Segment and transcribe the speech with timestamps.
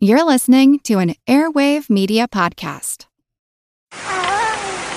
[0.00, 3.06] You're listening to an Airwave Media Podcast.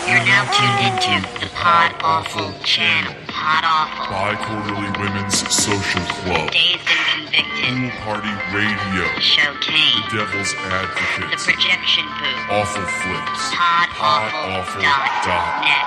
[0.05, 3.11] You're now tuned into the Pod Awful channel.
[3.25, 4.13] Pod Awful.
[4.13, 6.51] Bi-Quarterly Women's Social Club.
[6.51, 7.65] Dazed and Convicted.
[7.65, 9.09] Pool Party Radio.
[9.17, 10.05] Showcase.
[10.13, 11.33] The Devil's Advocate.
[11.33, 12.53] The Projection Booth.
[12.53, 13.57] Awful Flicks.
[13.57, 15.81] PodAwful dot dot net.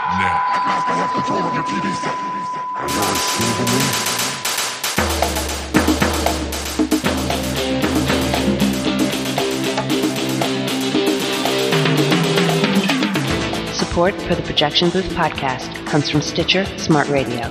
[4.10, 4.13] net.
[13.94, 17.43] Support for the Projection Booth podcast comes from Stitcher Smart Radio.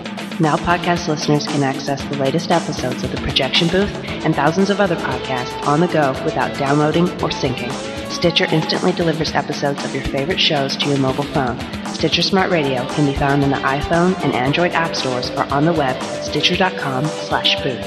[0.41, 3.89] Now podcast listeners can access the latest episodes of the Projection Booth
[4.25, 7.71] and thousands of other podcasts on the go without downloading or syncing.
[8.11, 11.57] Stitcher instantly delivers episodes of your favorite shows to your mobile phone.
[11.85, 15.63] Stitcher Smart Radio can be found in the iPhone and Android app stores or on
[15.63, 17.85] the web at stitcher.com slash booth.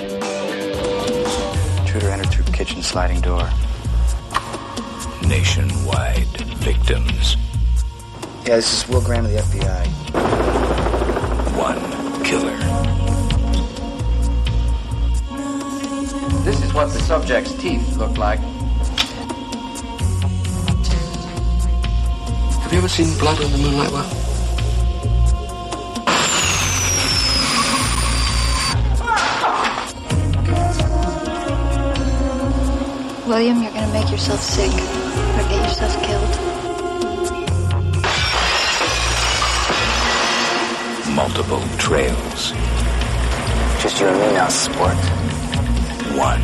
[1.81, 3.51] Intruder entered through kitchen sliding door.
[5.29, 7.37] Nationwide victims.
[8.47, 9.87] Yeah, this is Will Graham of the FBI.
[11.59, 11.81] One
[12.23, 12.57] killer.
[16.45, 18.39] This is what the subject's teeth look like.
[22.61, 24.09] Have you ever seen blood on the moonlight well?
[33.27, 36.46] William, you're gonna make yourself sick or get yourself killed.
[41.17, 42.53] Multiple trails.
[43.81, 44.97] Just you and me now, sport.
[46.15, 46.43] One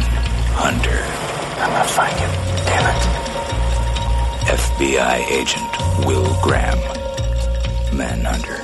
[0.56, 1.04] hunter.
[1.60, 2.26] I'm gonna find you.
[2.64, 3.02] Damn it.
[4.48, 6.78] FBI agent Will Graham.
[7.94, 8.56] Manhunter.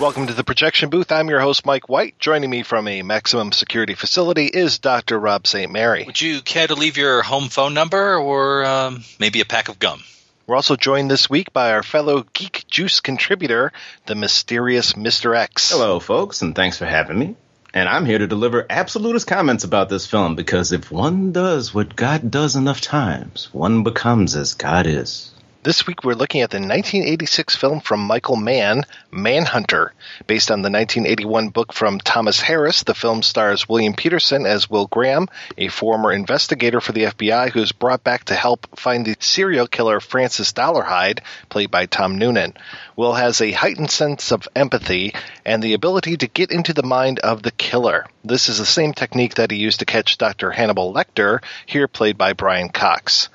[0.00, 1.12] Welcome to the projection booth.
[1.12, 2.18] I'm your host, Mike White.
[2.18, 5.20] Joining me from a maximum security facility is Dr.
[5.20, 5.70] Rob St.
[5.70, 6.04] Mary.
[6.06, 9.78] Would you care to leave your home phone number or um, maybe a pack of
[9.78, 10.02] gum?
[10.48, 13.70] We're also joined this week by our fellow Geek Juice contributor,
[14.06, 15.36] the mysterious Mr.
[15.36, 15.70] X.
[15.70, 17.36] Hello, folks, and thanks for having me.
[17.74, 21.94] And I'm here to deliver absolutist comments about this film because if one does what
[21.94, 25.32] God does enough times, one becomes as God is.
[25.64, 29.92] This week we're looking at the 1986 film from Michael Mann, Manhunter.
[30.26, 34.86] Based on the 1981 book from Thomas Harris, the film stars William Petersen as Will
[34.86, 39.16] Graham, a former investigator for the FBI who is brought back to help find the
[39.20, 42.54] serial killer Francis Dolarhyde, played by Tom Noonan.
[42.96, 45.14] Will has a heightened sense of empathy
[45.44, 48.06] and the ability to get into the mind of the killer.
[48.24, 50.50] This is the same technique that he used to catch Dr.
[50.50, 53.28] Hannibal Lecter, here played by Brian Cox.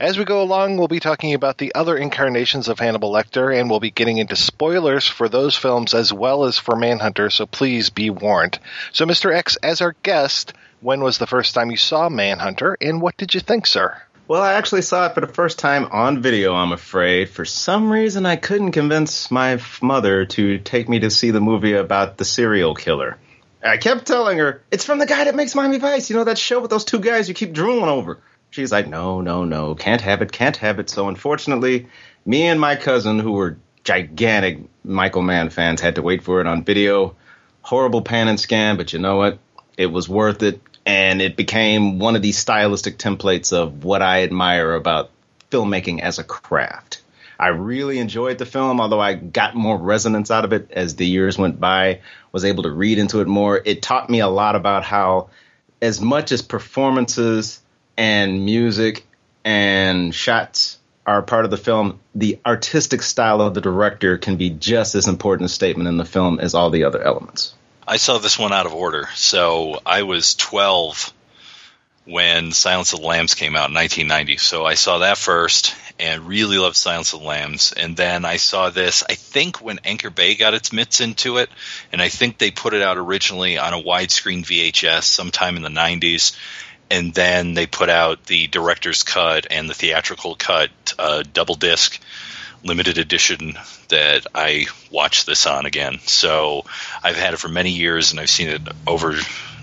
[0.00, 3.70] As we go along, we'll be talking about the other incarnations of Hannibal Lecter, and
[3.70, 7.90] we'll be getting into spoilers for those films as well as for Manhunter, so please
[7.90, 8.58] be warned.
[8.90, 9.30] So, Mr.
[9.30, 13.34] X, as our guest, when was the first time you saw Manhunter, and what did
[13.34, 14.00] you think, sir?
[14.28, 17.28] Well, I actually saw it for the first time on video, I'm afraid.
[17.28, 21.74] For some reason, I couldn't convince my mother to take me to see the movie
[21.74, 23.18] about the serial killer.
[23.62, 26.38] I kept telling her, it's from the guy that makes Miami Vice, you know, that
[26.38, 28.22] show with those two guys you keep drooling over.
[28.48, 30.88] She's like, no, no, no, can't have it, can't have it.
[30.88, 31.88] So unfortunately,
[32.24, 36.46] me and my cousin, who were gigantic Michael Mann fans, had to wait for it
[36.46, 37.16] on video.
[37.62, 39.38] Horrible pan and scan, but you know what?
[39.76, 40.60] It was worth it.
[40.86, 45.10] And it became one of these stylistic templates of what I admire about
[45.50, 47.02] filmmaking as a craft.
[47.38, 51.06] I really enjoyed the film, although I got more resonance out of it as the
[51.06, 52.00] years went by,
[52.32, 53.60] was able to read into it more.
[53.64, 55.30] It taught me a lot about how,
[55.80, 57.62] as much as performances
[57.96, 59.06] and music
[59.42, 60.79] and shots
[61.10, 65.08] are part of the film, the artistic style of the director can be just as
[65.08, 67.54] important a statement in the film as all the other elements.
[67.86, 69.08] I saw this one out of order.
[69.14, 71.12] So I was 12
[72.04, 74.36] when Silence of the Lambs came out in 1990.
[74.36, 77.72] So I saw that first and really loved Silence of the Lambs.
[77.72, 81.50] And then I saw this, I think, when Anchor Bay got its mitts into it.
[81.92, 85.68] And I think they put it out originally on a widescreen VHS sometime in the
[85.68, 86.36] 90s.
[86.90, 92.00] And then they put out the director's cut and the theatrical cut uh, double disc
[92.62, 93.54] limited edition
[93.88, 95.98] that I watched this on again.
[96.00, 96.64] So
[97.02, 99.14] I've had it for many years and I've seen it over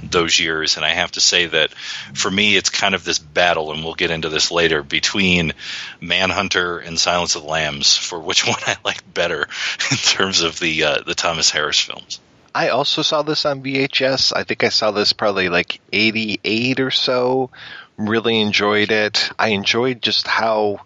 [0.04, 0.78] those years.
[0.78, 1.74] And I have to say that
[2.14, 5.54] for me, it's kind of this battle, and we'll get into this later, between
[6.02, 9.48] Manhunter and Silence of the Lambs for which one I like better
[9.92, 12.20] in terms of the uh, the Thomas Harris films.
[12.58, 14.34] I also saw this on VHS.
[14.36, 17.52] I think I saw this probably like 88 or so.
[17.98, 19.30] Really enjoyed it.
[19.38, 20.80] I enjoyed just how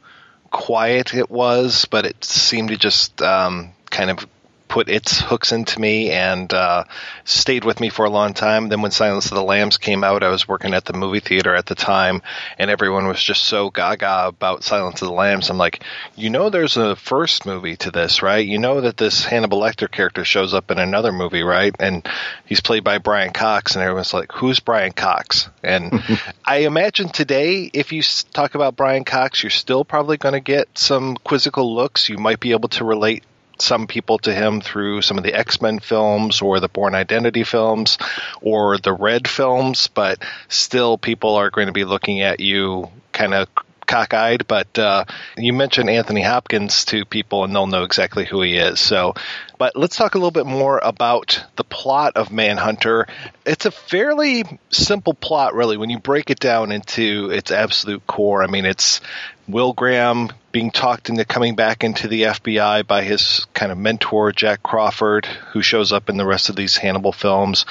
[0.49, 4.27] quiet it was, but it seemed to just um, kind of
[4.71, 6.85] put its hooks into me and uh,
[7.25, 8.69] stayed with me for a long time.
[8.69, 11.53] Then when Silence of the Lambs came out, I was working at the movie theater
[11.53, 12.21] at the time,
[12.57, 15.49] and everyone was just so gaga about Silence of the Lambs.
[15.49, 15.83] I'm like,
[16.15, 18.47] you know, there's a first movie to this, right?
[18.47, 21.75] You know that this Hannibal Lecter character shows up in another movie, right?
[21.77, 22.07] And
[22.45, 25.49] he's played by Brian Cox, and everyone's like, who's Brian Cox?
[25.61, 26.01] And
[26.45, 30.69] I imagine today, if you talk about Brian Cox, you're still probably going to get
[30.77, 32.07] some quizzical looks.
[32.07, 33.25] You might be able to relate
[33.61, 37.43] some people to him through some of the X Men films or the Bourne Identity
[37.43, 37.97] films
[38.41, 43.33] or the Red films, but still people are going to be looking at you kind
[43.33, 43.47] of
[43.91, 45.03] cockeyed, but uh,
[45.35, 48.79] you mentioned Anthony Hopkins to people and they'll know exactly who he is.
[48.79, 49.15] So,
[49.57, 53.07] but let's talk a little bit more about the plot of Manhunter.
[53.45, 58.41] It's a fairly simple plot, really, when you break it down into its absolute core.
[58.41, 59.01] I mean, it's
[59.47, 64.31] Will Graham being talked into coming back into the FBI by his kind of mentor,
[64.31, 67.65] Jack Crawford, who shows up in the rest of these Hannibal films.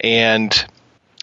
[0.00, 0.52] And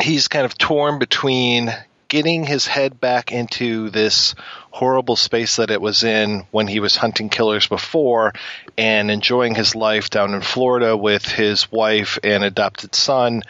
[0.02, 1.74] he's kind of torn between
[2.08, 4.36] getting his head back into this
[4.72, 8.34] horrible space that it was in when he was hunting killers before
[8.78, 13.44] and enjoying his life down in Florida with his wife and adopted son.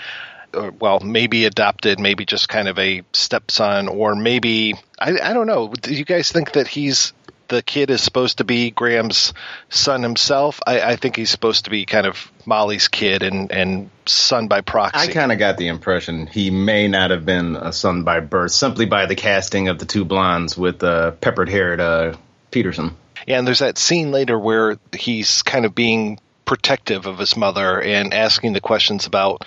[0.53, 5.67] Well, maybe adopted, maybe just kind of a stepson, or maybe I, I don't know.
[5.69, 7.13] Do you guys think that he's
[7.47, 9.33] the kid is supposed to be Graham's
[9.69, 10.59] son himself.
[10.65, 14.61] I, I, think he's supposed to be kind of Molly's kid and, and son by
[14.61, 15.09] proxy.
[15.09, 18.51] I kind of got the impression he may not have been a son by birth
[18.51, 22.15] simply by the casting of the two blondes with uh, peppered haired uh,
[22.51, 22.95] Petersen.
[23.25, 27.81] Yeah, and there's that scene later where he's kind of being protective of his mother
[27.81, 29.43] and asking the questions about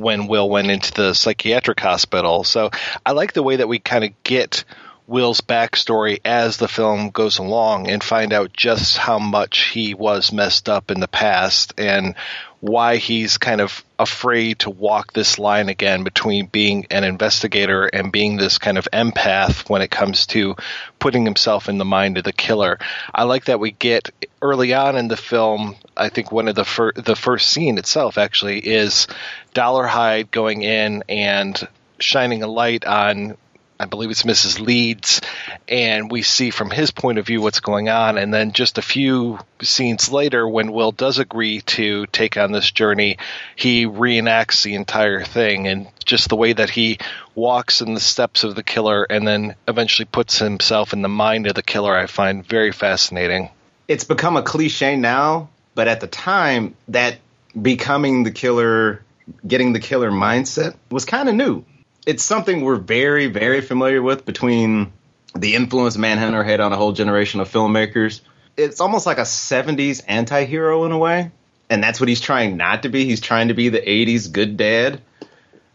[0.00, 2.44] when Will went into the psychiatric hospital.
[2.44, 2.70] So
[3.04, 4.64] I like the way that we kind of get
[5.10, 10.30] Will's backstory as the film goes along and find out just how much he was
[10.30, 12.14] messed up in the past and
[12.60, 18.12] why he's kind of afraid to walk this line again between being an investigator and
[18.12, 20.54] being this kind of empath when it comes to
[21.00, 22.78] putting himself in the mind of the killer.
[23.12, 25.74] I like that we get early on in the film.
[25.96, 29.08] I think one of the fir- the first scene itself actually is
[29.56, 31.66] Dolarhyde going in and
[31.98, 33.36] shining a light on
[33.80, 34.60] I believe it's Mrs.
[34.60, 35.22] Leeds,
[35.66, 38.18] and we see from his point of view what's going on.
[38.18, 42.70] And then just a few scenes later, when Will does agree to take on this
[42.70, 43.16] journey,
[43.56, 45.66] he reenacts the entire thing.
[45.66, 46.98] And just the way that he
[47.34, 51.46] walks in the steps of the killer and then eventually puts himself in the mind
[51.46, 53.48] of the killer, I find very fascinating.
[53.88, 57.16] It's become a cliche now, but at the time, that
[57.60, 59.02] becoming the killer,
[59.46, 61.64] getting the killer mindset was kind of new
[62.06, 64.92] it's something we're very, very familiar with between
[65.34, 68.20] the influence Manhunter had on a whole generation of filmmakers.
[68.56, 71.30] It's almost like a 70s anti hero in a way.
[71.68, 73.04] And that's what he's trying not to be.
[73.04, 75.00] He's trying to be the 80s good dad.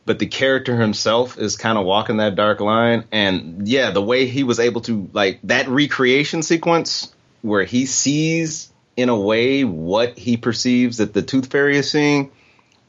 [0.05, 3.05] But the character himself is kind of walking that dark line.
[3.11, 7.11] And yeah, the way he was able to, like, that recreation sequence
[7.41, 12.31] where he sees in a way what he perceives that the Tooth Fairy is seeing,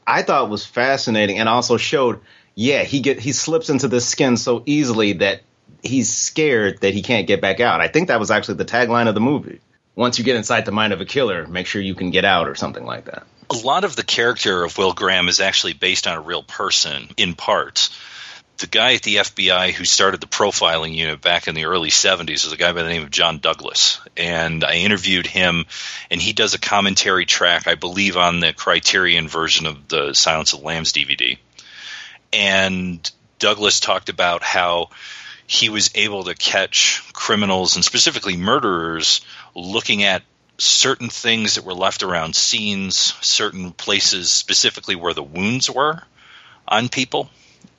[0.05, 2.19] I thought was fascinating and also showed
[2.59, 5.41] yeah, he get he slips into this skin so easily that
[5.83, 7.81] he's scared that he can't get back out.
[7.81, 9.61] I think that was actually the tagline of the movie.
[9.95, 12.47] Once you get inside the mind of a killer, make sure you can get out
[12.47, 13.27] or something like that.
[13.51, 17.09] A lot of the character of Will Graham is actually based on a real person
[17.15, 17.95] in parts.
[18.57, 22.43] The guy at the FBI who started the profiling unit back in the early 70s
[22.43, 24.01] is a guy by the name of John Douglas.
[24.17, 25.65] And I interviewed him,
[26.09, 30.53] and he does a commentary track, I believe, on the Criterion version of the Silence
[30.53, 31.37] of the Lambs DVD
[32.33, 34.89] and Douglas talked about how
[35.45, 39.21] he was able to catch criminals and specifically murderers
[39.55, 40.23] looking at
[40.57, 46.01] certain things that were left around scenes, certain places specifically where the wounds were
[46.67, 47.29] on people.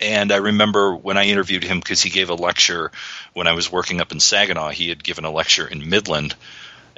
[0.01, 2.93] And I remember when I interviewed him because he gave a lecture
[3.35, 4.71] when I was working up in Saginaw.
[4.71, 6.35] He had given a lecture in Midland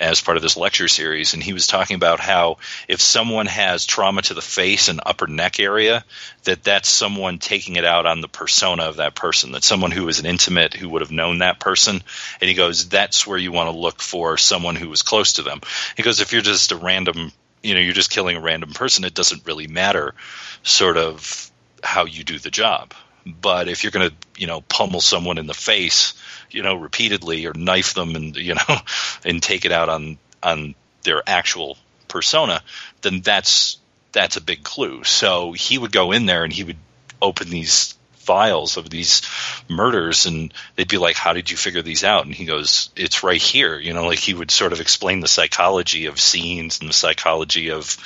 [0.01, 2.57] as part of this lecture series, and he was talking about how
[2.89, 6.05] if someone has trauma to the face and upper neck area,
[6.45, 9.53] that that's someone taking it out on the persona of that person.
[9.53, 12.03] That someone who is an intimate who would have known that person,
[12.41, 15.43] and he goes, that's where you want to look for someone who was close to
[15.43, 15.61] them.
[15.97, 17.31] He goes, if you're just a random,
[17.63, 20.15] you know, you're just killing a random person, it doesn't really matter,
[20.63, 21.51] sort of
[21.85, 22.95] how you do the job.
[23.27, 26.15] But if you're going to, you know, pummel someone in the face,
[26.51, 28.77] you know, repeatedly or knife them and you know,
[29.25, 31.77] and take it out on on their actual
[32.09, 32.63] persona,
[33.03, 33.79] then that's
[34.13, 35.05] that's a big clue.
[35.05, 36.79] So he would go in there and he would
[37.23, 39.23] open these files of these
[39.69, 42.27] murders and they'd be like how did you figure these out?
[42.27, 43.79] And he goes it's right here.
[43.79, 47.71] You know like he would sort of explain the psychology of scenes and the psychology
[47.71, 47.97] of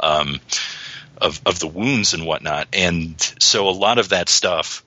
[0.00, 0.40] um,
[1.20, 2.68] of, of the wounds and whatnot.
[2.72, 4.84] And so a lot of that stuff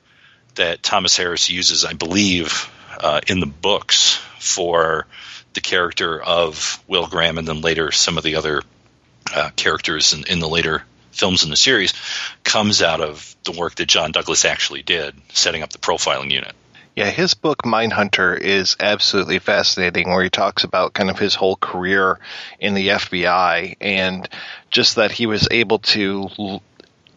[0.55, 2.70] that thomas harris uses i believe
[3.01, 5.08] uh, in the books for
[5.53, 8.62] the character of will graham and then later some of the other
[9.36, 11.93] uh, characters in, in the later films in the series
[12.43, 16.53] comes out of the work that John Douglas actually did, setting up the profiling unit.
[16.96, 21.55] Yeah, his book Mindhunter is absolutely fascinating, where he talks about kind of his whole
[21.55, 22.20] career
[22.60, 24.27] in the FBI and
[24.70, 26.60] just that he was able to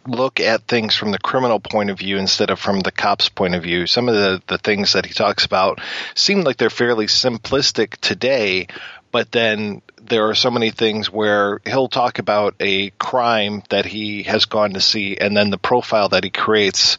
[0.06, 3.54] look at things from the criminal point of view instead of from the cop's point
[3.54, 3.86] of view.
[3.86, 5.80] Some of the, the things that he talks about
[6.14, 8.68] seem like they're fairly simplistic today,
[9.12, 14.24] but then there are so many things where he'll talk about a crime that he
[14.24, 16.98] has gone to see and then the profile that he creates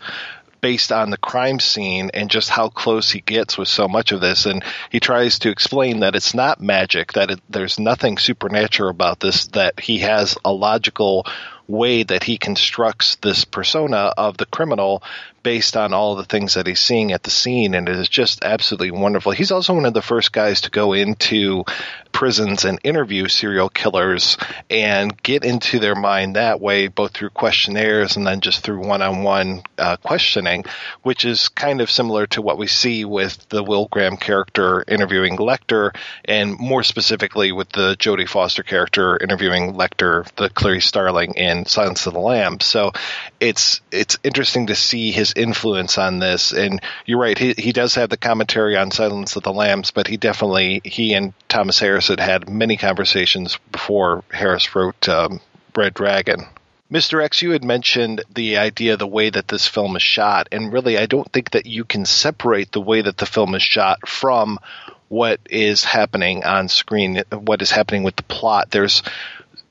[0.62, 4.20] based on the crime scene and just how close he gets with so much of
[4.20, 8.90] this and he tries to explain that it's not magic that it, there's nothing supernatural
[8.90, 11.28] about this that he has a logical
[11.68, 15.04] way that he constructs this persona of the criminal
[15.46, 18.44] based on all the things that he's seeing at the scene, and it is just
[18.44, 19.32] absolutely wonderful.
[19.32, 21.64] He's also one of the first guys to go into
[22.12, 24.38] prisons and interview serial killers
[24.70, 29.62] and get into their mind that way, both through questionnaires and then just through one-on-one
[29.78, 30.64] uh, questioning,
[31.04, 35.38] which is kind of similar to what we see with the Will Graham character interviewing
[35.38, 41.68] Lecter, and more specifically with the Jodie Foster character interviewing Lecter, the Clarice Starling in
[41.68, 42.66] Silence of the Lambs.
[42.66, 42.94] So
[43.40, 46.52] it's it's interesting to see his influence on this.
[46.52, 50.08] And you're right, he he does have the commentary on Silence of the Lambs, but
[50.08, 55.40] he definitely he and Thomas Harris had had many conversations before Harris wrote um,
[55.76, 56.48] Red Dragon.
[56.92, 57.24] Mr.
[57.24, 60.98] X, you had mentioned the idea, the way that this film is shot, and really,
[60.98, 64.60] I don't think that you can separate the way that the film is shot from
[65.08, 68.70] what is happening on screen, what is happening with the plot.
[68.70, 69.02] There's,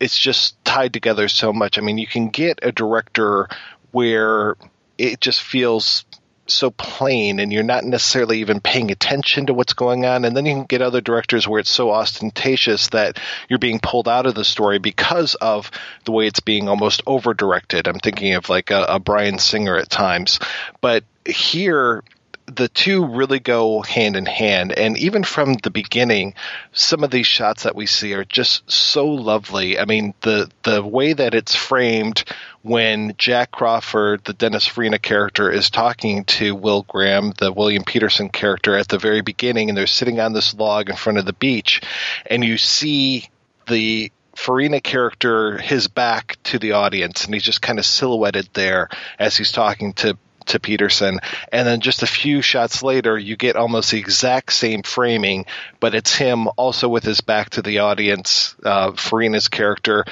[0.01, 1.79] it's just tied together so much.
[1.79, 3.49] I mean, you can get a director
[3.93, 4.57] where
[4.99, 6.05] it just feels
[6.47, 10.25] so plain and you're not necessarily even paying attention to what's going on.
[10.25, 14.09] And then you can get other directors where it's so ostentatious that you're being pulled
[14.09, 15.71] out of the story because of
[16.05, 19.77] the way it's being almost over directed i'm thinking of like a, a bryan singer
[19.77, 20.39] at times.
[20.81, 22.03] But here
[22.47, 24.73] the two really go hand in hand.
[24.73, 26.35] And even from the beginning,
[26.73, 29.79] some of these shots that we see are just so lovely.
[29.79, 32.25] I mean, the the way that it's framed
[32.63, 38.29] when Jack Crawford, the Dennis Farina character, is talking to Will Graham, the William Petersen
[38.29, 41.33] character, at the very beginning, and they're sitting on this log in front of the
[41.33, 41.81] beach,
[42.27, 43.29] and you see
[43.69, 48.89] the Farina character his back to the audience, and he's just kind of silhouetted there
[49.19, 51.21] as he's talking to to Petersen.
[51.53, 55.47] And then just a few shots later, you get almost the exact same framing,
[55.81, 60.05] but it's him also with his back to the audience, uh, Farina's character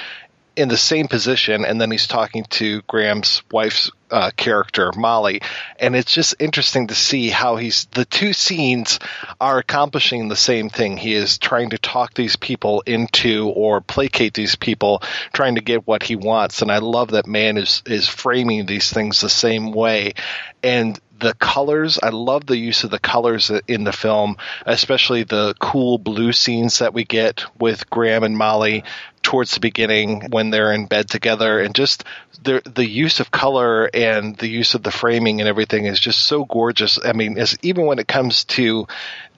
[0.55, 5.41] in the same position, and then he's talking to Graham's wife's uh, character, Molly,
[5.79, 8.99] and it's just interesting to see how he's the two scenes
[9.41, 10.97] are accomplishing the same thing.
[10.97, 15.01] He is trying to talk these people into or placate these people,
[15.33, 18.91] trying to get what he wants, and I love that man is is framing these
[18.91, 20.13] things the same way,
[20.61, 21.97] and the colors.
[22.03, 26.79] I love the use of the colors in the film, especially the cool blue scenes
[26.79, 28.83] that we get with Graham and Molly
[29.23, 32.03] towards the beginning when they're in bed together, and just
[32.43, 36.19] the the use of color and the use of the framing and everything is just
[36.19, 36.99] so gorgeous.
[37.03, 38.87] I mean, even when it comes to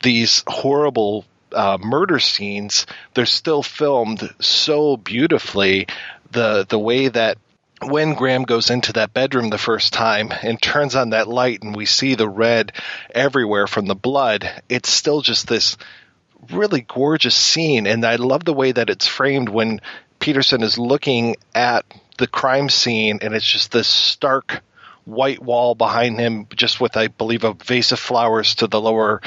[0.03, 5.87] these horrible uh, murder scenes, they're still filmed so beautifully.
[6.31, 7.37] The the way that
[7.81, 11.75] when Graham goes into that bedroom the first time and turns on that light and
[11.75, 12.71] we see the red
[13.13, 15.77] everywhere from the blood, it's still just this
[16.51, 17.87] really gorgeous scene.
[17.87, 19.81] And I love the way that it's framed when
[20.19, 21.85] Petersen is looking at
[22.17, 24.61] the crime scene and it's just this stark
[25.05, 29.21] white wall behind him, just with, I believe, a vase of flowers to the lower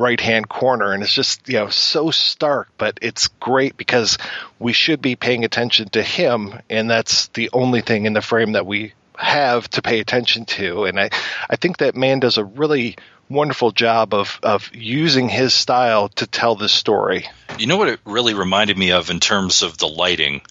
[0.00, 4.16] right hand corner and it's just you know so stark but it's great because
[4.60, 8.52] we should be paying attention to him and that's the only thing in the frame
[8.52, 11.10] that we have to pay attention to and i
[11.50, 12.96] i think that man does a really
[13.28, 17.26] wonderful job of of using his style to tell this story.
[17.58, 20.42] You know what it really reminded me of in terms of the lighting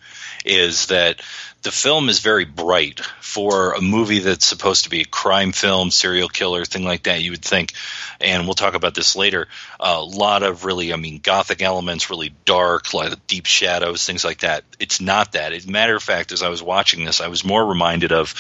[0.46, 1.22] is that
[1.64, 5.92] the film is very bright for a movie that's supposed to be a crime film,
[5.92, 7.22] serial killer, thing like that.
[7.22, 7.74] You would think,
[8.22, 9.48] and we'll talk about this later.
[9.80, 14.40] A lot of really, I mean, gothic elements, really dark, like deep shadows, things like
[14.40, 14.64] that.
[14.80, 15.52] It's not that.
[15.52, 18.36] As a matter of fact, as I was watching this, I was more reminded of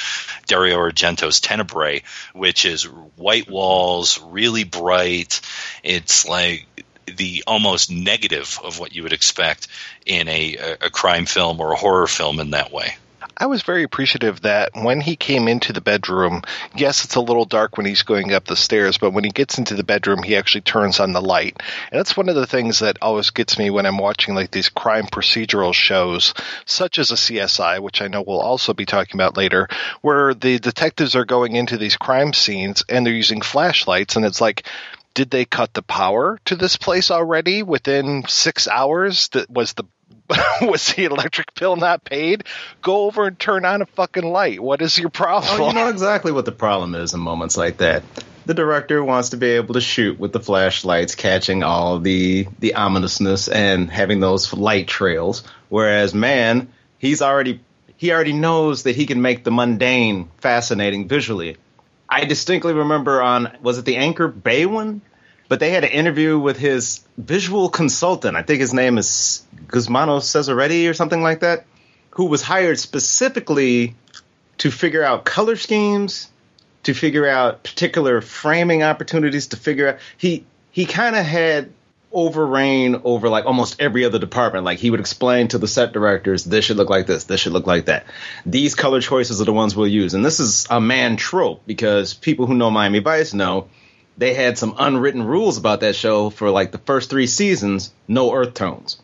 [0.46, 5.42] Dario Argento's Tenebrae, which is white walls, really bright.
[5.84, 6.67] It's like
[7.16, 9.68] the almost negative of what you would expect
[10.06, 12.96] in a, a crime film or a horror film in that way.
[13.40, 16.42] I was very appreciative that when he came into the bedroom,
[16.76, 19.60] yes, it's a little dark when he's going up the stairs, but when he gets
[19.60, 21.62] into the bedroom, he actually turns on the light.
[21.92, 24.70] And that's one of the things that always gets me when I'm watching like these
[24.70, 26.34] crime procedural shows,
[26.66, 29.68] such as a CSI, which I know we'll also be talking about later,
[30.02, 34.42] where the detectives are going into these crime scenes and they're using flashlights, and it's
[34.42, 34.68] like,
[35.18, 39.30] did they cut the power to this place already within six hours?
[39.30, 39.84] That was the
[40.62, 42.44] was the electric bill not paid?
[42.84, 44.62] Go over and turn on a fucking light.
[44.62, 45.60] What is your problem?
[45.60, 48.04] Oh, you know exactly what the problem is in moments like that.
[48.46, 52.76] The director wants to be able to shoot with the flashlights, catching all the the
[52.76, 55.42] ominousness and having those light trails.
[55.70, 56.68] Whereas man,
[57.00, 57.60] he's already
[57.96, 61.58] he already knows that he can make the mundane fascinating visually.
[62.08, 65.02] I distinctly remember on was it the Anchor Bay one?
[65.50, 68.36] But they had an interview with his visual consultant.
[68.36, 71.66] I think his name is Gusmano Cesaretti or something like that,
[72.12, 73.96] who was hired specifically
[74.60, 76.30] to figure out color schemes,
[76.84, 81.72] to figure out particular framing opportunities, to figure out he he kind of had
[82.13, 84.66] overreign over like almost every other department.
[84.66, 87.54] Like he would explain to the set directors, this should look like this, this should
[87.54, 88.06] look like that.
[88.46, 90.13] These color choices are the ones we'll use.
[90.13, 93.68] And this is a man trope because people who know Miami Vice know
[94.18, 98.34] they had some unwritten rules about that show for like the first three seasons, no
[98.34, 98.98] earth tones.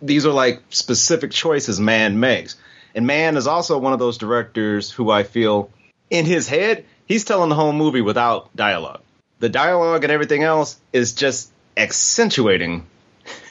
[0.00, 2.56] These are like specific choices man makes.
[2.94, 5.70] And man is also one of those directors who I feel
[6.08, 9.00] in his head, he's telling the whole movie without dialogue.
[9.40, 12.86] The dialogue and everything else is just accentuating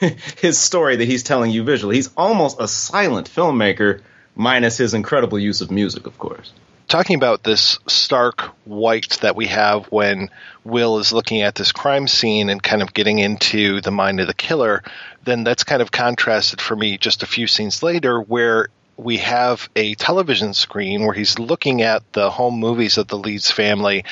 [0.38, 1.96] his story that he's telling you visually.
[1.96, 4.00] He's almost a silent filmmaker,
[4.34, 6.52] minus his incredible use of music, of course.
[6.90, 10.28] Talking about this stark white that we have when
[10.64, 14.26] Will is looking at this crime scene and kind of getting into the mind of
[14.26, 14.82] the killer,
[15.22, 19.70] then that's kind of contrasted for me just a few scenes later where we have
[19.76, 24.04] a television screen where he's looking at the home movies of the Leeds family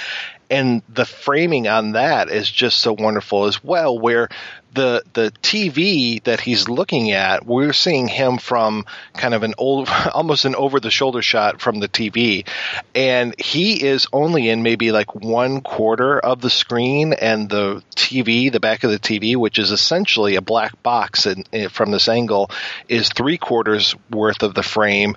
[0.51, 4.29] and the framing on that is just so wonderful as well where
[4.75, 9.89] the the TV that he's looking at we're seeing him from kind of an old
[10.15, 12.47] almost an over the shoulder shot from the TV
[12.95, 18.53] and he is only in maybe like one quarter of the screen and the TV
[18.53, 21.91] the back of the TV which is essentially a black box in, in, eh, from
[21.91, 22.51] this angle
[22.89, 25.17] is three quarters worth of the frame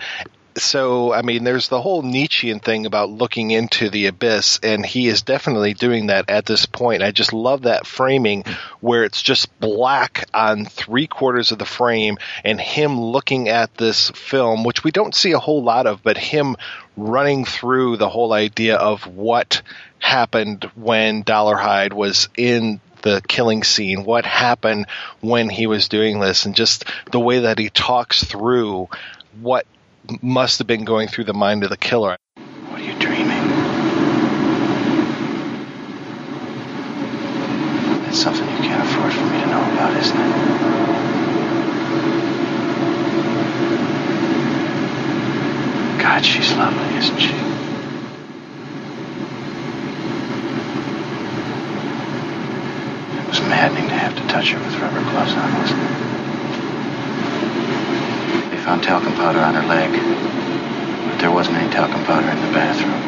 [0.57, 5.07] so I mean, there's the whole Nietzschean thing about looking into the abyss, and he
[5.07, 7.03] is definitely doing that at this point.
[7.03, 8.43] I just love that framing
[8.79, 14.09] where it's just black on three quarters of the frame, and him looking at this
[14.11, 16.55] film, which we don't see a whole lot of, but him
[16.97, 19.61] running through the whole idea of what
[19.99, 24.85] happened when Dolarhyde was in the killing scene, what happened
[25.21, 28.89] when he was doing this, and just the way that he talks through
[29.39, 29.65] what
[30.21, 32.17] must have been going through the mind of the killer.
[32.35, 33.47] What are you dreaming?
[38.03, 40.31] That's something you can't afford for me to know about, isn't it?
[46.01, 47.35] God, she's lovely, isn't she?
[53.17, 56.20] It was maddening to have to touch her with rubber gloves on, wasn't it?
[58.63, 59.91] Found talcum powder on her leg.
[61.10, 63.02] But there wasn't any talcum powder in the bathroom.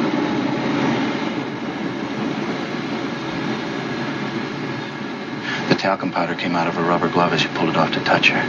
[5.69, 7.99] The talcum powder came out of her rubber glove as you pulled it off to
[7.99, 8.43] touch her.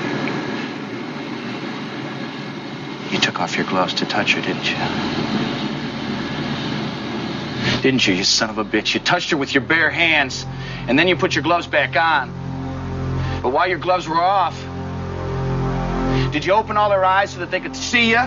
[3.12, 4.76] You took off your gloves to touch her, didn't you?
[7.82, 8.94] Didn't you, you son of a bitch?
[8.94, 10.46] You touched her with your bare hands,
[10.88, 12.32] and then you put your gloves back on.
[13.42, 14.58] But while your gloves were off,
[16.34, 18.18] did you open all their eyes so that they could see you?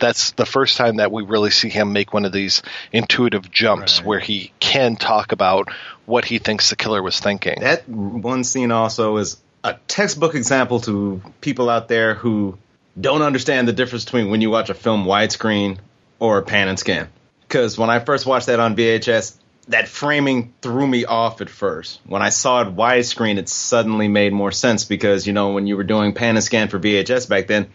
[0.00, 2.60] That's the first time that we really see him make one of these
[2.90, 4.06] intuitive jumps right.
[4.08, 5.68] where he can talk about
[6.04, 7.60] what he thinks the killer was thinking.
[7.60, 12.58] That one scene also is a textbook example to people out there who
[13.00, 15.78] don't understand the difference between when you watch a film widescreen
[16.18, 17.10] or pan and scan.
[17.42, 19.36] Because when I first watched that on VHS,
[19.68, 22.00] that framing threw me off at first.
[22.04, 25.76] When I saw it widescreen, it suddenly made more sense because you know when you
[25.76, 27.68] were doing pan and scan for VHS back then,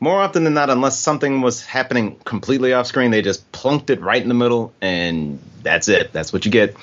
[0.00, 4.00] more often than not, unless something was happening completely off screen, they just plunked it
[4.00, 6.12] right in the middle, and that's it.
[6.12, 6.76] That's what you get.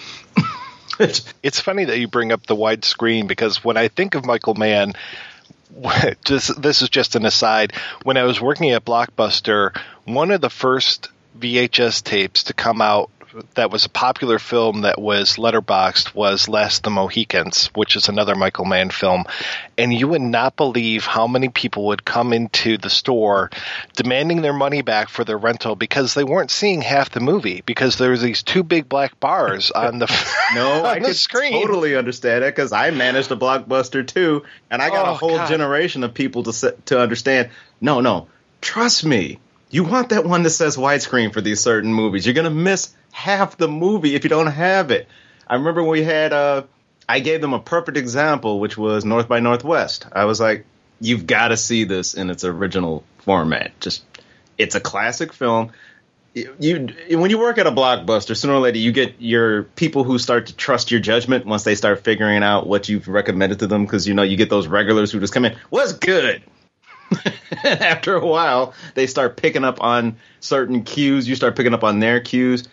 [0.99, 4.93] it's funny that you bring up the widescreen because when I think of Michael Mann,
[6.25, 7.73] just this is just an aside.
[8.03, 13.09] When I was working at Blockbuster, one of the first VHS tapes to come out
[13.55, 18.35] that was a popular film that was letterboxed was Last the Mohicans, which is another
[18.35, 19.25] Michael Mann film.
[19.77, 23.49] And you would not believe how many people would come into the store
[23.95, 27.97] demanding their money back for their rental because they weren't seeing half the movie because
[27.97, 30.07] there was these two big black bars on the
[30.53, 31.53] no on I the could screen.
[31.53, 35.37] totally understand it because I managed a blockbuster too, and I got Oh, a whole
[35.37, 35.49] God.
[35.49, 37.49] generation of people to to understand.
[37.81, 38.27] No, no,
[38.61, 39.39] trust me.
[39.73, 42.27] You want that one that says widescreen for these certain movies.
[42.27, 45.07] You're gonna miss half the movie if you don't have it.
[45.47, 46.63] I remember when we had uh
[47.09, 50.05] I gave them a perfect example, which was North by Northwest.
[50.11, 50.65] I was like,
[51.01, 53.71] you've got to see this in its original format.
[53.79, 54.03] Just
[54.59, 55.71] it's a classic film.
[56.35, 60.03] You, you when you work at a blockbuster, sooner or later you get your people
[60.03, 63.67] who start to trust your judgment once they start figuring out what you've recommended to
[63.67, 66.43] them because you know you get those regulars who just come in, what's good?
[67.63, 71.27] after a while, they start picking up on certain cues.
[71.27, 72.67] You start picking up on their cues.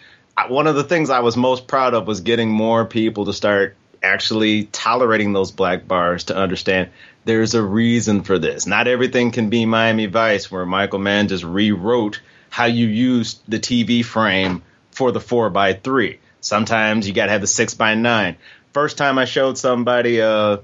[0.49, 3.77] One of the things I was most proud of was getting more people to start
[4.03, 6.91] actually tolerating those black bars to understand
[7.25, 8.67] there's a reason for this.
[8.67, 13.59] Not everything can be Miami Vice, where Michael Mann just rewrote how you use the
[13.59, 17.95] TV frame for the 4 by 3 Sometimes you got to have the 6 by
[17.95, 18.37] 9
[18.73, 20.59] First time I showed somebody, uh,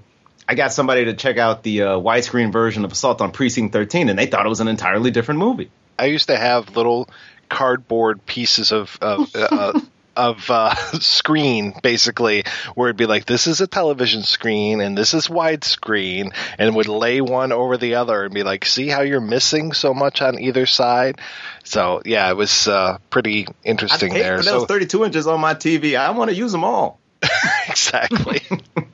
[0.49, 4.09] I got somebody to check out the uh, widescreen version of Assault on Precinct 13,
[4.09, 5.71] and they thought it was an entirely different movie.
[5.99, 7.09] I used to have little
[7.49, 9.81] cardboard pieces of of, uh,
[10.17, 15.15] of uh, screen, basically, where it'd be like, "This is a television screen, and this
[15.15, 19.21] is widescreen," and would lay one over the other and be like, "See how you're
[19.21, 21.21] missing so much on either side."
[21.65, 24.37] So yeah, it was uh, pretty interesting I there.
[24.39, 25.99] for So those 32 inches on my TV.
[25.99, 27.01] I want to use them all.
[27.69, 28.43] exactly.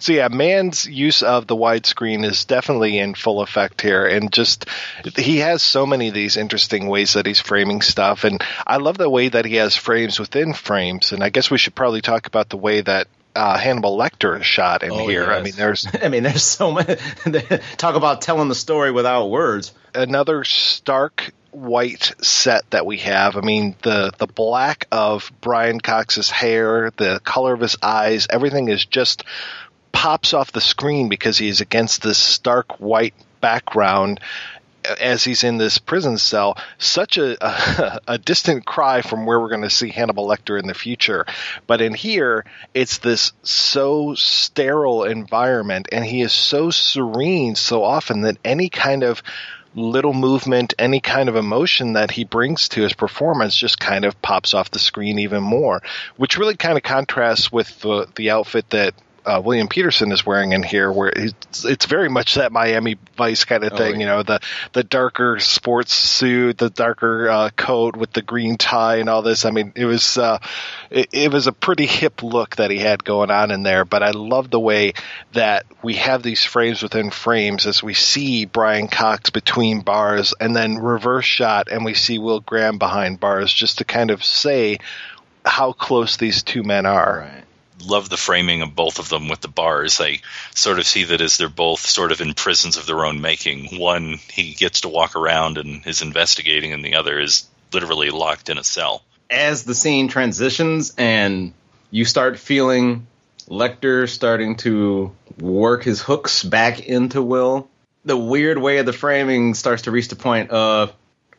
[0.00, 4.66] so yeah, man's use of the widescreen is definitely in full effect here, and just
[5.16, 8.98] he has so many of these interesting ways that he's framing stuff, and I love
[8.98, 12.26] the way that he has frames within frames, and I guess we should probably talk
[12.26, 13.08] about the way that.
[13.34, 15.32] Uh, Hannibal Lecter is shot in Oh, here.
[15.32, 16.86] I mean, there's I mean, there's so much.
[17.78, 19.72] Talk about telling the story without words.
[19.94, 23.38] another stark white set that we have.
[23.38, 28.68] I mean, the the black of Brian Cox's hair, the color of his eyes, everything
[28.68, 29.24] is just
[29.92, 34.20] pops off the screen because he's against this stark white background
[35.00, 39.48] as he's in this prison cell, such a, a, a distant cry from where we're
[39.48, 41.26] going to see Hannibal Lecter in the future.
[41.66, 48.22] But in here, it's this so sterile environment, and he is so serene so often
[48.22, 49.22] that any kind of
[49.74, 54.20] little movement, any kind of emotion that he brings to his performance just kind of
[54.20, 55.80] pops off the screen even more,
[56.16, 60.52] which really kind of contrasts with the, the outfit that uh, William Petersen is wearing
[60.52, 63.94] in here, where it's, it's very much that Miami Vice kind of Oh, thing.
[63.94, 64.00] yeah.
[64.00, 64.40] You know, the
[64.72, 69.44] the darker sports suit, the darker uh, coat with the green tie, and all this.
[69.44, 70.38] I mean, it was uh,
[70.90, 73.84] it, it was a pretty hip look that he had going on in there.
[73.84, 74.94] But I love the way
[75.32, 80.54] that we have these frames within frames as we see Brian Cox between bars, and
[80.56, 84.78] then reverse shot, and we see Will Graham behind bars, just to kind of say
[85.44, 87.28] how close these two men are.
[87.28, 87.44] Right.
[87.84, 90.00] Love the framing of both of them with the bars.
[90.00, 90.20] I
[90.54, 93.78] sort of see that as they're both sort of in prisons of their own making.
[93.78, 98.48] One he gets to walk around and is investigating, and the other is literally locked
[98.48, 99.02] in a cell.
[99.30, 101.52] As the scene transitions and
[101.90, 103.06] you start feeling
[103.48, 107.68] Lecter starting to work his hooks back into Will,
[108.04, 110.92] the weird way of the framing starts to reach the point of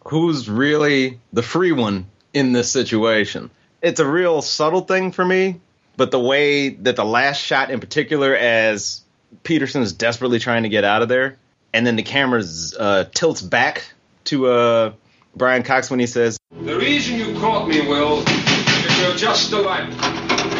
[0.06, 3.49] who's really the free one in this situation.
[3.82, 5.60] It's a real subtle thing for me,
[5.97, 9.01] but the way that the last shot in particular, as
[9.43, 11.38] Petersen is desperately trying to get out of there,
[11.73, 12.43] and then the camera
[12.79, 13.84] uh, tilts back
[14.25, 14.93] to uh,
[15.36, 19.89] Brian Cox when he says, The reason you caught me, Will, is you're just alike.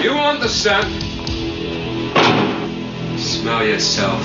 [0.04, 1.02] You understand?
[3.19, 4.22] Smell yourself.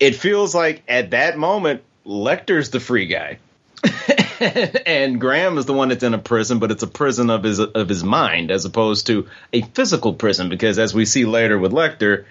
[0.00, 3.38] it feels like at that moment Lecter's the free guy.
[4.86, 7.58] and Graham is the one that's in a prison, but it's a prison of his
[7.60, 11.72] of his mind as opposed to a physical prison because as we see later with
[11.72, 12.24] Lecter,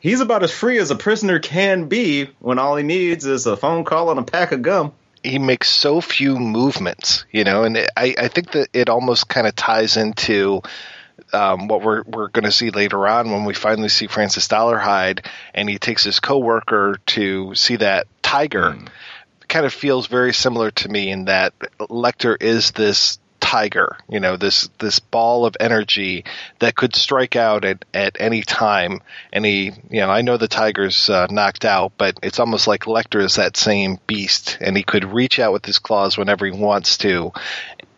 [0.00, 3.56] he's about as free as a prisoner can be when all he needs is a
[3.56, 7.78] phone call and a pack of gum he makes so few movements, you know, and
[7.96, 10.62] I, I think that it almost kind of ties into
[11.32, 15.24] um, what we're we're going to see later on when we finally see Francis Dolarhyde
[15.54, 18.72] and he takes his coworker to see that tiger.
[18.72, 18.88] Mm.
[19.52, 24.38] Kind of feels very similar to me in that Lecter is this tiger, you know,
[24.38, 26.24] this this ball of energy
[26.60, 29.02] that could strike out at, at any time.
[29.30, 32.84] And he, you know, I know the tiger's uh, knocked out, but it's almost like
[32.84, 36.52] Lecter is that same beast, and he could reach out with his claws whenever he
[36.52, 37.32] wants to.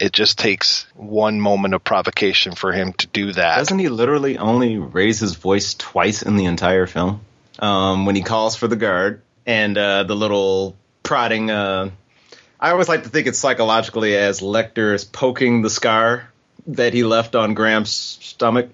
[0.01, 3.59] It just takes one moment of provocation for him to do that.
[3.59, 7.21] Doesn't he literally only raise his voice twice in the entire film?
[7.61, 11.51] Um, when he calls for the guard and uh, the little prodding.
[11.51, 11.91] Uh,
[12.59, 16.29] I always like to think it's psychologically as Lecter is poking the scar
[16.67, 18.71] that he left on Graham's stomach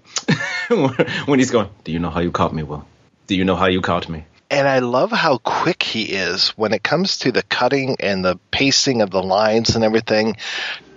[0.68, 2.86] when he's going, Do you know how you caught me, Will?
[3.26, 4.24] Do you know how you caught me?
[4.50, 8.38] And I love how quick he is when it comes to the cutting and the
[8.50, 10.36] pacing of the lines and everything.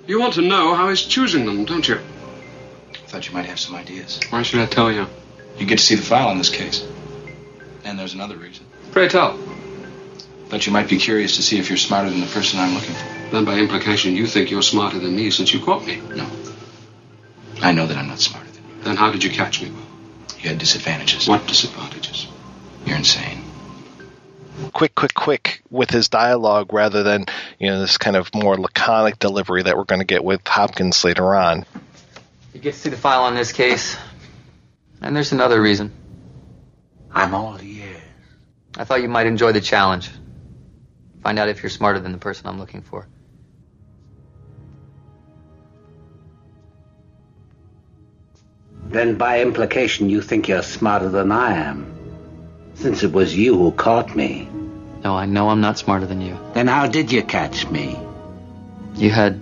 [0.07, 1.95] You want to know how he's choosing them, don't you?
[1.95, 4.19] I Thought you might have some ideas.
[4.29, 5.07] Why should I tell you?
[5.59, 6.85] You get to see the file on this case.
[7.83, 8.65] And there's another reason.
[8.91, 9.37] Pray tell.
[10.53, 12.93] Thought you might be curious to see if you're smarter than the person I'm looking
[12.93, 13.31] for.
[13.31, 15.99] Then by implication, you think you're smarter than me since you caught me.
[16.15, 16.29] No.
[17.63, 18.83] I know that I'm not smarter than you.
[18.83, 19.81] Then how did you catch me, Will?
[20.41, 21.27] You had disadvantages.
[21.27, 22.27] What disadvantages?
[22.85, 23.43] You're insane.
[24.73, 27.25] Quick, quick, quick with his dialogue rather than,
[27.57, 31.03] you know, this kind of more laconic delivery that we're going to get with Hopkins
[31.03, 31.65] later on.
[32.53, 33.97] You get to see the file on this case.
[35.01, 35.91] And there's another reason.
[37.11, 38.01] I'm all ears.
[38.77, 40.11] I thought you might enjoy the challenge.
[41.23, 43.07] Find out if you're smarter than the person I'm looking for.
[48.87, 51.89] Then by implication you think you're smarter than I am.
[52.75, 54.49] Since it was you who caught me.
[55.03, 56.37] No, I know I'm not smarter than you.
[56.53, 57.97] Then how did you catch me?
[58.95, 59.39] You had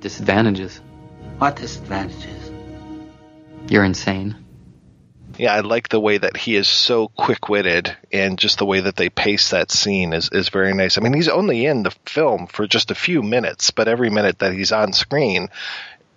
[0.00, 0.80] disadvantages.
[1.38, 2.50] What disadvantages?
[3.68, 4.41] You're insane.
[5.38, 8.80] Yeah, I like the way that he is so quick witted and just the way
[8.80, 10.98] that they pace that scene is, is very nice.
[10.98, 14.38] I mean, he's only in the film for just a few minutes, but every minute
[14.40, 15.48] that he's on screen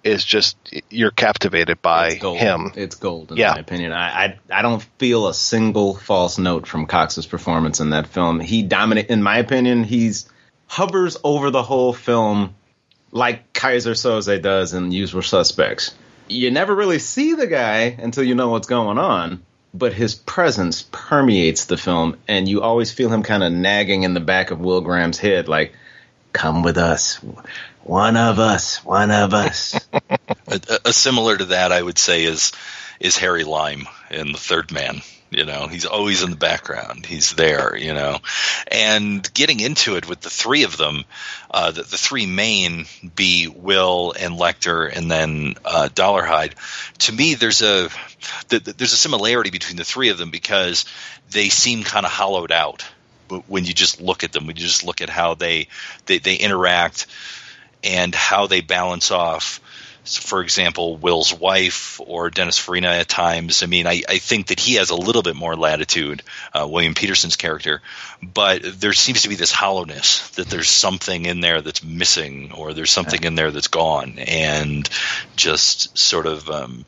[0.04, 0.56] is just
[0.92, 2.72] you're captivated by It's him.
[2.76, 3.54] It's gold, in Yeah.
[3.54, 3.92] my opinion.
[3.92, 8.40] I, I I don't feel a single false note from Cox's performance in that film.
[8.40, 9.84] He dominate, in my opinion.
[9.84, 10.30] He's
[10.68, 12.54] hovers over the whole film
[13.12, 15.96] like Keyser Soze does in Usual Suspects.
[16.28, 20.84] You never really see the guy until you know what's going on, but his presence
[20.92, 24.60] permeates the film, and you always feel him kind of nagging in the back of
[24.60, 25.74] Will Graham's head, like,
[26.34, 27.20] "Come with us,
[27.84, 29.80] one of us, one of us."
[30.48, 32.52] a, a similar to that, I would say, is
[33.00, 35.02] is Harry Lime in the Third Man.
[35.36, 37.06] You know, he's always in the background.
[37.06, 37.76] He's there.
[37.76, 38.20] You know,
[38.68, 41.06] and getting into it with the three of them,
[41.52, 46.54] uh, the, the three main be Will and Lecter, and then uh, Dolarhyde.
[47.00, 47.90] To me, there's a
[48.50, 50.86] th- th- there's a similarity between the three of them because
[51.32, 52.86] they seem kind of hollowed out
[53.48, 54.48] when you just look at them.
[54.48, 55.68] When you just look at how they
[56.06, 57.08] they, they interact
[57.84, 59.60] and how they balance off
[60.06, 63.64] for example, Will's wife or Dennis Farina at times.
[63.64, 66.22] I mean, I, I think that he has a little bit more latitude,
[66.54, 67.82] uh, William Petersen's character,
[68.22, 72.74] but there seems to be this hollowness that there's something in there that's missing or
[72.74, 74.90] there's something in there that's gone, and
[75.36, 76.50] just sort of.
[76.50, 76.86] Um,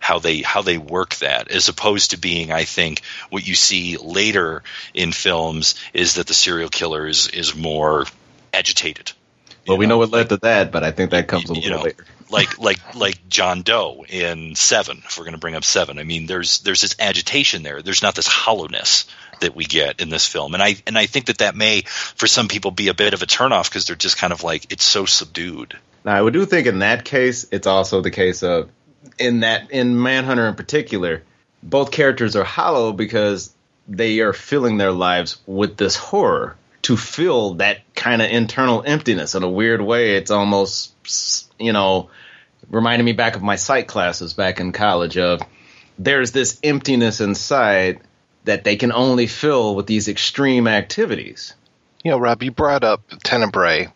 [0.00, 3.96] how they how they work that as opposed to being I think what you see
[3.96, 4.62] later
[4.94, 8.06] in films is that the serial killer is is more
[8.54, 9.10] agitated
[9.68, 11.78] Well, we know what led to that, but I think that comes a you little
[11.78, 12.04] know, later.
[12.30, 15.02] like like like John Doe in Seven.
[15.04, 17.82] If we're going to bring up Seven, I mean, there's there's this agitation there.
[17.82, 19.06] There's not this hollowness
[19.40, 22.26] that we get in this film, and I and I think that that may for
[22.26, 24.84] some people be a bit of a turnoff because they're just kind of like it's
[24.84, 25.76] so subdued.
[26.04, 28.70] Now, I do think in that case, it's also the case of
[29.18, 31.22] in that in Manhunter in particular,
[31.62, 33.52] both characters are hollow because
[33.86, 39.34] they are filling their lives with this horror to fill that kind of internal emptiness
[39.34, 40.16] in a weird way.
[40.16, 40.94] It's almost
[41.58, 42.10] you know
[42.70, 45.40] reminding me back of my psych classes back in college of
[45.98, 48.00] there's this emptiness inside
[48.44, 51.54] that they can only fill with these extreme activities.
[52.04, 53.88] You know, Rob, you brought up Tenebrae,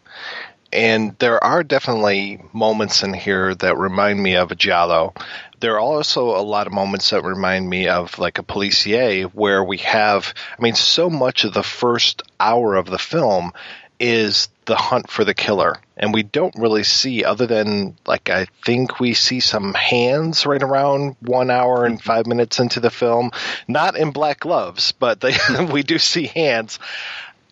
[0.72, 5.14] and there are definitely moments in here that remind me of a Giallo.
[5.62, 9.62] There are also a lot of moments that remind me of like a policier where
[9.62, 13.52] we have, I mean, so much of the first hour of the film
[14.00, 15.76] is the hunt for the killer.
[15.96, 20.60] And we don't really see, other than like I think we see some hands right
[20.60, 22.08] around one hour and mm-hmm.
[22.08, 23.30] five minutes into the film.
[23.68, 25.36] Not in black gloves, but they,
[25.72, 26.80] we do see hands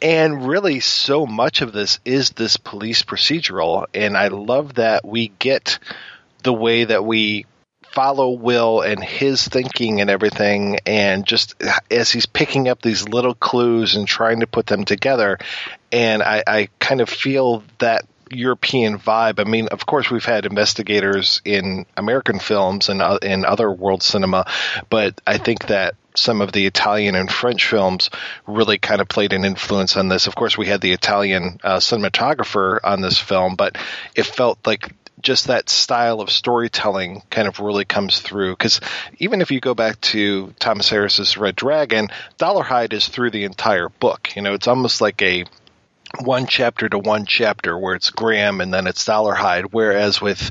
[0.03, 5.29] And really, so much of this is this police procedural, and I love that we
[5.39, 5.79] get
[6.43, 7.47] the way that we
[7.93, 11.55] follow Will and his thinking and everything, and just
[11.91, 15.39] as he's picking up these little clues and trying to put them together.
[15.93, 19.41] And I, I kind of feel that European vibe.
[19.41, 24.03] I mean, of course, we've had investigators in American films and uh, in other world
[24.03, 24.47] cinema,
[24.89, 28.11] but I think that some of the Italian and French films
[28.47, 30.27] really kind of played an influence on this.
[30.27, 33.77] Of course, we had the Italian uh, cinematographer on this film, but
[34.15, 34.93] it felt like
[35.23, 38.53] just that style of storytelling kind of really comes through.
[38.53, 38.81] Because
[39.19, 43.89] even if you go back to Thomas Harris's Red Dragon, Dolarhyde is through the entire
[43.89, 44.35] book.
[44.37, 45.45] You know, it's almost like a
[46.21, 49.69] one chapter to one chapter where it's Graham and then it's Dolarhyde.
[49.71, 50.51] Whereas with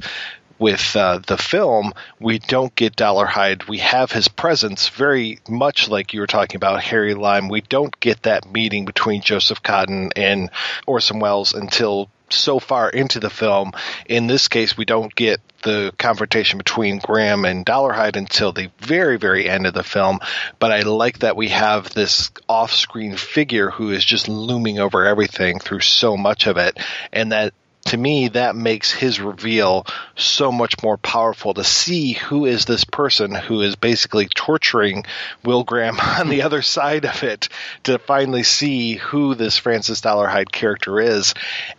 [0.59, 3.67] with uh, the film, we don't get Dolarhyde.
[3.67, 7.47] We have his presence very much like you were talking about Harry Lime.
[7.47, 10.49] We don't get that meeting between Joseph Cotten and
[10.85, 13.71] Orson Welles until so far into the film.
[14.05, 19.17] In this case, we don't get the confrontation between Graham and Dolarhyde until the very,
[19.17, 20.19] very end of the film.
[20.57, 25.05] But I like that we have this off screen figure who is just looming over
[25.05, 26.77] everything through so much of it.
[27.11, 27.53] And that
[27.85, 32.83] to me, that makes his reveal so much more powerful to see who is this
[32.83, 35.05] person who is basically torturing
[35.43, 37.49] Will Graham on the other side of it
[37.83, 41.33] to finally see who this Francis Dolarhyde character is.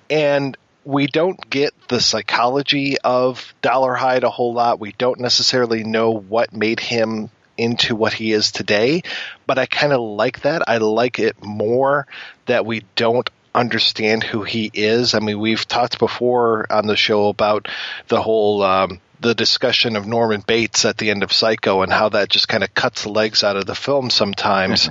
[0.09, 4.81] And we don't get the psychology of Dolarhyde a whole lot.
[4.81, 9.03] We don't necessarily know what made him into what he is today,
[9.47, 10.63] but I kind of like that.
[10.67, 12.07] I like it more
[12.47, 15.15] that we don't understand who he is.
[15.15, 17.69] I mean, we've talked before on the show about
[18.09, 22.09] the whole um, the discussion of Norman Bates at the end of Psycho and how
[22.11, 24.89] that just kind of cuts the legs out of the film sometimes.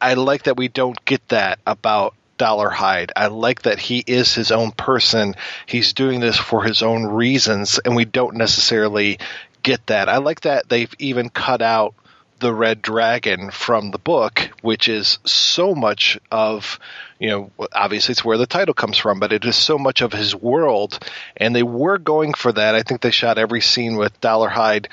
[0.00, 3.10] I like that we don't get that about Dollar Dolarhyde.
[3.16, 5.34] I like that he is his own person.
[5.64, 9.18] He's doing this for his own reasons, and we don't necessarily
[9.62, 10.08] get that.
[10.08, 11.94] I like that they've even cut out
[12.38, 16.78] the red dragon from the book, which is so much of,
[17.18, 20.12] you know, obviously it's where the title comes from, but it is so much of
[20.12, 20.98] his world.
[21.36, 22.74] And they were going for that.
[22.74, 24.88] I think they shot every scene with Dollar Dolarhyde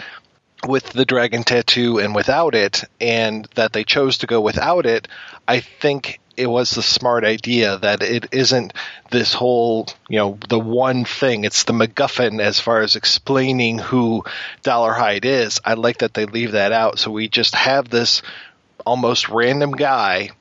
[0.68, 5.08] with the dragon tattoo and without it, and that they chose to go without it.
[5.48, 8.74] I think it was the smart idea that it isn't
[9.12, 11.43] this whole, you know, the one thing.
[11.43, 14.24] It's the MacGuffin as far as explaining who
[14.63, 15.60] Dolarhyde is.
[15.63, 17.00] I like that they leave that out.
[17.00, 18.22] So we just have this
[18.86, 20.32] almost random guy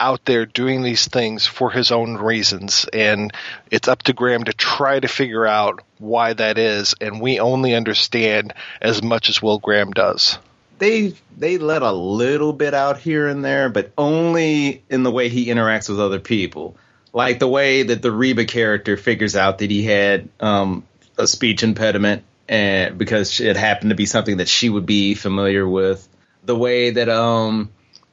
[0.00, 2.86] out there doing these things for his own reasons.
[2.92, 3.32] And
[3.70, 6.94] it's up to Graham to try to figure out why that is.
[7.00, 10.38] And we only understand as much as Will Graham does
[10.78, 15.28] they they let a little bit out here and there, but only in the way
[15.28, 16.76] he interacts with other people.
[17.12, 20.84] Like the way that the Reba character figures out that he had um,
[21.16, 25.66] a speech impediment, and because it happened to be something that she would be familiar
[25.66, 26.06] with.
[26.44, 27.70] The way that um,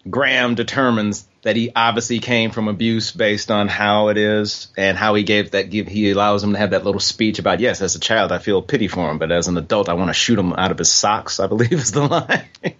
[0.09, 5.15] Graham determines that he obviously came from abuse based on how it is and how
[5.15, 7.95] he gave that give he allows him to have that little speech about yes as
[7.95, 10.37] a child I feel pity for him but as an adult I want to shoot
[10.37, 12.75] him out of his socks I believe is the line.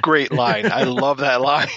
[0.00, 0.70] Great line.
[0.70, 1.68] I love that line.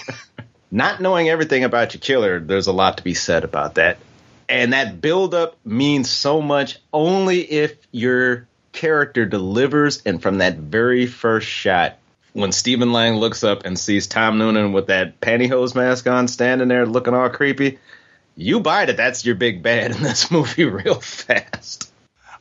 [0.70, 3.98] Not knowing everything about your killer, there's a lot to be said about that.
[4.48, 10.56] And that build up means so much only if your character delivers and from that
[10.56, 11.98] very first shot
[12.34, 16.68] when Stephen Lang looks up and sees Tom Noonan with that pantyhose mask on, standing
[16.68, 17.78] there looking all creepy,
[18.36, 21.90] you buy that that's your big bad in this movie real fast.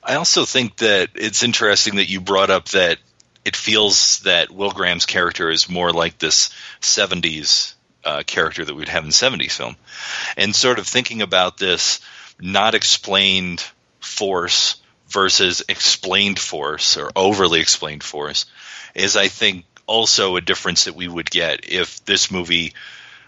[0.03, 2.97] I also think that it's interesting that you brought up that
[3.45, 6.49] it feels that Will Graham's character is more like this
[6.81, 9.75] 70s uh, character that we'd have in 70s film.
[10.35, 12.01] And sort of thinking about this
[12.41, 13.63] not explained
[13.99, 18.47] force versus explained force or overly explained force
[18.95, 22.73] is, I think, also a difference that we would get if this movie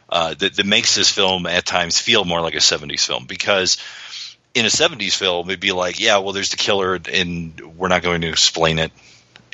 [0.10, 3.26] uh, that, that makes this film at times feel more like a 70s film.
[3.26, 3.78] Because
[4.54, 8.04] in a 70s film it'd be like yeah well there's the killer and we're not
[8.04, 8.91] going to explain it.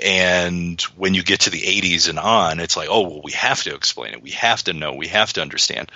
[0.03, 3.63] And when you get to the 80s and on it's like oh well we have
[3.63, 4.21] to explain it.
[4.21, 4.93] We have to know.
[4.93, 5.91] We have to understand.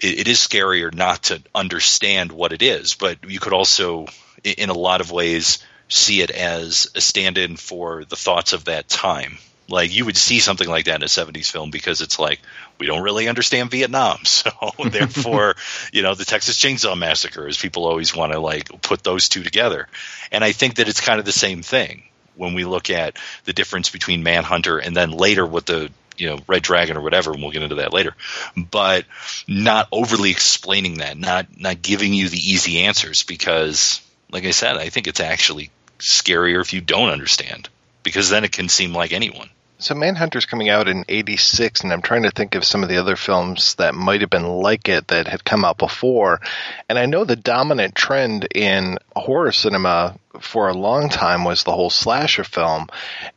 [0.00, 4.06] It, it is scarier not to understand what it is but you could also
[4.42, 8.88] in a lot of ways see it as a stand-in for the thoughts of that
[8.88, 9.38] time
[9.70, 12.40] like you would see something like that in a 70s film because it's like
[12.78, 14.50] we don't really understand Vietnam, so
[14.84, 15.54] therefore,
[15.92, 19.42] you know, the Texas Chainsaw Massacre is people always want to like put those two
[19.42, 19.88] together.
[20.32, 22.02] And I think that it's kind of the same thing
[22.36, 26.38] when we look at the difference between Manhunter and then later what the you know
[26.46, 28.14] Red Dragon or whatever, and we'll get into that later.
[28.56, 29.06] But
[29.48, 34.76] not overly explaining that, not not giving you the easy answers because, like I said,
[34.76, 37.68] I think it's actually scarier if you don't understand
[38.02, 39.48] because then it can seem like anyone.
[39.80, 42.98] So Manhunter's coming out in 86 and I'm trying to think of some of the
[42.98, 46.40] other films that might have been like it that had come out before.
[46.88, 51.72] And I know the dominant trend in horror cinema for a long time was the
[51.72, 52.88] whole slasher film.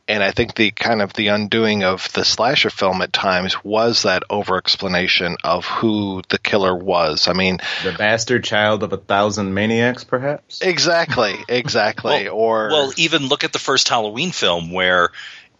[0.06, 4.02] And I think the kind of the undoing of the slasher film at times was
[4.02, 7.26] that over explanation of who the killer was.
[7.26, 10.60] I mean, The bastard child of a thousand maniacs, perhaps?
[10.60, 12.28] exactly, exactly.
[12.28, 15.10] or Well, even look at the first Halloween film where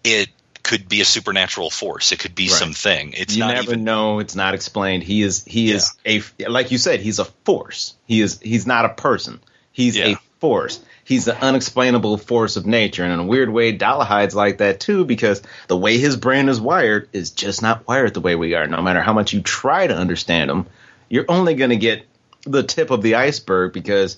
[0.04, 0.28] it
[0.64, 2.10] could be a supernatural force.
[2.10, 2.58] It could be Right.
[2.58, 3.12] something.
[3.16, 4.18] It's you not never even know.
[4.18, 5.04] It's not explained.
[5.04, 7.00] He is he is a like you said.
[7.00, 7.94] He's a force.
[8.06, 9.40] He is he's not a person.
[9.70, 10.80] He's a force.
[11.04, 15.04] He's the unexplainable force of nature, and in a weird way, Dolarhyde's like that too
[15.04, 18.66] because the way his brain is wired is just not wired the way we are.
[18.66, 20.66] No matter how much you try to understand him,
[21.10, 22.06] you're only going to get
[22.46, 24.16] the tip of the iceberg because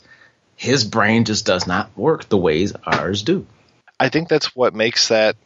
[0.55, 3.47] his brain just does not work the ways ours do.
[3.99, 5.37] I think that's what makes that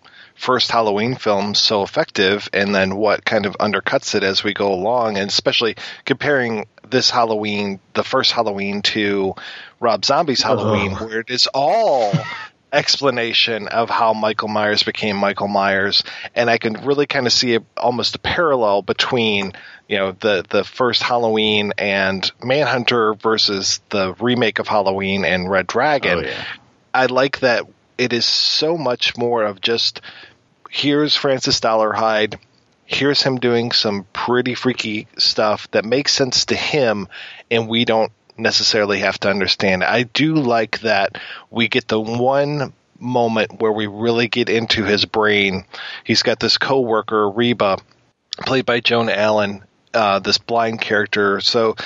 [0.40, 4.72] first Halloween film so effective, and then what kind of undercuts it as we go
[4.72, 5.76] along, and especially
[6.06, 9.34] comparing this Halloween, the first Halloween, to
[9.80, 11.00] Rob Zombie's Halloween, Ugh.
[11.02, 12.14] where it is all
[12.72, 17.56] explanation of how Michael Myers became Michael Myers, and I can really kind of see
[17.56, 19.52] a, almost a parallel between
[19.88, 25.66] you know the the first Halloween and Manhunter versus the remake of Halloween and Red
[25.66, 26.20] Dragon.
[26.20, 26.44] Oh, yeah.
[26.94, 27.66] I like that
[28.00, 30.00] it is so much more of just
[30.70, 32.38] here's Francis Dolarhyde,
[32.86, 37.08] here's him doing some pretty freaky stuff that makes sense to him,
[37.50, 39.84] and we don't necessarily have to understand.
[39.84, 41.18] I do like that
[41.50, 45.64] we get the one moment where we really get into his brain.
[46.04, 47.78] He's got this coworker, Reba,
[48.46, 51.40] played by Joan Allen, uh, this blind character.
[51.40, 51.76] So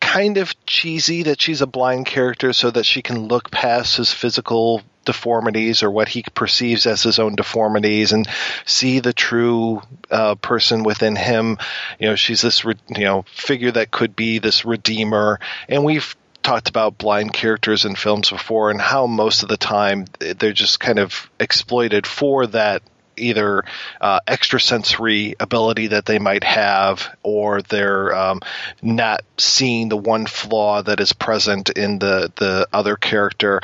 [0.00, 4.12] kind of cheesy that she's a blind character so that she can look past his
[4.12, 8.28] physical deformities or what he perceives as his own deformities and
[8.66, 9.80] see the true
[10.10, 11.56] uh, person within him.
[11.98, 16.14] You know, she's this re- you know figure that could be this redeemer, and we've
[16.42, 20.78] talked about blind characters in films before and how most of the time they're just
[20.78, 22.82] kind of exploited for that
[23.16, 23.64] either
[24.00, 28.40] uh, extrasensory ability that they might have or they're um,
[28.82, 33.60] not seeing the one flaw that is present in the, the other character.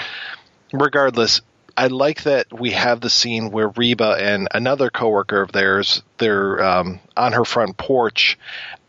[0.72, 1.40] Regardless,
[1.76, 6.62] I like that we have the scene where Reba and another coworker of theirs they're
[6.62, 8.38] um, on her front porch,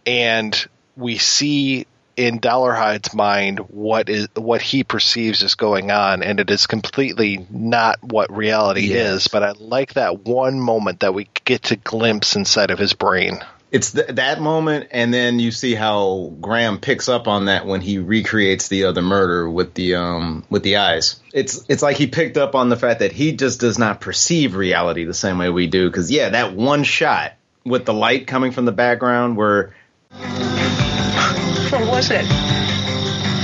[0.05, 6.39] and we see in Dolarhyde's mind what is what he perceives is going on, and
[6.39, 9.21] it is completely not what reality Yes.
[9.23, 9.27] is.
[9.29, 13.43] But I like that one moment that we get to glimpse inside of his brain.
[13.73, 17.81] It's th- that moment, and then you see how Graham picks up on that when
[17.81, 21.19] he recreates the other murder with the um with the eyes.
[21.33, 24.55] It's it's like he picked up on the fact that he just does not perceive
[24.55, 25.89] reality the same way we do.
[25.89, 27.33] Because yeah, that one shot
[27.65, 29.73] with the light coming from the background where
[30.11, 32.25] What was it?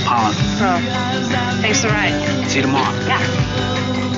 [0.06, 0.34] Pollen.
[0.62, 2.48] Oh, thanks for the ride.
[2.48, 2.96] See you tomorrow.
[3.06, 4.09] Yeah.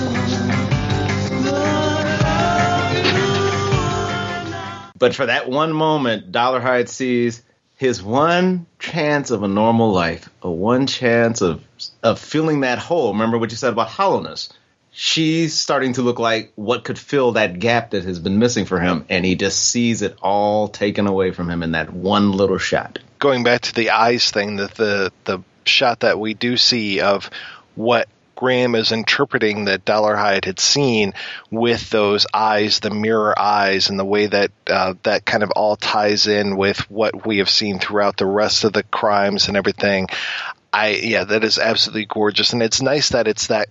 [5.03, 7.43] But for that one moment, Dollar Dolarhyde sees
[7.75, 11.61] his one chance of a normal life, a one chance of
[12.05, 13.13] of filling that hole.
[13.13, 14.51] Remember what you said about hollowness.
[14.93, 18.79] She's starting to look like what could fill that gap that has been missing for
[18.79, 22.59] him, and he just sees it all taken away from him in that one little
[22.59, 23.01] shot.
[23.19, 27.29] going back to the eyes thing, that the the shot that we do see of
[27.75, 28.07] what
[28.43, 31.12] Graham is interpreting that Dolarhyde had seen
[31.49, 35.76] with those eyes, the mirror eyes, and the way that uh, that kind of all
[35.76, 40.09] ties in with what we have seen throughout the rest of the crimes and everything.
[40.72, 43.68] I yeah, that is absolutely gorgeous, and it's nice that it's that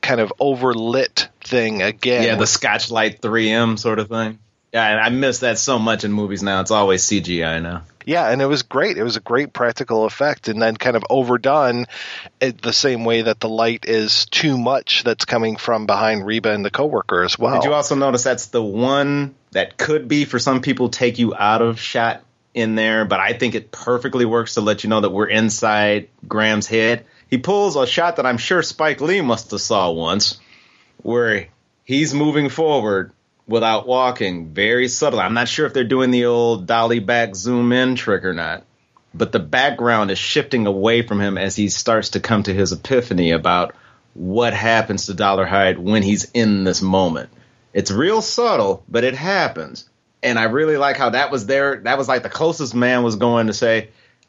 [0.00, 2.22] kind of overlit thing again.
[2.22, 4.38] Yeah, the Scotchlite 3M sort of thing.
[4.72, 6.60] Yeah, I miss that so much in movies now.
[6.60, 7.82] It's always CGI now.
[8.06, 8.96] Yeah, and it was great.
[8.96, 11.86] It was a great practical effect, and then kind of overdone
[12.40, 16.52] it, the same way that the light is too much that's coming from behind Reba
[16.52, 17.60] and the coworker as well.
[17.60, 21.34] Did you also notice that's the one that could be for some people take you
[21.34, 22.22] out of shot
[22.54, 26.08] in there, but I think it perfectly works to let you know that we're inside
[26.26, 27.06] Graham's head.
[27.28, 30.40] He pulls a shot that I'm sure Spike Lee must have saw once,
[30.98, 31.48] where
[31.84, 33.12] he's moving forward
[33.50, 35.20] without walking, very subtle.
[35.20, 38.64] I'm not sure if they're doing the old dolly back zoom in trick or not,
[39.12, 42.72] but the background is shifting away from him as he starts to come to his
[42.72, 43.74] epiphany about
[44.14, 47.30] what happens to Dolarhyde when he's in this moment.
[47.72, 49.88] It's real subtle, but it happens.
[50.22, 51.76] and I really like how that was there.
[51.76, 53.88] That was like the closest Mann was going to say,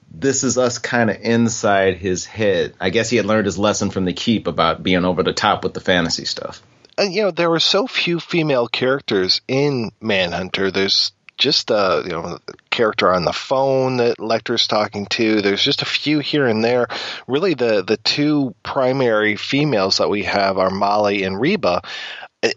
[0.10, 3.90] "This is us kind of inside his head." I guess he had learned his lesson
[3.90, 6.62] from the keep about being over the top with the fantasy stuff.
[6.98, 10.72] And, you know, there were so few female characters in Manhunter.
[10.72, 11.12] There's
[11.42, 12.38] just a you know
[12.70, 15.42] character on the phone that Lecter's talking to.
[15.42, 16.88] There's just a few here and there.
[17.28, 21.82] Really, the the two primary females that we have are Molly and Reba.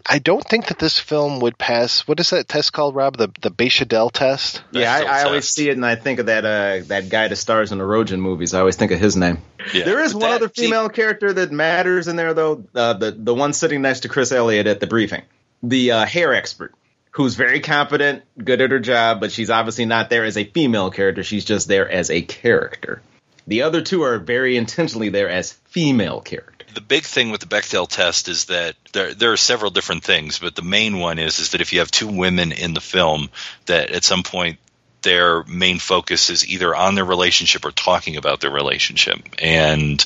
[0.09, 2.07] I don't think that this film would pass.
[2.07, 3.17] What is that test called, Rob?
[3.17, 4.63] The the Bechdel test.
[4.71, 7.35] Yeah, I, I always see it, and I think of that uh, that guy that
[7.35, 8.55] stars in the Rogen movies.
[8.55, 9.37] I always think of his name.
[9.73, 12.63] Yeah, there is but one that- other female character that matters in there, though.
[12.73, 15.21] Uh, the the one sitting next to Chris Elliott at the briefing,
[15.61, 16.73] the uh, hair expert,
[17.11, 20.89] who's very competent, good at her job, but she's obviously not there as a female
[20.89, 21.23] character.
[21.23, 23.03] She's just there as a character.
[23.45, 26.54] The other two are very intentionally there as female characters.
[26.75, 30.39] The big thing with the Bechdel test is that there there are several different things,
[30.39, 33.29] but the main one is is that if you have two women in the film,
[33.65, 34.59] that at some point
[35.01, 40.05] their main focus is either on their relationship or talking about their relationship, and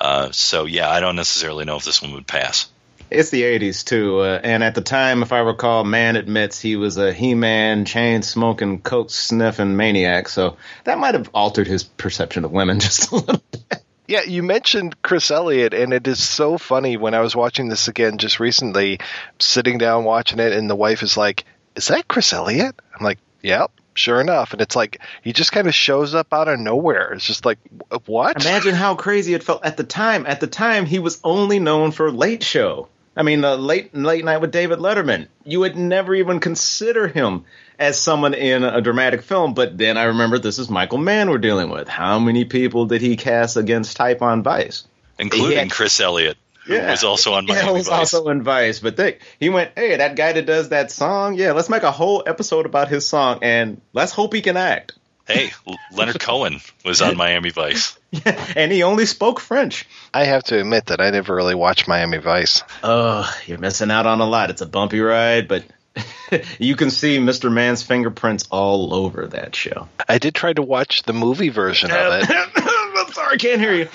[0.00, 2.68] uh, so yeah, I don't necessarily know if this one would pass.
[3.10, 4.18] It's the 80s, too.
[4.20, 7.84] Uh, and at the time, if I recall, Mann admits he was a He Man,
[7.84, 10.28] chain smoking, coke sniffing maniac.
[10.28, 13.82] So that might have altered his perception of women just a little bit.
[14.06, 17.88] Yeah, you mentioned Chris Elliott, and it is so funny when I was watching this
[17.88, 19.00] again just recently,
[19.38, 21.44] sitting down watching it, and the wife is like,
[21.74, 25.66] "Is that Chris Elliott?" I'm like, "Yep." Sure enough, and it's like he just kind
[25.66, 27.14] of shows up out of nowhere.
[27.14, 27.58] It's just like,
[28.04, 28.44] what?
[28.44, 30.26] Imagine how crazy it felt at the time.
[30.26, 32.88] At the time, he was only known for Late Show.
[33.16, 35.28] I mean, the late late night with David Letterman.
[35.44, 37.46] You would never even consider him
[37.78, 39.54] as someone in a dramatic film.
[39.54, 41.88] But then I remember this is Michael Mann we're dealing with.
[41.88, 44.84] How many people did he cast against type on Vice?
[45.18, 45.66] including Yeah.
[45.68, 46.90] Chris Elliott, who Yeah.
[46.90, 47.98] was also on Miami Yeah, Miami was Vice.
[48.14, 48.80] also in Vice.
[48.80, 51.90] But they, he went, hey, that guy that does that song, yeah, let's make a
[51.90, 54.92] whole episode about his song, and let's hope he can act.
[55.26, 55.50] hey,
[55.92, 57.98] Leonard Cohen was on Miami Vice.
[58.54, 59.86] and he only spoke French.
[60.14, 62.62] I have to admit that I never really watched Miami Vice.
[62.82, 64.50] Oh, you're missing out on a lot.
[64.50, 65.64] It's a bumpy ride, but
[66.58, 67.52] you can see Mr.
[67.52, 69.88] Mann's fingerprints all over that show.
[70.08, 72.28] I did try to watch the movie version of it.
[72.56, 73.88] I'm sorry, I can't hear you.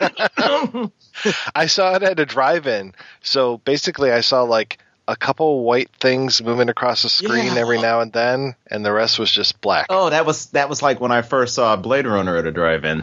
[1.54, 4.78] I saw it at a drive-in, so basically I saw like
[5.08, 7.60] a couple white things moving across the screen Yeah.
[7.60, 9.86] every now and then, and the rest was just black.
[9.90, 13.02] Oh, that was that was like when I first saw Blade Runner at a drive-in.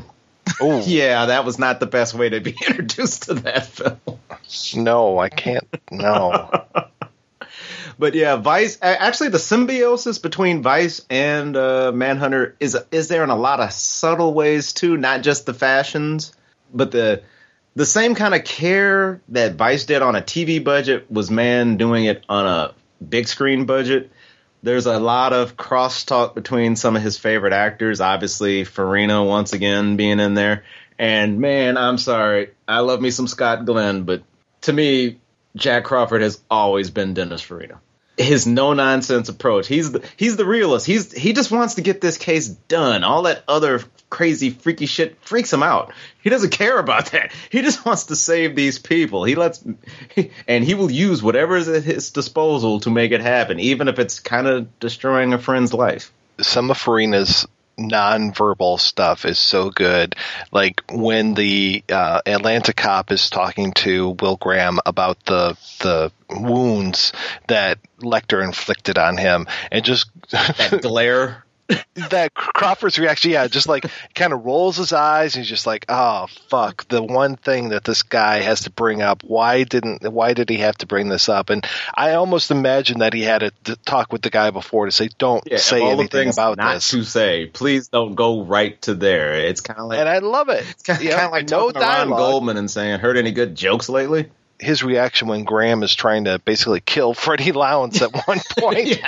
[0.61, 3.99] Oh Yeah, that was not the best way to be introduced to that film.
[4.75, 5.67] no, I can't.
[5.91, 6.63] No.
[7.99, 8.77] But yeah, Vice.
[8.81, 13.71] Actually, the symbiosis between Vice and uh, Manhunter is is there in a lot of
[13.71, 16.33] subtle ways too, not just the fashions,
[16.73, 17.23] but the
[17.75, 22.05] the same kind of care that Vice did on a TV budget was Mann doing
[22.05, 22.73] it on a
[23.07, 24.11] big screen budget.
[24.63, 28.01] There's a lot of crosstalk between some of his favorite actors.
[28.01, 30.63] Obviously, Farina once again being in there.
[30.99, 34.23] And man, I'm sorry, I love me some Scott Glenn, but
[34.61, 35.19] to me,
[35.55, 37.79] Jack Crawford has always been Dennis Farina.
[38.17, 39.67] His no nonsense approach.
[39.67, 40.85] He's the he's the realist.
[40.85, 43.03] He's he just wants to get this case done.
[43.03, 45.93] All that other crazy freaky shit freaks him out.
[46.21, 47.31] He doesn't care about that.
[47.51, 49.23] He just wants to save these people.
[49.23, 49.63] He lets
[50.47, 53.99] and he will use whatever is at his disposal to make it happen, even if
[53.99, 56.11] it's kind of destroying a friend's life.
[56.39, 57.47] Some of Farina's
[57.77, 60.15] non-verbal stuff is so good.
[60.51, 67.13] Like when the uh, Atlanta cop is talking to Will Graham about the the wounds
[67.47, 71.43] that Lecter inflicted on him, and just That glare.
[72.09, 75.35] that Crawford's reaction, yeah, just like kind of rolls his eyes.
[75.35, 79.01] And he's just like, "Oh fuck!" The one thing that this guy has to bring
[79.01, 79.23] up.
[79.23, 80.07] Why didn't?
[80.11, 81.49] Why did he have to bring this up?
[81.49, 84.91] And I almost imagine that he had a t- talk with the guy before to
[84.91, 87.47] say, "Don't Yeah, say of all the anything things about not this." to say.
[87.47, 89.33] Please don't go right to there.
[89.33, 90.65] It's kind of like and I love it.
[90.69, 92.09] it's kind of, Yeah, like no to Ron.
[92.09, 96.39] Goldman and saying, "Heard any good jokes lately?" His reaction when Graham is trying to
[96.39, 98.99] basically kill Freddy Lounds at one point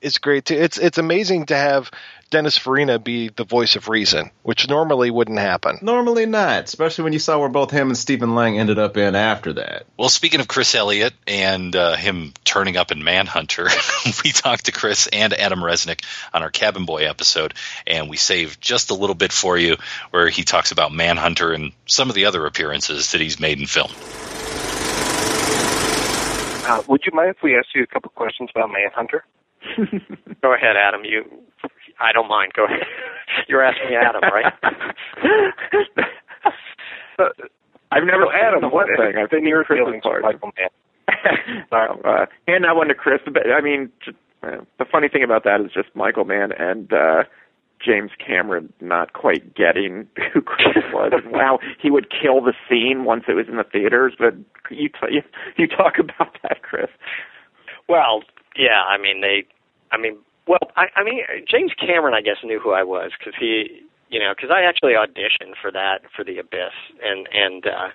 [0.00, 0.54] is great too.
[0.54, 1.90] It's it's amazing to have
[2.30, 5.78] Dennis Farina be the voice of reason, which normally wouldn't happen.
[5.80, 9.14] Normally not, especially when you saw where both him and Stephen Lang ended up in
[9.14, 9.86] after that.
[9.96, 13.68] Well, speaking of Chris Elliott and uh, him turning up in Manhunter,
[14.24, 17.54] we talked to Chris and Adam Resnick on our Cabin Boy episode,
[17.86, 19.76] and we saved just a little bit for you
[20.10, 23.66] where he talks about Manhunter and some of the other appearances that he's made in
[23.66, 23.90] film.
[26.68, 29.24] Uh, would you mind if we asked you a couple questions about Manhunter?
[30.42, 31.04] Go ahead, Adam.
[31.04, 31.24] You,
[32.00, 32.52] I don't mind.
[32.54, 32.80] Go ahead.
[33.48, 34.52] You're asking Adam, right?
[37.92, 39.16] I've never So, Adam, the one thing.
[39.22, 40.36] I've been feelings for party.
[40.36, 40.70] Michael Mann.
[42.04, 43.20] uh, hand that one to Chris.
[43.24, 46.92] But I mean, t- Uh, the funny thing about that is just Michael Mann and
[46.92, 47.24] uh,
[47.84, 53.24] James Cameron not quite getting who Chris was how he would kill the scene once
[53.28, 54.14] it was in the theaters.
[54.18, 54.34] But
[54.70, 55.22] you t- you,
[55.56, 56.88] you talk about that, Chris.
[57.88, 58.22] Well,
[58.58, 59.44] yeah, I mean they,
[59.92, 63.34] I mean, well, I, I mean James Cameron, I guess knew who I was because
[63.38, 67.88] he, you know, because I actually auditioned for that for The Abyss, and and uh,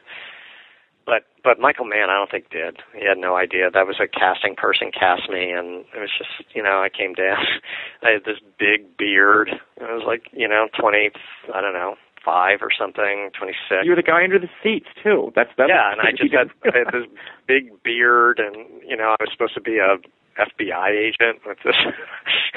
[1.05, 2.77] but but Michael Mann, I don't think did.
[2.93, 3.71] He had no idea.
[3.71, 7.13] That was a casting person cast me, and it was just you know I came
[7.13, 7.43] down.
[8.03, 9.49] I had this big beard.
[9.81, 11.11] I was like you know twenty,
[11.53, 13.83] I don't know, five or something, twenty six.
[13.83, 15.31] You were the guy under the seats too.
[15.35, 17.09] That's that's yeah, and I just had, I had this
[17.47, 18.55] big beard, and
[18.87, 19.97] you know I was supposed to be a
[20.37, 21.75] FBI agent with this,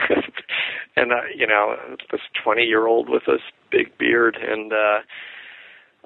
[0.96, 1.76] and uh, you know
[2.10, 5.00] this twenty year old with this big beard, and uh,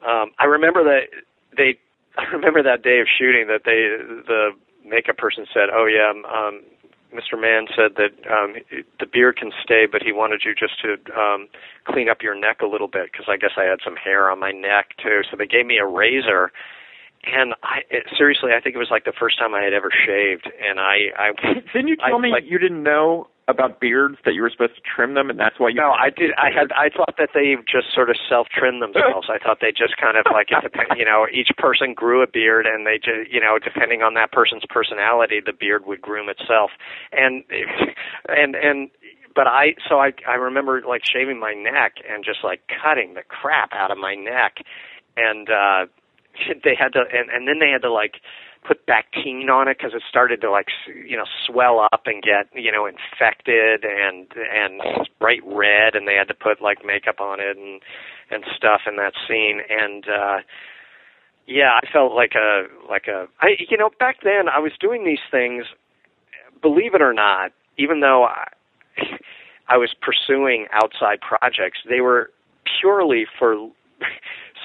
[0.09, 1.09] um, I remember that
[1.57, 1.79] they
[2.19, 3.97] I remember that day of shooting that they
[4.27, 4.51] the
[4.85, 6.63] makeup person said, "Oh yeah, um,
[7.15, 7.41] Mr.
[7.41, 8.57] Mann said that um,
[9.01, 11.49] the beard can stay, but he wanted you just to um,
[11.87, 14.41] clean up your neck a little bit because I guess I had some hair on
[14.41, 15.23] my neck too.
[15.31, 16.51] So they gave me a razor."
[17.25, 19.91] And I it, seriously, I think it was like the first time I had ever
[19.91, 21.33] shaved, and I, I
[21.73, 24.77] didn't you tell I, me like, you didn't know about beards that you were supposed
[24.77, 25.75] to trim them, and that's why you.
[25.77, 26.31] No, I did.
[26.37, 26.71] I had.
[26.73, 29.29] I thought that they just sort of self-trimmed themselves.
[29.33, 32.27] I thought they just kind of like it depend, you know, each person grew a
[32.27, 36.29] beard, and they just, you know, depending on that person's personality, the beard would groom
[36.29, 36.71] itself.
[37.11, 37.43] And
[38.29, 38.91] and and
[39.35, 43.23] but I so I I remember like shaving my neck and just like cutting the
[43.27, 44.59] crap out of my neck,
[45.17, 45.87] and uh
[46.65, 48.21] they had to and and then they had to like
[48.67, 50.67] put Bactine on it because it started to like
[51.07, 54.81] you know swell up and get you know infected and and
[55.19, 57.81] bright red and they had to put like makeup on it and
[58.31, 59.61] and stuff in that scene.
[59.69, 60.39] And uh
[61.47, 65.05] yeah I felt like a like a I you know back then I was doing
[65.05, 65.65] these things
[66.61, 68.49] believe it or not even though I
[69.69, 72.31] I was pursuing outside projects they were
[72.81, 73.71] purely for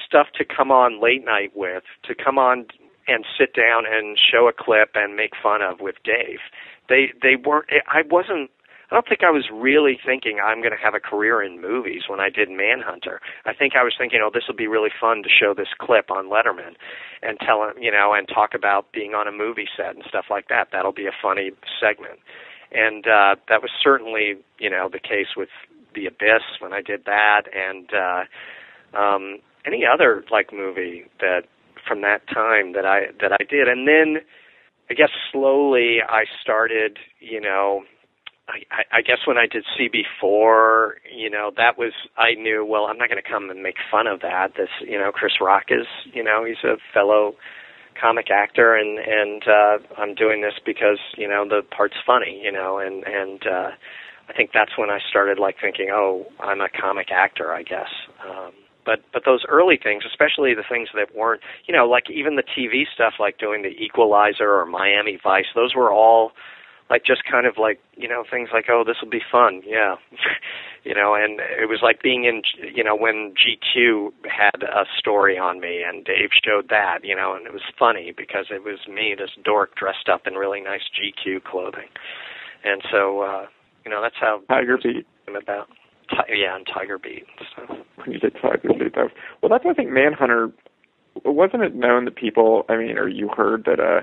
[0.04, 2.66] stuff to come on late night with to come on
[3.06, 6.40] and sit down and show a clip and make fun of with Dave.
[6.88, 7.66] They they weren't.
[7.86, 8.50] I wasn't.
[8.90, 12.02] I don't think I was really thinking I'm going to have a career in movies
[12.06, 13.20] when I did Manhunter.
[13.46, 16.10] I think I was thinking, oh, this will be really fun to show this clip
[16.10, 16.76] on Letterman
[17.22, 20.26] and tell him, you know, and talk about being on a movie set and stuff
[20.30, 20.68] like that.
[20.70, 21.50] That'll be a funny
[21.80, 22.20] segment.
[22.70, 25.48] And uh, that was certainly, you know, the case with
[25.94, 31.42] The Abyss when I did that, and uh, um, any other like movie that
[31.86, 34.22] from that time that I that I did, and then
[34.90, 37.84] I guess slowly I started, you know,
[38.48, 42.98] I, I guess when I did CB4, you know, that was I knew well I'm
[42.98, 44.52] not going to come and make fun of that.
[44.56, 47.34] This, you know, Chris Rock is, you know, he's a fellow
[48.00, 52.52] comic actor, and and uh, I'm doing this because you know the part's funny, you
[52.52, 53.70] know, and and uh,
[54.28, 57.90] I think that's when I started like thinking, oh, I'm a comic actor, I guess.
[58.28, 58.52] Um,
[58.84, 62.42] but but those early things, especially the things that weren't, you know, like even the
[62.42, 66.32] TV stuff, like doing the Equalizer or Miami Vice, those were all
[66.90, 69.62] like just kind of like you know things like oh this will be fun.
[69.66, 69.96] Yeah.
[70.86, 75.38] You know and it was like being in you know when GQ had a story
[75.38, 78.80] on me and Dave showed that you know and it was funny because it was
[78.86, 81.88] me this dork dressed up in really nice GQ clothing.
[82.64, 83.46] And so uh
[83.86, 85.06] you know that's how Tiger Beat?
[85.26, 85.68] about
[86.28, 87.76] yeah, and Tiger Beat stuff.
[87.96, 89.12] When you did Tiger Beat, that was,
[89.42, 90.50] well, that's why I think Manhunter.
[91.24, 92.64] Wasn't it known that people?
[92.68, 94.02] I mean, or you heard that uh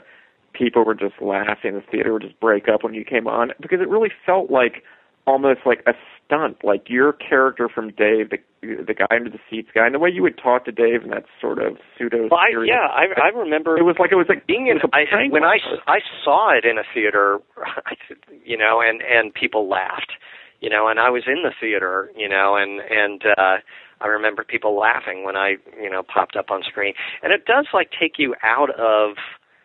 [0.54, 3.52] people were just laughing, in the theater would just break up when you came on
[3.60, 4.84] because it really felt like
[5.28, 5.94] almost like a
[6.26, 10.00] stunt, like your character from Dave, the the guy under the seats guy, and the
[10.00, 12.28] way you would talk to Dave and that sort of pseudo.
[12.30, 13.78] Well, I, yeah, I, I remember.
[13.78, 14.78] It was like it was like being in.
[14.94, 15.58] I, when I
[15.88, 17.40] I saw it in a theater,
[18.46, 20.14] you know, and and people laughed
[20.62, 23.58] you know, and I was in the theater, you know, and and uh
[24.02, 26.94] I remember people laughing when I, you know, popped up on screen.
[27.22, 29.16] And it does like take you out of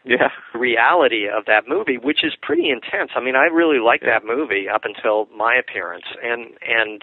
[0.06, 4.20] yeah reality of that movie which is pretty intense i mean i really like yeah.
[4.20, 7.02] that movie up until my appearance and and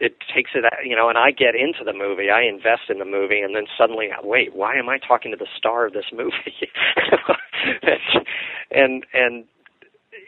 [0.00, 3.04] it takes it you know and i get into the movie i invest in the
[3.04, 6.68] movie and then suddenly wait why am i talking to the star of this movie
[8.72, 9.44] and and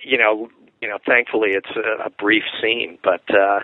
[0.04, 0.48] you know
[0.84, 3.60] you know, thankfully it's a, a brief scene, but uh,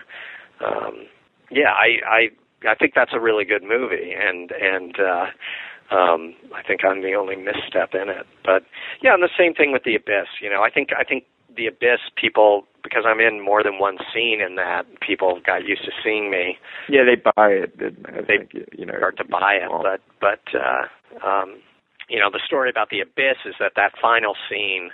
[0.65, 1.05] um,
[1.51, 2.29] yeah, I, I
[2.67, 7.13] I think that's a really good movie, and and uh, um, I think I'm the
[7.13, 8.25] only misstep in it.
[8.43, 8.63] But
[9.03, 10.41] yeah, and the same thing with the Abyss.
[10.41, 13.99] You know, I think I think the Abyss people because I'm in more than one
[14.11, 16.57] scene in that people got used to seeing me.
[16.89, 17.73] Yeah, they buy it.
[17.77, 20.89] I they think, you know start to buy it, but but uh,
[21.23, 21.61] um,
[22.09, 24.89] you know the story about the Abyss is that that final scene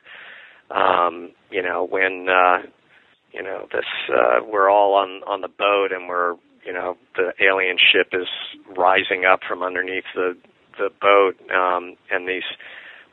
[0.71, 2.67] um, you know, when uh,
[3.31, 7.31] you know this uh, we're all on on the boat and we're you know the
[7.43, 8.27] alien ship is
[8.77, 10.37] rising up from underneath the
[10.77, 12.43] the boat um, and these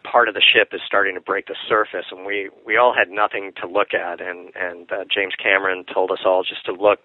[0.05, 2.07] part of the ship is starting to break the surface.
[2.11, 4.21] And we we all had nothing to look at.
[4.21, 7.01] And and uh, James Cameron told us all just to look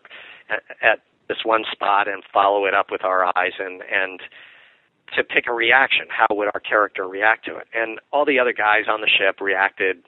[0.50, 4.20] at, at this one spot and follow it up with our eyes and and
[5.18, 6.06] to pick a reaction.
[6.10, 7.68] How would our character react to it?
[7.74, 10.04] And all the other guys on the ship reacted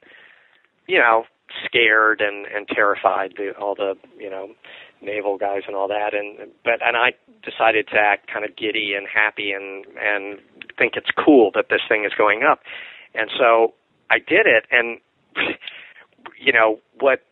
[0.91, 1.23] you know
[1.65, 4.49] scared and and terrified the all the you know
[5.01, 6.13] naval guys and all that.
[6.13, 7.13] And but and I
[7.43, 10.39] decided to act kind of giddy and happy and and
[10.77, 12.59] think it's cool that this thing is going up.
[13.15, 13.73] And so
[14.09, 14.65] I did it.
[14.69, 14.99] And
[16.37, 17.23] you know what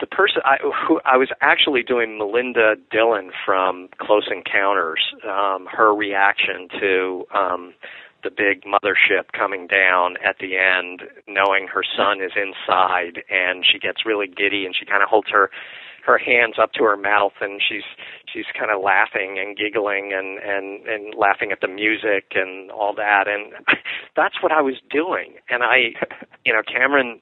[0.00, 0.56] the person I
[0.88, 7.74] who I was actually doing Melinda Dillon from Close Encounters um her reaction to um
[8.24, 13.78] the big mothership coming down at the end knowing her son is inside and she
[13.78, 15.50] gets really giddy and she kind of holds her
[16.04, 17.84] her hands up to her mouth and she's
[18.30, 22.94] she's kind of laughing and giggling and and and laughing at the music and all
[22.94, 23.24] that.
[23.26, 23.52] And
[24.16, 25.36] that's what I was doing.
[25.48, 25.96] And I
[26.44, 27.20] you know Cameron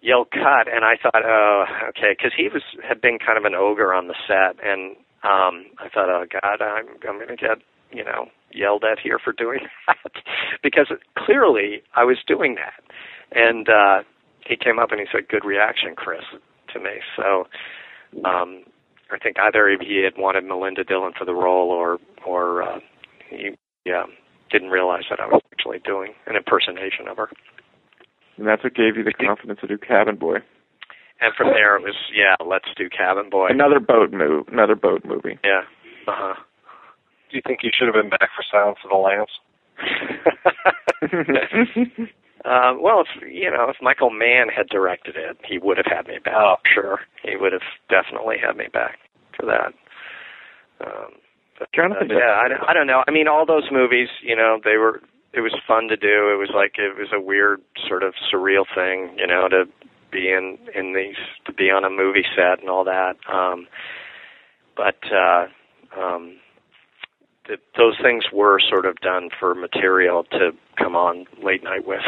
[0.00, 2.16] yelled cut and I thought oh okay.
[2.20, 5.88] Cuz he was had been kind of an ogre on the set and um I
[5.92, 7.58] thought oh god I'm I'm going to get
[7.90, 10.12] you know yelled at here for doing that
[10.62, 12.82] because clearly I was doing that
[13.32, 14.02] and uh
[14.46, 16.24] he came up and he said good reaction Chris
[16.72, 17.46] to me so
[18.24, 18.64] um,
[19.10, 22.80] I think either he had wanted Melinda Dillon for the role, or or uh,
[23.30, 23.50] he
[23.84, 24.04] yeah
[24.50, 27.30] didn't realize that I was actually doing an impersonation of her.
[28.36, 30.36] And that's what gave you the confidence to do Cabin Boy.
[31.20, 33.48] And from there it was yeah, let's do Cabin Boy.
[33.50, 35.38] Another boat move, another boat movie.
[35.44, 35.62] Yeah.
[36.06, 36.34] Uh huh.
[37.30, 39.30] Do you think you should have been back for Silence of the Lambs?
[42.44, 46.06] Uh, well, if you know, if Michael Mann had directed it, he would have had
[46.06, 46.34] me back.
[46.36, 47.00] Oh, sure.
[47.22, 48.98] He would have definitely had me back
[49.36, 49.74] for that.
[50.86, 51.14] Um,
[51.58, 53.02] but, Jonathan, uh, yeah, I, don't- I don't know.
[53.08, 55.02] I mean, all those movies, you know, they were.
[55.34, 56.30] It was fun to do.
[56.32, 59.64] It was like it was a weird sort of surreal thing, you know, to
[60.12, 63.16] be in in these to be on a movie set and all that.
[63.30, 63.66] Um,
[64.76, 65.46] but uh,
[66.00, 66.36] um,
[67.48, 72.00] th- those things were sort of done for material to come on late night with,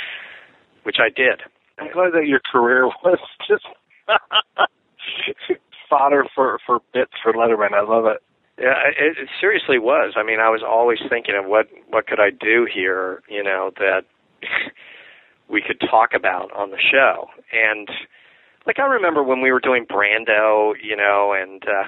[0.82, 1.42] which I did.
[1.78, 3.18] I'm glad that your career was
[3.48, 3.64] just
[5.88, 7.72] fodder for for bits for Letterman.
[7.74, 8.22] I love it.
[8.58, 10.14] Yeah, it, it seriously was.
[10.16, 13.70] I mean, I was always thinking of what what could I do here, you know,
[13.78, 14.02] that
[15.48, 17.28] we could talk about on the show.
[17.52, 17.88] And
[18.66, 21.84] like I remember when we were doing Brando, you know, and uh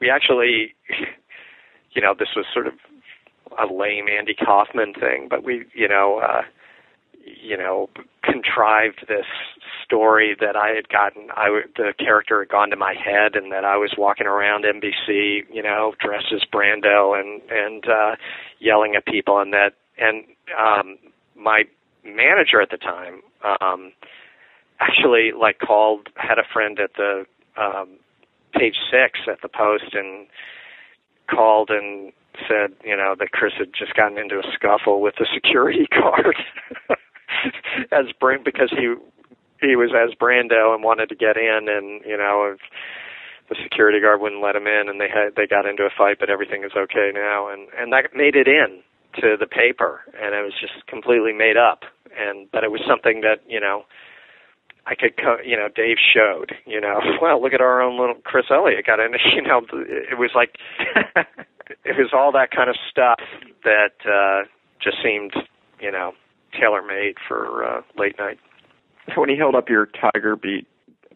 [0.00, 0.74] we actually
[1.94, 2.74] you know, this was sort of
[3.58, 6.42] a lame Andy Kaufman thing, but we, you know, uh
[7.26, 7.88] you know,
[8.22, 9.26] contrived this
[9.84, 11.28] story that I had gotten.
[11.36, 14.64] I w- the character had gone to my head, and that I was walking around
[14.64, 18.16] NBC, you know, dressed as Brando and and uh,
[18.58, 20.24] yelling at people, and that and
[20.58, 20.98] um,
[21.36, 21.64] my
[22.04, 23.22] manager at the time
[23.60, 23.92] um,
[24.80, 27.24] actually like called had a friend at the
[27.56, 27.88] um,
[28.52, 30.26] page six at the Post and
[31.28, 32.12] called and
[32.48, 36.36] said, you know, that Chris had just gotten into a scuffle with the security guard
[37.92, 38.94] as Brand because he
[39.60, 42.56] he was as Brando and wanted to get in, and you know,
[43.48, 46.18] the security guard wouldn't let him in, and they had they got into a fight,
[46.18, 48.82] but everything is okay now, and and that made it in
[49.20, 51.84] to the paper, and it was just completely made up,
[52.18, 53.84] and but it was something that you know.
[54.86, 58.16] I could, co- you know, Dave showed, you know, well, look at our own little
[58.24, 60.56] Chris Elliott got in, you know, it was like,
[61.84, 63.20] it was all that kind of stuff
[63.64, 64.46] that uh,
[64.82, 65.32] just seemed,
[65.80, 66.12] you know,
[66.58, 68.38] tailor made for uh, late night.
[69.16, 70.66] When he held up your Tiger Beat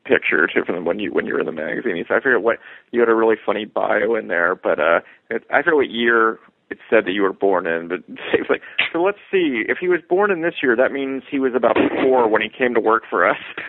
[0.04, 2.42] picture to from when you when you were in the magazine, he said, I forget
[2.42, 2.58] what
[2.92, 6.38] you had a really funny bio in there, but uh it, I forget what year
[6.70, 8.00] it said that you were born in, but
[8.50, 8.62] like,
[8.92, 9.64] so let's see.
[9.68, 12.48] If he was born in this year, that means he was about four when he
[12.48, 13.38] came to work for us.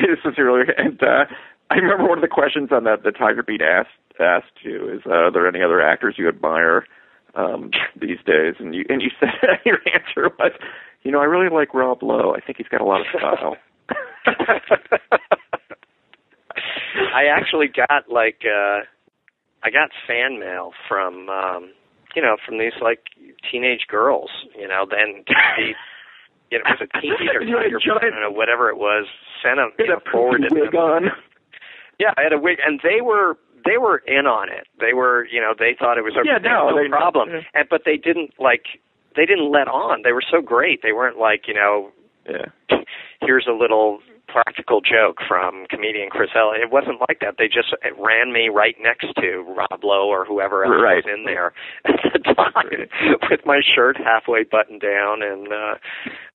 [0.00, 1.24] this was earlier, and uh,
[1.70, 5.02] I remember one of the questions on that the Tiger Beat asked asked you is,
[5.06, 6.86] uh, are there any other actors you admire
[7.34, 7.70] um,
[8.00, 8.54] these days?
[8.58, 9.30] And you and you said
[9.64, 10.52] your answer was,
[11.02, 12.34] you know, I really like Rob Lowe.
[12.34, 13.56] I think he's got a lot of style.
[17.14, 18.80] I actually got like uh
[19.66, 21.72] I got fan mail from um
[22.14, 23.00] you know, from these like
[23.50, 25.74] teenage girls, you know, then the
[26.50, 29.06] you know, it was a teenager a tiger, giant- I don't know, whatever it was,
[29.42, 30.80] sent them, He you know, a forwarded wig them.
[30.80, 31.02] on.
[31.98, 34.68] Yeah, I had a wig, and they were they were in on it.
[34.78, 37.40] They were, you know, they thought it was a Yeah, no, no problem, yeah.
[37.54, 38.78] and but they didn't like
[39.16, 40.02] they didn't let on.
[40.04, 40.82] They were so great.
[40.82, 41.90] They weren't like, you know,
[42.28, 42.46] Yeah.
[43.20, 43.98] here's a little
[44.36, 46.60] practical joke from comedian Chris Elliott.
[46.62, 47.36] It wasn't like that.
[47.38, 51.02] They just it ran me right next to Rob Lowe or whoever else Right.
[51.04, 51.54] was in there
[51.86, 52.88] at the time
[53.30, 55.74] with my shirt halfway buttoned down and uh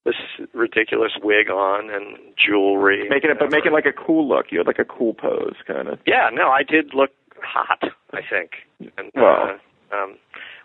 [0.03, 0.15] this
[0.53, 3.07] ridiculous wig on and jewelry.
[3.07, 4.47] Making it, but making like a cool look.
[4.49, 5.99] You had like a cool pose, kind of.
[6.07, 7.11] Yeah, no, I did look
[7.43, 7.83] hot.
[8.11, 8.51] I think.
[8.97, 9.59] And, Well.
[9.91, 10.17] uh, um,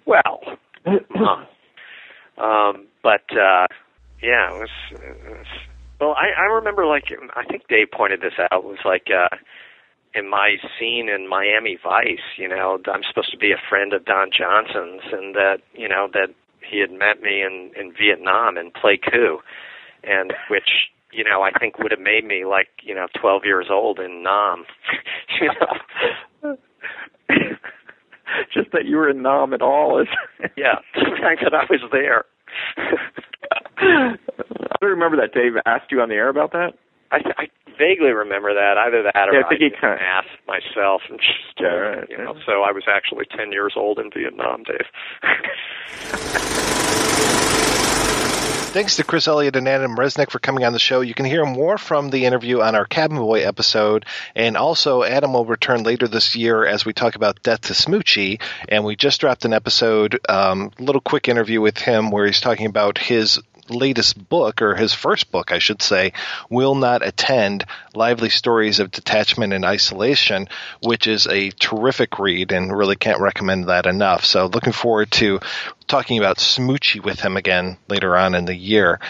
[0.06, 0.40] well,
[2.38, 3.66] um, but uh,
[4.22, 5.46] yeah, it was, it was.
[6.00, 9.34] Well, I, I remember like I think Dave pointed this out was like uh,
[10.14, 12.36] in my scene in Miami Vice.
[12.36, 16.08] You know, I'm supposed to be a friend of Don Johnson's, and that you know
[16.12, 16.34] that
[16.68, 19.38] he had met me in in Vietnam in Pleiku,
[20.04, 23.66] and which you know I think would have made me like you know 12 years
[23.70, 24.64] old in Nam.
[25.40, 26.56] you know.
[28.52, 30.08] Just that you were in Nam at all is.
[30.56, 32.24] yeah, the fact that I was there.
[33.78, 34.16] I
[34.80, 36.74] don't remember that Dave asked you on the air about that.
[37.12, 37.46] I, I
[37.78, 38.76] vaguely remember that.
[38.78, 42.18] Either that or Yeah, I think he kinda- asked myself, and just, Yeah, right, you
[42.18, 42.34] know.
[42.46, 44.86] So I was actually ten years old in Vietnam, Dave.
[48.76, 51.00] Thanks to Chris Elliott and Adam Resnick for coming on the show.
[51.00, 54.04] You can hear more from the interview on our Cabin Boy episode.
[54.34, 58.38] And also, Adam will return later this year as we talk about Death to Smoochy.
[58.68, 62.66] And we just dropped an episode, um, little quick interview with him where he's talking
[62.66, 66.12] about his latest book, or his first book, I should say,
[66.50, 67.64] Will Not Attend
[67.94, 70.48] Lively Stories of Detachment and Isolation,
[70.82, 74.24] which is a terrific read and really can't recommend that enough.
[74.24, 75.40] So, looking forward to
[75.86, 79.00] talking about Smoochy with him again later on in the year.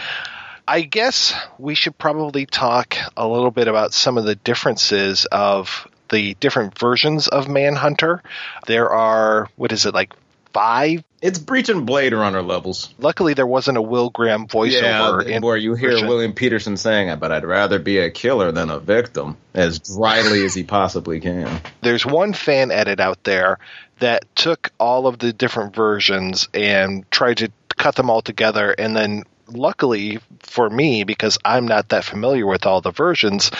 [0.69, 5.87] I guess we should probably talk a little bit about some of the differences of
[6.09, 8.23] the different versions of Manhunter.
[8.67, 10.13] There are, what is it, like
[10.53, 11.05] five?
[11.23, 12.93] It's breaching Blade Runner levels.
[12.99, 15.27] Luckily, there wasn't a Will Graham voiceover.
[15.27, 16.09] Yeah, in where you hear version.
[16.09, 20.55] William Petersen saying, "But I'd rather be a killer than a victim," as dryly as
[20.55, 21.61] he possibly can.
[21.83, 23.59] there's one fan edit out there
[24.01, 28.97] that took all of the different versions and tried to cut them all together and
[28.97, 33.51] then luckily for me because I'm not that familiar with all the versions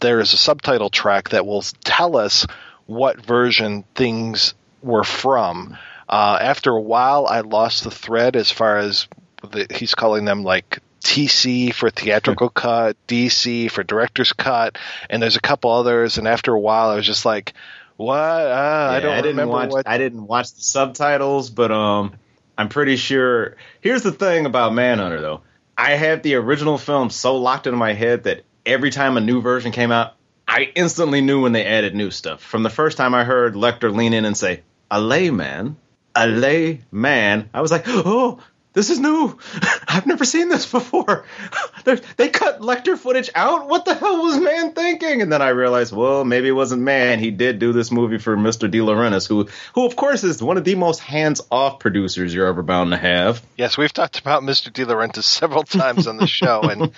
[0.00, 2.46] there is a subtitle track that will tell us
[2.86, 5.76] what version things were from
[6.10, 9.06] uh, after a while I lost the thread as far as
[9.48, 14.76] the, he's calling them like TC for theatrical cut, DC for director's cut,
[15.08, 16.18] and there's a couple others.
[16.18, 17.54] And after a while, I was just like,
[17.96, 18.18] "What?
[18.18, 19.70] Uh, I don't didn't remember watch.
[19.70, 22.14] what." I didn't watch the subtitles, but um,
[22.58, 23.56] I'm pretty sure.
[23.80, 25.42] Here's the thing about Manhunter, though.
[25.78, 29.40] I had the original film so locked into my head that every time a new
[29.40, 30.14] version came out,
[30.46, 32.42] I instantly knew when they added new stuff.
[32.42, 35.76] From the first time I heard Lecter lean in and say, "A layman,
[36.20, 38.40] a layman," I was like, "Oh."
[38.72, 39.36] This is new.
[39.88, 41.24] I've never seen this before.
[41.84, 42.00] They're-
[42.40, 43.68] cut Lecter footage out.
[43.68, 45.20] What the hell was Mann thinking?
[45.20, 47.18] And then I realized, well, maybe it wasn't Mann.
[47.18, 48.70] He did do this movie for Mr.
[48.70, 52.62] De Laurentiis, who, who of course is one of the most hands-off producers you're ever
[52.62, 53.42] bound to have.
[53.56, 54.72] Yes, we've talked about Mr.
[54.72, 56.92] De Laurentiis several times on the show, and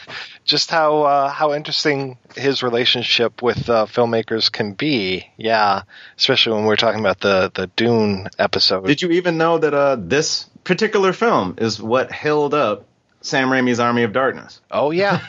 [0.45, 5.27] just how uh, how interesting his relationship with uh, filmmakers can be.
[5.37, 5.83] Yeah,
[6.17, 8.87] especially when we're talking about the the Dune episode.
[8.87, 12.85] Did you even know that uh, this particular film is what held up
[13.21, 14.61] Sam Raimi's Army of Darkness?
[14.71, 15.21] Oh yeah,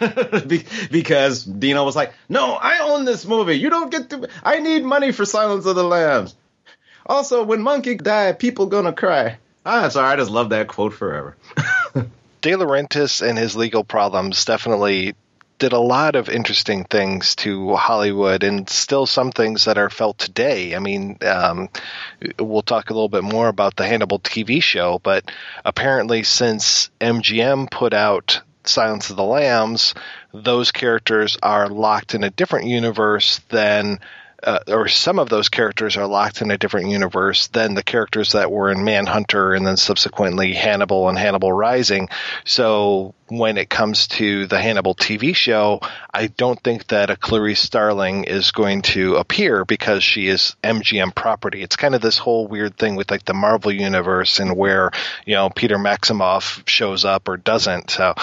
[0.48, 3.56] Be- because Dino was like, "No, I own this movie.
[3.56, 4.28] You don't get to.
[4.44, 6.36] I need money for Silence of the Lambs.
[7.06, 11.38] Also, when Monkey died, people gonna cry." Ah, sorry, I just love that quote forever.
[12.42, 15.16] De Laurentiis and his legal problems definitely
[15.64, 20.18] did a lot of interesting things to Hollywood, and still some things that are felt
[20.18, 20.76] today.
[20.76, 21.70] I mean, um,
[22.38, 25.24] we'll talk a little bit more about the Hannibal TV show, but
[25.64, 29.94] apparently, since MGM put out Silence of the Lambs,
[30.34, 34.00] those characters are locked in a different universe than.
[34.46, 38.34] Uh, or some of those characters are locked in a different universe than the characters
[38.34, 42.10] that were in Manhunter and then subsequently Hannibal and Hannibal Rising.
[42.44, 45.80] So when it comes to the Hannibal TV show,
[46.14, 51.16] I don't think that a Clarice Starling is going to appear because she is MGM
[51.16, 51.62] property.
[51.62, 54.92] It's kind of this whole weird thing with like the Marvel universe and where,
[55.26, 57.92] you know, Peter Maximoff shows up or doesn't.
[57.92, 58.14] So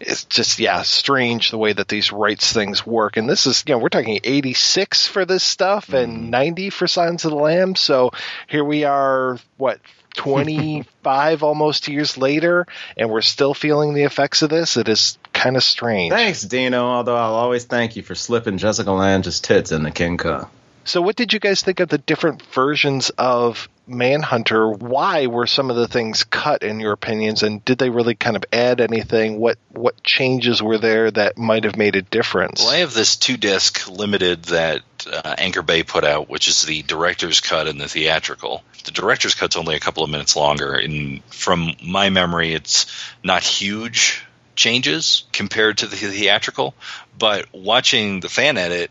[0.00, 3.16] it's just, yeah, strange the way that these rights things work.
[3.16, 6.30] And this is, you know, we're talking 86 for this stuff and mm-hmm.
[6.30, 7.74] 90 for Signs of the Lamb.
[7.76, 8.10] So
[8.46, 9.80] here we are, what,
[10.20, 12.66] 25 almost years later,
[12.96, 14.76] and we're still feeling the effects of this.
[14.76, 16.12] It is kind of strange.
[16.12, 16.84] Thanks, Dino.
[16.84, 20.50] Although I'll always thank you for slipping Jessica Lange's tits into King Kong.
[20.84, 24.70] So, what did you guys think of the different versions of Manhunter?
[24.70, 28.36] Why were some of the things cut, in your opinions, and did they really kind
[28.36, 29.38] of add anything?
[29.38, 32.62] What what changes were there that might have made a difference?
[32.62, 36.62] Well, I have this two disc limited that uh, Anchor Bay put out, which is
[36.62, 38.62] the director's cut and the theatrical.
[38.84, 42.86] The director's cut's only a couple of minutes longer, and from my memory, it's
[43.22, 44.24] not huge
[44.56, 46.74] changes compared to the theatrical.
[47.18, 48.90] But watching the fan edit,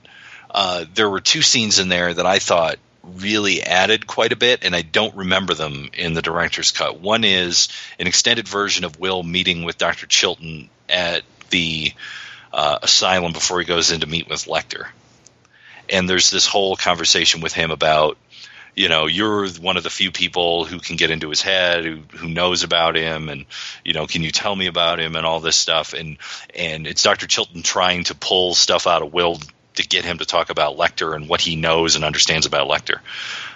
[0.49, 4.63] uh, there were two scenes in there that I thought really added quite a bit,
[4.63, 6.99] and I don't remember them in the director's cut.
[6.99, 10.07] One is an extended version of Will meeting with Dr.
[10.07, 11.93] Chilton at the
[12.53, 14.87] uh, asylum before he goes in to meet with Lecter.
[15.89, 18.17] And there's this whole conversation with him about,
[18.75, 22.01] you know, you're one of the few people who can get into his head, who
[22.15, 23.45] who knows about him, and
[23.83, 25.93] you know, can you tell me about him and all this stuff?
[25.93, 26.17] And
[26.55, 27.25] and it's Dr.
[27.25, 29.39] Chilton trying to pull stuff out of Will
[29.79, 32.99] to get him to talk about Lecter and what he knows and understands about Lecter.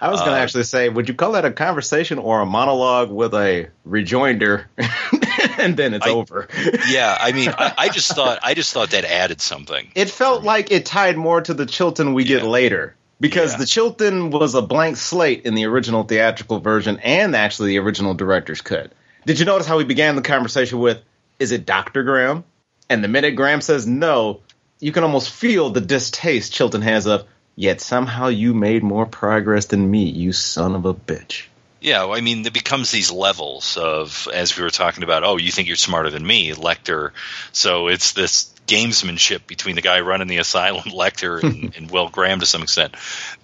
[0.02, 2.46] I was going to Uh, actually say, would you call that a conversation or a
[2.46, 4.68] monologue with a rejoinder,
[5.58, 6.48] and then it's I- over?
[6.90, 9.92] yeah, I mean, I, I just thought I just thought that added something.
[9.96, 12.96] It felt like it tied more to the Chilton we get later.
[13.20, 17.80] Because the Chilton was a blank slate in the original theatrical version and actually the
[17.80, 18.92] original director's cut.
[19.26, 21.00] Did you notice how we began the conversation with,
[21.40, 22.04] is it Dr.
[22.04, 22.44] Graham?
[22.90, 24.42] And the minute Graham says no,
[24.84, 27.26] you can almost feel the distaste Chilton has of,
[27.56, 31.46] yet somehow you made more progress than me, you son of a bitch.
[31.80, 35.52] Yeah, I mean, it becomes these levels of, as we were talking about, oh, you
[35.52, 37.12] think you're smarter than me, Lecter.
[37.54, 42.42] So it's this gamesmanship between the guy running the asylum, Lecter, and, and Will Graham
[42.42, 42.96] to some extent.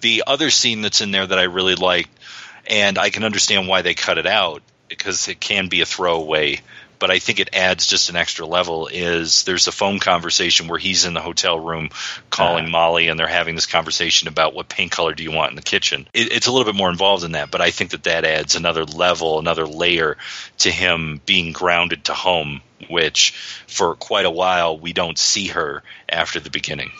[0.02, 2.10] The other scene that's in there that I really liked,
[2.66, 6.60] and I can understand why they cut it out, because it can be a throwaway,
[7.00, 10.78] but I think it adds just an extra level, is there's a phone conversation where
[10.78, 11.88] he's in the hotel room
[12.28, 12.70] calling ah.
[12.70, 15.62] Molly, and they're having this conversation about what paint color do you want in the
[15.62, 16.06] kitchen.
[16.14, 18.54] It, it's a little bit more involved in that, but I think that that adds
[18.54, 20.18] another level, another layer
[20.58, 23.32] to him being grounded to home, which
[23.66, 26.92] for quite a while we don't see her after the beginning.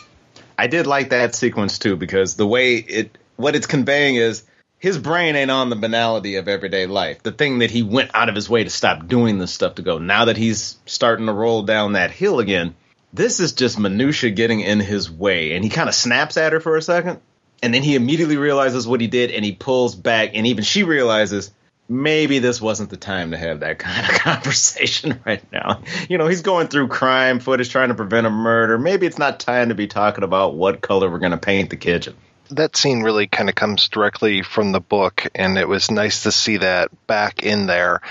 [0.57, 4.43] I did like that sequence too because the way it what it's conveying is
[4.81, 7.21] his brain ain't on the banality of everyday life.
[7.21, 9.83] The thing that he went out of his way to stop doing this stuff to
[9.83, 9.99] go.
[9.99, 12.73] Now that he's starting to roll down that hill again,
[13.13, 16.59] this is just minutia getting in his way and he kind of snaps at her
[16.59, 17.19] for a second
[17.61, 20.81] and then he immediately realizes what he did and he pulls back and even she
[20.81, 21.51] realizes
[21.87, 25.83] maybe this wasn't the time to have that kind of conversation right now.
[26.09, 28.79] You know, he's going through crime footage trying to prevent a murder.
[28.79, 31.77] Maybe it's not time to be talking about what color we're going to paint the
[31.77, 32.15] kitchen.
[32.51, 36.31] That scene really kind of comes directly from the book, and it was nice to
[36.31, 38.01] see that back in there.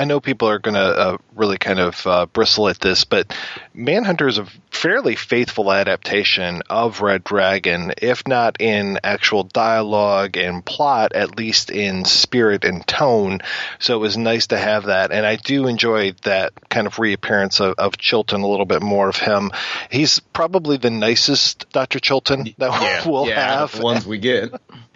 [0.00, 3.36] I know people are going to uh, really kind of uh, bristle at this, but
[3.74, 10.64] Manhunter is a fairly faithful adaptation of Red Dragon, if not in actual dialogue and
[10.64, 13.40] plot, at least in spirit and tone.
[13.78, 17.60] So it was nice to have that, and I do enjoy that kind of reappearance
[17.60, 19.50] of, of Chilton a little bit more of him.
[19.90, 22.00] He's probably the nicest Dr.
[22.00, 24.50] Chilton that we'll yeah, have the ones we get.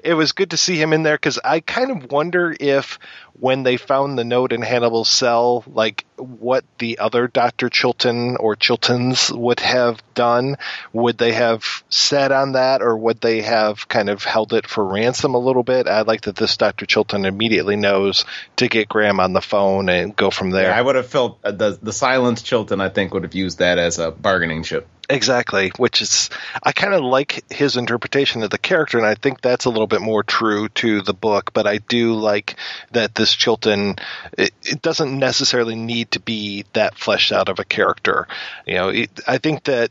[0.05, 2.99] It was good to see him in there because I kind of wonder if
[3.41, 7.71] when they found the note in Hannibal's cell, like what the other Dr.
[7.71, 10.57] Chilton or Chiltons would have done.
[10.93, 14.85] Would they have said on that or would they have kind of held it for
[14.85, 15.89] ransom a little bit?
[15.89, 16.85] I like that this Dr.
[16.87, 18.27] Chilton immediately knows
[18.57, 20.69] to get Graham on the phone and go from there.
[20.69, 22.81] Yeah, I would have felt uh, the the silent Chilton.
[22.81, 24.87] I think would have used that as a bargaining chip.
[25.09, 26.31] Exactly, which is
[26.63, 29.87] I kind of like his interpretation of the character, and I think that's a little
[29.87, 31.53] bit more true to the book.
[31.53, 32.57] But I do like
[32.93, 33.97] that this Chilton
[34.39, 38.29] it, it doesn't necessarily need to be that fleshed out of a character.
[38.67, 39.91] You know, it, I think that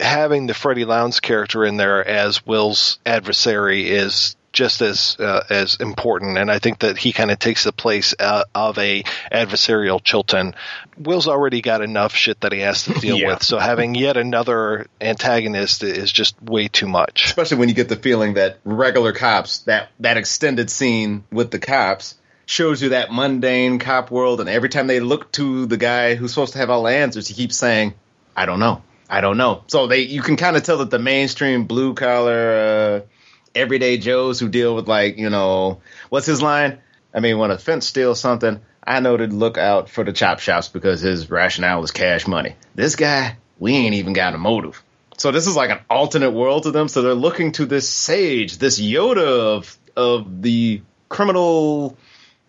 [0.00, 5.76] having the Freddy Lounds character in there as Will's adversary is just as uh, as
[5.76, 10.02] important, and I think that he kind of takes the place uh, of a adversarial
[10.02, 10.54] Chilton.
[10.98, 13.28] Will's already got enough shit that he has to deal Yeah.
[13.34, 17.26] with, so having yet another antagonist is just way too much.
[17.26, 21.58] Especially when you get the feeling that regular cops, that that extended scene with the
[21.58, 22.14] cops,
[22.46, 26.32] shows you that mundane cop world, and every time they look to the guy who's
[26.32, 27.94] supposed to have all the answers, he keeps saying,
[28.36, 30.98] "I don't know, I don't know." So they, you can kind of tell that the
[30.98, 33.06] mainstream blue collar, uh,
[33.54, 36.78] everyday Joes who deal with like, you know, what's his line?
[37.14, 40.38] I mean, when a fence steals something, I know to look out for the chop
[40.38, 42.56] shops because his rationale is cash money.
[42.74, 44.82] This guy, we ain't even got a motive.
[45.18, 46.88] So this is like an alternate world to them.
[46.88, 50.80] So they're looking to this sage, this Yoda of of the
[51.10, 51.98] criminal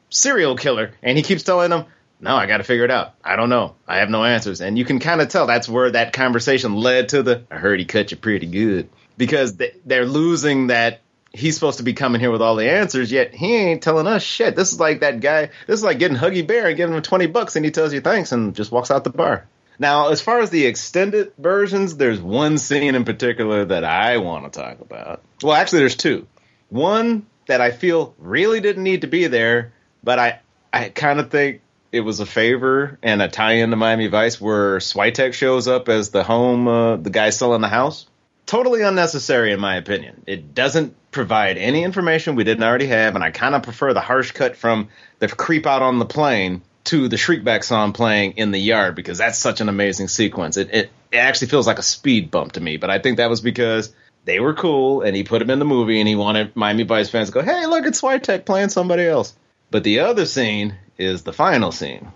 [0.10, 1.86] serial killer, and he keeps telling them,
[2.22, 3.16] "No, I got to figure it out.
[3.22, 3.76] I don't know.
[3.86, 7.10] I have no answers." And you can kind of tell that's where that conversation led
[7.10, 7.44] to the.
[7.52, 8.88] I heard he cut you pretty good
[9.18, 11.02] because they, they're losing that
[11.34, 14.24] he's supposed to be coming here with all the answers, yet he ain't telling us
[14.24, 14.56] shit.
[14.56, 15.50] This is like that guy.
[15.68, 18.02] This is like getting Huggy Bear and giving him twenty bucks, and he tells you
[18.02, 19.48] thanks and just walks out the bar.
[19.78, 24.52] Now, as far as the extended versions, there's one scene in particular that I want
[24.52, 25.22] to talk about.
[25.42, 26.28] Well, actually, there's two.
[26.68, 29.72] One that I feel really didn't need to be there,
[30.04, 30.40] but I
[30.74, 31.62] I kind of think
[31.92, 36.10] it was a favor and a tie-in to Miami Vice where Switek shows up as
[36.10, 38.06] the home, uh, the guy selling the house.
[38.50, 40.24] Totally unnecessary, in my opinion.
[40.26, 44.02] It doesn't provide any information we didn't already have, and I kind of prefer the
[44.02, 44.90] harsh cut from
[45.20, 49.20] the creep out on the plane to the Shriekback song playing in the yard because
[49.20, 50.58] that's such an amazing sequence.
[50.58, 53.30] It, it it actually feels like a speed bump to me, but I think that
[53.30, 53.94] was because
[54.26, 57.12] they were cool and he put them in the movie and he wanted Miami Vice
[57.12, 59.36] fans to go, "Hey, look, it's Switek playing somebody else."
[59.70, 62.12] But the other scene is the final scene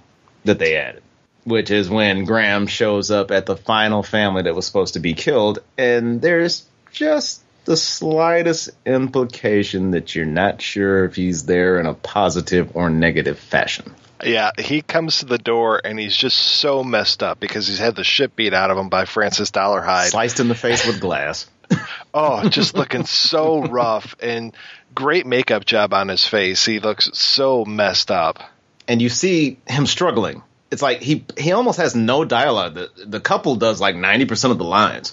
[0.46, 1.03] that they added,
[1.46, 5.14] which is when Graham shows up at the final family that was supposed to be
[5.14, 11.86] killed, and there's just the slightest implication that you're not sure if he's there in
[11.86, 13.94] a positive or negative fashion.
[14.24, 17.96] Yeah, he comes to the door and he's just so messed up because he's had
[17.96, 20.10] the shit beat out of him by Francis Dolarhyde.
[20.10, 21.50] Sliced in the face with glass.
[22.14, 24.56] oh, just looking so rough and
[24.94, 26.66] great makeup job on his face.
[26.66, 28.40] He looks so messed up.
[28.88, 30.44] And you see him struggling.
[30.74, 32.74] It's like he he almost has no dialogue.
[32.74, 35.12] The the couple does like 90% of the lines.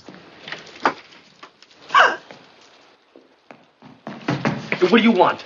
[4.80, 5.44] What do you want?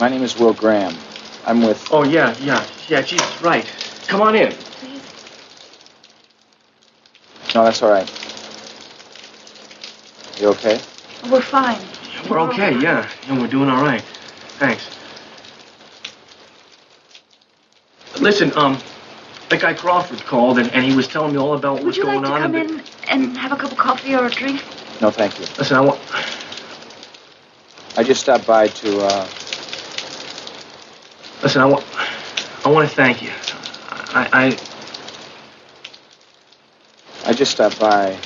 [0.00, 0.96] My name is Will Graham.
[1.46, 1.86] I'm with.
[1.92, 3.64] Oh, yeah, yeah, yeah, Jesus, right.
[4.08, 4.52] Come on in.
[7.54, 8.10] No, that's all right.
[10.40, 10.80] You okay?
[11.30, 11.78] We're fine.
[12.28, 13.08] We're okay, yeah.
[13.28, 14.02] Yeah, we're doing all right.
[14.58, 14.97] Thanks.
[18.20, 18.78] Listen, um,
[19.50, 22.04] that guy Crawford called and, and he was telling me all about Would what's you
[22.04, 22.42] going like to on.
[22.42, 24.62] come and in and have a cup of coffee or a drink?
[25.00, 25.46] No, thank you.
[25.58, 26.00] Listen, I want.
[27.96, 29.00] I just stopped by to.
[29.02, 29.28] uh
[31.42, 31.84] Listen, I want.
[32.64, 33.30] I want to thank you.
[34.14, 34.28] I.
[34.32, 34.58] I,
[37.30, 38.18] I just stopped by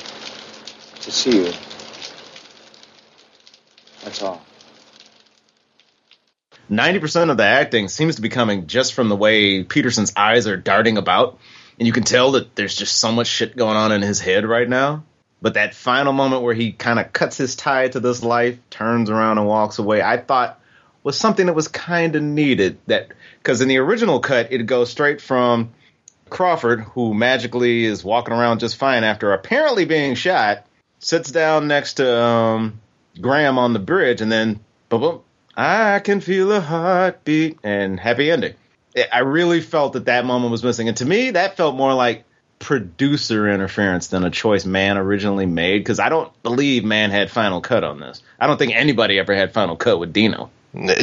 [1.01, 1.53] to see you.
[4.03, 4.41] That's all.
[6.71, 10.57] 90% of the acting seems to be coming just from the way Petersen's eyes are
[10.57, 11.39] darting about.
[11.77, 14.45] And you can tell that there's just so much shit going on in his head
[14.45, 15.03] right now.
[15.41, 19.09] But that final moment where he kind of cuts his tie to this life, turns
[19.09, 20.59] around and walks away, I thought
[21.03, 22.77] was something that was kind of needed.
[22.87, 23.09] That
[23.39, 25.73] because in the original cut, it goes straight from
[26.29, 30.65] Crawford, who magically is walking around just fine after apparently being shot,
[30.99, 32.79] sits down next to um,
[33.19, 35.21] Graham on the bridge, and then boom, boom,
[35.55, 38.55] I can feel a heartbeat and happy ending.
[39.11, 42.25] I really felt that that moment was missing, and to me, that felt more like
[42.59, 45.79] producer interference than a choice Mann originally made.
[45.79, 48.21] Because I don't believe Mann had final cut on this.
[48.39, 50.49] I don't think anybody ever had final cut with Dino.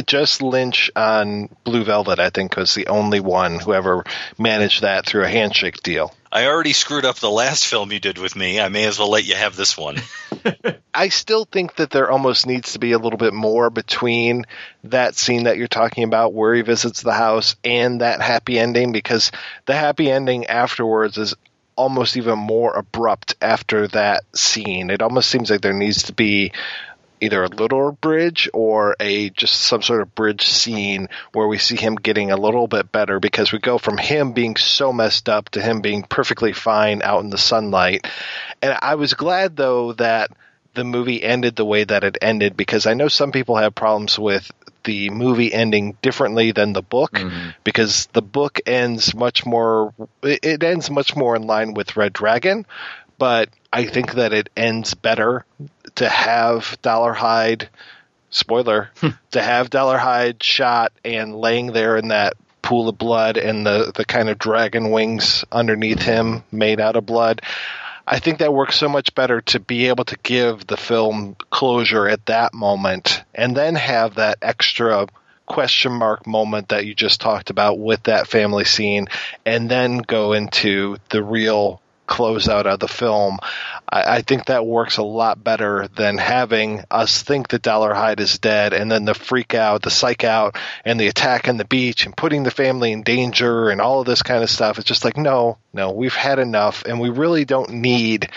[0.05, 4.03] Just Lynch on Blue Velvet, I think, was the only one who ever
[4.37, 6.13] managed that through a handshake deal.
[6.31, 8.59] I already screwed up the last film you did with me.
[8.59, 9.97] I may as well let you have this one.
[10.93, 14.45] I still think that there almost needs to be a little bit more between
[14.85, 18.91] that scene that you're talking about where he visits the house and that happy ending
[18.91, 19.31] because
[19.65, 21.35] the happy ending afterwards is
[21.75, 24.89] almost even more abrupt after that scene.
[24.89, 26.51] It almost seems like there needs to be
[27.21, 31.75] either a little bridge or a just some sort of bridge scene where we see
[31.75, 35.49] him getting a little bit better because we go from him being so messed up
[35.49, 38.05] to him being perfectly fine out in the sunlight.
[38.61, 40.31] And I was glad though that
[40.73, 44.17] the movie ended the way that it ended because I know some people have problems
[44.17, 44.49] with
[44.83, 47.49] the movie ending differently than the book mm-hmm.
[47.63, 49.93] because the book ends much more
[50.23, 52.65] it ends much more in line with Red Dragon
[53.21, 55.45] but I think that it ends better
[55.93, 57.67] to have Dolarhyde
[58.31, 59.09] spoiler Hmm.
[59.29, 64.05] to have Dolarhyde shot and laying there in that pool of blood and the the
[64.05, 67.43] kind of dragon wings underneath him made out of blood.
[68.07, 72.09] I think that works so much better to be able to give the film closure
[72.09, 75.05] at that moment and then have that extra
[75.45, 79.09] question mark moment that you just talked about with that family scene
[79.45, 81.80] and then go into the real
[82.11, 83.39] closeout of the film.
[83.89, 88.37] I, I, think that works a lot better than having us think that Dolarhyde is
[88.37, 92.05] dead and then the freak out, the psych out, and the attack on the beach
[92.05, 94.77] and putting the family in danger and all of this kind of stuff.
[94.77, 98.29] It's just like, no, no, we've had enough, and we really don't need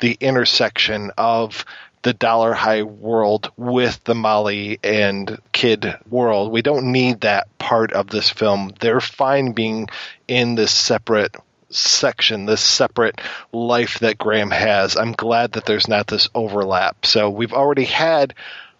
[0.00, 1.64] the intersection of
[2.02, 6.52] the Dolarhyde world with the Molly and Kid world.
[6.52, 8.72] We don't need that part of this film.
[8.80, 9.88] They're fine being
[10.28, 11.34] in this separate
[11.74, 13.20] section, this separate
[13.52, 14.96] life that Graham has.
[14.96, 17.06] I'm glad that there's not this overlap.
[17.06, 18.34] So we've already had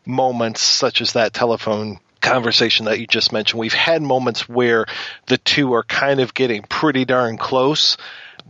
[0.05, 3.61] moments such as that telephone conversation that you just mentioned.
[3.61, 4.87] We've had moments where
[5.27, 7.97] the two are kind of getting pretty darn close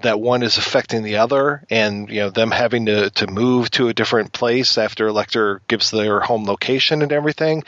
[0.02, 3.88] that one is affecting the other and you know them having to, to move to
[3.88, 7.62] a different place after Lecter gives their home location and everything.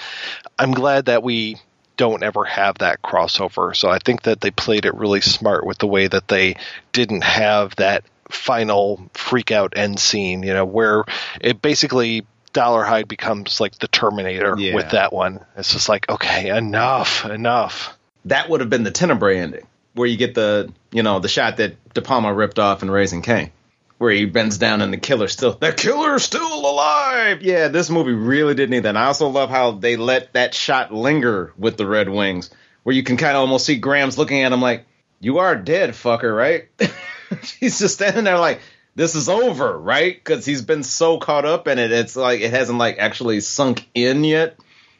[0.58, 1.58] I'm glad that we
[1.96, 3.74] don't ever have that crossover.
[3.74, 6.56] So I think that they played it really smart with the way that they
[6.92, 11.04] didn't have that final freak out end scene, you know, where
[11.40, 14.74] it basically Dolarhyde becomes like the Terminator Yeah.
[14.74, 15.40] with that one.
[15.56, 17.96] It's just like, okay, enough, enough.
[18.26, 21.58] That would have been the Tenebrae ending, where you get the you know the shot
[21.58, 23.50] that De Palma ripped off in Raising Cain,
[23.98, 27.42] where he bends down and the killer's still the killer's still alive.
[27.42, 28.90] Yeah, this movie really did need that.
[28.90, 32.50] And I also love how they let that shot linger with the Red Wings,
[32.82, 34.86] where you can kind of almost see Graham's looking at him like,
[35.20, 36.68] "You are dead, fucker," right?
[37.60, 38.60] He's just standing there like.
[38.96, 40.14] This is over, right?
[40.14, 43.88] Because he's been so caught up in it, it's like it hasn't like actually sunk
[43.92, 44.56] in yet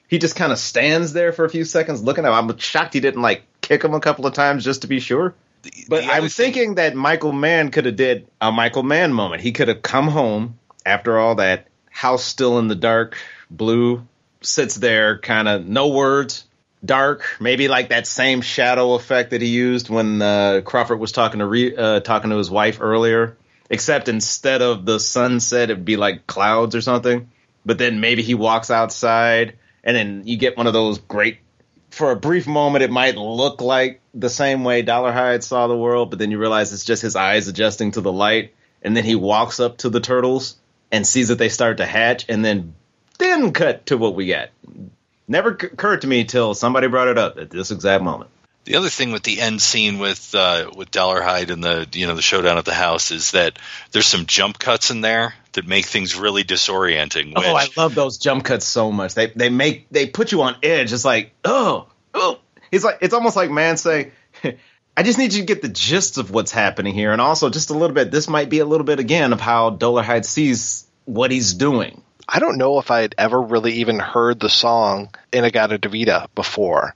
[0.09, 2.51] he just kind of stands there for a few seconds looking at him.
[2.51, 5.35] I'm shocked he didn't like kick him a couple of times just to be sure.
[5.89, 9.43] But I'm thinking that Michael Mann could have did a Michael Mann moment.
[9.43, 13.17] He could have come home after all that house still in the dark,
[13.51, 14.07] blue,
[14.41, 16.45] sits there, kind of no words,
[16.85, 21.39] dark, maybe like that same shadow effect that he used when uh, Crawford was talking
[21.39, 23.37] to re- uh, talking to his wife earlier.
[23.71, 27.31] Except instead of the sunset, it'd be like clouds or something.
[27.65, 31.39] But then maybe he walks outside, and then you get one of those great.
[31.95, 36.11] For a brief moment, it might look like the same way Dolarhyde saw the world,
[36.11, 38.53] but then you realize it's just his eyes adjusting to the light,
[38.83, 40.57] and then he walks up to the turtles
[40.91, 42.75] and sees that they start to hatch, and then
[43.19, 44.51] then cut to what we get.
[45.29, 48.31] Never occurred to me till somebody brought it up at this exact moment.
[48.65, 52.17] The other thing with the end scene with uh, with Dolarhyde and the you know
[52.17, 53.61] the showdown at the house is that
[53.93, 57.35] there's some jump cuts in there that make things really disorienting.
[57.35, 59.15] Which, Oh, I love those jump cuts so much.
[59.15, 60.93] They they make they put you on edge.
[60.93, 62.39] It's like oh oh.
[62.71, 64.13] It's like it's almost like Mann saying,
[64.97, 67.71] "I just need you to get the gist of what's happening here," and also just
[67.71, 68.11] a little bit.
[68.11, 72.03] This might be a little bit again of how Dolarhyde sees what he's doing.
[72.29, 76.95] I don't know if I had ever really even heard the song In-A-Gadda-Da-Vida before.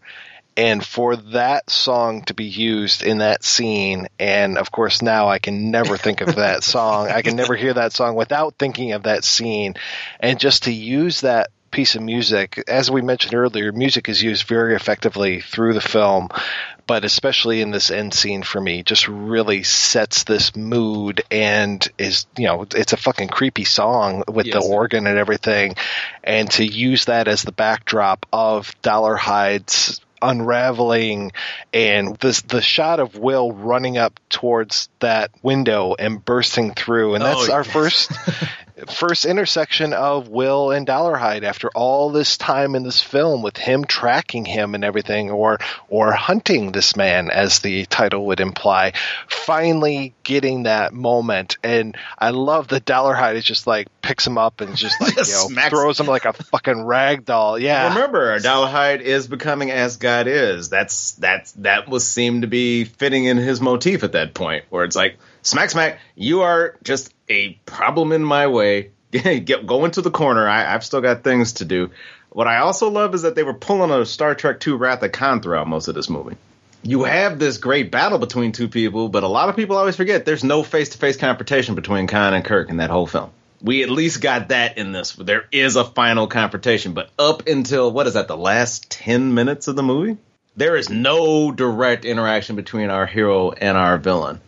[0.58, 5.38] And for that song to be used in that scene, and of course now I
[5.38, 7.08] can never think of that song.
[7.08, 9.74] I can never hear that song without thinking of that scene.
[10.18, 14.48] And just to use that piece of music, as we mentioned earlier, music is used
[14.48, 16.28] very effectively through the film,
[16.88, 22.26] but especially in this end scene for me, just really sets this mood and is,
[22.36, 24.54] you know, it's a fucking creepy song with Yes.
[24.54, 25.76] the organ and everything.
[26.24, 31.32] And to use that as the backdrop of Dolarhyde's unraveling
[31.72, 37.22] and this the shot of Will running up towards that window and bursting through and
[37.24, 37.72] oh, that's Oh, our yes.
[37.72, 38.12] first
[38.86, 43.84] first intersection of Will and Dolarhyde after all this time in this film with him
[43.84, 48.92] tracking him and everything or or hunting this man as the title would imply
[49.26, 54.60] finally getting that moment and I love that Dolarhyde is just like picks him up
[54.60, 58.38] and just like Just you know throws him like a fucking rag doll yeah Remember,
[58.38, 60.68] Dolarhyde is becoming as God is.
[60.68, 64.84] That's that's that was seemed to be fitting in his motif at that point, where
[64.84, 65.98] it's like smack smack.
[66.14, 68.90] You are just a problem in my way.
[69.10, 70.46] Get go into the corner.
[70.46, 71.90] I, I've still got things to do.
[72.30, 75.12] What I also love is that they were pulling a Star Trek II Wrath of
[75.12, 76.36] Khan throughout most of this movie.
[76.82, 80.24] You have this great battle between two people, but a lot of people always forget
[80.24, 83.30] there's no face to face confrontation between Khan and Kirk in that whole film.
[83.60, 85.12] We at least got that in this.
[85.12, 89.66] There is a final confrontation, but up until what is that, the last 10 minutes
[89.66, 90.18] of the movie?
[90.56, 94.40] There is no direct interaction between our hero and our villain.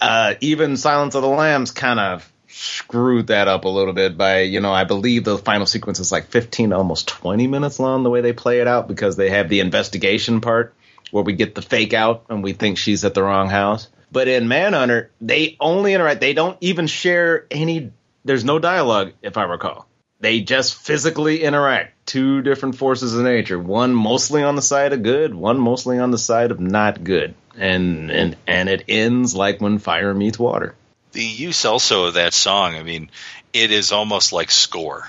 [0.00, 4.40] Uh, even Silence of the Lambs kind of screwed that up a little bit by,
[4.40, 8.02] you know, I believe the final sequence is like 15 to almost 20 minutes long
[8.02, 10.74] the way they play it out because they have the investigation part
[11.10, 13.88] where we get the fake out and we think she's at the wrong house.
[14.10, 16.20] But in Manhunter, they only interact.
[16.20, 17.92] They don't even share any.
[18.24, 19.86] There's no dialogue, if I recall.
[20.20, 22.06] They just physically interact.
[22.06, 23.58] Two different forces of nature.
[23.58, 25.34] One mostly on the side of good.
[25.34, 27.34] One mostly on the side of not good.
[27.58, 30.74] And and and it ends like when fire meets water.
[31.12, 33.10] the use also of that song, I mean,
[33.52, 35.06] it is almost like score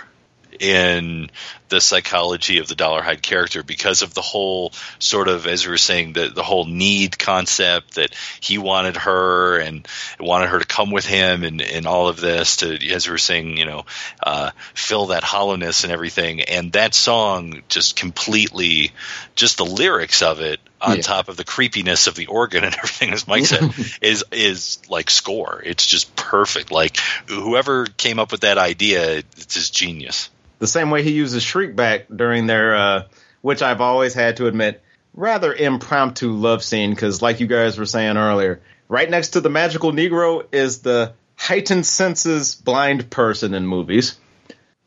[0.60, 1.32] in
[1.70, 5.72] the psychology of the Dollar Dolarhyde character because of the whole sort of, as we
[5.72, 9.88] were saying, the the whole need concept that he wanted her and
[10.20, 13.18] wanted her to come with him and and all of this to, as we were
[13.18, 13.86] saying, you know,
[14.22, 16.42] uh, fill that hollowness and everything.
[16.42, 18.92] And that song just completely,
[19.36, 21.02] just the lyrics of it on Yeah.
[21.02, 23.64] top of the creepiness of the organ and everything, as Mike said,
[24.02, 25.62] is is like score.
[25.66, 26.72] It's just perfect.
[26.72, 26.98] Like
[27.28, 30.30] whoever came up with that idea, it's just genius.
[30.60, 33.04] The same way he uses Shriekback during their, uh,
[33.42, 34.82] which I've always had to admit,
[35.14, 36.92] rather impromptu love scene.
[36.92, 41.14] Because, like you guys were saying earlier, right next to the magical Negro is the
[41.36, 44.18] heightened senses blind person in movies.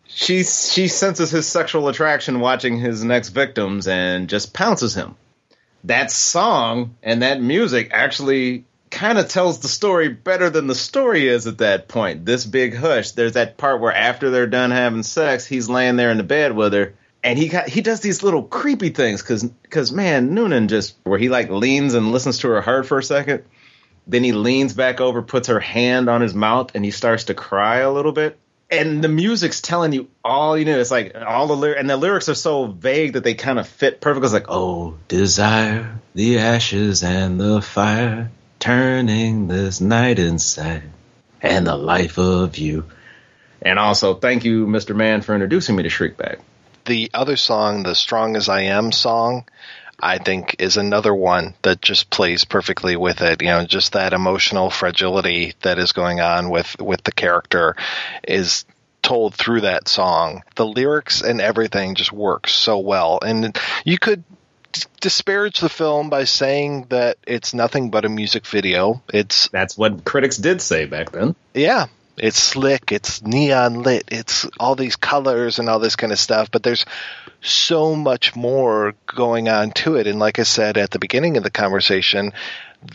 [0.08, 5.16] She she senses his sexual attraction watching his next victims and just pounces him.
[5.86, 11.28] That song and that music actually kind of tells the story better than the story
[11.28, 12.24] is at that point.
[12.24, 13.12] This big hush.
[13.12, 16.56] There's that part where after they're done having sex, he's laying there in the bed
[16.56, 20.68] with her, and he got, he does these little creepy things because because man Noonan
[20.68, 23.44] just where he like leans and listens to her heart for a second,
[24.06, 27.34] then he leans back over, puts her hand on his mouth, and he starts to
[27.34, 28.38] cry a little bit.
[28.70, 30.80] And the music's telling you all you know.
[30.80, 33.68] It's like all the lyrics, and the lyrics are so vague that they kind of
[33.68, 34.24] fit perfect.
[34.24, 40.90] It's like, oh, desire the ashes and the fire, turning this night inside,
[41.40, 42.86] and the life of you.
[43.62, 44.96] And also, thank you, Mr.
[44.96, 46.40] Mann, for introducing me to Shriekback.
[46.86, 49.44] The other song, the Strong as I Am song,
[50.00, 53.40] I think is another one that just plays perfectly with it.
[53.42, 57.76] You know, just that emotional fragility that is going on with, with the character
[58.26, 58.64] is
[59.02, 60.42] told through that song.
[60.56, 63.20] The lyrics and everything just works so well.
[63.24, 64.24] And you could
[65.00, 69.02] disparage the film by saying that it's nothing but a music video.
[69.12, 71.34] It's That's what critics did say back then.
[71.54, 71.86] yeah,
[72.18, 76.50] it's slick, it's neon lit, it's all these colors and all this kind of stuff,
[76.50, 76.86] but there's
[77.40, 80.06] so much more going on to it.
[80.06, 82.32] And like I said at the beginning of the conversation,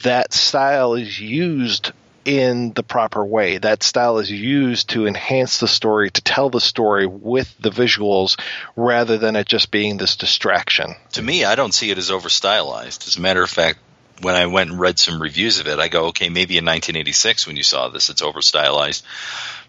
[0.03, 1.91] that style is used
[2.23, 3.57] in the proper way.
[3.57, 8.39] That style is used to enhance the story, to tell the story with the visuals
[8.75, 10.95] rather than it just being this distraction.
[11.13, 13.07] To me, I don't see it as over stylized.
[13.07, 13.79] As a matter of fact,
[14.21, 17.47] when I went and read some reviews of it, I go, okay, maybe in 1986
[17.47, 19.03] when you saw this, it's over stylized.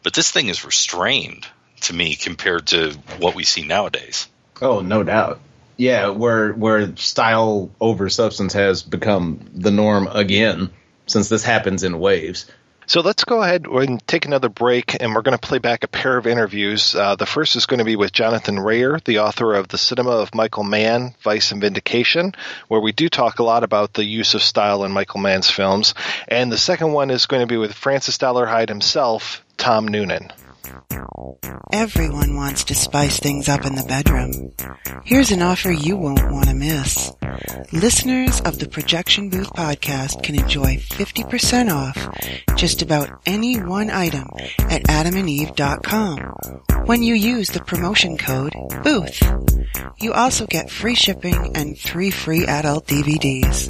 [0.02, 1.46] But this thing is restrained
[1.82, 4.28] to me compared to what we see nowadays.
[4.60, 5.40] Oh, no doubt.
[5.76, 10.70] Yeah, where where style over substance has become the norm again,
[11.06, 12.46] since this happens in waves.
[12.92, 15.88] So let's go ahead and take another break, and we're going to play back a
[15.88, 16.94] pair of interviews.
[16.94, 20.10] Uh, the first is going to be with Jonathan Rayner, the author of The Cinema
[20.10, 22.34] of Michael Mann, Vice and Vindication,
[22.68, 25.94] where we do talk a lot about the use of style in Michael Mann's films.
[26.28, 30.30] And the second one is going to be with Francis Dolarhyde himself, Tom Noonan.
[31.72, 34.52] Everyone wants to spice things up in the bedroom.
[35.04, 37.10] Here's an offer you won't want to miss.
[37.72, 44.28] Listeners of the Projection Booth podcast can enjoy 50% off just about any one item
[44.70, 46.18] at adamandeve.com
[46.86, 49.22] when you use the promotion code BOOTH.
[49.98, 53.68] You also get free shipping and three free adult DVDs.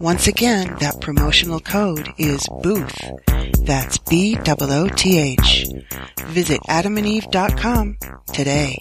[0.00, 3.64] Once again, that promotional code is BOOTH.
[3.64, 5.66] That's B-O-O-T-H.
[6.28, 7.98] Visit adamandeve.com
[8.32, 8.76] today.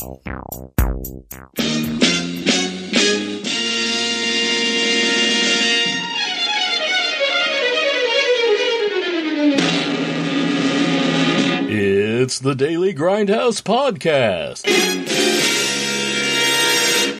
[11.67, 14.63] It's the Daily Grindhouse Podcast.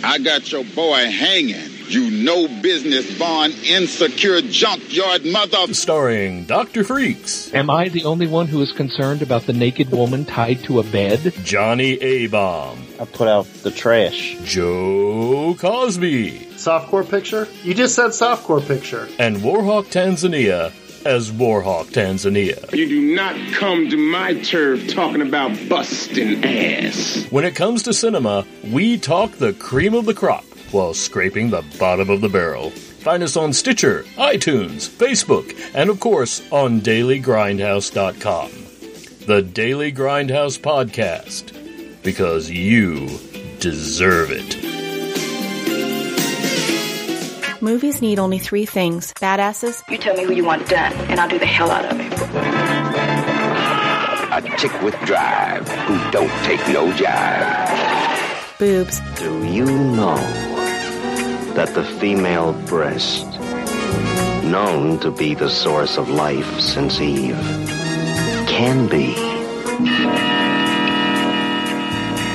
[0.04, 1.75] I got your boy hanging.
[1.88, 5.72] You no business born insecure junkyard mother.
[5.72, 6.84] Starring Dr.
[6.84, 7.54] Freaks.
[7.54, 10.84] Am I the only one who is concerned about the naked woman tied to a
[10.84, 11.32] bed?
[11.44, 12.88] Johnny A-Bomb.
[13.00, 14.36] I put out the trash.
[14.44, 16.48] Joe Cosby.
[16.56, 17.48] Softcore picture?
[17.64, 19.08] You just said softcore picture.
[19.20, 20.72] And Warhawk Tanzania
[21.06, 22.76] as Warhawk Tanzania.
[22.76, 27.28] You do not come to my turf talking about busting ass.
[27.30, 30.46] When it comes to cinema, we talk the cream of the crop
[30.76, 32.70] while scraping the bottom of the barrel.
[32.70, 38.52] Find us on Stitcher, iTunes, Facebook, and of course on dailygrindhouse.com.
[39.26, 41.54] The Daily Grindhouse Podcast.
[42.04, 43.08] Because you
[43.60, 44.62] deserve it.
[47.62, 49.82] Movies need only three things badasses.
[49.90, 52.12] You tell me who you want done, and I'll do the hell out of it.
[54.34, 58.60] A chick with drive who don't take no jive.
[58.60, 59.00] Boobs.
[59.18, 60.55] Do you know
[61.56, 63.26] that the female breast,
[64.44, 67.38] known to be the source of life since Eve,
[68.46, 69.16] can be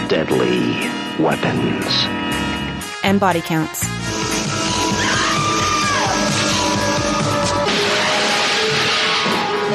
[0.09, 0.59] deadly
[1.23, 1.85] weapons.
[3.05, 3.87] and body counts.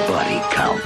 [0.10, 0.84] Body count.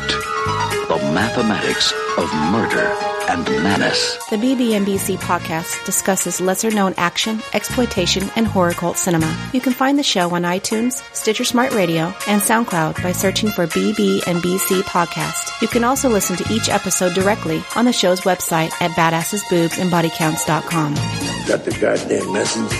[0.89, 4.17] The mathematics of murder and menace.
[4.29, 9.37] The BBNBC podcast discusses lesser known action, exploitation, and horror cult cinema.
[9.53, 13.67] You can find the show on iTunes, Stitcher Smart Radio, and SoundCloud by searching for
[13.67, 15.61] BBNBC Podcast.
[15.61, 20.93] You can also listen to each episode directly on the show's website at badassesboobsandbodycounts.com.
[21.45, 22.71] Got the goddamn message?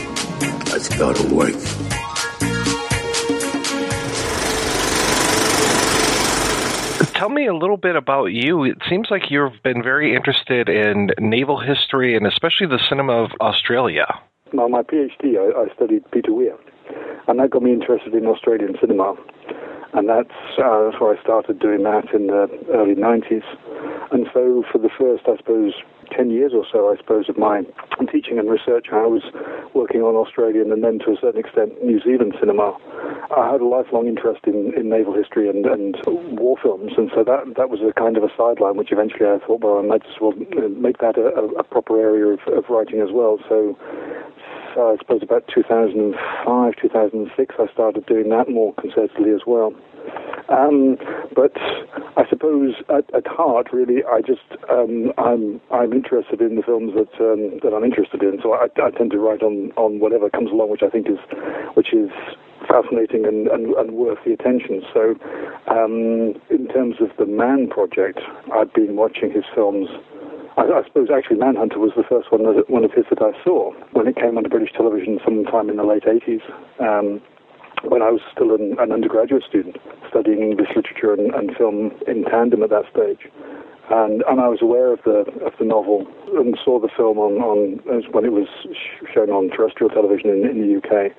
[0.71, 1.55] Let's go to work.
[7.19, 8.63] Tell me a little bit about you.
[8.63, 13.31] It seems like you've been very interested in naval history and especially the cinema of
[13.41, 14.05] Australia.
[14.53, 16.55] Now, my PhD, I, I studied Peter Weir,
[17.27, 19.15] and that got me interested in Australian cinema.
[19.93, 23.43] And that's, uh, that's where I started doing that in the early 90s.
[24.11, 25.73] And so, for the first, I suppose,
[26.15, 27.61] 10 years or so, I suppose, of my
[28.11, 29.21] teaching and research, I was
[29.73, 32.73] working on Australian and then to a certain extent New Zealand cinema.
[33.29, 35.95] I had a lifelong interest in, in naval history and, and
[36.39, 39.37] war films, and so that that was a kind of a sideline, which eventually I
[39.45, 42.65] thought, well, I might as well make that a, a, a proper area of, of
[42.69, 43.37] writing as well.
[43.47, 43.77] So,
[44.73, 49.73] so I suppose about 2005, 2006, I started doing that more concertedly as well.
[50.49, 50.97] Um,
[51.35, 51.53] but
[52.17, 56.93] I suppose at, at heart, really, I just um, I'm I'm interested in the films
[56.95, 58.39] that um, that I'm interested in.
[58.41, 61.19] So I, I tend to write on, on whatever comes along, which I think is
[61.75, 62.09] which is
[62.67, 64.81] fascinating and, and, and worth the attention.
[64.93, 65.15] So,
[65.67, 68.19] um, in terms of the Mann Project,
[68.53, 69.89] I've been watching his films.
[70.59, 73.31] I, I suppose actually Manhunter was the first one that, one of his that I
[73.43, 76.43] saw when it came onto British television sometime in the late 80s.
[76.79, 77.21] Um,
[77.87, 79.77] when I was still an, an undergraduate student
[80.09, 83.31] studying English literature and, and film in tandem at that stage.
[83.89, 86.05] And, and I was aware of the of the novel
[86.37, 87.81] and saw the film on, on
[88.13, 88.47] when it was
[89.13, 91.09] shown on terrestrial television in, in the UK,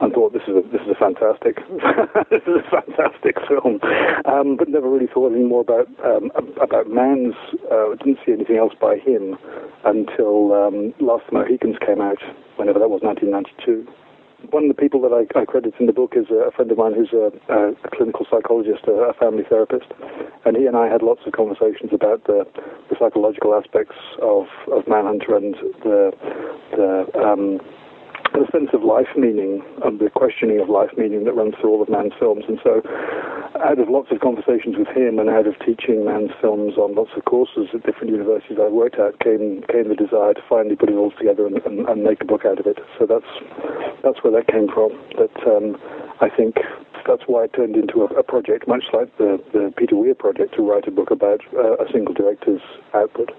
[0.00, 1.58] and thought this is a this is a fantastic
[2.30, 3.82] this is a fantastic film,
[4.30, 6.30] um, but never really thought any more about um,
[6.62, 7.34] about Mann's.
[7.66, 9.34] Uh, didn't see anything else by him
[9.84, 12.22] until um, Last Mohicans came out,
[12.56, 13.90] whenever that was, 1992
[14.50, 16.78] one of the people that I, I credit in the book is a friend of
[16.78, 19.86] mine who's a, a, clinical psychologist, a, a, family therapist,
[20.44, 22.46] and he and I had lots of conversations about the,
[22.90, 26.12] the psychological aspects of, of Manhunter and the
[26.72, 27.60] the, um,
[28.34, 31.82] the sense of life meaning and the questioning of life meaning that runs through all
[31.82, 32.44] of Mann's films.
[32.48, 32.82] And so,
[33.62, 37.14] out of lots of conversations with him and out of teaching Mann's films on lots
[37.16, 40.90] of courses at different universities I worked at, came came the desire to finally put
[40.90, 42.78] it all together and, and, and make a book out of it.
[42.98, 43.30] So that's
[44.02, 44.90] that's where that came from.
[45.14, 45.78] That um,
[46.20, 46.58] I think
[47.06, 50.54] that's why it turned into a, a, project, much like the, the Peter Weir project,
[50.56, 52.62] to write a book about uh, a single director's
[52.94, 53.30] output.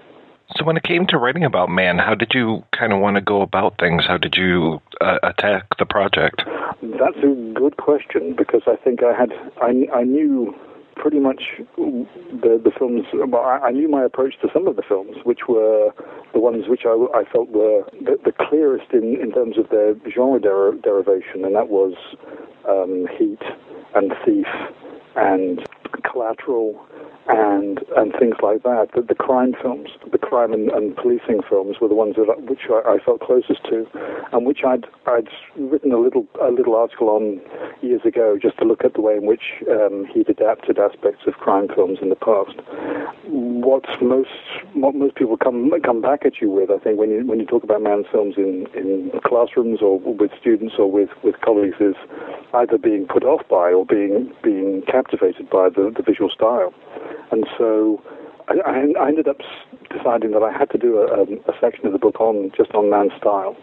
[0.54, 3.20] So, when it came to writing about Mann, how did you kind of want to
[3.20, 4.04] go about things?
[4.06, 6.42] How did you uh, attack the project?
[6.82, 10.54] That's a good question because I think I had I, I knew
[10.94, 11.42] pretty much
[11.76, 13.06] the the films.
[13.12, 15.90] Well, I, I, knew my approach to some of the films, which were
[16.32, 19.94] the ones which I, I felt were the, the, clearest in, in terms of their
[20.10, 21.94] genre der- derivation, and that was
[22.68, 23.42] um, Heat
[23.94, 24.46] and Thief
[25.16, 25.66] and
[26.02, 26.86] Collateral
[27.28, 28.88] and and things like that.
[28.94, 32.68] The, the crime films, the crime and, and policing films, were the ones that which
[32.70, 33.86] I, I, felt closest to,
[34.32, 37.40] and which I'd I'd written a little a little article on
[37.82, 41.34] years ago, just to look at the way in which um, he'd adapted aspects of
[41.34, 42.56] crime films in the past.
[43.26, 44.30] What most
[44.74, 47.46] what most people come come back at you with, I think, when you when you
[47.46, 51.96] talk about Mann's films in, in classrooms or with students or with, with colleagues, is
[52.54, 56.74] either being put off by or being being captivated by the, the visual style.
[57.30, 58.02] And so
[58.48, 58.54] I,
[58.98, 59.38] I, ended up
[59.90, 62.70] deciding that I had to do a, um, a, section of the book on just
[62.72, 63.56] on Mann's style,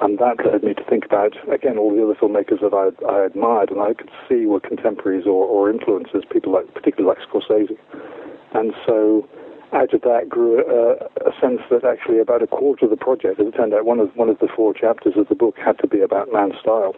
[0.00, 3.26] and that led me to think about again all the other filmmakers that I, I
[3.26, 7.76] admired and I could see were contemporaries or, or influences, people like particularly like Scorsese,
[8.54, 9.28] and so
[9.74, 13.40] out of that grew a, a, sense that actually about a quarter of the project,
[13.40, 15.78] as it turned out, one of one of the four chapters of the book had
[15.80, 16.94] to be about Mann's style,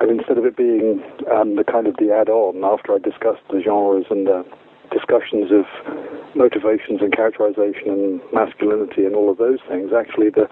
[0.00, 1.02] and instead of it being
[1.32, 4.44] um, the kind of the add-on after I discussed the genres and the
[4.92, 5.64] discussions of
[6.34, 10.46] motivations and characterization and masculinity and all of those things, actually, the,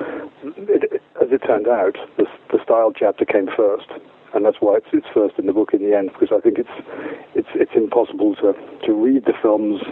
[0.56, 3.90] it, as it turned out, the, the style chapter came first,
[4.34, 6.58] and that's why it's, it's first in the book in the end, because I think
[6.58, 6.76] it's
[7.34, 8.52] it's it's impossible to,
[8.86, 9.82] to read the films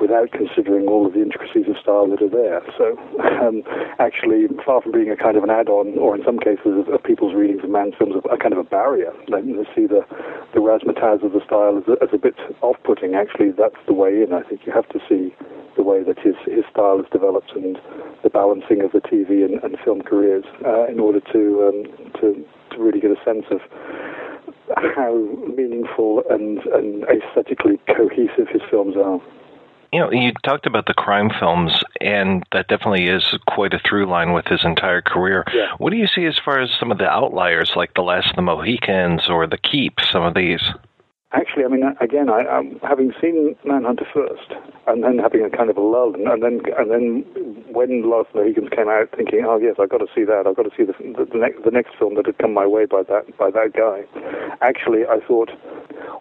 [0.00, 2.60] without considering all of the intricacies of style that are there.
[2.76, 3.62] So, um,
[4.02, 7.02] actually, far from being a kind of an add-on, or in some cases of, of
[7.04, 9.12] people's readings of Mann's films, a, kind of a barrier.
[9.28, 10.02] You see the
[10.54, 13.14] the razzmatazz of the style as a, as a bit off-putting.
[13.14, 14.32] Actually, that's the way in.
[14.32, 15.34] I think you have to see
[15.76, 17.78] the way that his his style has developed and
[18.22, 22.44] the balancing of the TV and, and film careers uh, in order to um, to
[22.72, 23.60] to really get a sense of
[24.96, 25.14] how
[25.56, 29.20] meaningful and, and aesthetically cohesive his films are.
[29.92, 34.06] You know, you talked about the crime films, and that definitely is quite a through
[34.06, 35.44] line with his entire career.
[35.52, 35.72] Yeah.
[35.76, 38.36] What do you see as far as some of the outliers, like The Last of
[38.36, 40.62] the Mohicans or The Keep, some of these?
[41.32, 42.44] Actually, I mean, again, I,
[42.86, 44.52] having seen Manhunter first,
[44.86, 47.24] and then having a kind of a lull, and, and then and then
[47.72, 50.44] when Last of the Mohicans came out, thinking, oh yes, I've got to see that.
[50.46, 52.66] I've got to see the the, the, next, the next film that had come my
[52.66, 54.04] way by that by that guy.
[54.60, 55.48] Actually, I thought,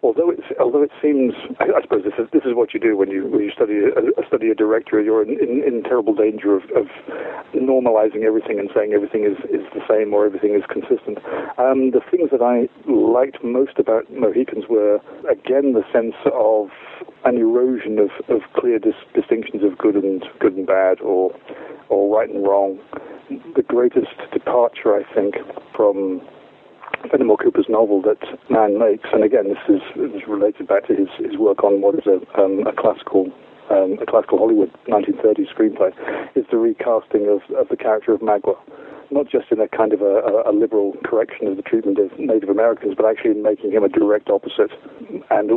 [0.02, 2.96] although it's although it seems, I, I suppose this is this is what you do
[2.96, 5.02] when you when you study a, study a director.
[5.04, 6.88] You're in, in, in terrible danger of, of
[7.52, 11.20] normalizing everything and saying everything is, is the same or everything is consistent.
[11.60, 16.70] Um, the things that I liked most about Mohicans were again the sense of
[17.26, 21.36] an erosion of, of clear dis- distinctions of good and good and bad or
[21.90, 22.80] or right and wrong.
[23.56, 25.36] The greatest departure, I think,
[25.76, 26.22] from
[27.10, 28.20] Fenimore Cooper's novel that
[28.50, 31.96] Mann makes, and again, this is, is related back to his, his work on what
[31.96, 33.32] is a, um, a classical
[33.72, 35.96] um, a classical Hollywood 1930s screenplay,
[36.36, 38.58] is the recasting of, of the character of Magua
[39.12, 42.50] not just in a kind of a, a, liberal correction of the treatment of Native
[42.50, 44.72] Americans, but actually in making him a direct opposite,
[45.30, 45.52] and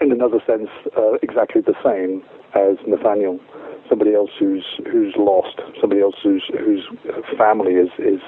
[0.00, 2.22] in another sense, uh, exactly the same
[2.54, 3.40] as Nathaniel.
[3.88, 6.86] Somebody else who's who's lost, somebody else whose whose
[7.36, 8.20] family is is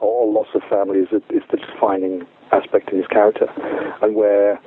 [0.00, 3.46] or loss of family is is the defining aspect in his character,
[4.02, 4.60] and where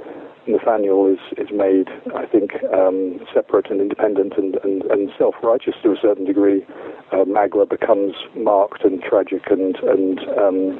[0.48, 5.92] Nathaniel is, is made, I think, um, separate and independent and, and, and self-righteous to
[5.92, 6.66] a certain degree.
[7.12, 10.80] Uh, Magua becomes marked and tragic and, and um,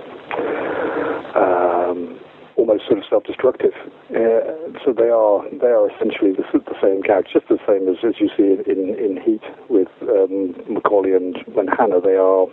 [1.36, 2.20] um,
[2.62, 3.74] almost sort of self-destructive.
[4.14, 7.98] Uh, so they are they are essentially the, the same character, just the same as,
[8.06, 12.00] as you see in, in Heat with um, McCauley and, and Hanna.
[12.00, 12.46] They are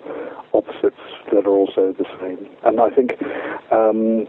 [0.54, 2.48] opposites that are also the same.
[2.64, 3.20] And I think
[3.70, 4.24] um,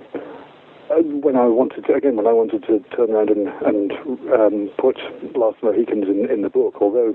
[1.24, 3.92] when I wanted to, again, when I wanted to turn around and, and
[4.36, 4.98] um, put
[5.36, 7.14] Last Mohicans in, in the book, although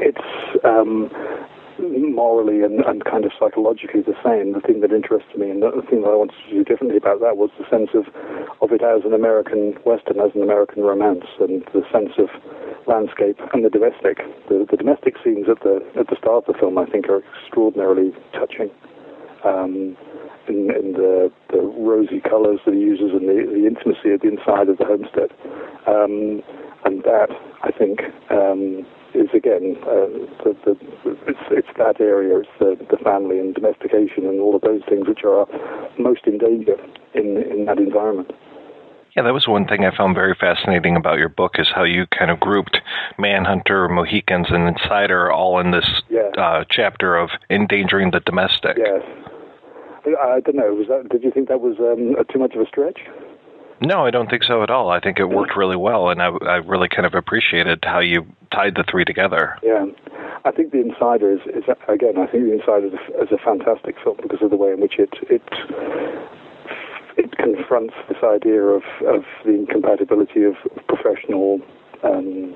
[0.00, 1.10] it's um,
[1.78, 5.84] morally and, and kind of psychologically the same, the thing that interested me and the
[5.88, 8.08] thing that I wanted to do differently about that was the sense of,
[8.60, 12.28] of it as an American Western, as an American romance, and the sense of
[12.86, 14.18] landscape and the domestic.
[14.48, 17.22] The, the domestic scenes at the at the start of the film, I think, are
[17.22, 18.70] extraordinarily touching.
[19.44, 19.96] Um,
[20.48, 24.28] in, in the, the rosy colours that he uses and the, the intimacy of the
[24.28, 25.30] inside of the homestead.
[25.86, 26.42] Um,
[26.84, 27.28] and that,
[27.62, 28.00] I think,
[28.30, 30.06] um, is again, uh,
[30.44, 30.76] the, the,
[31.26, 35.06] it's, it's that area, it's the, the family and domestication and all of those things
[35.08, 35.46] which are
[35.98, 36.76] most in danger
[37.14, 38.32] in, in that environment.
[39.16, 42.06] Yeah, that was one thing I found very fascinating about your book is how you
[42.16, 42.78] kind of grouped
[43.18, 46.30] Manhunter, Mohicans, and Insider all in this yeah.
[46.38, 48.76] uh, chapter of endangering the domestic.
[48.78, 49.02] Yes,
[50.06, 50.72] I don't know.
[50.74, 51.08] Was that?
[51.10, 53.00] Did you think that was um, too much of a stretch?
[53.82, 54.90] No, I don't think so at all.
[54.90, 58.26] I think it worked really well, and I, I really kind of appreciated how you
[58.52, 59.56] tied the three together.
[59.62, 59.86] Yeah,
[60.44, 62.18] I think The Insider is, is again.
[62.18, 64.80] I think The Insider is a, is a fantastic film because of the way in
[64.80, 65.42] which it it
[67.16, 70.54] it confronts this idea of of the incompatibility of
[70.86, 71.60] professional
[72.02, 72.54] um,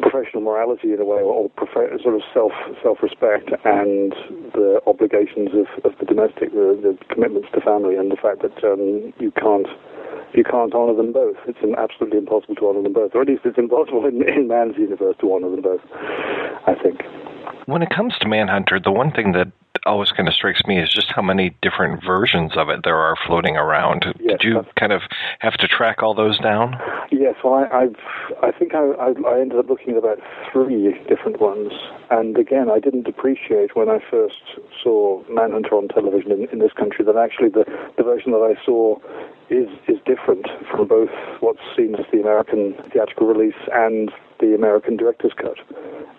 [0.00, 4.12] professional morality in a way, or prof- sort of self self respect, and
[4.52, 8.56] the obligations of, of the domestic, the, the commitments to family, and the fact that
[8.64, 9.66] um, you can't
[10.34, 11.36] you can't honour them both.
[11.46, 14.76] It's absolutely impossible to honour them both, or at least it's impossible in, in Mann's
[14.76, 15.80] universe to honour them both.
[16.66, 17.02] I think.
[17.66, 19.50] When it comes to Manhunter, the one thing that
[19.86, 23.16] always kind of strikes me is just how many different versions of it there are
[23.26, 24.04] floating around.
[24.20, 25.02] Yes, Did you kind of
[25.40, 26.76] have to track all those down?
[27.10, 27.96] Yes, well, I, I've,
[28.42, 30.18] I think I, I, I ended up looking at about
[30.52, 31.72] three different ones.
[32.10, 36.72] And again, I didn't appreciate when I first saw Manhunter on television in, in this
[36.72, 37.64] country that actually the,
[37.96, 38.98] the version that I saw
[39.50, 44.96] is is different from both what's seen as the American theatrical release and the American
[44.96, 45.58] director's cut.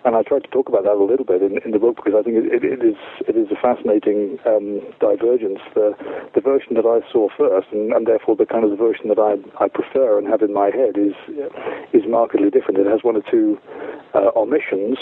[0.04, 2.14] And I tried to talk about that a little bit in, in the book because
[2.18, 5.60] I think it, it is it is a fascinating um, divergence.
[5.74, 5.94] The
[6.34, 9.18] the version that I saw first, and, and therefore the kind of the version that
[9.18, 11.14] I I prefer and have in my head is
[11.92, 12.78] is markedly different.
[12.78, 13.58] It has one or two
[14.14, 14.98] uh, omissions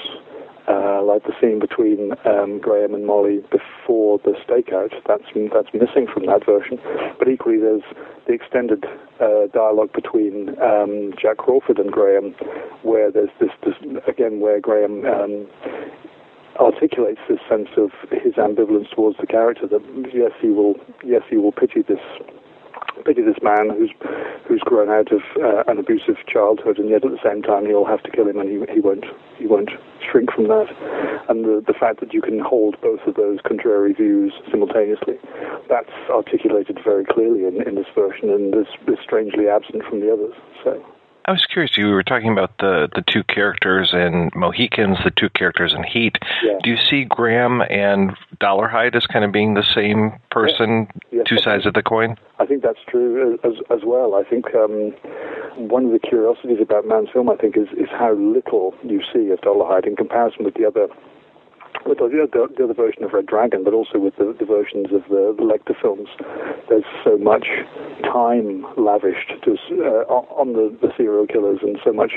[0.68, 4.92] uh, like the scene between um, Graham and Molly before the stakeout.
[5.06, 6.78] That's that's missing from that version.
[7.18, 7.82] But equally, there's
[8.26, 8.84] the extended
[9.20, 12.34] uh, dialogue between um, Jack Crawford and Graham,
[12.82, 13.74] where there's this, this
[14.08, 15.46] again where Graham um,
[16.58, 19.66] articulates this sense of his ambivalence towards the character.
[19.66, 19.82] That
[20.12, 20.74] yes, he will
[21.04, 22.00] yes he will pity this
[23.04, 23.92] pity this man who's
[24.46, 27.84] who's grown out of uh, an abusive childhood, and yet at the same time he'll
[27.84, 29.04] have to kill him, and he he won't
[29.38, 29.70] he won't
[30.00, 30.68] shrink from that.
[31.28, 35.18] And the the fact that you can hold both of those contrary views simultaneously,
[35.68, 40.12] that's articulated very clearly in, in this version, and is, is strangely absent from the
[40.12, 40.34] others.
[40.62, 40.82] So.
[41.26, 41.76] I was curious.
[41.76, 46.18] You were talking about the the two characters in Mohicans, the two characters in Heat.
[46.42, 46.58] Yeah.
[46.62, 51.22] Do you see Graham and Dolarhyde as kind of being the same person, Yeah.
[51.24, 52.16] two sides of the coin?
[52.38, 54.14] I think that's true as as well.
[54.14, 54.92] I think um,
[55.56, 59.30] one of the curiosities about Mann's film, I think, is is how little you see
[59.30, 60.88] of Dolarhyde in comparison with the other.
[61.86, 64.86] With the, the, the other version of Red Dragon, but also with the, the versions
[64.86, 66.08] of the, the Lecter films,
[66.68, 67.46] there's so much
[68.02, 72.12] time lavished to, uh, on the, the serial killers and so much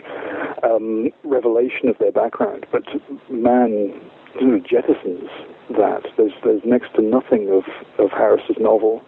[0.64, 2.65] um, revelation of their background.
[2.72, 2.84] But
[3.30, 3.94] Mann
[4.39, 5.30] jettisons
[5.77, 6.03] that.
[6.15, 7.64] There's there's next to nothing of
[8.03, 9.03] of Harris's novel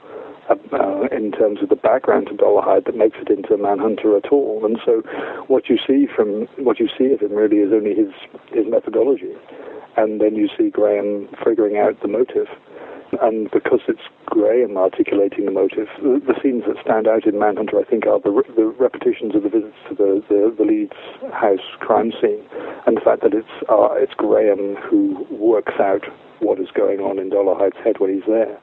[0.49, 4.65] uh, in terms of the background to Dolarhyde that makes it into Manhunter at all.
[4.65, 5.03] And so,
[5.48, 8.11] what you see from what you see of him really is only his
[8.52, 9.34] his methodology,
[9.98, 12.48] and then you see Graham figuring out the motive.
[13.22, 17.80] And because it's Graham articulating the motive, the, the scenes that stand out in Manhunter,
[17.80, 20.94] I think, are the, re- the repetitions of the visits to the, the, the Leeds
[21.34, 22.45] house crime scene,
[22.86, 26.06] and the fact that it's uh, it's Graham who works out
[26.40, 28.57] what is going on in Dolarhyde's head when he's there.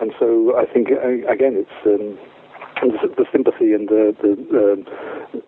[0.00, 2.14] And so I think again, it's um,
[2.82, 4.78] the, the sympathy and the, the uh,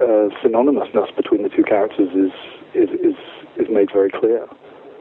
[0.03, 2.35] uh, synonymousness between the two characters is
[2.75, 3.17] is is,
[3.57, 4.47] is made very clear.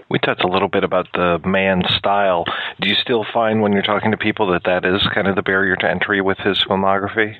[0.09, 2.45] We touched a little bit about the Mann style.
[2.81, 5.43] Do you still find when you're talking to people that that is kind of the
[5.43, 7.35] barrier to entry with his filmography?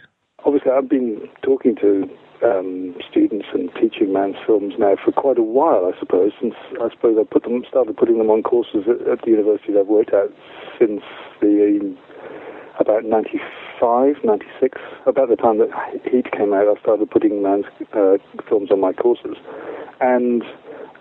[0.45, 2.07] Obviously, I've been talking to
[2.43, 6.31] um, students and teaching Mann's films now for quite a while, I suppose.
[6.39, 9.73] Since I suppose I put them started putting them on courses at, at the university
[9.77, 10.29] I've worked at
[10.77, 11.01] since
[11.41, 11.95] the
[12.79, 15.69] about 95, 96, about the time that
[16.09, 16.67] Heat came out.
[16.67, 18.17] I started putting Mann's uh,
[18.47, 19.35] films on my courses,
[19.99, 20.43] and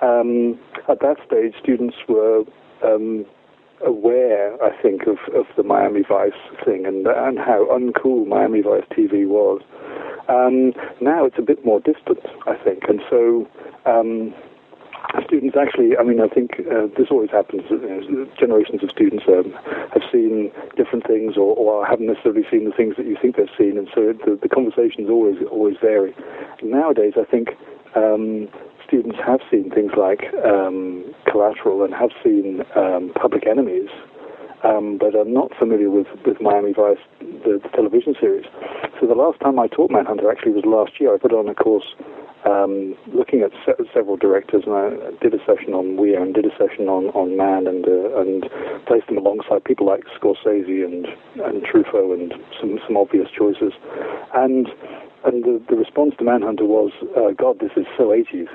[0.02, 0.58] um,
[0.88, 2.44] at that stage, students were
[2.84, 3.26] um,
[3.84, 6.32] aware, I think, of, of the Miami Vice
[6.64, 9.62] thing and and how uncool Miami Vice TV was.
[10.28, 13.48] Um, now it's a bit more distant, I think, and so.
[13.86, 14.34] Um,
[15.24, 17.62] students actually, I mean, I think uh, this always happens.
[17.70, 17.78] You
[18.10, 19.52] know, generations of students um,
[19.92, 23.48] have seen different things, or, or haven't necessarily seen the things that you think they've
[23.56, 26.14] seen, and so the, the conversations always always vary.
[26.62, 27.56] Nowadays, I think
[27.96, 28.48] um,
[28.89, 33.89] students have seen things like um, Collateral and have seen um, Public Enemies,
[34.65, 38.47] um, but are not familiar with, with Miami Vice, the, the television series.
[38.98, 41.15] So the last time I taught Manhunter actually was last year.
[41.15, 41.94] I put on a course
[42.44, 44.90] um, looking at se- several directors, and I
[45.20, 48.48] did a session on Weir and did a session on, on Mann, and uh, and
[48.86, 51.06] placed them alongside people like Scorsese and
[51.44, 53.73] and Truffaut and some some obvious choices,
[54.35, 54.69] and
[55.24, 58.48] and the, the response to Manhunter was, uh, God, this is so 80s.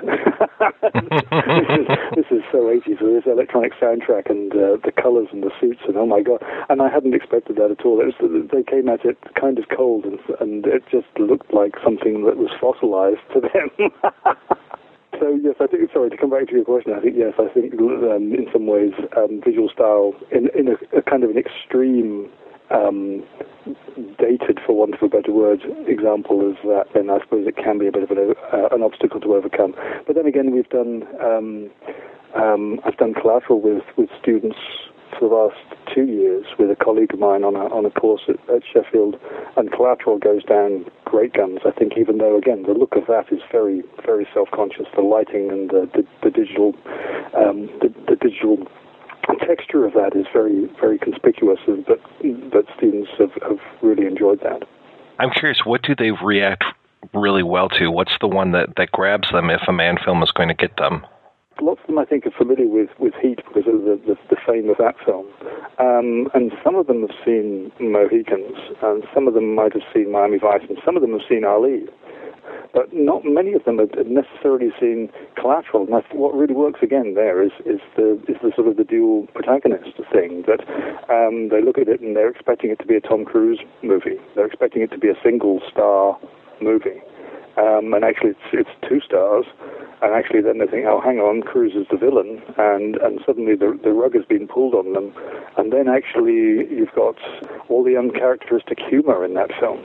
[0.96, 1.86] this, is,
[2.16, 3.00] this is so 80s.
[3.00, 6.42] With this electronic soundtrack and uh, the colors and the suits, and oh my God.
[6.68, 8.00] And I hadn't expected that at all.
[8.00, 11.74] It was, they came at it kind of cold, and, and it just looked like
[11.82, 13.90] something that was fossilized to them.
[15.20, 15.90] So yes, I think.
[15.92, 16.92] Sorry to come back to your question.
[16.92, 20.98] I think yes, I think um, in some ways um, visual style in in a,
[20.98, 22.30] a kind of an extreme
[22.70, 23.22] um,
[24.18, 27.78] dated, for want of a better word, example of that, then I suppose it can
[27.78, 29.74] be a bit of an, uh, an obstacle to overcome.
[30.06, 31.70] But then again, we've done, um,
[32.34, 34.58] um, I've done collateral with, with students
[35.18, 38.22] for the last two years with a colleague of mine on a, on a course
[38.28, 39.16] at, at Sheffield,
[39.56, 41.60] and collateral goes down great guns.
[41.64, 45.50] I think even though, again, the look of that is very, very self-conscious, the lighting
[45.50, 46.74] and the, the, the digital,
[47.36, 48.66] um, the, the digital
[49.46, 52.00] texture of that is very, very conspicuous, but
[52.52, 54.62] but students have, have really enjoyed that.
[55.18, 56.64] I'm curious, what do they react
[57.12, 57.88] really well to?
[57.90, 60.76] What's the one that, that grabs them if a Mann film is going to get
[60.76, 61.06] them?
[61.60, 64.36] Lots of them, I think, are familiar with, with Heat because of the, the, the
[64.44, 65.26] fame of that film.
[65.78, 70.10] Um, and some of them have seen Mohicans, and some of them might have seen
[70.10, 71.86] Miami Vice, and some of them have seen Ali
[72.72, 75.84] but not many of them have necessarily seen collateral.
[75.84, 79.26] And what really works again there is, is the is the sort of the dual
[79.34, 80.60] protagonist thing that
[81.08, 84.18] um, they look at it and they're expecting it to be a Tom Cruise movie.
[84.34, 86.18] They're expecting it to be a single star
[86.60, 87.00] movie,
[87.56, 89.46] um, and actually it's it's two stars.
[90.02, 93.54] and actually then they think, oh, hang on, Cruise is the villain, and and suddenly
[93.54, 95.12] the the rug has been pulled on them,
[95.56, 97.16] and then actually you've got
[97.68, 99.82] all the uncharacteristic humor in that film.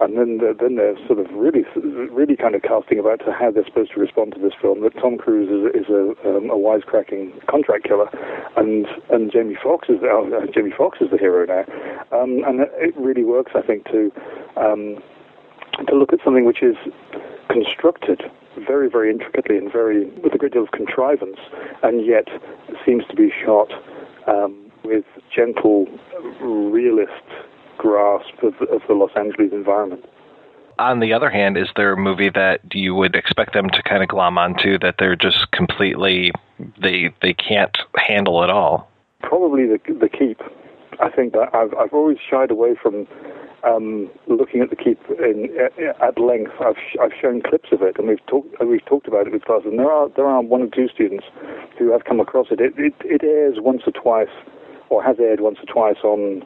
[0.00, 1.64] And then, then they're sort of really,
[2.10, 4.82] really kind of casting about to how they're supposed to respond to this film.
[4.82, 8.10] That Tom Cruise is, is a, um, a wisecracking contract killer,
[8.56, 11.64] and and Jamie Foxx is oh, uh, Jamie Foxx is the hero now,
[12.10, 14.10] um, and it really works, I think, to
[14.56, 14.98] um,
[15.86, 16.76] to look at something which is
[17.48, 18.22] constructed
[18.66, 21.38] very, very intricately and very with a great deal of contrivance,
[21.82, 22.28] and yet
[22.84, 23.72] seems to be shot
[24.26, 25.04] um, with
[25.34, 25.86] gentle,
[26.40, 27.10] realist
[27.84, 30.06] grasp of, of the Los Angeles environment.
[30.78, 34.02] On the other hand, is there a movie that you would expect them to kind
[34.02, 36.32] of glom onto that they're just completely
[36.80, 38.90] they they can't handle at all?
[39.20, 40.40] Probably the the keep.
[40.98, 43.06] I think that I've I've always shied away from
[43.62, 45.48] um, looking at the keep in,
[46.02, 46.52] at length.
[46.58, 49.68] I've I've shown clips of it, and we've talked we've talked about it with classes.
[49.70, 51.26] And there are there are one or two students
[51.78, 52.60] who have come across it.
[52.60, 54.34] It it, it airs once or twice
[54.90, 56.42] or has aired once or twice on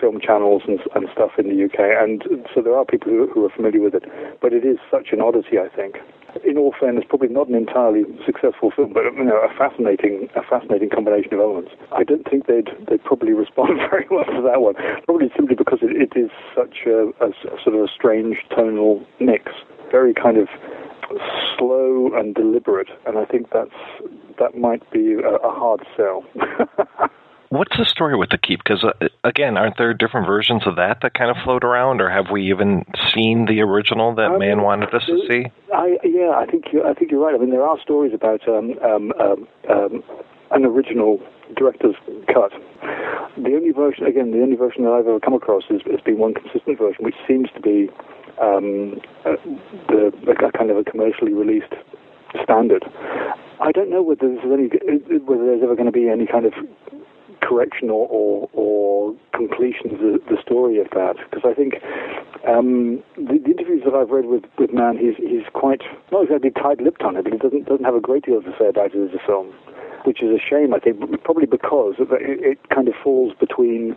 [0.00, 2.24] film channels and, and stuff in the UK, and
[2.54, 4.04] so there are people who, who are familiar with it.
[4.40, 5.98] But it is such an oddity, I think.
[6.48, 10.42] In all fairness, probably not an entirely successful film, but you know, a fascinating, a
[10.42, 11.72] fascinating combination of elements.
[11.92, 14.74] I don't think they'd they'd probably respond very well to that one,
[15.04, 19.04] probably simply because it, it is such a, a, a sort of a strange tonal
[19.20, 19.52] mix,
[19.90, 20.48] very kind of
[21.58, 23.76] slow and deliberate, and I think that's
[24.38, 26.24] that might be a, a hard sell.
[27.52, 28.64] What's the story with the keep?
[28.64, 32.08] Because uh, again, aren't there different versions of that that kind of float around, or
[32.08, 35.52] have we even seen the original that um, Mann wanted us to see?
[35.70, 37.34] I, yeah, I think you, I think you're right.
[37.34, 40.02] I mean, there are stories about um, um, um, um,
[40.50, 41.20] an original
[41.54, 41.94] director's
[42.32, 42.52] cut.
[43.36, 46.16] The only version, again, the only version that I've ever come across has, has been
[46.16, 47.90] one consistent version, which seems to be
[48.40, 49.36] um, uh,
[49.92, 51.74] the a kind of a commercially released
[52.42, 52.82] standard.
[53.60, 54.72] I don't know whether there's any
[55.20, 56.54] whether there's ever going to be any kind of
[57.42, 61.16] correction or, or, or completion of the, the, story of that.
[61.28, 61.74] Because I think
[62.48, 66.50] um, the, the, interviews that I've read with, with Mann, he's, he's quite, not exactly
[66.50, 69.02] tight-lipped on it, but he doesn't, doesn't have a great deal to say about it
[69.02, 69.52] as a film,
[70.04, 73.96] which is a shame, I think, probably because it, it kind of falls between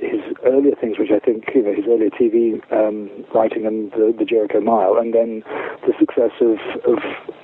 [0.00, 4.14] his earlier things, which I think, you know, his earlier TV um, writing and the,
[4.16, 5.42] the, Jericho Mile, and then
[5.86, 7.02] the success of, of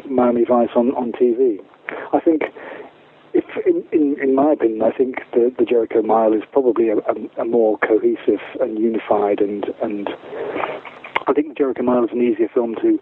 [0.08, 1.58] Miami Vice on, on TV.
[2.12, 2.42] I think
[3.66, 7.42] in, in, in, my opinion, I think the, the Jericho Mile is probably a, a,
[7.42, 10.08] a, more cohesive and unified, and and
[11.26, 12.98] I think the Jericho Mile is an easier film to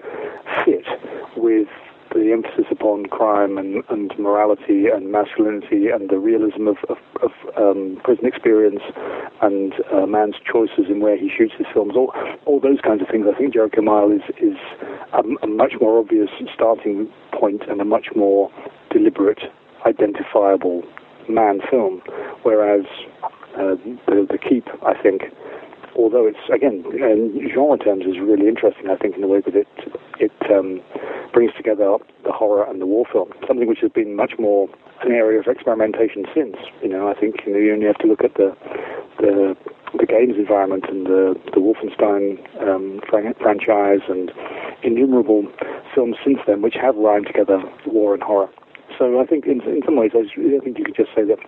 [0.64, 0.86] fit
[1.36, 1.68] with
[2.14, 7.30] the emphasis upon crime and, and morality and masculinity and the realism of, of, of
[7.56, 8.82] um, prison experience
[9.40, 12.12] and uh, Mann's choices in where he shoots his films, all,
[12.44, 13.26] all those kinds of things.
[13.32, 14.58] I think Jericho Mile is, is
[15.14, 18.52] a, a much more obvious starting point and a much more
[18.90, 19.40] deliberate
[19.86, 20.82] identifiable
[21.28, 22.02] Mann film,
[22.42, 22.84] whereas
[23.54, 23.76] uh,
[24.06, 25.22] the, the Keep, I think,
[25.94, 29.54] although it's again in genre terms is really interesting, I think in the way that
[29.54, 29.68] it
[30.18, 30.80] it um,
[31.32, 34.68] brings together the horror and the war film, something which has been much more
[35.02, 36.56] an area of experimentation since.
[36.82, 38.56] You know, I think you, know, you only have to look at the
[39.18, 39.56] the
[39.98, 44.32] the games environment and the the Wolfenstein um, franchise and
[44.82, 45.46] innumerable
[45.94, 48.48] films since then, which have rhymed together war and horror.
[48.98, 51.38] So I think in, in some ways, I, I think you could just say that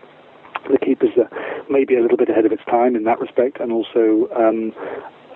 [0.70, 1.28] the keeper's uh,
[1.68, 4.72] maybe a little bit ahead of its time in that respect, and also um,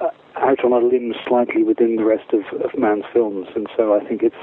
[0.01, 3.48] uh, out on a limb slightly within the rest of, of Mann's films.
[3.55, 4.36] And so I think it's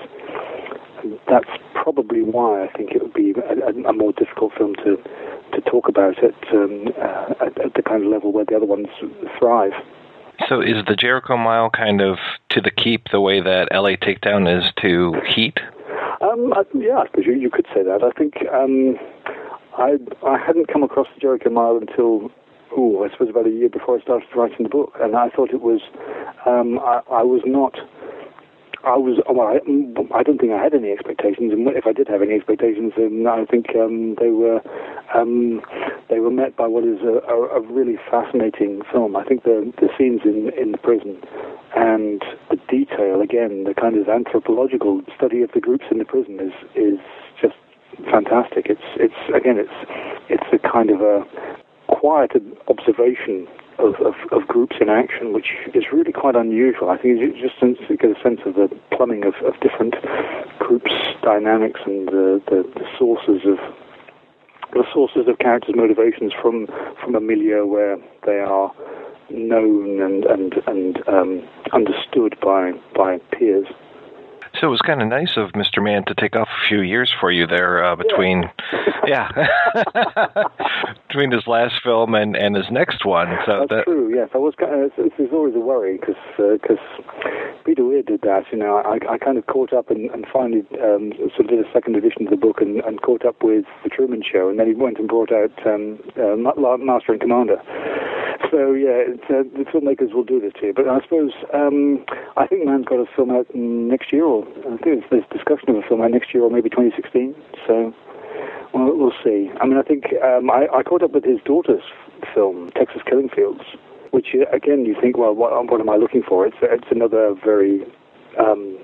[1.29, 4.97] that's probably why I think it would be a, a more difficult film to
[5.53, 8.65] to talk about at, um, uh, at, at the kind of level where the other
[8.65, 8.87] ones
[9.39, 9.71] thrive.
[10.49, 12.17] So is the Jericho Mile kind of
[12.49, 15.59] to the keep the way that LA Takedown is to Heat?
[16.21, 18.03] Um, I, yeah, I you, you could say that.
[18.03, 18.95] I think um,
[19.77, 22.31] I I hadn't come across the Jericho Mile until
[22.77, 25.49] oh, I suppose about a year before I started writing the book, and I thought
[25.51, 25.81] it was
[26.45, 27.75] um, I, I was not.
[28.85, 29.49] I was well.
[29.49, 29.57] I,
[30.13, 33.25] I, don't think I had any expectations, and if I did have any expectations, then
[33.27, 34.61] I think um, they were
[35.13, 35.61] um,
[36.09, 39.15] they were met by what is a, a, a, really fascinating film.
[39.15, 41.17] I think the the scenes in in the prison
[41.75, 46.39] and the detail, again, the kind of anthropological study of the groups in the prison
[46.39, 46.99] is is
[47.41, 47.57] just
[48.05, 48.67] fantastic.
[48.69, 49.77] It's it's again, it's
[50.29, 51.25] it's a kind of a
[51.89, 52.33] quiet
[52.67, 53.47] observation
[53.79, 56.89] of, of, of, groups in action, which is really quite unusual.
[56.89, 59.95] I think you just get a sense of the plumbing of, of different
[60.59, 60.91] groups'
[61.21, 63.57] dynamics and the, the, the, sources of
[64.73, 66.67] the sources of characters' motivations from
[67.01, 68.71] from a milieu where they are
[69.29, 73.67] known and and and um, understood by by peers.
[74.59, 75.83] So it was kind of nice of Mr.
[75.83, 78.49] Mann to take off a few years for you there uh, between,
[79.07, 79.29] yeah,
[81.07, 83.27] between his last film and, and his next one.
[83.45, 84.13] So That's that true.
[84.15, 84.53] Yes, I was.
[84.57, 86.79] Kind of, it's, it's always a worry because because
[87.65, 88.43] Peter Weir did that.
[88.51, 91.59] You know, I, I kind of caught up and, and finally um, sort of did
[91.59, 94.59] a second edition of the book and, and caught up with the Truman Show, and
[94.59, 97.57] then he went and brought out um, uh, Master and Commander.
[98.51, 100.73] So yeah, it's, uh, the filmmakers will do this to you.
[100.73, 102.05] But I suppose um,
[102.37, 105.75] I think Mann's got a film out next year, or I think there's, discussion of
[105.77, 107.35] a film out next year, or maybe 2016.
[107.67, 107.93] So
[108.73, 109.49] well, we'll see.
[109.61, 111.83] I mean, I think um, I, I caught up with his daughter's
[112.33, 113.61] film, Texas Killing Fields,
[114.11, 116.45] which uh, again you think, well, what, what am I looking for?
[116.45, 117.85] It's it's another very
[118.39, 118.77] um,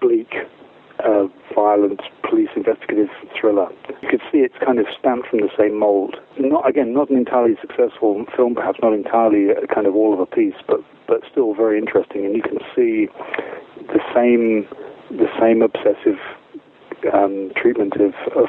[0.00, 0.34] bleak,
[1.04, 3.08] uh, violent police investigative
[3.38, 3.68] thriller.
[4.02, 6.16] You could see it's kind of stamped from the same mold.
[6.38, 10.20] Not again, not an entirely successful film, perhaps not entirely a kind of all of
[10.20, 12.24] a piece, but but still very interesting.
[12.24, 13.08] And you can see
[13.92, 14.66] the same
[15.10, 16.18] the same obsessive
[17.12, 18.48] um, treatment of, of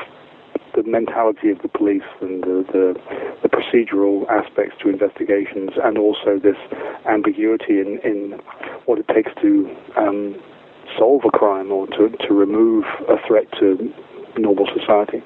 [0.76, 3.02] the mentality of the police and the, the,
[3.42, 6.58] the procedural aspects to investigations, and also this
[7.08, 8.40] ambiguity in, in
[8.86, 10.36] what it takes to um,
[10.98, 13.94] solve a crime or to, to remove a threat to
[14.38, 15.24] normal society.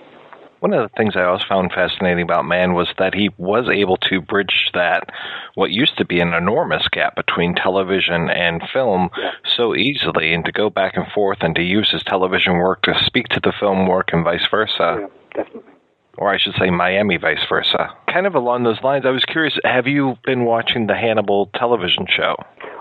[0.62, 3.98] One of the things I always found fascinating about Mann was that he was able
[3.98, 5.10] to bridge that
[5.56, 9.10] what used to be an enormous gap between television and film
[9.56, 12.94] so easily, and to go back and forth and to use his television work to
[13.06, 15.10] speak to the film work and vice versa.
[15.34, 15.74] definitely.
[16.18, 17.90] Or I should say Miami vice versa.
[18.12, 22.06] Kind of along those lines, I was curious, have you been watching the Hannibal television
[22.08, 22.36] show?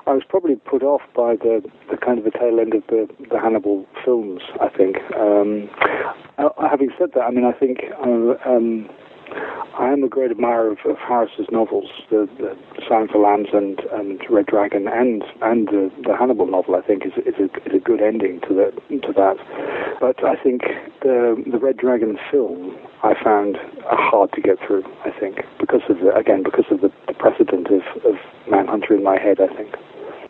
[0.07, 3.09] I was probably put off by the, the kind of the tail end of the,
[3.31, 4.97] the Hannibal films, I think.
[5.17, 5.71] Um,
[6.39, 8.89] uh, having said that, I mean, I think uh, um,
[9.79, 12.51] I am a great admirer of, of Harris's novels, the, the
[12.95, 16.75] of the Lambs and, and Red Dragon, and and the, the Hannibal novel.
[16.75, 19.37] I think is is a, is a good ending to the to that.
[20.01, 20.63] But I think
[21.03, 24.85] the the Red Dragon film I found hard to get through.
[25.05, 28.17] I think because of the again because of the, the precedent of of
[28.51, 29.41] Manhunter in my head.
[29.41, 29.75] I think.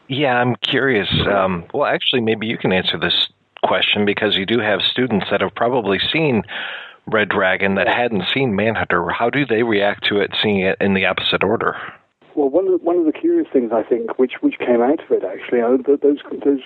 [0.08, 1.08] Yeah, I'm curious.
[1.30, 3.28] Um, well, actually, maybe you can answer this
[3.64, 6.42] question because you do have students that have probably seen
[7.06, 9.08] Red Dragon that hadn't seen Manhunter.
[9.10, 11.76] How do they react to it, seeing it in the opposite order?
[12.34, 15.02] Well, one of the, one of the curious things I think, which which came out
[15.02, 16.60] of it actually, are those those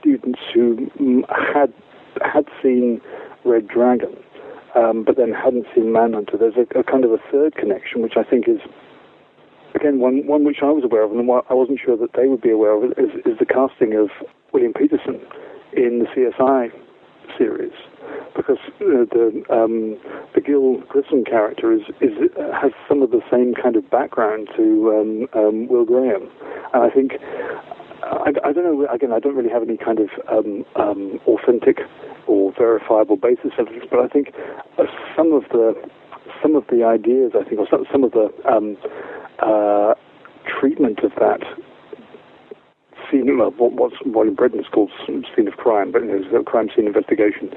[0.00, 1.22] students who mm,
[1.54, 1.72] had
[2.20, 3.00] had seen
[3.44, 4.16] Red Dragon,
[4.74, 6.36] um, but then hadn't seen Manhunter.
[6.36, 8.60] There's a, a kind of a third connection, which I think is
[9.74, 12.40] again, one one which I was aware of, and I wasn't sure that they would
[12.40, 14.10] be aware of, is, is the casting of
[14.52, 15.20] William Petersen
[15.72, 16.70] in the CSI
[17.38, 17.72] series,
[18.36, 19.98] because uh, the um,
[20.34, 22.12] the Gil Grissom character is is
[22.54, 26.28] has some of the same kind of background to um, um, Will Graham,
[26.74, 27.12] and I think.
[28.04, 28.86] I, I, don't know.
[28.92, 31.78] Again, I don't really have any kind of um, um, authentic
[32.26, 34.34] or verifiable basis of this, but I think
[34.76, 34.84] uh,
[35.16, 35.72] some of the
[36.42, 38.76] some of the ideas, I think, or some, some of the um,
[39.38, 39.94] uh,
[40.60, 41.40] treatment of that
[43.10, 46.42] scene, well, what, what's what in Britain is called scene of crime, but it's a
[46.42, 47.50] crime scene investigation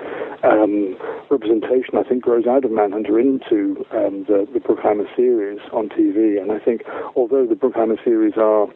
[0.44, 0.98] um,
[1.30, 1.98] representation.
[1.98, 4.60] I think grows out of Manhunter into um, the, the
[5.16, 6.84] series on TV, and I think
[7.16, 8.68] although the Bruckheimer series are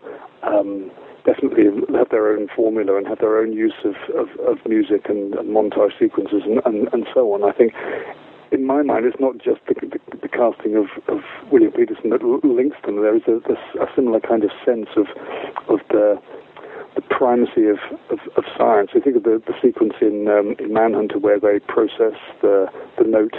[0.44, 0.92] um,
[1.26, 1.66] definitely
[1.98, 5.50] have their own formula and have their own use of, of, of music and, and,
[5.50, 7.44] montage sequences and, and, and so on.
[7.44, 7.74] I think
[8.52, 11.22] in my mind, it's not just the, the, the casting of, of,
[11.52, 12.96] William Petersen that links them.
[12.98, 13.38] There is a,
[13.82, 15.06] a, similar kind of sense of
[15.68, 16.20] of the
[16.96, 17.80] the primacy of,
[18.10, 18.92] of, of science.
[18.96, 22.68] I think of the, the sequence in um, in Manhunter where they process the
[22.98, 23.36] the note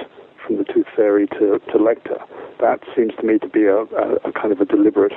[0.47, 2.19] from the Tooth Fairy to, to Lecter.
[2.61, 5.13] That seems to me to be a, a, a kind of a deliberate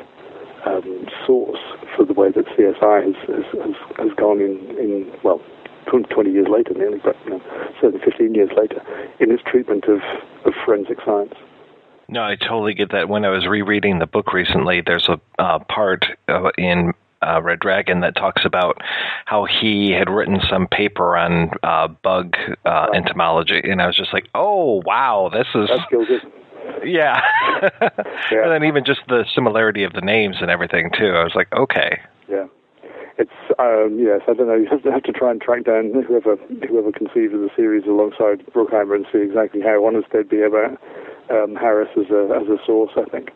[0.66, 1.60] um, source
[1.96, 5.42] for the way that CSI has has, has, has gone in, in well
[5.86, 7.42] 20 years later nearly, but you know,
[7.80, 8.82] certainly 15 years later,
[9.20, 10.00] in its treatment of,
[10.46, 11.34] of forensic science.
[12.08, 13.10] No, I totally get that.
[13.10, 16.94] When I was rereading the book recently, there's a uh, part uh, in
[17.28, 18.82] uh, Red Dragon that talks about
[19.26, 22.36] how he had written some paper on uh, bug
[22.66, 26.26] uh, entomology, and I was just like, "Oh, wow, this is." That's
[26.86, 27.20] Yeah.
[27.62, 28.44] yeah.
[28.44, 31.10] and then even just the similarity of the names and everything too.
[31.10, 32.00] I was like, okay.
[32.30, 32.46] Yeah
[33.18, 34.56] it's um, yes, I don't know.
[34.64, 36.36] You have to, have to try and track down whoever
[36.68, 40.80] whoever conceived of the series alongside Bruckheimer and see exactly how honest they'd be about
[41.30, 42.92] um, Harris as a as a source.
[42.98, 43.30] I think.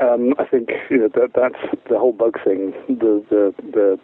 [0.00, 2.72] Um, I think you know that that's the whole bug thing.
[2.88, 3.98] The the the,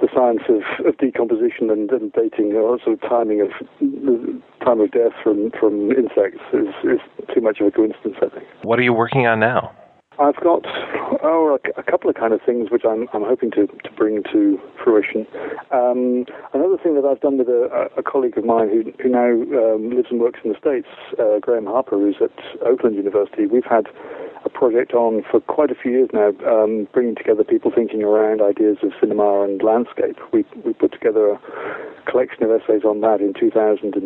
[0.00, 3.48] the science of, of decomposition and, and dating, or sort of timing of
[3.80, 7.00] the time of death from from insects is is
[7.34, 8.16] too much of a coincidence.
[8.20, 8.46] I think.
[8.62, 9.72] What are you working on now?
[10.20, 10.66] I've got
[11.22, 14.60] oh a, couple of kind of things which I'm I'm hoping to, to bring to
[14.82, 15.26] fruition.
[15.70, 19.30] Um, another thing that I've done with a, a colleague of mine who who now
[19.30, 20.88] um, lives and works in the states,
[21.20, 22.34] uh, Graeme Harper, who's at
[22.66, 23.46] Oakland University.
[23.46, 23.86] We've had
[24.44, 28.42] a project on for quite a few years now, um, bringing together people thinking around
[28.42, 30.18] ideas of cinema and landscape.
[30.32, 34.02] We we put together a collection of essays on that in 2010,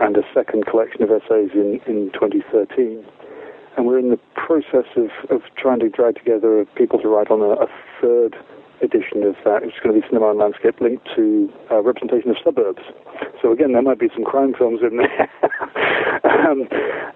[0.00, 3.06] and a second collection of essays in in 2013
[3.76, 7.40] and we're in the process of, of trying to drag together people to write on
[7.40, 7.66] a, a
[8.00, 8.36] third
[8.82, 9.62] edition of that.
[9.62, 12.82] It's going to be cinema and landscape linked to uh, representation of suburbs.
[13.42, 15.28] So again, there might be some crime films in there,
[16.24, 16.68] um,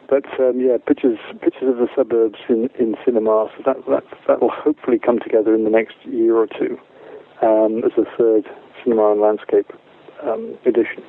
[0.09, 3.49] but um, yeah, pictures pictures of the suburbs in, in cinema.
[3.57, 6.79] So that that that will hopefully come together in the next year or two
[7.43, 8.45] um, as a third
[8.83, 9.73] cinema and landscape
[10.23, 11.03] um, edition.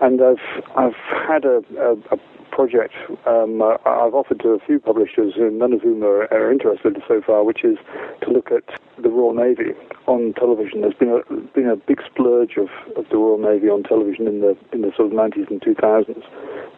[0.00, 0.98] And I've I've
[1.28, 2.18] had a, a, a
[2.50, 2.94] project
[3.26, 7.44] um, I've offered to a few publishers, none of whom are, are, interested so far,
[7.44, 7.78] which is
[8.22, 8.64] to look at
[9.02, 9.72] the Royal Navy
[10.06, 10.82] on television.
[10.82, 14.40] There's been a been a big splurge of, of the Royal Navy on television in
[14.40, 16.24] the in the sort of 90s and 2000s.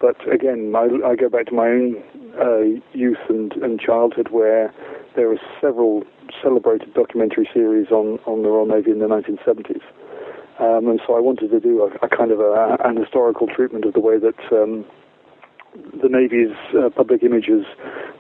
[0.01, 2.03] But again, I, I go back to my own
[2.41, 4.75] uh, youth and, and childhood where
[5.15, 6.03] there were several
[6.43, 9.83] celebrated documentary series on, on the Royal Navy in the 1970s.
[10.59, 13.85] Um, and so I wanted to do a, a kind of a, an historical treatment
[13.85, 14.85] of the way that um,
[15.75, 17.65] the Navy's uh, public image has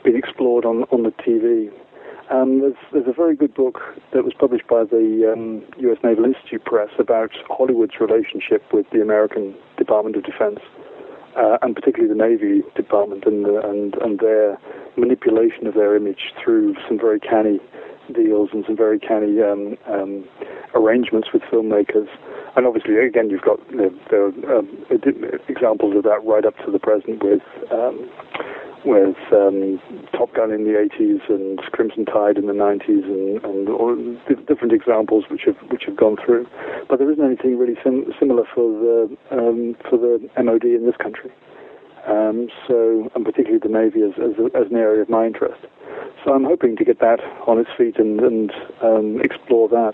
[0.04, 1.70] been explored on, on the TV.
[2.30, 3.80] Um, there's, there's a very good book
[4.12, 5.98] that was published by the um, U.S.
[6.02, 10.60] Naval Institute Press about Hollywood's relationship with the American Department of Defense,
[11.36, 14.58] uh, and particularly the Navy Department and, the, and, and their
[14.96, 17.60] manipulation of their image through some very canny
[18.12, 20.24] deals and some very canny um, um,
[20.74, 22.08] arrangements with filmmakers.
[22.56, 24.68] And obviously, again, you've got the, the um,
[25.48, 28.08] examples of that right up to the present with um,
[28.84, 29.80] with um,
[30.12, 33.94] Top Gun in the 80s and Crimson Tide in the 90s, and, and all
[34.48, 36.46] different examples which have which have gone through.
[36.88, 40.96] But there isn't anything really sim- similar for the um, for the MOD in this
[40.96, 41.30] country.
[42.06, 45.60] Um, so, and particularly the Navy as, as, as, an area of my interest.
[46.24, 48.52] So I'm hoping to get that on its feet and, and
[48.82, 49.92] um, explore that.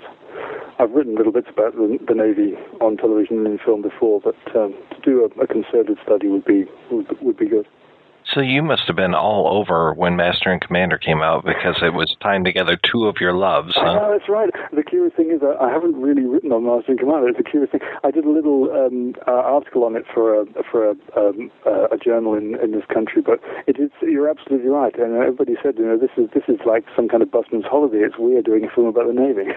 [0.78, 4.36] I've written little bits about the, the, Navy on television and in film before, but
[4.56, 7.66] um, to do a, a, concerted study would be would, would be good.
[8.34, 11.94] So you must have been all over when Master and Commander came out because it
[11.94, 13.74] was tying together two of your loves.
[13.74, 13.86] Huh?
[13.86, 14.50] Uh, that's right.
[14.70, 17.28] The curious thing is that I haven't really written on Master and Commander.
[17.28, 17.80] It's a curious thing.
[18.04, 21.88] I did a little um, uh, article on it for a for a, um, uh,
[21.90, 24.94] a journal in, in this country, but it is you're absolutely right.
[24.98, 28.04] And everybody said, you know, this is this is like some kind of busman's holiday.
[28.04, 29.56] It's weird doing a film about the Navy.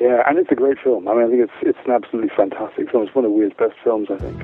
[0.00, 1.06] yeah, and it's a great film.
[1.06, 3.04] I mean, I think it's it's an absolutely fantastic film.
[3.04, 4.42] It's one of Weir's best films, I think.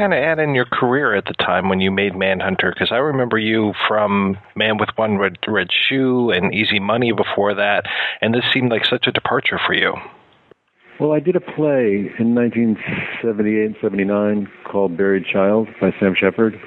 [0.00, 2.72] Kind of at in your career at the time when you made Manhunter?
[2.72, 7.54] Because I remember you from Man with One Red, Red Shoe and Easy Money before
[7.54, 7.84] that,
[8.22, 9.94] and this seemed like such a departure for you.
[10.98, 16.58] Well, I did a play in 1978 and 79 called Buried Child by Sam Shepard.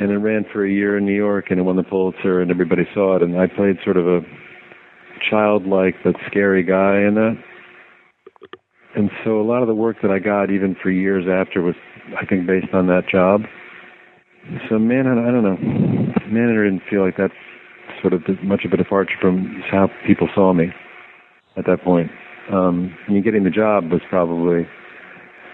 [0.00, 2.50] And it ran for a year in New York and it won the Pulitzer and
[2.50, 3.22] everybody saw it.
[3.22, 4.20] And I played sort of a
[5.28, 7.36] childlike but scary guy in that
[8.94, 11.74] and so a lot of the work that I got, even for years after, was
[12.16, 13.42] I think based on that job.
[14.68, 15.58] So Manhunter, I don't know,
[16.30, 17.34] Manhunter didn't feel like that's
[18.00, 20.72] sort of much of a departure from how people saw me
[21.56, 22.10] at that point.
[22.52, 24.66] Um, I mean, getting the job was probably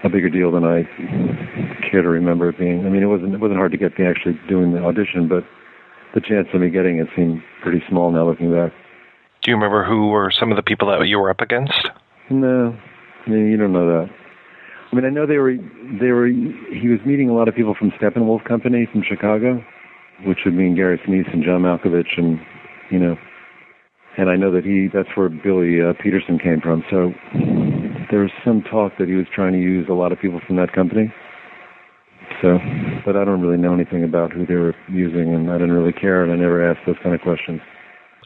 [0.04, 0.84] a bigger deal than I
[1.90, 2.86] care to remember it being.
[2.86, 5.44] I mean, it wasn't it wasn't hard to get me actually doing the audition, but
[6.14, 8.72] the chance of me getting it seemed pretty small now looking back.
[9.42, 11.90] Do you remember who were some of the people that you were up against?
[12.30, 12.76] No,
[13.26, 14.10] I mean, you don't know that.
[14.94, 15.56] I mean, I know they were
[16.00, 16.28] they were.
[16.28, 19.60] He was meeting a lot of people from Steppenwolf Company from Chicago,
[20.24, 22.38] which would mean Gary Sinise and John Malkovich, and
[22.92, 23.16] you know,
[24.16, 26.84] and I know that he that's where Billy uh, Petersen came from.
[26.92, 27.10] So
[28.08, 30.54] there was some talk that he was trying to use a lot of people from
[30.58, 31.12] that company.
[32.40, 32.58] So,
[33.04, 35.92] but I don't really know anything about who they were using, and I didn't really
[35.92, 37.60] care, and I never asked those kind of questions.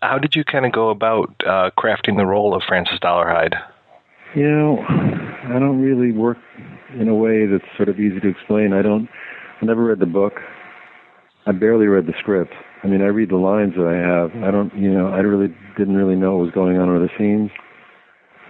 [0.02, 3.54] How did you kind of go about uh, crafting the role of Francis Dolarhyde?
[4.34, 6.38] You know, I don't really work
[6.98, 8.72] in a way that's sort of easy to explain.
[8.72, 9.08] I don't
[9.60, 10.34] I never read the book.
[11.46, 12.52] I barely read the script.
[12.84, 14.44] I mean, I read the lines that I have.
[14.44, 17.18] I don't, you know, I really didn't really know what was going on with the
[17.18, 17.50] scenes.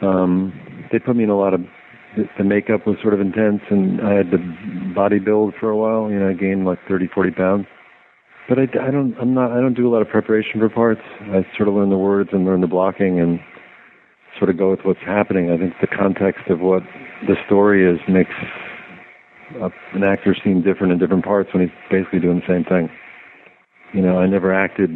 [0.03, 0.53] Um,
[0.93, 1.61] they put me in a lot of.
[2.37, 4.39] The makeup was sort of intense, and I had to
[4.95, 6.11] body build for a while.
[6.11, 7.67] You know, I gained like 30, 40 pounds.
[8.49, 11.03] But I, I don't, I'm not, I don't do a lot of preparation for parts.
[11.21, 13.39] I sort of learn the words and learn the blocking and
[14.39, 15.51] sort of go with what's happening.
[15.51, 16.82] I think the context of what
[17.27, 18.35] the story is makes
[19.60, 22.89] a, an actor seem different in different parts when he's basically doing the same thing.
[23.93, 24.90] You know, I never acted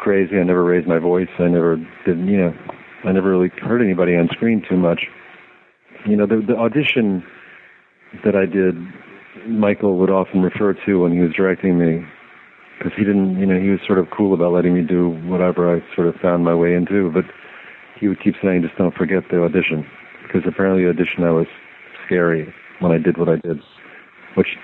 [0.00, 0.38] crazy.
[0.38, 1.28] I never raised my voice.
[1.38, 2.54] I never did, you know,
[3.04, 5.02] I never really hurt anybody on screen too much.
[6.06, 7.24] You know, the, the audition
[8.24, 8.74] that I did,
[9.48, 12.06] Michael would often refer to when he was directing me
[12.78, 15.74] because he didn't, you know, he was sort of cool about letting me do whatever
[15.74, 17.24] I sort of found my way into, but
[17.98, 19.86] he would keep saying, just don't forget the audition,
[20.22, 21.46] because apparently the audition I was
[22.04, 23.58] scary when I did what I did,
[24.34, 24.56] which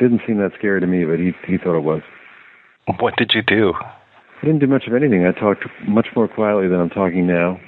[0.00, 2.02] didn't seem that scary to me, but he he thought it was.
[3.00, 3.72] What did you do?
[3.74, 5.26] I didn't do much of anything.
[5.26, 7.58] I talked much more quietly than I'm talking now,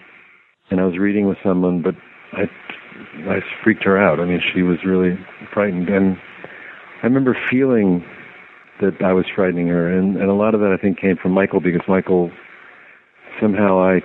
[0.71, 1.95] and I was reading with someone, but
[2.33, 2.45] I
[3.29, 4.21] I freaked her out.
[4.21, 5.19] I mean, she was really
[5.53, 6.17] frightened, and
[7.03, 8.05] I remember feeling
[8.81, 11.33] that I was frightening her, and and a lot of that I think came from
[11.33, 12.31] Michael because Michael
[13.41, 14.01] somehow I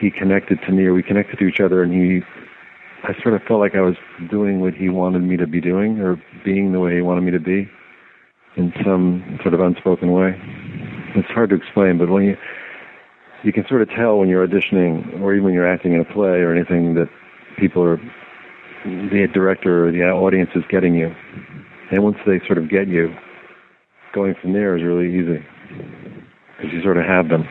[0.00, 2.22] he connected to me or we connected to each other, and he
[3.04, 3.94] I sort of felt like I was
[4.28, 7.30] doing what he wanted me to be doing or being the way he wanted me
[7.30, 7.70] to be
[8.56, 10.34] in some sort of unspoken way.
[11.14, 12.36] It's hard to explain, but when you
[13.44, 16.04] you can sort of tell when you're auditioning or even when you're acting in a
[16.04, 17.08] play or anything that
[17.56, 17.98] people are
[18.84, 21.14] the director or the audience is getting you.
[21.92, 23.14] And once they sort of get you,
[24.12, 25.44] going from there is really easy
[26.56, 27.46] because you sort of have them.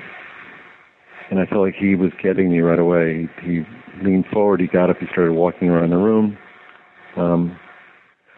[1.30, 3.30] And I felt like he was getting me right away.
[3.41, 3.64] He, he
[4.04, 6.38] leaned forward, he got up, he started walking around the room.
[7.18, 7.58] Um,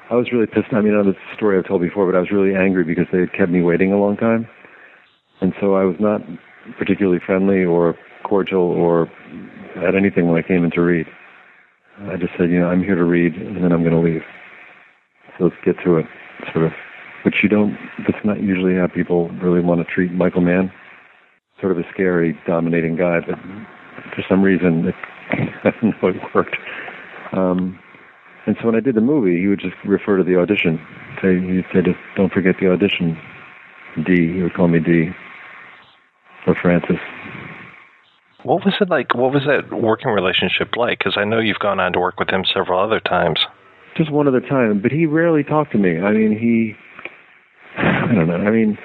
[0.10, 0.74] I was really pissed.
[0.74, 3.06] I mean, I know the story I've told before, but I was really angry because
[3.12, 4.48] they had kept me waiting a long time.
[5.42, 6.22] And so I was not
[6.78, 9.04] particularly friendly or cordial or
[9.78, 11.06] at anything when I came in to read.
[12.08, 14.24] I just said, you know, I'm here to read and then I'm going to leave.
[15.38, 16.06] So let's get to it,
[16.54, 16.72] sort of
[17.24, 17.78] which you don't.
[18.00, 20.72] That's not usually how people really want to treat Michael Mann.
[21.62, 23.38] Sort of a scary, dominating guy, but
[24.16, 24.96] for some reason, it,
[25.64, 26.56] I don't know, it worked.
[27.34, 27.80] Um,
[28.46, 30.80] and so when I did the movie, he would just refer to the audition.
[31.22, 33.18] Say, he'd say, just don't forget the audition.
[34.06, 34.34] D.
[34.34, 35.10] He would call me D.
[36.48, 36.98] Or Francis.
[38.44, 39.14] What was it like?
[39.14, 41.00] What was that working relationship like?
[41.00, 43.40] Because I know you've gone on to work with him several other times.
[43.98, 46.00] Just one other time, but he rarely talked to me.
[46.00, 46.76] I mean, he
[47.78, 48.36] I don't know.
[48.36, 48.78] I mean,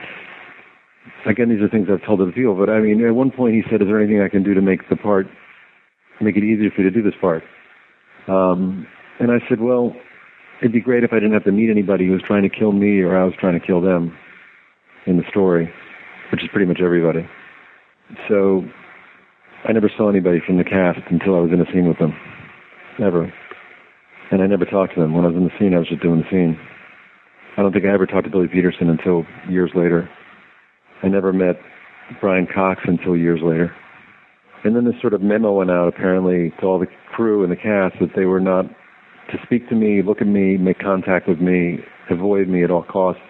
[1.26, 3.62] again, these are things I've told other people, but I mean, at one point he
[3.70, 5.26] said, "Is there anything I can do to make the part,
[6.20, 7.42] make it easier for you to do this part?"
[8.28, 8.86] Um,
[9.20, 9.94] and I said, "Well,
[10.60, 12.72] it'd be great if I didn't have to meet anybody who was trying to kill
[12.72, 14.16] me or I was trying to kill them
[15.06, 15.70] in the story,
[16.30, 17.26] which is pretty much everybody."
[18.28, 18.64] So
[19.64, 22.14] I never saw anybody from the cast until I was in a scene with them,
[22.98, 23.32] never.
[24.30, 25.14] And I never talked to them.
[25.14, 26.58] When I was in the scene, I was just doing the scene.
[27.56, 30.08] I don't think I ever talked to Billy Petersen until years later.
[31.04, 31.56] I never met
[32.20, 33.74] Brian Cox until years later.
[34.64, 37.56] And then this sort of memo went out apparently to all the crew and the
[37.56, 38.64] cast that they were not
[39.30, 41.78] to speak to me, look at me, make contact with me,
[42.10, 43.22] avoid me at all costs.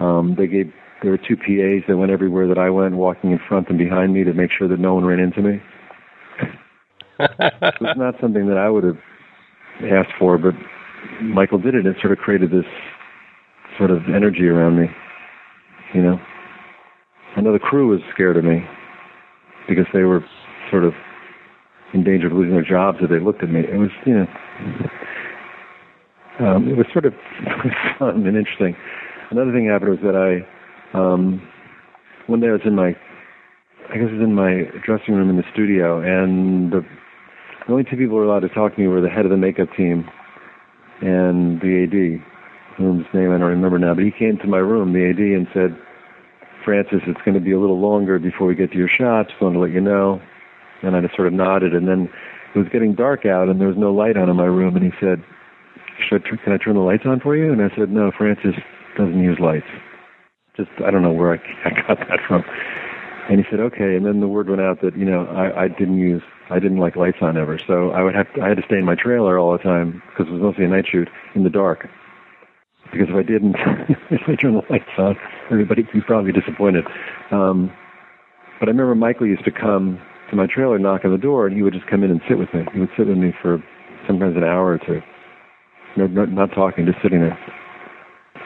[0.00, 3.38] Um, they gave there were two PAs that went everywhere that I went, walking in
[3.48, 5.60] front and behind me to make sure that no one ran into me.
[7.20, 8.98] it was not something that I would have
[9.84, 10.54] asked for, but
[11.22, 11.84] Michael did it.
[11.84, 12.64] And it sort of created this
[13.76, 14.86] sort of energy around me.
[15.94, 16.18] You know,
[17.36, 18.64] I know the crew was scared of me
[19.68, 20.24] because they were
[20.70, 20.94] sort of
[21.92, 23.60] in danger of losing their jobs if they looked at me.
[23.60, 24.26] It was, you know,
[26.40, 27.12] um, it was sort of
[27.98, 28.74] fun and interesting.
[29.30, 31.46] Another thing happened was that I, um,
[32.26, 32.88] one day I was in my,
[33.90, 36.80] I guess it was in my dressing room in the studio, and the,
[37.66, 39.30] the only two people who were allowed to talk to me were the head of
[39.30, 40.08] the makeup team
[41.02, 42.24] and the AD
[42.78, 45.46] whose name I don't remember now, but he came to my room, the AD, and
[45.52, 45.76] said,
[46.66, 49.30] Francis, it's going to be a little longer before we get to your shots.
[49.30, 50.20] Just wanted to let you know.
[50.82, 52.10] And I just sort of nodded, and then
[52.54, 54.84] it was getting dark out, and there was no light on in my room, and
[54.84, 55.22] he said,
[56.08, 57.52] Should I, can I turn the lights on for you?
[57.52, 58.56] And I said, no, Francis
[58.98, 59.68] doesn't use lights.
[60.56, 62.44] Just, I don't know where I, I got that from.
[63.30, 63.94] And he said, okay.
[63.94, 66.78] And then the word went out that, you know, I, I didn't use, I didn't
[66.78, 67.60] like lights on ever.
[67.64, 70.02] So I would have, to, I had to stay in my trailer all the time
[70.10, 71.88] because it was mostly a night shoot in the dark
[72.92, 73.56] because if I didn't,
[74.10, 75.16] if I turned the lights on,
[75.50, 76.84] everybody would probably be disappointed.
[77.30, 77.72] Um,
[78.58, 80.00] but I remember Michael used to come
[80.30, 82.38] to my trailer, knock on the door, and he would just come in and sit
[82.38, 82.62] with me.
[82.72, 83.62] He would sit with me for
[84.06, 85.00] sometimes an hour or two,
[85.96, 87.38] no, not, not talking, just sitting there.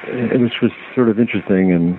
[0.06, 1.94] it was sort of interesting, and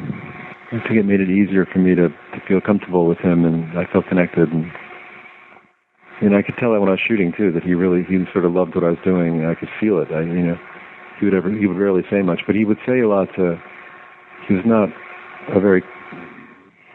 [0.72, 3.78] I think it made it easier for me to, to feel comfortable with him, and
[3.78, 4.52] I felt connected.
[4.52, 4.72] And
[6.22, 8.46] and I could tell that when I was shooting too, that he really he sort
[8.46, 9.46] of loved what I was doing.
[9.46, 10.14] I could feel it.
[10.14, 10.58] I you know
[11.20, 13.58] he would ever he would rarely say much, but he would say a lot to.
[14.52, 14.90] He was not
[15.56, 15.82] a very.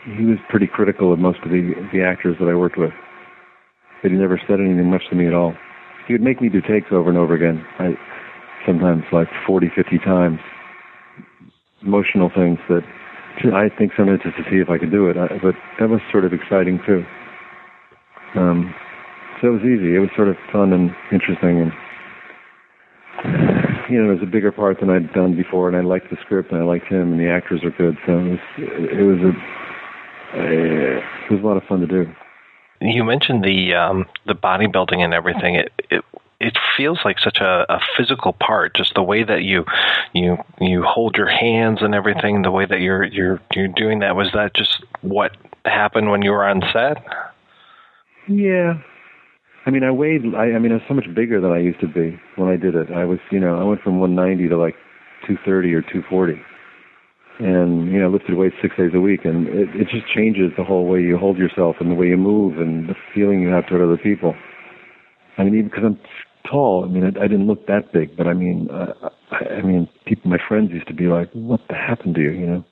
[0.05, 2.93] He was pretty critical of most of the the actors that I worked with.
[4.03, 5.55] But he never said anything much to me at all.
[6.07, 7.65] He would make me do takes over and over again.
[7.79, 7.95] I
[8.67, 10.39] sometimes like 40, 50 times.
[11.81, 12.83] Emotional things that
[13.55, 15.17] I think sometimes just to see if I could do it.
[15.17, 17.05] I, but that was sort of exciting too.
[18.37, 18.75] Um,
[19.41, 19.97] so it was easy.
[19.97, 21.73] It was sort of fun and interesting,
[23.25, 26.11] and you know, it was a bigger part than I'd done before, and I liked
[26.11, 27.97] the script, and I liked him, and the actors were good.
[28.07, 30.37] So it was, it was a,
[31.27, 32.07] it was a lot of fun to do.
[32.81, 35.55] You mentioned the um, the bodybuilding and everything.
[35.55, 36.05] It, it
[36.41, 39.65] it feels like such a, a physical part, just the way that you
[40.13, 44.17] you you hold your hands and everything, the way that you're you're you're doing that.
[44.17, 47.03] Was that just what happened when you were on set?
[48.29, 48.75] Yeah.
[49.67, 50.23] I mean, I weighed.
[50.37, 52.57] I, I mean, I was so much bigger than I used to be when I
[52.57, 52.93] did it.
[52.95, 54.77] I was, you know, I went from 190 to like
[55.27, 56.41] 230 or 240,
[57.41, 60.63] and you know, lifted weights six days a week, and it, it just changes the
[60.63, 63.67] whole way you hold yourself and the way you move and the feeling you have
[63.67, 64.35] toward other people.
[65.37, 65.99] I mean, even because I'm
[66.49, 69.63] tall, I mean, I, I didn't look that big, but I mean, uh, I, I
[69.63, 72.65] mean, people, my friends used to be like, "What the happened to you?" You know,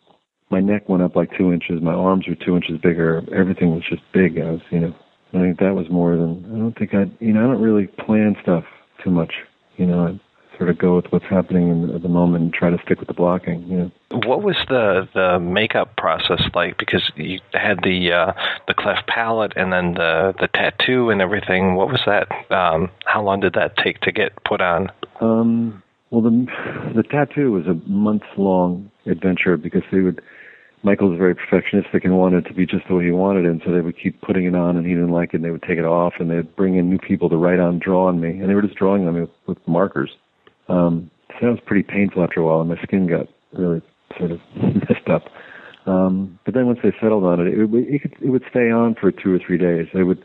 [0.51, 3.83] my neck went up like two inches, my arms were two inches bigger, everything was
[3.91, 4.39] just big.
[4.39, 4.95] I was, you know,
[5.35, 7.87] I think that was more than I don't think I, you know, I don't really
[7.87, 8.65] plan stuff
[9.03, 9.33] too much.
[9.77, 10.21] You know, I
[10.57, 13.09] sort of go with what's happening in, at the moment and try to stick with
[13.09, 13.63] the blocking.
[13.67, 13.91] You know.
[14.27, 16.79] What was the the makeup process like?
[16.79, 18.33] Because you had the uh,
[18.69, 21.75] the cleft palate and then the the tattoo and everything.
[21.75, 22.29] What was that?
[22.55, 24.89] Um, how long did that take to get put on?
[25.21, 26.47] Um, well, the
[26.95, 30.23] the tattoo was a month long adventure because they would.
[30.85, 33.51] Michael was very perfectionistic and wanted it to be just the way he wanted it,
[33.51, 35.51] and so they would keep putting it on, and he didn't like it, and they
[35.51, 38.21] would take it off, and they'd bring in new people to write on, draw on
[38.21, 40.11] me, and they were just drawing on me with, with markers.
[40.69, 43.27] Um, so that was pretty painful after a while, and my skin got
[43.59, 43.81] really
[44.19, 45.23] sort of messed up.
[45.87, 48.71] Um, but then once they settled on it, it, would- it, could, it would stay
[48.71, 49.87] on for two or three days.
[49.95, 50.23] They would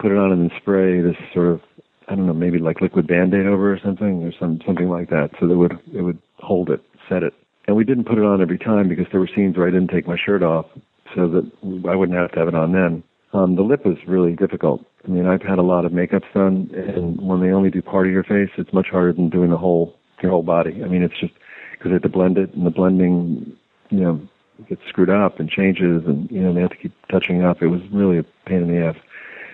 [0.00, 1.60] put it on and then spray this sort of,
[2.08, 5.30] I don't know, maybe like liquid Band-Aid over or something, or some something like that.
[5.40, 7.34] So that would it would hold it, set it.
[7.66, 9.90] And we didn't put it on every time because there were scenes where I didn't
[9.90, 10.66] take my shirt off,
[11.14, 11.50] so that
[11.88, 13.02] I wouldn't have to have it on then.
[13.32, 14.84] Um, the lip was really difficult.
[15.04, 18.06] I mean, I've had a lot of makeups done, and when they only do part
[18.06, 20.82] of your face, it's much harder than doing the whole your whole body.
[20.82, 21.34] I mean, it's just
[21.72, 23.56] because they have to blend it, and the blending,
[23.90, 24.20] you know,
[24.68, 27.62] gets screwed up and changes, and you know they have to keep touching up.
[27.62, 28.96] It was really a pain in the ass.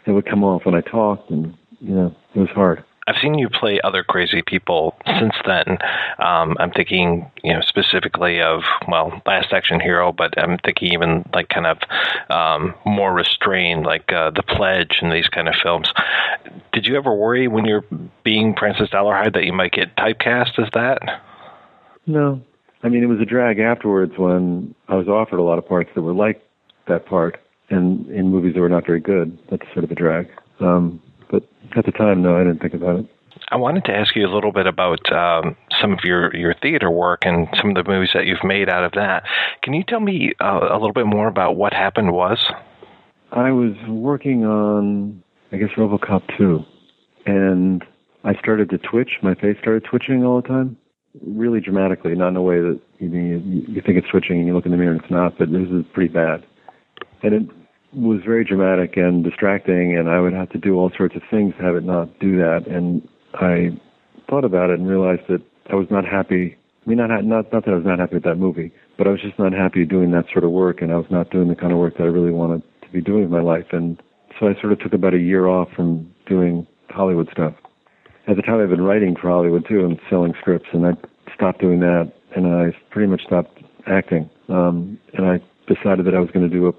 [0.07, 2.85] It would come off when I talked, and you know, it was hard.
[3.07, 5.79] I've seen you play other crazy people since then.
[6.19, 11.29] Um, I'm thinking, you know, specifically of well, Last Action Hero, but I'm thinking even
[11.35, 11.79] like kind of
[12.31, 15.93] um, more restrained, like uh, The Pledge and these kind of films.
[16.73, 17.85] Did you ever worry when you're
[18.25, 21.01] being Francis Dolarhyde that you might get typecast as that?
[22.07, 22.41] No.
[22.85, 25.91] I mean, it was a drag afterwards when I was offered a lot of parts
[25.95, 26.43] that were like
[26.89, 29.39] that part, and in movies that were not very good.
[29.51, 30.29] That's sort of a drag.
[30.61, 31.01] Um,
[31.33, 31.43] but
[31.77, 33.07] at the time, no, I didn't think about it.
[33.49, 36.91] I wanted to ask you a little bit about um, some of your, your theater
[36.91, 39.25] work and some of the movies that you've made out of that.
[39.63, 42.39] Can you tell me uh, a little bit more about what happened was?
[43.33, 46.61] I was working on, I guess, RoboCop 2,
[47.27, 47.83] and
[48.25, 49.19] I started to twitch.
[49.23, 50.77] My face started twitching all the time,
[51.27, 54.55] really dramatically, not in a way that you, you, you think it's twitching and you
[54.55, 56.45] look in the mirror and it's not, but this is pretty bad.
[57.23, 57.62] And it
[57.95, 61.55] was very dramatic and distracting, and I would have to do all sorts of things
[61.57, 62.67] to have it not do that.
[62.67, 63.79] And I
[64.29, 66.57] thought about it and realized that I was not happy.
[66.85, 69.11] I mean, not not not that I was not happy with that movie, but I
[69.11, 71.55] was just not happy doing that sort of work, and I was not doing the
[71.55, 73.67] kind of work that I really wanted to be doing with my life.
[73.73, 74.03] And
[74.39, 77.55] so I sort of took about a year off from doing Hollywood stuff.
[78.27, 80.93] At the time, I'd been writing for Hollywood too and selling scripts, and I
[81.35, 84.31] stopped doing that, and I pretty much stopped acting.
[84.49, 86.73] Um, and I decided that I was going to do a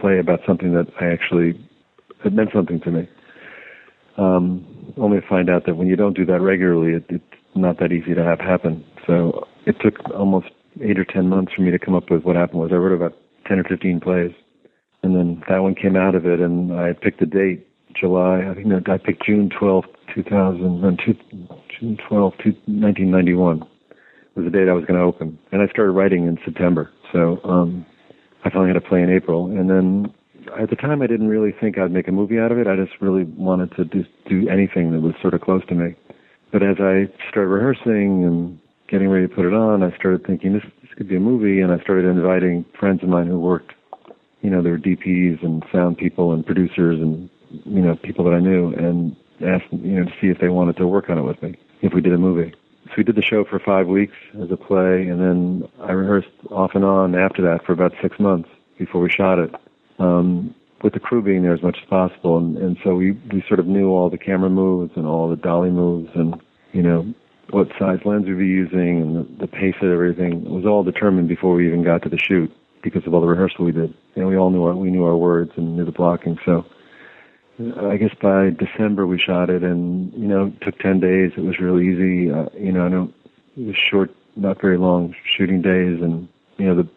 [0.00, 1.60] play about something that I actually
[2.24, 3.08] that meant something to me.
[4.16, 7.24] Um, only to find out that when you don't do that regularly, it, it's
[7.54, 8.84] not that easy to have happen.
[9.06, 10.46] So it took almost
[10.82, 12.96] eight or ten months for me to come up with what happened was I wrote
[12.96, 13.16] about
[13.46, 14.32] ten or fifteen plays,
[15.02, 17.68] and then that one came out of it, and I picked a date,
[17.98, 18.46] July.
[18.50, 20.82] I think that I picked June twelfth, two thousand,
[21.78, 23.62] June twelfth, nineteen ninety one
[24.34, 26.90] was the date I was going to open, and I started writing in September.
[27.12, 27.86] So um,
[28.44, 30.14] I finally had a play in April, and then
[30.60, 32.66] at the time I didn't really think I'd make a movie out of it.
[32.66, 35.94] I just really wanted to do, do anything that was sort of close to me.
[36.52, 38.58] But as I started rehearsing and
[38.88, 41.60] getting ready to put it on, I started thinking this this could be a movie,
[41.60, 43.72] and I started inviting friends of mine who worked,
[44.42, 47.28] you know, they were DPs and sound people and producers and
[47.64, 50.76] you know people that I knew, and asked you know to see if they wanted
[50.76, 52.54] to work on it with me if we did a movie.
[52.86, 56.28] So we did the show for five weeks as a play, and then I rehearsed
[56.50, 58.48] off and on after that for about six months
[58.78, 59.54] before we shot it.
[59.98, 63.42] Um, with the crew being there as much as possible, and, and so we we
[63.48, 66.40] sort of knew all the camera moves and all the dolly moves, and
[66.72, 67.12] you know
[67.50, 70.44] what size lens we'd be using and the, the pace of everything.
[70.44, 72.52] It was all determined before we even got to the shoot
[72.82, 73.94] because of all the rehearsal we did.
[74.16, 76.38] And we all knew our, we knew our words and knew the blocking.
[76.44, 76.64] So
[77.58, 81.32] I guess by December we shot it, and you know, it took ten days.
[81.36, 82.30] It was real easy.
[82.30, 83.14] Uh, you know, I don't.
[83.56, 86.28] It was short, not very long shooting days, and
[86.58, 86.88] you know, the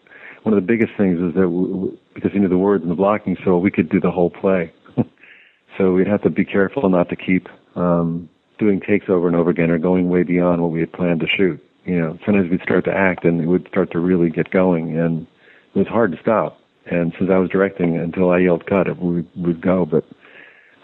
[0.42, 2.96] one of the biggest things is that we, because we knew the words and the
[2.96, 4.72] blocking, so we could do the whole play.
[5.78, 8.28] so we'd have to be careful not to keep um,
[8.58, 11.26] doing takes over and over again or going way beyond what we had planned to
[11.26, 11.62] shoot.
[11.84, 14.98] You know, sometimes we'd start to act and it would start to really get going,
[14.98, 15.26] and
[15.74, 16.58] it was hard to stop.
[16.84, 20.04] And since I was directing, until I yelled cut, it would would go, but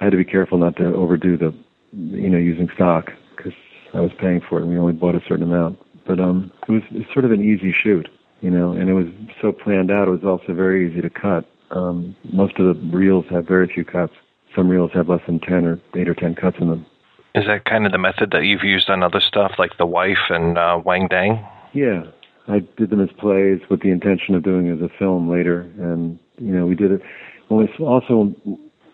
[0.01, 1.55] I had to be careful not to overdo the,
[1.93, 3.53] you know, using stock because
[3.95, 5.79] I was paying for it and we only bought a certain amount.
[6.07, 8.09] But um, it was, it was sort of an easy shoot,
[8.41, 9.07] you know, and it was
[9.41, 10.09] so planned out.
[10.09, 11.45] It was also very easy to cut.
[11.71, 14.13] Um, most of the reels have very few cuts.
[14.55, 16.87] Some reels have less than ten or eight or ten cuts in them.
[17.35, 20.31] Is that kind of the method that you've used on other stuff like The Wife
[20.31, 21.45] and uh, Wang Dang?
[21.75, 22.05] Yeah,
[22.49, 25.61] I did them as plays with the intention of doing it as a film later,
[25.79, 27.03] and you know we did it.
[27.51, 28.35] Well, it's also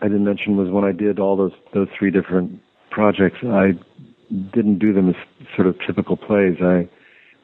[0.03, 2.59] I didn't mention was when I did all those those three different
[2.91, 3.71] projects, I
[4.53, 5.15] didn't do them as
[5.55, 6.57] sort of typical plays.
[6.61, 6.89] I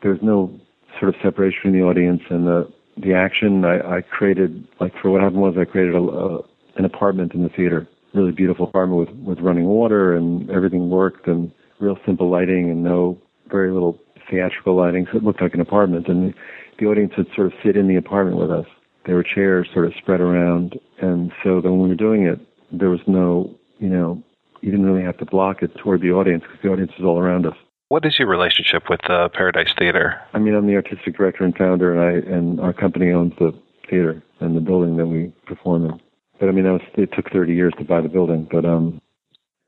[0.01, 0.59] there was no
[0.99, 3.63] sort of separation from the audience and the the action.
[3.63, 6.39] I, I created like for what happened was I created a, a
[6.75, 11.27] an apartment in the theater, really beautiful apartment with with running water and everything worked
[11.27, 13.17] and real simple lighting and no
[13.49, 13.97] very little
[14.29, 16.09] theatrical lighting, so it looked like an apartment.
[16.09, 16.33] And
[16.77, 18.65] the audience would sort of sit in the apartment with us.
[19.05, 22.39] There were chairs sort of spread around, and so then when we were doing it,
[22.71, 24.21] there was no, you know,
[24.61, 27.19] you didn't really have to block it toward the audience because the audience was all
[27.19, 27.55] around us.
[27.89, 30.21] What is your relationship with uh, Paradise Theater?
[30.33, 33.51] I mean, I'm the artistic director and founder, and I and our company owns the
[33.89, 35.99] theater and the building that we perform in.
[36.39, 39.01] But I mean, that was, it took 30 years to buy the building, but um,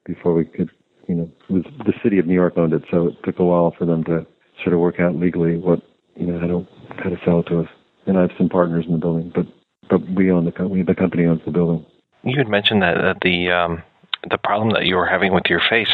[0.06, 0.70] before we could,
[1.08, 3.74] you know, was the city of New York owned it, so it took a while
[3.78, 4.26] for them to
[4.64, 5.82] sort of work out legally what,
[6.16, 6.68] you know, how to
[7.04, 7.68] how to sell it to us.
[8.06, 9.48] And I have some partners in the building, but
[9.90, 11.86] but we own the co- we the company owns the building.
[12.24, 13.84] You had mentioned that uh, the um,
[14.30, 15.90] the problem that you were having with your face.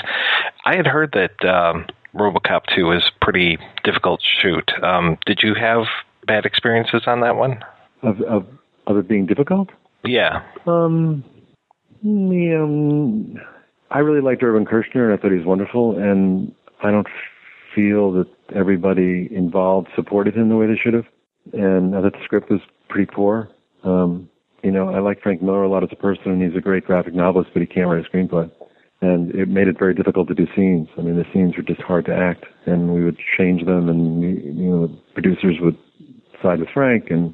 [0.66, 4.72] I had heard that um, RoboCop 2 is pretty difficult to shoot.
[4.84, 5.86] Um, did you have
[6.26, 7.64] bad experiences on that one?
[8.04, 8.46] Of of
[8.88, 9.70] of it being difficult?
[10.04, 10.44] Yeah.
[10.66, 11.24] Um,
[12.02, 13.36] yeah, um,
[13.92, 15.98] I really liked Irvin Kershner, and I thought he was wonderful.
[15.98, 17.08] And I don't
[17.74, 21.06] feel that everybody involved supported him the way they should have.
[21.54, 23.50] And I thought the script was pretty poor.
[23.84, 24.30] Um,
[24.64, 26.86] you know, I like Frank Miller a lot as a person, and he's a great
[26.86, 28.52] graphic novelist, but he can't write a screenplay.
[29.02, 30.88] And it made it very difficult to do scenes.
[30.98, 34.22] I mean, the scenes were just hard to act, and we would change them, and
[34.24, 35.78] you know, producers would
[36.42, 37.34] side with Frank, and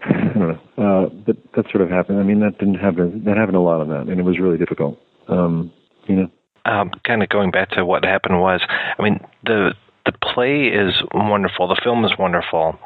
[0.04, 0.60] I don't know.
[0.78, 2.18] Uh, but that sort of happened.
[2.18, 3.24] I mean, that didn't happen.
[3.24, 4.98] That happened a lot on that, and it was really difficult.
[5.28, 5.72] Um,
[6.06, 6.30] you know.
[6.64, 8.60] Um, kind of going back to what happened was,
[8.98, 9.74] I mean, the
[10.06, 11.68] the play is wonderful.
[11.68, 12.78] The film is wonderful.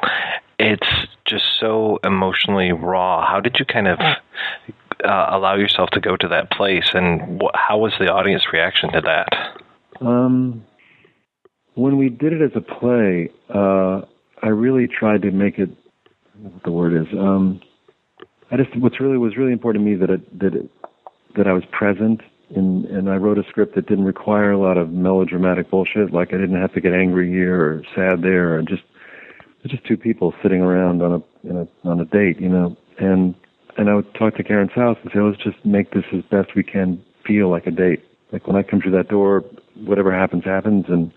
[0.62, 3.26] It's just so emotionally raw.
[3.26, 7.54] How did you kind of uh, allow yourself to go to that place, and wh-
[7.54, 9.56] how was the audience reaction to that?
[10.00, 10.64] Um,
[11.74, 14.02] when we did it as a play, uh,
[14.42, 15.70] I really tried to make it.
[16.34, 17.06] What the word is.
[17.12, 17.60] Um,
[18.50, 20.70] I just what's really was really important to me that it, that it,
[21.36, 22.20] that I was present
[22.54, 26.12] and and I wrote a script that didn't require a lot of melodramatic bullshit.
[26.12, 28.82] Like I didn't have to get angry here or sad there, or just
[29.62, 32.76] it's just two people sitting around on a, a on a date, you know.
[32.98, 33.34] And
[33.76, 36.54] and I would talk to Karen South and say, let's just make this as best
[36.54, 38.04] we can feel like a date.
[38.32, 39.44] Like when I come through that door,
[39.76, 41.12] whatever happens happens, and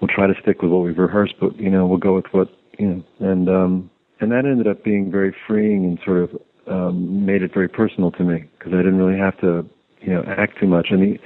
[0.00, 2.48] we'll try to stick with what we've rehearsed, but you know we'll go with what
[2.78, 3.04] you know.
[3.20, 3.90] And um
[4.20, 6.30] and that ended up being very freeing and sort of
[6.68, 9.68] um, made it very personal to me because I didn't really have to
[10.00, 11.18] you know act too much and the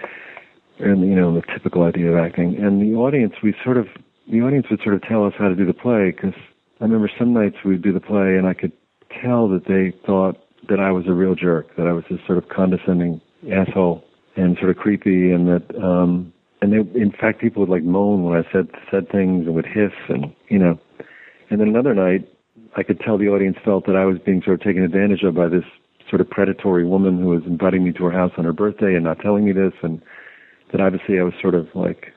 [0.85, 3.87] and you know the typical idea of acting and the audience we sort of
[4.31, 6.35] the audience would sort of tell us how to do the play because
[6.81, 8.73] I remember some nights we'd do the play and I could
[9.23, 10.37] tell that they thought
[10.69, 13.21] that I was a real jerk that I was this sort of condescending
[13.53, 14.05] asshole
[14.37, 16.33] and sort of creepy and that um
[16.63, 19.67] and they in fact people would like moan when I said said things and would
[19.67, 20.79] hiss and you know
[21.51, 22.29] and then another night
[22.77, 25.35] I could tell the audience felt that I was being sort of taken advantage of
[25.35, 25.65] by this
[26.09, 29.05] sort of predatory woman who was inviting me to her house on her birthday and
[29.05, 30.03] not telling me this, and
[30.73, 32.13] that obviously I was sort of like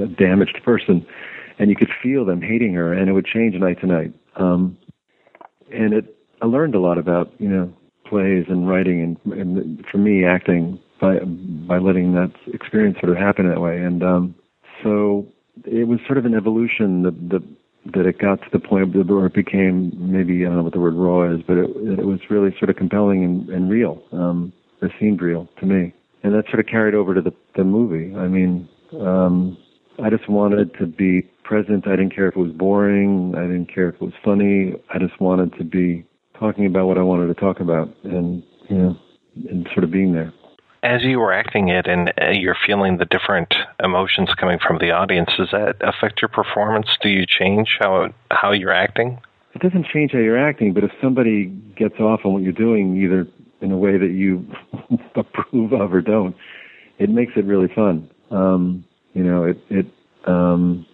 [0.00, 1.06] a damaged person.
[1.58, 4.12] And you could feel them hating her, and it would change night to night.
[4.36, 4.76] Um,
[5.72, 7.72] and it, I learned a lot about you know
[8.06, 13.18] plays and writing, and, and for me, acting by by letting that experience sort of
[13.18, 13.78] happen that way.
[13.78, 14.34] And um,
[14.82, 15.26] so
[15.64, 17.42] it was sort of an evolution that that
[17.94, 20.80] that it got to the point where it became maybe I don't know what the
[20.80, 24.02] word raw is, but it, it was really sort of compelling and, and real.
[24.12, 25.92] Um, it seemed real to me,
[26.22, 28.14] and that sort of carried over to the the movie.
[28.14, 28.68] I mean,
[29.00, 29.56] um,
[30.02, 31.86] I just wanted to be present.
[31.86, 33.34] I didn't care if it was boring.
[33.36, 34.72] I didn't care if it was funny.
[34.92, 36.02] I just wanted to be
[36.38, 38.96] talking about what I wanted to talk about, and you know,
[39.50, 40.32] and sort of being there
[40.84, 43.54] as you were acting it and uh, you're feeling the different
[43.84, 46.88] emotions coming from the audience, does that affect your performance?
[47.00, 49.20] Do you change how how you're acting?
[49.54, 51.46] It doesn't change how you're acting, but if somebody
[51.76, 53.28] gets off on what you're doing, either
[53.60, 54.44] in a way that you
[55.14, 56.34] approve of or don't,
[56.98, 58.10] it makes it really fun.
[58.32, 59.86] Um, you know, it it
[60.26, 60.84] um,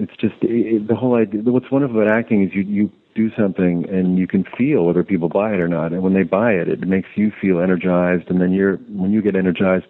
[0.00, 1.42] it's just it, the whole idea.
[1.42, 5.28] What's wonderful about acting is you you do something and you can feel whether people
[5.28, 5.92] buy it or not.
[5.92, 8.28] And when they buy it, it makes you feel energized.
[8.30, 9.86] And then you're, when you get energized,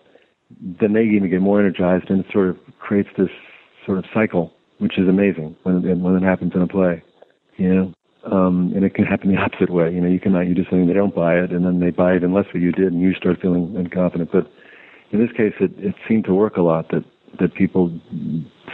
[0.80, 3.28] then they even get more energized and it sort of creates this
[3.84, 7.02] sort of cycle, which is amazing when, when it happens in a play,
[7.56, 7.94] you know?
[8.30, 9.92] Um, and it can happen the opposite way.
[9.92, 12.12] You know, you cannot, you do something, they don't buy it, and then they buy
[12.14, 14.30] it unless what you did, and you start feeling unconfident.
[14.30, 14.50] But
[15.10, 17.04] in this case, it, it seemed to work a lot that,
[17.38, 17.98] that people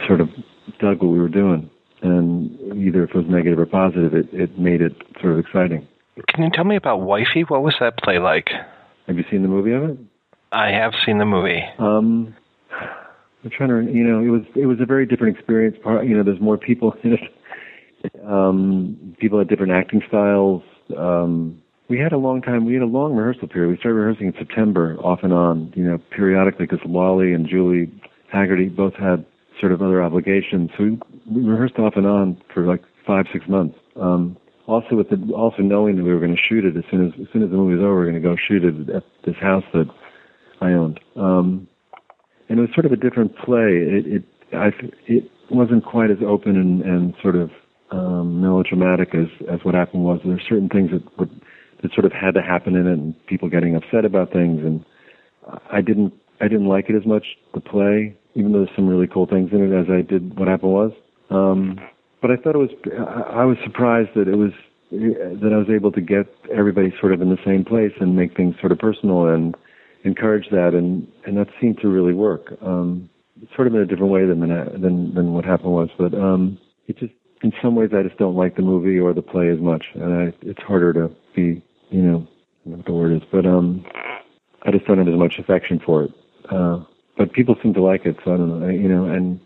[0.05, 0.29] sort of
[0.79, 1.69] dug what we were doing
[2.01, 5.87] and either if it was negative or positive, it, it made it sort of exciting.
[6.29, 7.43] Can you tell me about Wifey?
[7.47, 8.49] What was that play like?
[9.07, 9.97] Have you seen the movie of it?
[10.51, 11.63] I have seen the movie.
[11.79, 12.35] Um,
[13.43, 15.77] I'm trying to, you know, it was it was a very different experience.
[15.83, 17.19] Part, You know, there's more people in it.
[18.25, 20.63] Um, people had different acting styles.
[20.95, 22.65] Um, we had a long time.
[22.65, 23.69] We had a long rehearsal period.
[23.69, 25.73] We started rehearsing in September, off and on.
[25.75, 27.91] You know, periodically because Wally and Julie
[28.33, 29.25] Hagerty both had
[29.59, 30.69] sort of other obligations.
[30.77, 30.99] So we,
[31.31, 33.77] we rehearsed off and on for like five, six months.
[33.95, 37.07] Um, also with the, also knowing that we were going to shoot it as soon
[37.07, 38.93] as, as soon as the movie was over, we were going to go shoot it
[38.93, 39.85] at this house that
[40.61, 40.99] I owned.
[41.15, 41.67] Um,
[42.49, 43.79] and it was sort of a different play.
[43.79, 44.23] It, it,
[44.53, 44.69] I,
[45.07, 47.49] it wasn't quite as open and, and sort of,
[47.89, 50.19] um, melodramatic as, as what happened was.
[50.23, 51.31] There are certain things that would,
[51.81, 54.83] that sort of had to happen in it and people getting upset about things and
[55.71, 59.07] I didn't, I didn't like it as much, the play even though there's some really
[59.07, 60.91] cool things in it, as I did what happened was.
[61.29, 61.79] Um,
[62.21, 64.51] but I thought it was, I, I was surprised that it was,
[64.91, 68.37] that I was able to get everybody sort of in the same place and make
[68.37, 69.55] things sort of personal and
[70.03, 72.53] encourage that, and and that seemed to really work.
[72.61, 73.09] Um,
[73.55, 76.57] sort of in a different way than than than what happened was, but um,
[76.87, 79.59] it just in some ways I just don't like the movie or the play as
[79.59, 82.27] much, and I, it's harder to be, you know,
[82.65, 83.85] I don't know what the word is, but um,
[84.63, 86.11] I just don't have as much affection for it.
[86.49, 86.83] Uh,
[87.17, 88.15] but people seem to like it.
[88.23, 89.39] So I don't know, you know, and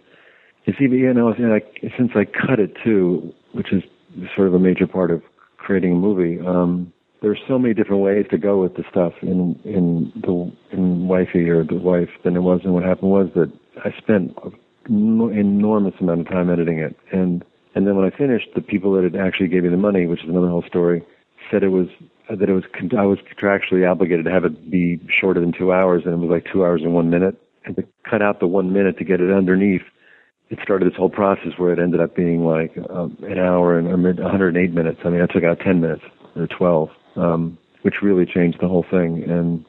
[0.66, 3.84] it's even you know like since I cut it too, which is
[4.36, 5.22] sort of a major part of
[5.58, 6.40] creating a movie.
[6.46, 11.08] Um, there's so many different ways to go with the stuff in in the in
[11.08, 12.62] wifey or the wife than it was.
[12.64, 13.52] And what happened was that
[13.84, 14.36] I spent
[14.88, 17.44] an enormous amount of time editing it, and
[17.74, 20.24] and then when I finished, the people that had actually gave me the money, which
[20.24, 21.04] is another whole story,
[21.50, 21.88] said it was
[22.30, 22.64] that it was
[22.98, 26.30] I was contractually obligated to have it be shorter than two hours, and it was
[26.30, 29.22] like two hours and one minute and to cut out the one minute to get
[29.22, 29.82] it underneath,
[30.50, 33.88] it started this whole process where it ended up being like um, an hour and
[33.88, 35.00] 108 minutes.
[35.06, 36.04] I mean, I took out 10 minutes
[36.36, 39.24] or 12, um, which really changed the whole thing.
[39.28, 39.66] And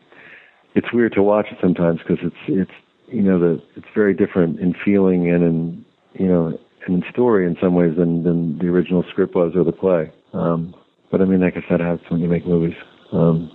[0.75, 2.71] it's weird to watch it sometimes because it's it's
[3.09, 7.47] you know the it's very different in feeling and in you know and in story
[7.47, 10.11] in some ways than than the original script was or the play.
[10.33, 10.75] Um,
[11.11, 12.77] but I mean, like I said, I have when you make movies.
[13.13, 13.51] Um,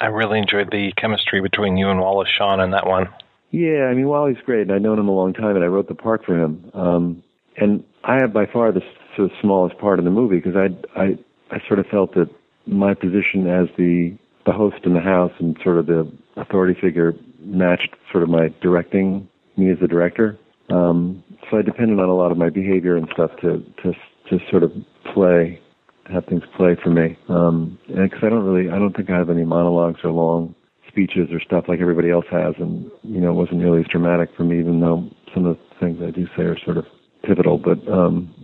[0.00, 3.08] I really enjoyed the chemistry between you and Wallace Shawn in that one.
[3.50, 5.88] Yeah, I mean Wally's great, and I've known him a long time, and I wrote
[5.88, 6.70] the part for him.
[6.72, 7.22] Um,
[7.56, 8.80] and I have by far the
[9.16, 11.18] sort of smallest part in the movie because I I
[11.50, 12.30] I sort of felt that
[12.66, 14.16] my position as the
[14.46, 18.48] the host in the house and sort of the authority figure matched sort of my
[18.62, 20.38] directing me as the director.
[20.70, 23.92] Um, so I depended on a lot of my behavior and stuff to to
[24.30, 24.72] to sort of
[25.12, 25.60] play
[26.06, 27.16] have things play for me.
[27.28, 30.54] Um, because I don't really, I don't think I have any monologues or long
[30.88, 34.30] speeches or stuff like everybody else has, and you know, it wasn't nearly as dramatic
[34.36, 36.84] for me, even though some of the things I do say are sort of
[37.24, 37.58] pivotal.
[37.58, 38.34] But um,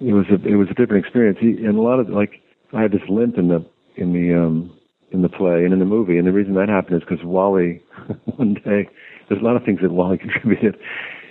[0.00, 2.42] it was a, it was a different experience, he, and a lot of like
[2.72, 3.64] I had this limp in the
[3.96, 4.76] in the um,
[5.12, 7.82] in the play and in the movie, and the reason that happened is because Wally
[8.36, 8.88] one day,
[9.28, 10.76] there's a lot of things that Wally contributed.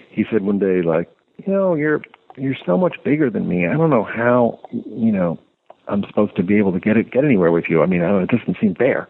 [0.09, 2.01] He said one day, like, you know, you're
[2.39, 3.67] you're so much bigger than me.
[3.67, 5.39] I don't know how, you know,
[5.87, 7.81] I'm supposed to be able to get it, get anywhere with you.
[7.81, 9.07] I mean, I it doesn't seem fair.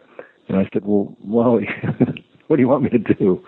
[0.48, 1.68] And I said, well, Wally,
[2.48, 3.44] what do you want me to do?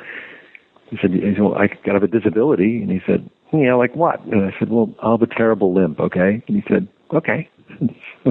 [0.90, 2.82] He said, he said well, I got have a disability.
[2.82, 4.22] And he said, Yeah, like what?
[4.26, 6.44] And I said, well, I'll have a terrible limp, okay?
[6.48, 7.50] And he said, okay.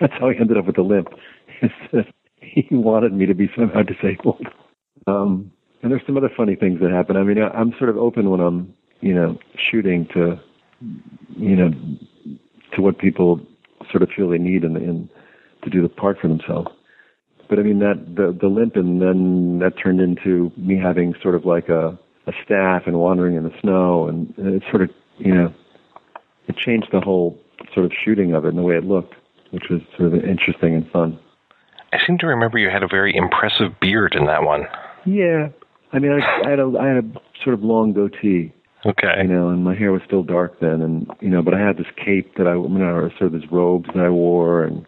[0.00, 1.08] That's how he ended up with the limp.
[2.40, 4.46] he wanted me to be somehow disabled.
[5.06, 5.50] Um,
[5.82, 7.16] and there's some other funny things that happen.
[7.16, 9.38] I mean, I, I'm sort of open when I'm, you know,
[9.70, 10.40] shooting to,
[10.80, 11.70] you know,
[12.74, 13.40] to what people
[13.90, 15.08] sort of feel they need and, and
[15.62, 16.68] to do the part for themselves.
[17.48, 21.34] But I mean that the the limp and then that turned into me having sort
[21.34, 25.32] of like a a staff and wandering in the snow and, it sort of you
[25.32, 25.54] know
[26.48, 27.38] it changed the whole
[27.72, 29.14] sort of shooting of it and the way it looked,
[29.50, 31.18] which was sort of interesting and fun.
[31.92, 34.66] I seem to remember you had a very impressive beard in that one.
[35.04, 35.48] Yeah,
[35.92, 38.52] I mean, I, I had a I had a sort of long goatee.
[38.86, 39.22] Okay.
[39.22, 41.76] You know, and my hair was still dark then, and you know, but I had
[41.76, 44.86] this cape that I, you know, or sort of these robes that I wore, and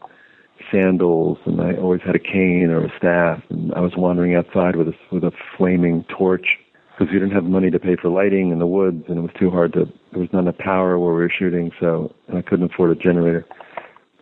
[0.70, 4.77] sandals, and I always had a cane or a staff, and I was wandering outside
[4.77, 6.47] with a with a flaming torch
[6.93, 9.33] because we didn't have money to pay for lighting in the woods, and it was
[9.37, 9.87] too hard to.
[10.12, 13.01] There was not enough power where we were shooting, so and I couldn't afford a
[13.01, 13.45] generator.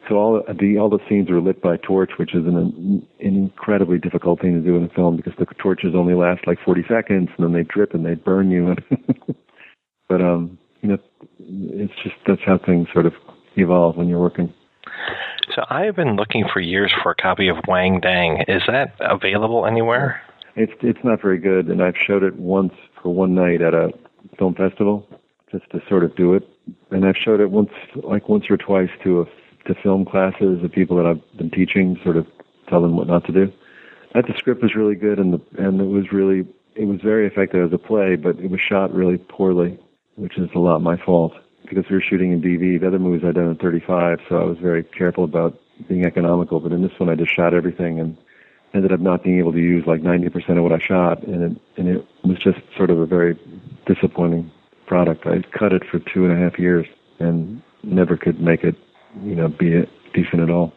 [0.08, 3.98] So all the all the scenes were lit by torch, which is an, an incredibly
[3.98, 7.28] difficult thing to do in a film because the torches only last like 40 seconds,
[7.36, 8.74] and then they drip and they burn you.
[10.08, 10.98] but um, you know,
[11.38, 13.12] it's just that's how things sort of
[13.56, 14.52] evolve when you're working.
[15.54, 18.44] So I have been looking for years for a copy of Wang Dang.
[18.48, 20.20] Is that available anywhere?
[20.54, 22.72] It's it's not very good, and I've showed it once
[23.02, 23.90] for one night at a
[24.38, 25.06] film festival,
[25.50, 26.48] just to sort of do it.
[26.90, 27.70] And I've showed it once,
[28.02, 29.24] like once or twice to a
[29.66, 32.26] to film classes of people that I've been teaching, sort of
[32.68, 33.52] tell them what not to do.
[34.14, 37.26] That the script was really good, and the and it was really it was very
[37.26, 39.78] effective as a play, but it was shot really poorly,
[40.16, 41.32] which is a lot my fault
[41.68, 42.80] because we were shooting in DV.
[42.80, 46.60] The other movies I'd done in 35, so I was very careful about being economical.
[46.60, 48.16] But in this one, I just shot everything and
[48.74, 51.62] ended up not being able to use like 90% of what I shot, and it
[51.76, 53.38] and it was just sort of a very
[53.86, 54.50] disappointing
[54.86, 55.26] product.
[55.26, 56.86] I cut it for two and a half years
[57.18, 58.76] and never could make it,
[59.22, 60.72] you know, be it decent at all.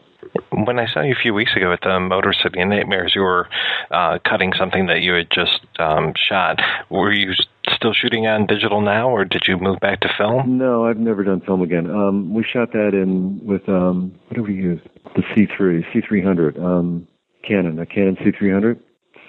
[0.50, 3.48] When I saw you a few weeks ago at the Motor City Nightmares, you were
[3.90, 6.60] uh, cutting something that you had just um, shot.
[6.88, 7.32] Were you
[7.80, 10.58] still shooting on digital now, or did you move back to film?
[10.58, 11.90] No, I've never done film again.
[11.90, 14.80] Um, we shot that in with um, what did we use?
[15.16, 17.08] The C3, C300, um,
[17.42, 18.72] Canon, a Canon C300.
[18.72, 18.82] It's,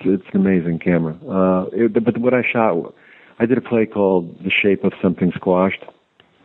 [0.03, 1.13] it's an amazing camera.
[1.27, 2.93] Uh, it, but what I shot,
[3.39, 5.83] I did a play called The Shape of Something Squashed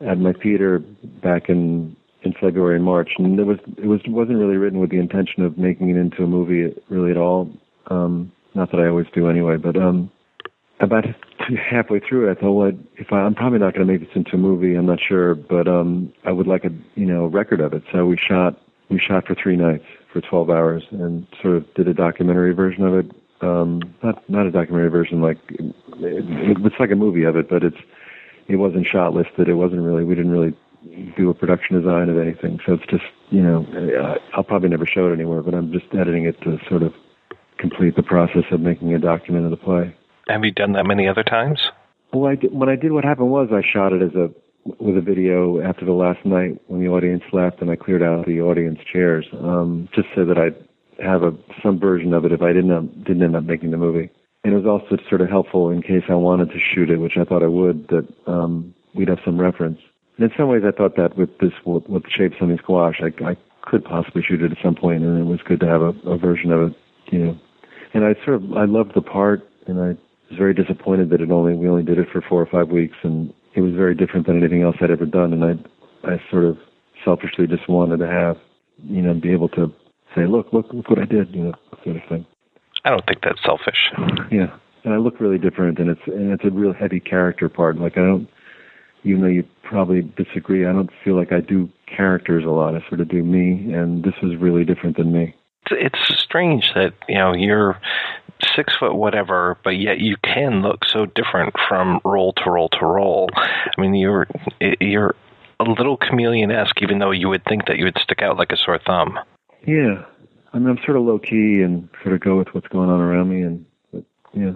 [0.00, 0.78] at my theater
[1.22, 4.90] back in in February and March, and it was it was wasn't really written with
[4.90, 7.50] the intention of making it into a movie really at all.
[7.88, 10.10] Um, not that I always do anyway, but um,
[10.80, 11.04] about
[11.70, 14.14] halfway through it, I thought, well, if I, I'm probably not going to make this
[14.14, 17.60] into a movie, I'm not sure, but um, I would like a you know record
[17.60, 17.82] of it.
[17.92, 21.88] So we shot we shot for three nights for 12 hours and sort of did
[21.88, 23.10] a documentary version of it.
[23.42, 27.48] Um, not not a documentary version like it, it, it's like a movie of it,
[27.48, 27.76] but it's
[28.48, 29.48] it wasn't shot listed.
[29.48, 30.56] It wasn't really we didn't really
[31.16, 32.60] do a production design of anything.
[32.66, 33.66] So it's just you know
[34.34, 36.92] I'll probably never show it anywhere, but I'm just editing it to sort of
[37.58, 39.94] complete the process of making a document of the play.
[40.28, 41.60] Have you done that many other times?
[42.12, 44.30] Well, I did, when I did what happened was I shot it as a
[44.80, 48.26] with a video after the last night when the audience left, and I cleared out
[48.26, 50.56] the audience chairs um, just so that I'd
[51.04, 51.30] have a
[51.62, 54.10] some version of it if I didn't up, didn't end up making the movie.
[54.42, 57.16] And it was also sort of helpful in case I wanted to shoot it, which
[57.20, 59.78] I thought I would, that um, we'd have some reference.
[60.16, 62.58] And in some ways, I thought that with this with, with the shape of something
[62.58, 65.66] squash, I, I could possibly shoot it at some point, and it was good to
[65.66, 66.76] have a, a version of it,
[67.12, 67.38] you know.
[67.94, 69.96] And I sort of I loved the part, and I
[70.30, 72.96] was very disappointed that it only we only did it for four or five weeks,
[73.02, 75.32] and it was very different than anything else I'd ever done.
[75.32, 76.58] And I I sort of
[77.04, 78.36] selfishly just wanted to have
[78.82, 79.72] you know be able to
[80.16, 81.54] say, look, look, look what I did, you know,
[81.84, 82.26] sort of thing.
[82.84, 83.92] I don't think that's selfish.
[84.30, 87.78] Yeah, and I look really different, and it's and it's a real heavy character part.
[87.78, 88.28] Like I don't,
[89.04, 92.74] even though you probably disagree, I don't feel like I do characters a lot.
[92.74, 95.34] I sort of do me, and this was really different than me.
[95.70, 97.78] It's strange that you know you're
[98.54, 102.86] six foot whatever, but yet you can look so different from role to role to
[102.86, 103.28] role.
[103.34, 104.26] I mean, you're
[104.80, 105.14] you're
[105.60, 108.52] a little chameleon esque, even though you would think that you would stick out like
[108.52, 109.18] a sore thumb.
[109.66, 110.04] Yeah,
[110.52, 113.00] I mean, I'm sort of low key and sort of go with what's going on
[113.00, 114.52] around me, and but, yeah.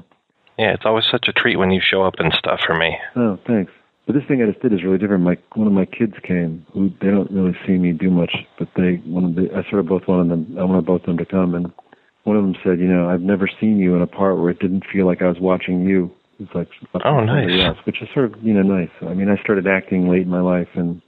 [0.59, 2.99] Yeah, it's always such a treat when you show up and stuff for me.
[3.17, 3.73] Oh, thanks.
[4.07, 5.23] But this thing I just did is really different.
[5.23, 8.69] My one of my kids came who they don't really see me do much, but
[8.77, 11.19] they one of the I sort of both wanted them I wanted both of them
[11.19, 11.73] to come and
[12.25, 14.59] one of them said, you know, I've never seen you in a part where it
[14.59, 16.11] didn't feel like I was watching you.
[16.39, 16.69] It's like
[17.05, 17.51] oh, nice.
[17.51, 18.91] Else, which is sort of you know nice.
[19.03, 21.03] I mean, I started acting late in my life, and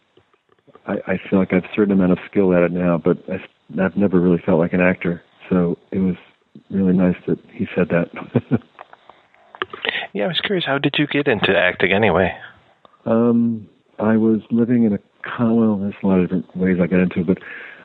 [0.87, 3.19] I, I feel like I have a certain amount of skill at it now, but
[3.31, 3.37] I,
[3.83, 5.23] I've never really felt like an actor.
[5.49, 6.17] So it was
[6.71, 8.11] really nice that he said that.
[10.13, 10.67] yeah, I was curious.
[10.67, 12.33] How did you get into acting anyway?
[13.07, 13.69] Um,
[13.99, 14.99] I was living in a
[15.39, 17.39] well, there's a lot of different ways I got into it, but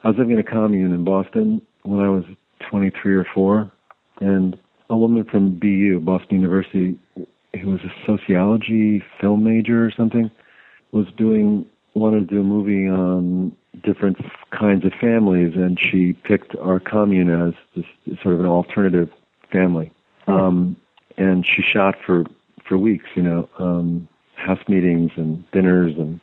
[0.04, 2.24] I was living in a commune in Boston when I was
[2.70, 3.72] 23 or 4,
[4.22, 4.58] and
[4.90, 10.32] a woman from BU, Boston University, who was a sociology film major or something,
[10.92, 13.52] was doing wanted to do a movie on
[13.84, 14.18] different
[14.52, 17.86] kinds of families, and she picked our commune as this
[18.22, 19.10] sort of an alternative
[19.52, 19.92] family.
[20.28, 20.76] Um,
[21.18, 22.26] and she shot for
[22.68, 26.20] for weeks, you know, um, house meetings and dinners and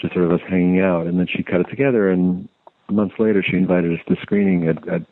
[0.00, 1.06] just sort of us hanging out.
[1.06, 2.48] And then she cut it together, and
[2.92, 5.02] months later, she invited us to screening at, at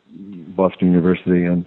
[0.55, 1.65] Boston University, and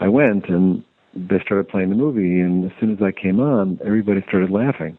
[0.00, 2.40] I went, and they started playing the movie.
[2.40, 4.96] And as soon as I came on, everybody started laughing.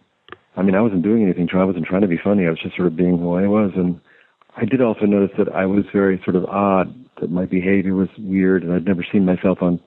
[0.55, 1.47] I mean, I wasn't doing anything.
[1.53, 2.45] I wasn't trying to be funny.
[2.45, 3.99] I was just sort of being who I was, and
[4.57, 6.93] I did also notice that I was very sort of odd.
[7.21, 9.79] That my behavior was weird, and I'd never seen myself on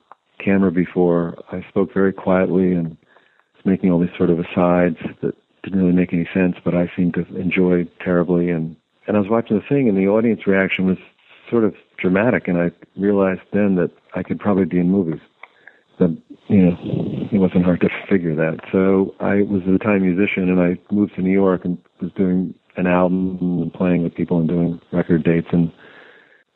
[0.43, 1.37] camera before.
[1.51, 5.95] I spoke very quietly and was making all these sort of asides that didn't really
[5.95, 8.49] make any sense, but I seemed to enjoy terribly.
[8.49, 8.75] And
[9.07, 10.97] and I was watching the thing, and the audience reaction was
[11.49, 15.21] sort of dramatic, and I realized then that I could probably be in movies.
[15.99, 16.17] That
[16.47, 16.77] you know,
[17.31, 18.59] it wasn't hard to figure that.
[18.71, 22.53] So I was a time musician, and I moved to New York and was doing
[22.75, 25.71] an album and playing with people and doing record dates, and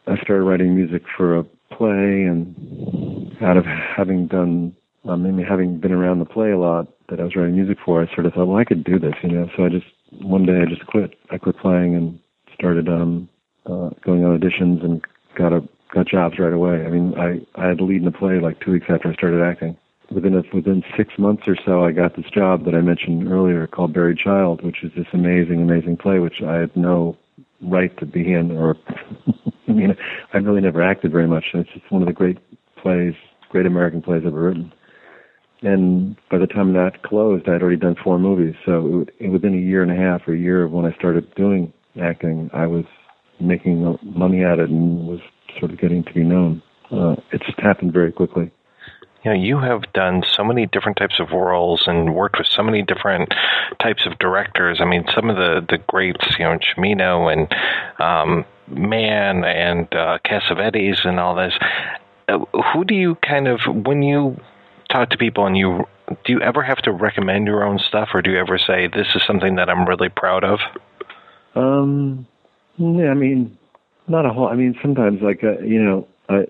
[0.07, 4.75] I started writing music for a play, and out of having done,
[5.07, 8.01] um, maybe having been around the play a lot that I was writing music for,
[8.01, 9.47] I sort of thought, well, I could do this, you know.
[9.55, 9.85] So I just
[10.21, 11.17] one day I just quit.
[11.31, 12.19] I quit playing and
[12.59, 13.29] started um,
[13.65, 15.01] uh, going on auditions and
[15.37, 15.61] got a
[15.93, 16.85] got jobs right away.
[16.85, 19.13] I mean, I I had to lead in a play like two weeks after I
[19.13, 19.77] started acting.
[20.11, 23.67] Within a, within six months or so, I got this job that I mentioned earlier
[23.67, 27.15] called Buried Child, which is this amazing, amazing play, which I had no
[27.61, 28.51] right to be in.
[28.51, 28.75] Or,
[29.67, 29.95] I mean,
[30.33, 31.45] I've really never acted very much.
[31.53, 32.39] It's just one of the great
[32.81, 33.13] plays,
[33.49, 34.73] great American plays ever written.
[35.61, 38.55] And by the time that closed, I had already done four movies.
[38.65, 40.95] So it, it, within a year and a half or a year of when I
[40.95, 41.71] started doing
[42.01, 42.85] acting, I was
[43.39, 45.19] making money at it and was
[45.59, 46.61] sort of getting to be known.
[46.91, 48.51] Uh, it just happened very quickly.
[49.23, 52.63] You know, you have done so many different types of roles and worked with so
[52.63, 53.33] many different
[53.81, 54.79] types of directors.
[54.81, 57.53] I mean, some of the the greats, you know, Cimino and
[57.99, 61.53] um, Mann and uh, Cassavetes and all this.
[62.29, 62.39] Uh,
[62.73, 64.39] who do you kind of when you
[64.89, 65.85] talk to people and you
[66.25, 69.07] do you ever have to recommend your own stuff or do you ever say this
[69.15, 70.59] is something that I'm really proud of?
[71.55, 72.27] Um,
[72.77, 73.57] yeah, I mean,
[74.07, 74.47] not a whole.
[74.47, 76.45] I mean, sometimes like uh, you know, I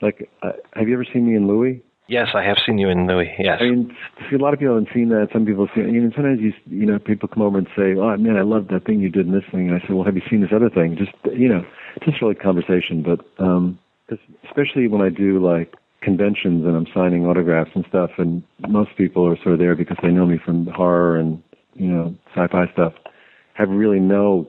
[0.00, 0.28] like.
[0.42, 1.82] Uh, have you ever seen me in Louis?
[2.08, 3.34] Yes, I have seen you in Louis.
[3.36, 3.58] Yes.
[3.60, 3.96] I mean,
[4.30, 5.28] see, a lot of people haven't seen that.
[5.32, 5.80] Some people see.
[5.80, 8.68] You know, sometimes you you know, people come over and say, "Oh man, I love
[8.68, 10.52] that thing you did in this thing." And I say, "Well, have you seen this
[10.54, 11.64] other thing?" Just you know,
[12.04, 13.02] just really conversation.
[13.02, 13.78] But um,
[14.08, 18.90] cause especially when I do like conventions and I'm signing autographs and stuff, and most
[18.96, 21.42] people are sort of there because they know me from horror and
[21.74, 22.92] you know sci-fi stuff.
[23.56, 24.48] Have really no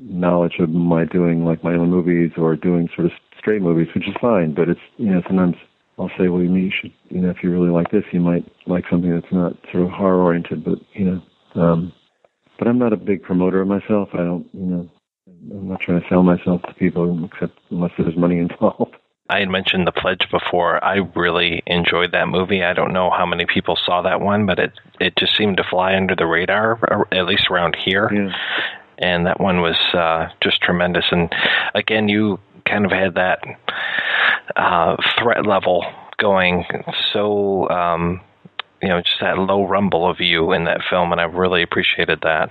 [0.00, 4.08] knowledge of my doing like my own movies or doing sort of straight movies, which
[4.08, 4.54] is fine.
[4.54, 5.56] But it's you know sometimes
[5.98, 8.84] I'll say, well, you should you know if you really like this, you might like
[8.90, 10.64] something that's not sort of horror oriented.
[10.64, 11.92] But you know, um,
[12.58, 14.08] but I'm not a big promoter of myself.
[14.12, 14.90] I don't you know
[15.52, 18.96] I'm not trying to sell myself to people except unless there's money involved.
[19.30, 20.82] I had mentioned The Pledge before.
[20.82, 22.64] I really enjoyed that movie.
[22.64, 25.64] I don't know how many people saw that one, but it it just seemed to
[25.64, 28.10] fly under the radar, at least around here.
[28.12, 28.32] Yeah
[29.00, 31.04] and that one was uh, just tremendous.
[31.12, 31.32] And
[31.72, 33.38] again, you kind of had that
[34.56, 35.84] uh, threat level
[36.18, 36.64] going
[37.12, 38.20] so um,
[38.82, 42.20] you know just that low rumble of you in that film, and I really appreciated
[42.22, 42.50] that.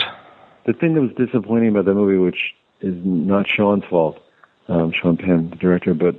[0.66, 4.20] The thing that was disappointing about the movie, which is not Sean's fault,
[4.68, 6.16] um, Sean Penn, the director, but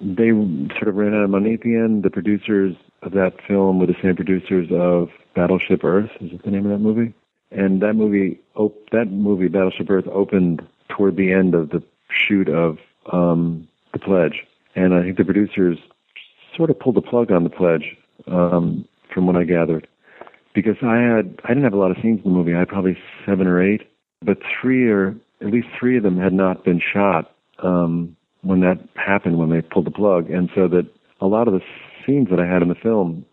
[0.00, 0.30] they
[0.76, 2.02] sort of ran out of money at the end.
[2.02, 6.10] The producers of that film were the same producers of Battlefield Earth.
[6.20, 7.14] Is it the name of that movie?
[7.50, 12.48] and that movie op- that movie Battlefield Earth opened toward the end of the shoot
[12.48, 12.78] of
[13.12, 15.78] um, the Pledge, and I think the producers
[16.56, 19.86] sort of pulled the plug on the Pledge, um, from what I gathered,
[20.54, 22.54] because I had I didn't have a lot of scenes in the movie.
[22.54, 23.88] I had probably seven or eight,
[24.22, 28.16] but three or at least three of them had not been shot um,
[28.48, 30.86] when that happened when they pulled the plug, and so that
[31.20, 31.60] a lot of the
[32.06, 33.26] scenes that I had in the film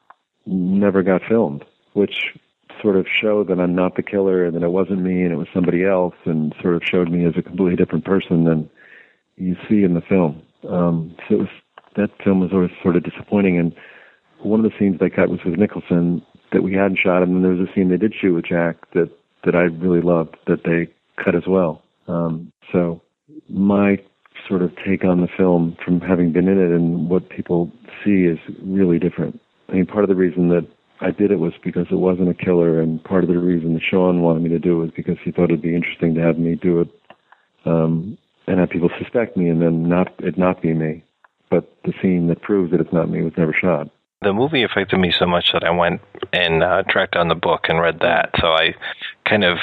[0.45, 1.63] never got filmed,
[1.93, 2.33] which
[2.81, 5.37] sort of showed that I'm not the killer and that it wasn't me and it
[5.37, 8.69] was somebody else and sort of showed me as a completely different person than
[9.37, 10.41] you see in the film.
[10.69, 11.49] Um, so it was,
[11.95, 13.57] that film was always sort of disappointing.
[13.57, 13.73] And
[14.39, 16.21] one of the scenes they cut was with Nicholson
[16.51, 18.91] that we hadn't shot, and then there was a scene they did shoot with Jack
[18.91, 19.09] that
[19.45, 20.91] that I really loved that they
[21.23, 21.83] cut as well.
[22.07, 23.01] Um, so
[23.47, 23.97] my
[24.47, 27.71] sort of take on the film from having been in it and what people
[28.03, 29.39] see is really different.
[29.69, 30.67] I mean, part of the reason that
[31.01, 33.83] I did it was because it wasn't a killer, and part of the reason that
[33.83, 36.37] Sean wanted me to do it was because he thought it'd be interesting to have
[36.37, 36.89] me do it,
[37.65, 38.17] um,
[38.47, 41.03] and have people suspect me, and then not it not be me.
[41.49, 43.89] But the scene that proves that it's not me was never shot.
[44.21, 46.01] The movie affected me so much that I went
[46.31, 48.31] and uh, tracked down the book and read that.
[48.39, 48.73] So I
[49.25, 49.57] kind of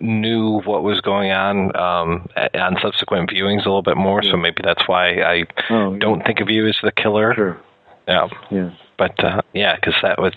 [0.00, 4.22] knew what was going on um, on subsequent viewings a little bit more.
[4.22, 7.34] So maybe that's why I Oh, don't think of you as the killer.
[7.34, 7.60] Sure.
[8.08, 8.28] Yeah.
[8.50, 8.70] Yeah.
[8.98, 10.34] But uh, yeah, because that was,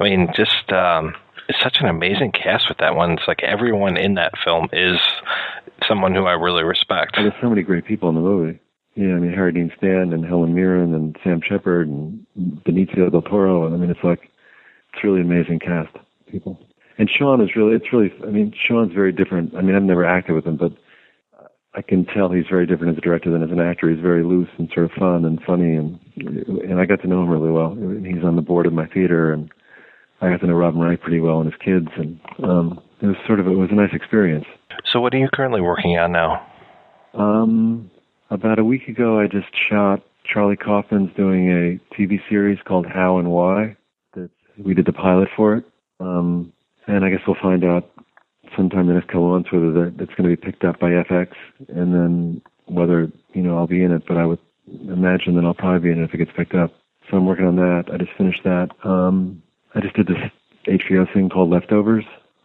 [0.00, 1.14] I mean, just um,
[1.48, 3.12] it's such an amazing cast with that one.
[3.12, 4.98] It's like everyone in that film is
[5.86, 7.16] someone who I really respect.
[7.16, 8.58] There's so many great people in the movie.
[8.94, 12.26] Yeah, I mean Harry Dean Stanton and Helen Mirren and Sam Shepard and
[12.64, 13.66] Benicio del Toro.
[13.72, 14.30] I mean, it's like
[14.94, 15.94] it's really amazing cast
[16.30, 16.58] people.
[16.98, 18.12] And Sean is really, it's really.
[18.26, 19.54] I mean, Sean's very different.
[19.54, 20.72] I mean, I've never acted with him, but
[21.76, 23.90] I can tell he's very different as a director than as an actor.
[23.90, 27.22] He's very loose and sort of fun and funny, and and I got to know
[27.22, 27.74] him really well.
[27.74, 29.50] He's on the board of my theater, and
[30.22, 33.16] I got to know Robin Wright pretty well and his kids, and um, it was
[33.26, 34.46] sort of it was a nice experience.
[34.90, 36.46] So, what are you currently working on now?
[37.12, 37.90] Um,
[38.30, 40.02] about a week ago, I just shot.
[40.24, 43.76] Charlie Kaufman's doing a TV series called How and Why.
[44.14, 45.64] That we did the pilot for it,
[46.00, 46.52] um,
[46.86, 47.90] and I guess we'll find out
[48.56, 50.90] sometime in the next couple months whether that, that's going to be picked up by
[50.90, 51.32] FX,
[51.68, 54.02] and then whether you know I'll be in it.
[54.06, 56.72] But I would imagine that I'll probably be in it if it gets picked up.
[57.10, 57.84] So I'm working on that.
[57.92, 58.68] I just finished that.
[58.84, 59.42] Um,
[59.74, 60.16] I just did this
[60.68, 62.04] HBO thing called Leftovers.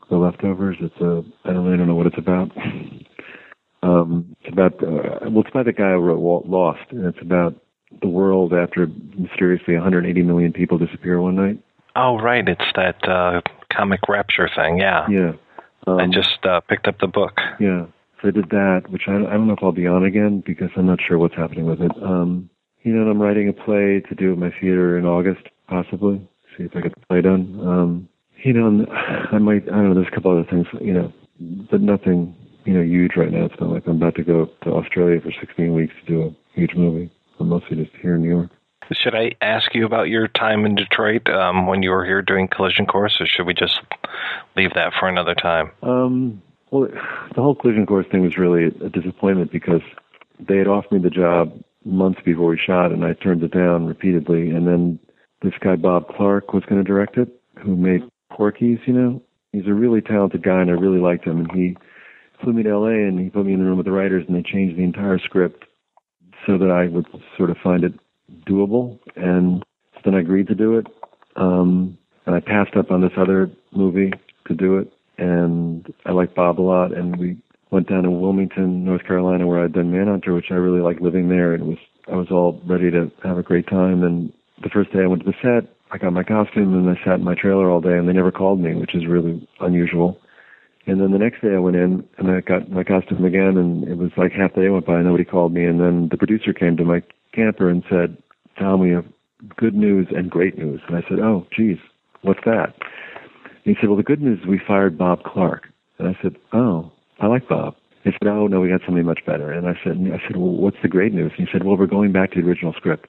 [0.10, 0.78] The Leftovers.
[0.80, 2.52] It's a I don't really don't know what it's about.
[3.84, 7.56] um, it's about uh, well, it's by the guy who wrote Lost, and it's about
[8.02, 8.88] the world after
[9.18, 11.60] mysteriously 180 million people disappear one night.
[11.96, 12.48] Oh, right.
[12.48, 13.42] It's that uh,
[13.76, 14.78] comic Rapture thing.
[14.78, 15.08] Yeah.
[15.10, 15.32] Yeah.
[15.88, 17.40] Um, I just uh, picked up the book.
[17.60, 17.86] Yeah.
[18.22, 20.70] So I did that, which I, I don't know if I'll be on again because
[20.76, 21.92] I'm not sure what's happening with it.
[22.04, 22.50] Um,
[22.84, 26.28] you know, and I'm writing a play to do at my theater in August, possibly.
[26.58, 27.60] See if I get the play done.
[27.66, 28.10] Um,
[28.44, 28.86] you know,
[29.32, 31.14] I might, I don't know, there's a couple other things, you know,
[31.70, 32.36] but nothing,
[32.66, 33.46] you know, huge right now.
[33.46, 36.60] It's not like I'm about to go to Australia for 16 weeks to do a
[36.60, 37.12] huge movie.
[37.40, 38.50] I'm mostly just here in New York.
[38.94, 42.48] Should I ask you about your time in Detroit um, when you were here doing
[42.48, 43.80] Collision Course, or should we just
[44.58, 45.72] leave that for another time?
[45.82, 46.88] Um, well,
[47.36, 49.82] the whole collision course thing was really a disappointment because
[50.40, 51.54] they had offered me the job
[51.86, 54.50] months before we shot, and I turned it down repeatedly.
[54.50, 55.00] And then
[55.42, 57.30] this guy Bob Clark was going to direct it,
[57.62, 58.80] who made Porky's.
[58.86, 59.22] You know,
[59.52, 61.40] he's a really talented guy, and I really liked him.
[61.40, 61.78] And he
[62.42, 62.92] flew me to L.A.
[62.92, 65.20] and he put me in the room with the writers, and they changed the entire
[65.20, 65.66] script
[66.46, 67.06] so that I would
[67.38, 67.94] sort of find it
[68.48, 69.00] doable.
[69.16, 69.64] And
[70.04, 70.88] then I agreed to do it.
[71.36, 74.12] Um, and I passed up on this other movie
[74.48, 74.92] to do it.
[75.18, 76.94] And I like Bob a lot.
[76.94, 77.38] And we
[77.72, 81.30] went down to Wilmington, North Carolina, where I'd done Manhunter, which I really liked living
[81.30, 81.54] there.
[81.54, 81.78] And it was
[82.12, 84.04] I was all ready to have a great time.
[84.04, 87.00] And the first day I went to the set, I got my costume and I
[87.04, 90.18] sat in my trailer all day, and they never called me, which is really unusual.
[90.88, 93.88] And then the next day I went in and I got my costume again, and
[93.88, 95.66] it was like half the day went by, and nobody called me.
[95.66, 97.04] And then the producer came to my
[97.34, 98.18] camper and said,
[98.58, 99.06] "Tom, we have
[99.56, 101.78] good news and great news." And I said, "Oh, geez,
[102.22, 102.74] what's that?"
[103.64, 105.70] And he said, "Well, the good news is we fired Bob Clark."
[106.00, 109.26] And I said, "Oh, I like Bob." He said, "Oh no, we got something much
[109.26, 111.78] better." And I said, "I said, well, what's the great news?" And he said, "Well,
[111.78, 113.08] we're going back to the original script."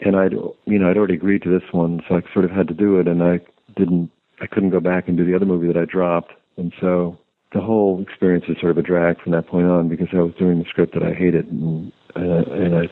[0.00, 2.68] And I'd, you know, I'd already agreed to this one, so I sort of had
[2.68, 3.40] to do it, and I
[3.76, 7.18] didn't, I couldn't go back and do the other movie that I dropped, and so
[7.52, 10.34] the whole experience was sort of a drag from that point on because I was
[10.38, 12.82] doing the script that I hated, and uh, and I,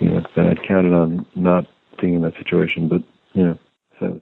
[0.00, 1.66] you know, then I'd counted on not
[2.00, 3.02] being in that situation, but
[3.34, 3.58] you know,
[4.00, 4.20] so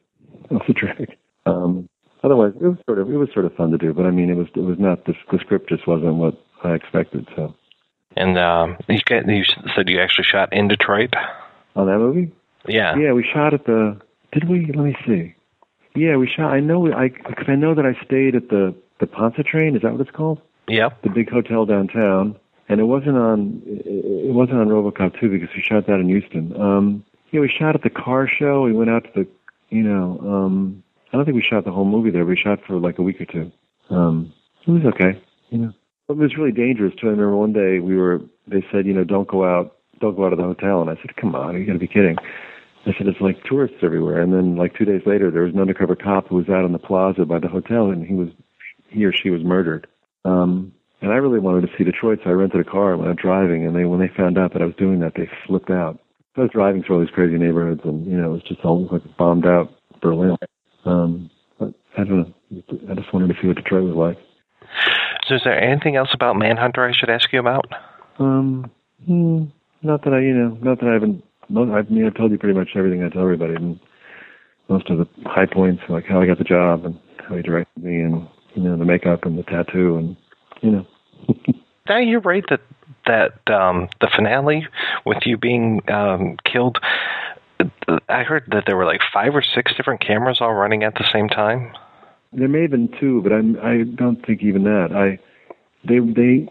[0.51, 1.17] it was a drag.
[1.47, 1.89] Um,
[2.23, 4.31] otherwise, it was sort of it was sort of fun to do, but I mean,
[4.31, 7.26] it was it was not the, the script just wasn't what I expected.
[7.34, 7.55] So
[8.17, 9.44] And um, you, got, you
[9.75, 11.15] said you actually shot in Detroit.
[11.76, 12.33] on that movie,
[12.68, 12.97] Yeah.
[12.97, 13.99] yeah, we shot at the.
[14.33, 14.67] Did we?
[14.75, 15.34] Let me see.
[15.94, 16.52] Yeah, we shot.
[16.52, 16.93] I know.
[16.93, 19.76] I because I know that I stayed at the the Pontchartrain.
[19.76, 20.40] Is that what it's called?
[20.68, 21.02] Yep.
[21.02, 22.36] The big hotel downtown,
[22.68, 23.62] and it wasn't on.
[23.66, 26.58] It wasn't on RoboCop 2 because we shot that in Houston.
[26.60, 28.62] Um, yeah, we shot at the car show.
[28.62, 29.28] We went out to the.
[29.70, 32.24] You know, um, I don't think we shot the whole movie there.
[32.24, 33.50] We shot for like a week or two.
[33.90, 34.32] Um,
[34.66, 35.20] it was okay.
[35.50, 35.73] You know,
[36.08, 37.08] it was really dangerous too.
[37.08, 38.20] I remember one day we were.
[38.47, 39.76] They said, you know, don't go out.
[40.00, 40.81] Don't go out of the hotel.
[40.81, 42.16] And I said, come on, you got to be kidding.
[42.86, 44.20] I said, it's like tourists everywhere.
[44.20, 46.73] And then like two days later, there was an undercover cop who was out on
[46.73, 48.28] the plaza by the hotel, and he was,
[48.94, 49.86] he or she was murdered.
[50.24, 53.10] Um, and I really wanted to see Detroit, so I rented a car and went
[53.10, 53.66] out driving.
[53.66, 56.00] And they, when they found out that I was doing that, they flipped out.
[56.36, 58.89] I was driving through all these crazy neighborhoods, and you know, it was just all
[58.90, 60.36] like bombed out Berlin.
[60.84, 62.34] Um, but I don't know.
[62.90, 64.18] I just wanted to see what Detroit was like.
[65.28, 67.66] So is there anything else about Manhunter I should ask you about?
[68.18, 68.70] Um,
[69.06, 69.44] hmm,
[69.82, 71.23] not that I, you know, not that I haven't.
[71.50, 73.55] I mean, I've told you pretty much everything I tell everybody.
[73.55, 73.78] And
[74.68, 76.98] most of the high points, like how I got the job and
[77.28, 80.16] how he directed me, and you know the makeup and the tattoo, and
[80.60, 80.86] you know.
[81.86, 82.62] Now you're right that
[83.07, 84.66] that um, the finale
[85.05, 86.78] with you being um, killed.
[88.08, 91.05] I heard that there were like five or six different cameras all running at the
[91.12, 91.73] same time.
[92.33, 94.92] There may have been two, but I'm, I don't think even that.
[94.92, 95.18] I
[95.86, 96.49] they they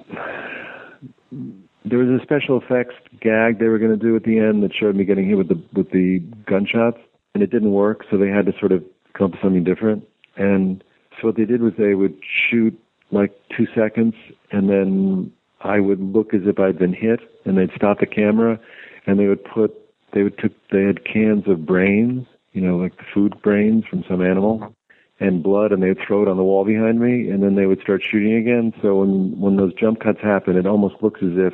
[1.83, 4.71] there was a special effects gag they were going to do at the end that
[4.73, 6.99] showed me getting hit with the with the gunshots,
[7.33, 8.05] and it didn't work.
[8.11, 8.83] So they had to sort of
[9.13, 10.07] come up with something different.
[10.37, 10.83] And
[11.19, 12.17] so what they did was they would
[12.49, 12.77] shoot
[13.11, 14.15] like two seconds,
[14.51, 18.59] and then I would look as if I'd been hit, and they'd stop the camera,
[19.05, 19.73] and they would put
[20.13, 24.03] they would took they had cans of brains, you know, like the food brains from
[24.07, 24.75] some animal,
[25.19, 27.81] and blood, and they'd throw it on the wall behind me, and then they would
[27.81, 28.73] start shooting again.
[28.81, 31.53] So when when those jump cuts happen, it almost looks as if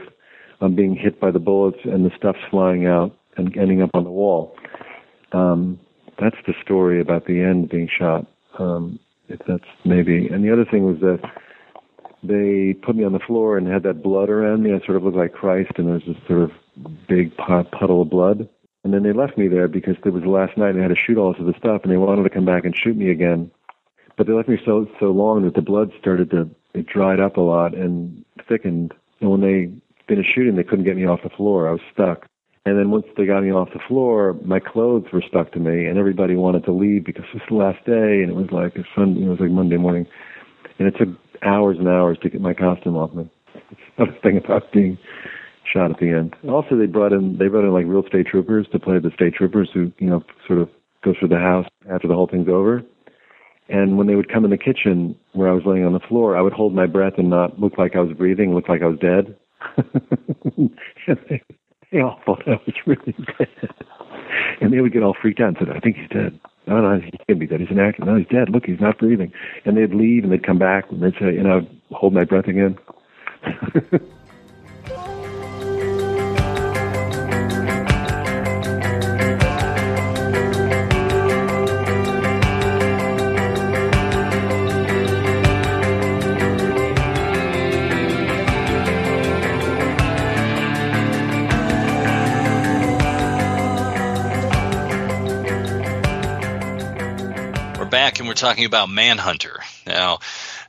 [0.62, 4.04] I'm being hit by the bullets, and the stuff's flying out and ending up on
[4.04, 4.56] the wall.
[5.32, 5.80] Um,
[6.20, 8.26] that's the story about the end being shot.
[8.58, 10.28] Um, if that's maybe.
[10.28, 11.20] And the other thing was that
[12.24, 14.74] they put me on the floor and had that blood around me.
[14.74, 16.52] I sort of looked like Christ, and there was this sort of
[17.08, 18.50] big puddle of blood.
[18.84, 20.96] And then they left me there because it was the last night and had to
[20.96, 23.52] shoot all this other stuff, and they wanted to come back and shoot me again.
[24.18, 27.38] But they left me so so long that the blood started to it dried up
[27.38, 28.94] a lot and thickened.
[29.22, 29.72] And when they
[30.08, 31.68] finished shooting, they couldn't get me off the floor.
[31.68, 32.29] I was stuck.
[32.66, 35.86] And then once they got me off the floor, my clothes were stuck to me,
[35.86, 38.76] and everybody wanted to leave because it was the last day, and it was like
[38.76, 40.06] a Sunday, it was like Monday morning,
[40.78, 41.10] and it took
[41.44, 43.30] hours and hours to get my costume off me.
[43.72, 44.98] It's another thing about being
[45.72, 46.36] shot at the end.
[46.50, 49.36] Also, they brought in they brought in like real state troopers to play the state
[49.36, 50.70] troopers who you know sort of
[51.04, 52.84] go through the house after the whole thing's over.
[53.70, 56.36] And when they would come in the kitchen where I was laying on the floor,
[56.36, 58.88] I would hold my breath and not look like I was breathing, look like I
[58.88, 59.36] was dead.
[61.92, 63.48] they all thought I was really dead.
[64.62, 66.40] And they would get all freaked out and said, I think he's dead.
[66.68, 67.62] No, no, he can't be dead.
[67.62, 68.06] He's an actor.
[68.06, 68.50] No, he's dead.
[68.50, 69.32] Look, he's not breathing.
[69.66, 72.48] And they'd leave and they'd come back and they'd say, you know, hold my breath
[72.48, 72.78] again.
[98.40, 99.62] talking about Manhunter.
[99.86, 100.20] Now,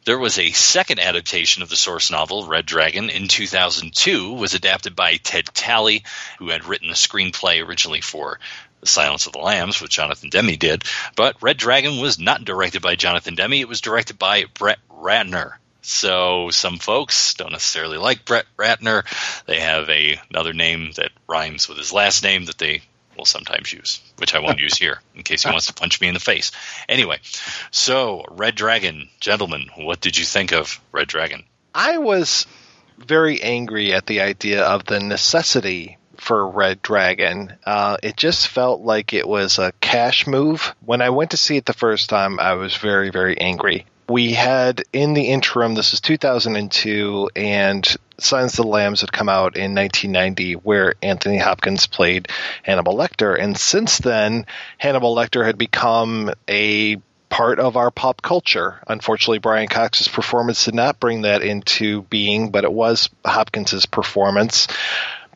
[0.04, 4.96] there was a second adaptation of the source novel, Red Dragon, in 2002, was adapted
[4.96, 6.04] by Ted Tally,
[6.38, 8.40] who had written the screenplay originally for
[8.80, 10.84] The Silence of the Lambs, which Jonathan Demme did.
[11.16, 15.54] But Red Dragon was not directed by Jonathan Demme, it was directed by Brett Ratner.
[15.82, 19.04] So some folks don't necessarily like Brett Ratner.
[19.46, 22.82] They have a, another name that rhymes with his last name that they
[23.24, 26.14] sometimes use, which I won't use here in case he wants to punch me in
[26.14, 26.52] the face.
[26.88, 27.18] Anyway,
[27.70, 31.44] so Red Dragon, gentlemen, what did you think of Red Dragon?
[31.74, 32.46] I was
[32.98, 37.54] very angry at the idea of the necessity for Red Dragon.
[37.64, 40.74] Uh, it just felt like it was a cash move.
[40.84, 43.86] When I went to see it the first time, I was very, very angry.
[44.10, 49.28] We had in the interim, this is 2002, and Silence of the Lambs had come
[49.28, 52.26] out in 1990, where Anthony Hopkins played
[52.64, 53.40] Hannibal Lecter.
[53.40, 54.46] And since then,
[54.78, 56.96] Hannibal Lecter had become a
[57.28, 58.80] part of our pop culture.
[58.88, 64.66] Unfortunately, Brian Cox's performance did not bring that into being, but it was Hopkins's performance.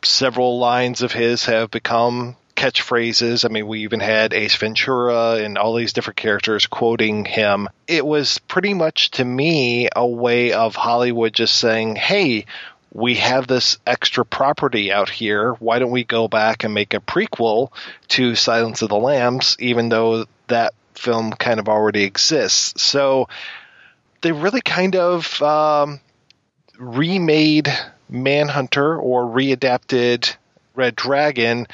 [0.02, 3.44] Several lines of his have become catchphrases.
[3.44, 7.68] I mean, we even had Ace Ventura and all these different characters quoting him.
[7.86, 12.46] It was pretty much to me a way of Hollywood just saying, hey,
[12.92, 15.52] we have this extra property out here.
[15.54, 17.70] Why don't we go back and make a prequel
[18.08, 22.80] to Silence of the Lambs, even though that film kind of already exists?
[22.80, 23.28] So
[24.22, 26.00] they really kind of um,
[26.78, 27.68] remade
[28.08, 30.36] Manhunter or readapted
[30.74, 31.66] Red Dragon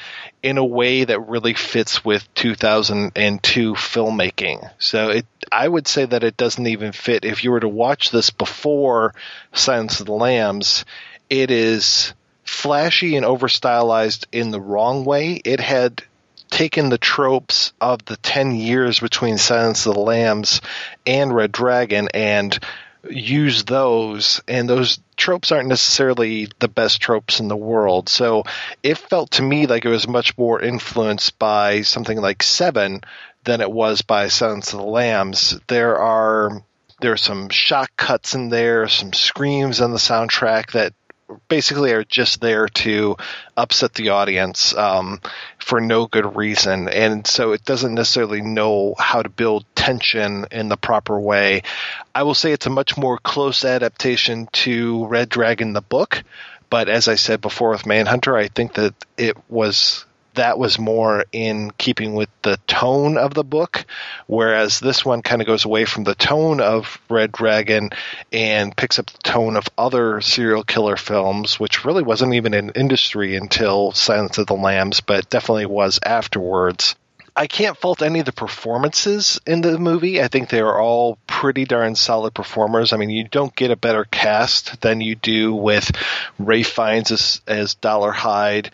[0.43, 4.71] in a way that really fits with 2002 filmmaking.
[4.77, 7.25] So it, I would say that it doesn't even fit.
[7.25, 9.13] If you were to watch this before
[9.53, 10.85] Silence of the Lambs,
[11.29, 12.13] it is
[12.43, 15.41] flashy and over stylized in the wrong way.
[15.43, 16.03] It had
[16.51, 20.61] taken the tropes of the 10 years between Silence of the Lambs
[21.07, 22.59] and Red Dragon and
[23.09, 28.09] use those and those tropes aren't necessarily the best tropes in the world.
[28.09, 28.43] So
[28.83, 33.01] it felt to me like it was much more influenced by something like seven
[33.43, 35.59] than it was by silence of the lambs.
[35.67, 36.63] There are
[37.01, 40.93] there are some shock cuts in there some screams on the soundtrack that
[41.47, 43.17] basically are just there to
[43.55, 45.21] upset the audience um,
[45.59, 50.69] for no good reason, and so it doesn't necessarily know how to build tension in
[50.69, 51.63] the proper way.
[52.13, 56.23] I will say it's a much more close adaptation to Red Dragon, the book,
[56.69, 61.25] but as I said before with Manhunter, I think that it was that was more
[61.31, 63.85] in keeping with the tone of the book,
[64.27, 67.89] whereas this one kind of goes away from the tone of Red Dragon
[68.31, 72.71] and picks up the tone of other serial killer films, which really wasn't even an
[72.75, 76.95] industry until Silence of the Lambs, but definitely was afterwards.
[77.35, 80.21] I can't fault any of the performances in the movie.
[80.21, 82.91] I think they are all pretty darn solid performers.
[82.91, 85.89] I mean, you don't get a better cast than you do with
[86.37, 88.71] Ralph Fiennes as, as Dolarhyde,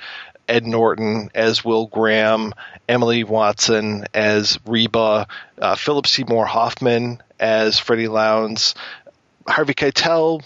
[0.48, 2.54] Ed Norton as Will Graham,
[2.88, 5.28] Emily Watson as Reba,
[5.60, 8.76] uh, Philip Seymour Hoffman as Freddy Lounds,
[9.48, 10.44] Harvey Keitel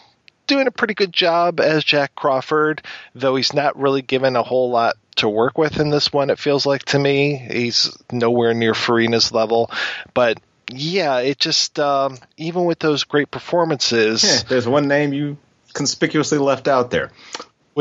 [0.48, 2.82] doing a pretty good job as Jack Crawford,
[3.16, 6.30] though he's not really given a whole lot to work with in this one.
[6.30, 9.72] It feels like to me he's nowhere near Farina's level,
[10.14, 10.40] but
[10.70, 15.38] yeah, it just um, even with those great performances, yeah, there's one name you
[15.74, 17.12] conspicuously left out there.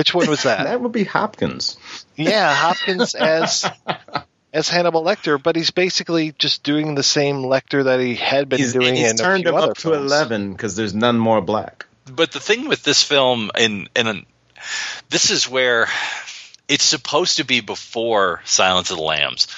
[0.01, 0.65] Which one was that?
[0.65, 1.77] that would be Hopkins.
[2.17, 3.67] Yeah, Hopkins as
[4.51, 8.61] as Hannibal Lecter, but he's basically just doing the same Lecter that he had been
[8.61, 11.19] he's, doing he's in turned a few him other up to eleven because there's none
[11.19, 11.85] more black.
[12.11, 14.25] But the thing with this film, and and
[15.11, 15.89] this is where
[16.67, 19.49] it's supposed to be before Silence of the Lambs,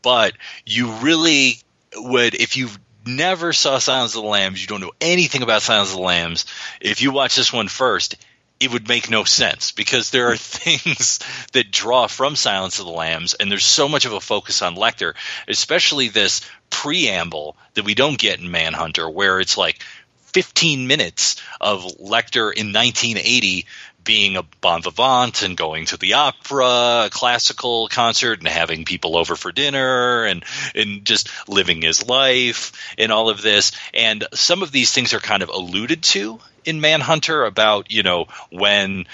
[0.00, 0.32] but
[0.64, 1.58] you really
[1.94, 2.70] would if you
[3.04, 6.46] never saw Silence of the Lambs, you don't know anything about Silence of the Lambs.
[6.80, 8.16] If you watch this one first,
[8.60, 11.18] it would make no sense because there are things
[11.52, 14.76] that draw from Silence of the Lambs, and there's so much of a focus on
[14.76, 15.14] Lecter,
[15.48, 19.82] especially this preamble that we don't get in Manhunter, where it's like
[20.26, 23.66] 15 minutes of Lecter in 1980
[24.04, 29.16] being a bon vivant and going to the opera, a classical concert, and having people
[29.16, 33.72] over for dinner, and and just living his life, and all of this.
[33.94, 38.26] And some of these things are kind of alluded to in Manhunter about you know
[38.50, 39.06] when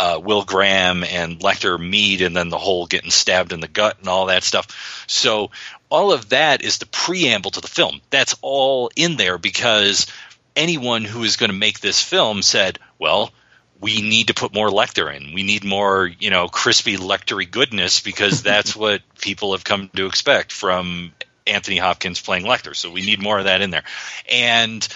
[0.00, 3.98] uh, Will Graham and Lecter meet, and then the whole getting stabbed in the gut
[3.98, 5.04] and all that stuff.
[5.06, 5.50] So
[5.90, 8.00] all of that is the preamble to the film.
[8.08, 10.06] That's all in there because
[10.56, 13.30] anyone who is going to make this film said, well.
[13.80, 15.32] We need to put more Lecter in.
[15.34, 20.06] We need more, you know, crispy Lectery goodness because that's what people have come to
[20.06, 21.12] expect from
[21.46, 22.76] Anthony Hopkins playing Lecter.
[22.76, 23.84] So we need more of that in there.
[24.30, 24.86] And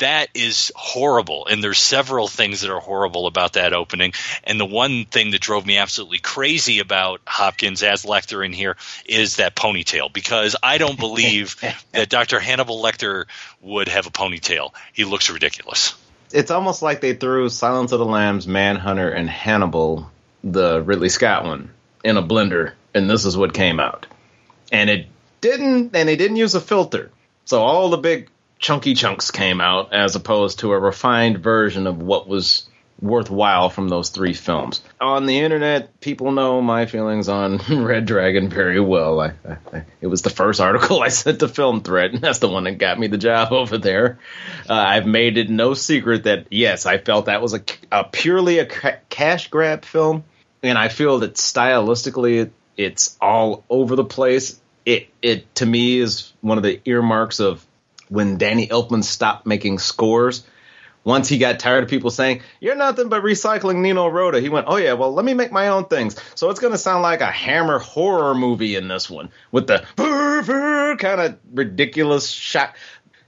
[0.00, 4.12] that is horrible and there's several things that are horrible about that opening
[4.44, 8.76] and the one thing that drove me absolutely crazy about hopkins as lecter in here
[9.04, 11.54] is that ponytail because i don't believe
[11.92, 13.26] that dr hannibal lecter
[13.60, 15.94] would have a ponytail he looks ridiculous
[16.32, 20.10] It's almost like they threw Silence of the Lambs, Manhunter, and Hannibal,
[20.44, 21.70] the Ridley Scott one,
[22.04, 24.06] in a blender, and this is what came out.
[24.70, 25.06] And it
[25.40, 27.10] didn't, and they didn't use a filter,
[27.44, 28.28] so all the big
[28.58, 32.68] chunky chunks came out as opposed to a refined version of what was
[33.02, 34.82] worthwhile from those three films.
[35.00, 39.20] On the internet, people know my feelings on Red Dragon very well.
[39.20, 39.32] I,
[39.72, 42.64] I, it was the first article I sent to Film Threat, and that's the one
[42.64, 44.18] that got me the job over there.
[44.68, 48.58] Uh, I've made it no secret that yes, I felt that was a, a purely
[48.58, 50.24] a ca- cash grab film,
[50.62, 54.60] and I feel that stylistically it, it's all over the place.
[54.84, 57.64] It it to me is one of the earmarks of
[58.08, 60.44] when Danny Elfman stopped making scores.
[61.02, 64.66] Once he got tired of people saying, You're nothing but recycling Nino Rota, he went,
[64.68, 66.16] Oh, yeah, well, let me make my own things.
[66.34, 69.84] So it's going to sound like a Hammer horror movie in this one with the
[70.98, 72.76] kind of ridiculous shot.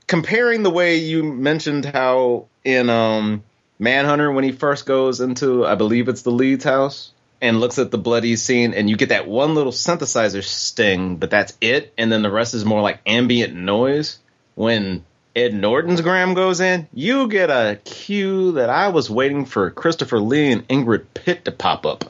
[0.06, 3.42] Comparing the way you mentioned how in um,
[3.78, 7.90] Manhunter, when he first goes into, I believe it's the Leeds house, and looks at
[7.90, 11.92] the bloody scene, and you get that one little synthesizer sting, but that's it.
[11.98, 14.18] And then the rest is more like ambient noise.
[14.54, 15.04] When
[15.34, 20.20] Ed Norton's Graham goes in, you get a cue that I was waiting for Christopher
[20.20, 22.04] Lee and Ingrid Pitt to pop up.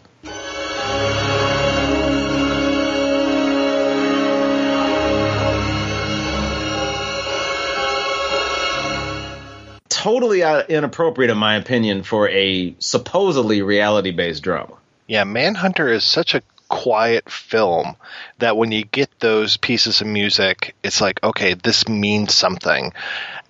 [9.89, 14.75] Totally inappropriate, in my opinion, for a supposedly reality based drama.
[15.07, 16.43] Yeah, Manhunter is such a
[16.73, 17.97] quiet film
[18.39, 22.95] that when you get those pieces of music, it's like, okay, this means something.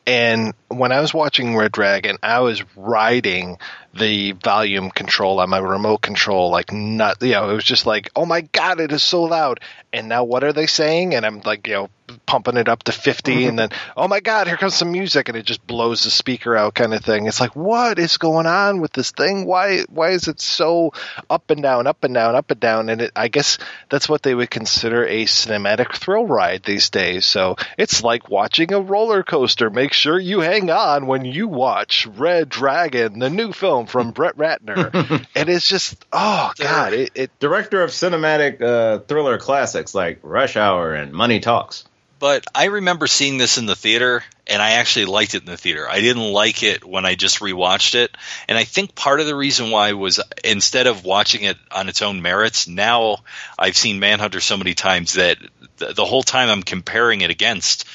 [0.04, 3.58] And when I was watching Red Dragon, I was riding
[3.94, 8.08] the volume control on my remote control like not you know it was just like
[8.16, 9.60] oh my god it is so loud
[9.92, 11.90] and now what are they saying and i'm like you know
[12.26, 15.36] pumping it up to 50 and then oh my god here comes some music and
[15.36, 17.26] it just blows the speaker out kind of thing.
[17.26, 19.46] It's like what is going on with this thing?
[19.46, 20.92] Why why is it so
[21.28, 22.88] up and down up and down up and down?
[22.88, 23.58] And it, i guess
[23.88, 27.26] that's what they would consider a cinematic thrill ride these days.
[27.26, 29.70] So it's like watching a roller coaster.
[29.70, 34.36] Make sure you hang on when you watch red dragon the new film from brett
[34.36, 35.26] ratner.
[35.34, 40.56] And it's just oh god it, it Director of cinematic uh, thriller classics like Rush
[40.56, 41.84] Hour and Money Talks.
[42.22, 45.56] But I remember seeing this in the theater, and I actually liked it in the
[45.56, 45.88] theater.
[45.88, 49.34] I didn't like it when I just rewatched it, and I think part of the
[49.34, 53.24] reason why was instead of watching it on its own merits, now
[53.58, 55.38] I've seen Manhunter so many times that
[55.78, 57.86] the, whole time I'm comparing it against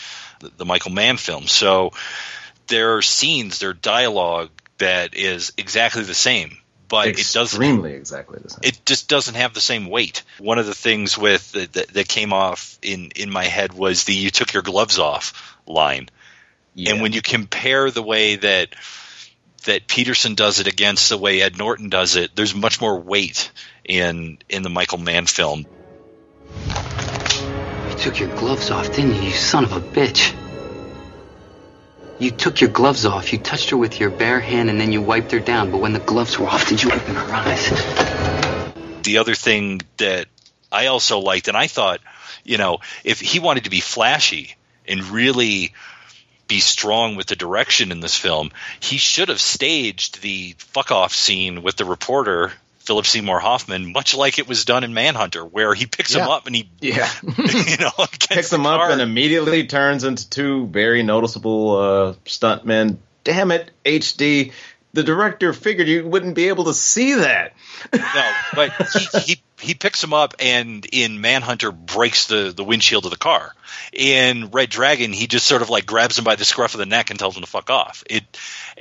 [0.41, 1.47] the, the Michael Mann film.
[1.47, 1.93] So
[2.67, 6.57] there are scenes, there are dialogue that is exactly the same
[6.89, 8.59] but it doesn't extremely exactly the same.
[8.63, 10.23] it just doesn't have the same weight.
[10.39, 14.03] One of the things with uh, that, that came off in in my head was
[14.03, 16.09] the "you took your gloves off" line,
[16.85, 18.69] and when you compare the way that
[19.65, 23.51] that Petersen does it against the way Ed Norton does it, there's much more weight
[23.83, 25.65] in in the Michael Mann film.
[27.89, 30.46] You took your gloves off, didn't you, you son of a bitch?
[32.19, 35.01] You took your gloves off, you touched her with your bare hand, and then you
[35.03, 35.71] wiped her down.
[35.71, 39.03] But when the gloves were off, did you open her eyes?
[39.03, 40.25] The other thing that
[40.71, 41.99] I also liked, and I thought,
[42.43, 44.55] you know, if he wanted to be flashy
[44.87, 45.73] and really
[46.47, 51.13] be strong with the direction in this film, he should have staged the fuck off
[51.13, 52.51] scene with the reporter
[52.87, 56.47] Philip Seymour Hoffman, much like it was done in Manhunter, where he picks him up
[56.47, 57.11] and he, Yeah.
[57.21, 57.91] you know,
[58.29, 62.97] Picks them up and immediately turns into two very noticeable uh, stuntmen.
[63.25, 64.53] Damn it, HD.
[64.93, 67.55] The director figured you wouldn't be able to see that.
[67.93, 73.05] no, but he, he he picks him up and in Manhunter breaks the the windshield
[73.05, 73.53] of the car.
[73.91, 76.85] In Red Dragon, he just sort of like grabs him by the scruff of the
[76.85, 78.03] neck and tells him to fuck off.
[78.09, 78.23] It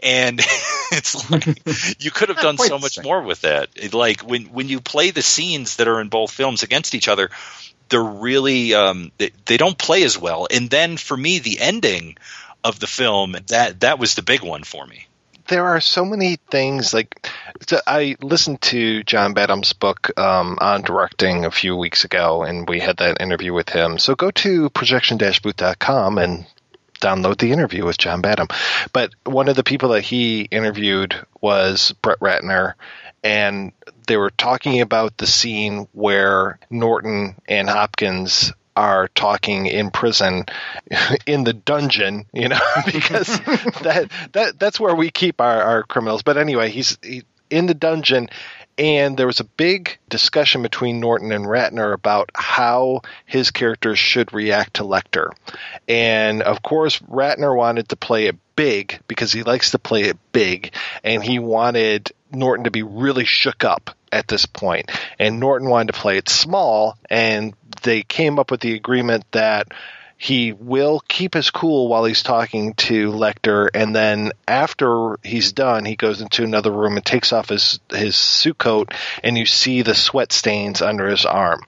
[0.03, 0.41] and
[0.93, 1.47] it's like
[1.99, 3.71] you could have done so much more with that.
[3.75, 7.09] It, like when when you play the scenes that are in both films against each
[7.09, 7.31] other,
[7.89, 10.47] they're really um, they, they don't play as well.
[10.51, 12.17] And then for me, the ending
[12.63, 15.07] of the film that that was the big one for me.
[15.49, 17.28] There are so many things like
[17.66, 22.68] so I listened to John Badham's book um, on directing a few weeks ago, and
[22.68, 23.99] we had that interview with him.
[23.99, 26.47] So go to projection-booth.com and
[27.00, 28.49] download the interview with John Badham.
[28.92, 32.75] But one of the people that he interviewed was Brett Ratner,
[33.23, 33.73] and
[34.07, 40.45] they were talking about the scene where Norton and Hopkins are talking in prison
[41.27, 43.27] in the dungeon, you know, because
[43.83, 46.23] that that that's where we keep our, our criminals.
[46.23, 48.29] But anyway, he's he, in the dungeon
[48.79, 54.35] and there was a big discussion between Norton and Ratner about how his characters should
[54.35, 55.31] react to Lecter.
[55.89, 60.19] And of course, Ratner wanted to play it big because he likes to play it
[60.33, 64.91] big, and he wanted Norton to be really shook up at this point.
[65.19, 69.69] And Norton wanted to play it small, and they came up with the agreement that
[70.19, 75.85] he will keep his cool while he's talking to Lecter, and then after he's done,
[75.85, 79.83] he goes into another room and takes off his his suit coat, and you see
[79.83, 81.61] the sweat stains under his arm,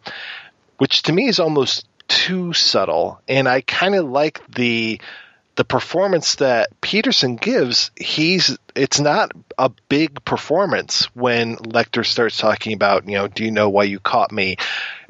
[0.79, 3.21] which to me is almost too subtle.
[3.29, 5.01] And I kind of like the
[5.57, 7.91] the performance that Petersen gives.
[7.97, 13.51] He's it's not a big performance when Lecter starts talking about, you know, do you
[13.51, 14.57] know why you caught me?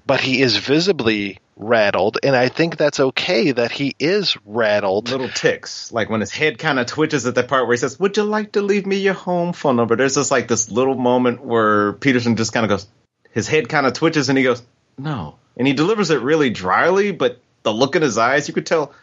[0.08, 5.10] But he is visibly rattled, and I think that's okay that he is rattled.
[5.10, 8.00] Little ticks, like when his head kind of twitches at that part where he says,
[8.00, 10.94] "Would you like to leave me your home phone number?" There's just like this little
[10.94, 12.86] moment where Petersen just kind of goes,
[13.32, 14.62] his head kind of twitches, and he goes,
[14.96, 18.64] "No," and he delivers it really dryly, but the look in his eyes, you could
[18.64, 18.94] tell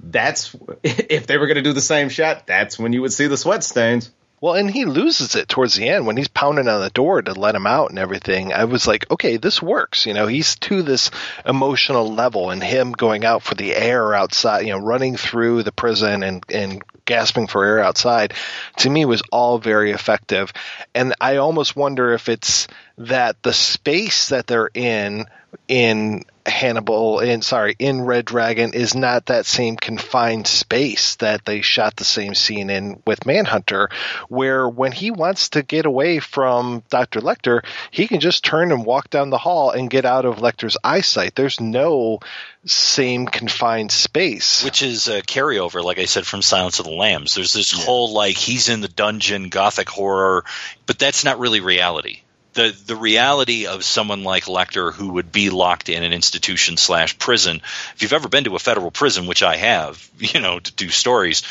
[0.00, 3.26] that's if they were going to do the same shot, that's when you would see
[3.26, 4.10] the sweat stains.
[4.40, 7.32] Well, and he loses it towards the end when he's pounding on the door to
[7.32, 8.52] let him out and everything.
[8.52, 10.04] I was like, okay, this works.
[10.04, 11.10] You know, he's to this
[11.46, 15.72] emotional level, and him going out for the air outside, you know, running through the
[15.72, 18.34] prison and and gasping for air outside,
[18.78, 20.52] to me was all very effective.
[20.94, 25.26] And I almost wonder if it's that the space that they're in
[25.68, 31.60] in Hannibal in sorry in Red Dragon is not that same confined space that they
[31.60, 33.90] shot the same scene in with Manhunter
[34.28, 37.20] where when he wants to get away from Dr.
[37.20, 40.76] Lecter he can just turn and walk down the hall and get out of Lecter's
[40.82, 41.34] eyesight.
[41.34, 42.20] There's no
[42.64, 44.64] same confined space.
[44.64, 47.34] Which is a carryover like i said from silence of the lambs.
[47.34, 50.44] There's this whole like he's in the dungeon gothic horror
[50.86, 52.20] but that's not really reality
[52.56, 57.18] the the reality of someone like Lecter who would be locked in an institution slash
[57.18, 57.60] prison.
[57.94, 60.88] If you've ever been to a federal prison, which I have, you know, to do
[60.88, 61.42] stories,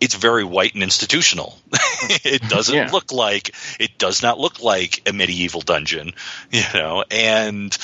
[0.00, 1.56] it's very white and institutional.
[2.24, 2.90] it doesn't Yeah.
[2.90, 6.12] look like it does not look like a medieval dungeon,
[6.50, 7.04] you know.
[7.10, 7.76] And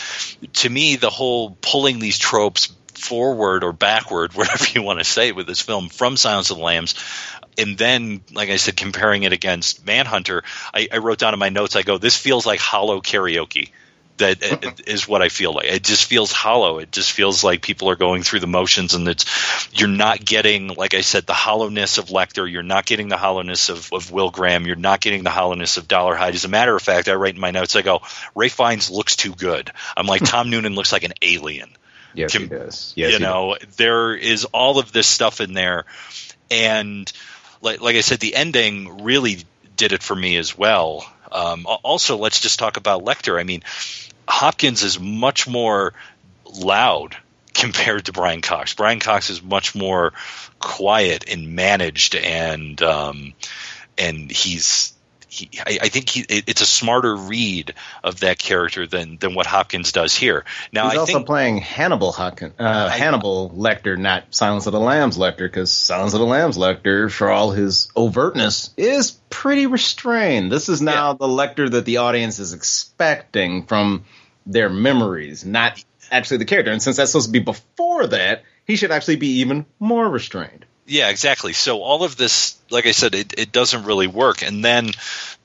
[0.54, 5.30] to me, the whole pulling these tropes forward or backward, whatever you want to say,
[5.30, 6.96] with this film from Silence of the Lambs,
[7.58, 11.48] and then, like I said, comparing it against Manhunter, I, I wrote down in my
[11.48, 11.74] notes.
[11.74, 13.70] I go, this feels like hollow karaoke.
[14.18, 15.66] That is what I feel like.
[15.66, 16.78] It just feels hollow.
[16.78, 19.26] It just feels like people are going through the motions, and it's
[19.72, 22.50] you're not getting, like I said, the hollowness of Lecter.
[22.50, 24.66] You're not getting the hollowness of, of Will Graham.
[24.66, 26.34] You're not getting the hollowness of Dolarhyde.
[26.34, 27.76] As a matter of fact, I write in my notes.
[27.76, 28.02] I go,
[28.34, 29.72] Ralph Fiennes looks too good.
[29.96, 31.70] I'm like Tom Noonan looks like an alien.
[32.14, 32.92] Yes, he does.
[32.96, 35.84] Yes, you he know, there is all of this stuff in there,
[36.50, 37.12] and
[37.60, 39.44] like like I said, the ending really
[39.76, 41.06] did it for me as well.
[41.30, 43.38] Um, also, let's just talk about Lecter.
[43.38, 43.62] I mean,
[44.26, 45.94] Hopkins is much more
[46.54, 47.16] loud
[47.54, 48.74] compared to Brian Cox.
[48.74, 50.12] Brian Cox is much more
[50.58, 53.34] quiet and managed, and um,
[53.96, 54.92] and he's.
[55.28, 59.34] He, I, I think he, it, it's a smarter read of that character than than
[59.34, 60.44] what Hopkins does here.
[60.72, 64.80] Now, He's I also think playing Hannibal Hawkin, uh, Hannibal Lecter, not Silence of the
[64.80, 70.50] Lambs Lecter, because Silence of the Lambs Lecter, for all his overtness, is pretty restrained.
[70.50, 74.04] This is now the Lecter that the audience is expecting from
[74.46, 76.72] their memories, not actually the character.
[76.72, 80.64] And since that's supposed to be before that, he should actually be even more restrained.
[80.88, 81.52] Yeah, exactly.
[81.52, 84.42] So all of this, like I said, it, it doesn't really work.
[84.42, 84.90] And then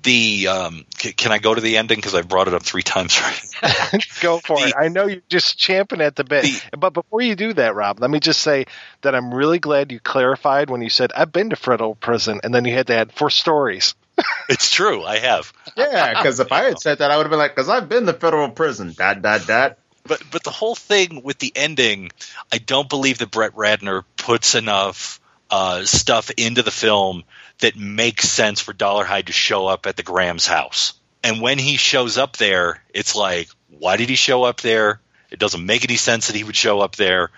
[0.01, 2.81] the um, c- can I go to the ending because I've brought it up three
[2.83, 4.03] times already.
[4.22, 4.73] Go for it.
[4.77, 6.45] I know you're just champing at the bit.
[6.77, 8.65] but before you do that, Rob, let me just say
[9.01, 12.53] that I'm really glad you clarified when you said, I've been to federal prison, and
[12.53, 13.95] then you had to add for stories.
[14.49, 15.51] it's true, I have.
[15.75, 18.05] Yeah, because if I had said that, I would have been like, because I've been
[18.05, 18.93] to federal prison.
[18.95, 19.77] Dot dot dot.
[20.05, 22.11] But but the whole thing with the ending,
[22.51, 25.22] I don't believe that Brett Ratner puts enough
[25.53, 27.23] uh, stuff into the film
[27.59, 30.93] that makes sense for Dolarhyde to show up at the Graham's house.
[31.23, 34.99] And when he shows up there, it's like, why did he show up there?
[35.30, 37.30] It doesn't make any sense that he would show up there.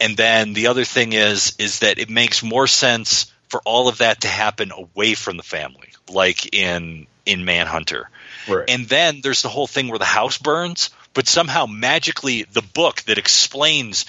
[0.00, 3.98] And then the other thing is is that it makes more sense for all of
[3.98, 8.10] that to happen away from the family, like in in Manhunter.
[8.48, 8.68] Right.
[8.68, 13.02] And then there's the whole thing where the house burns, but somehow magically the book
[13.02, 14.06] that explains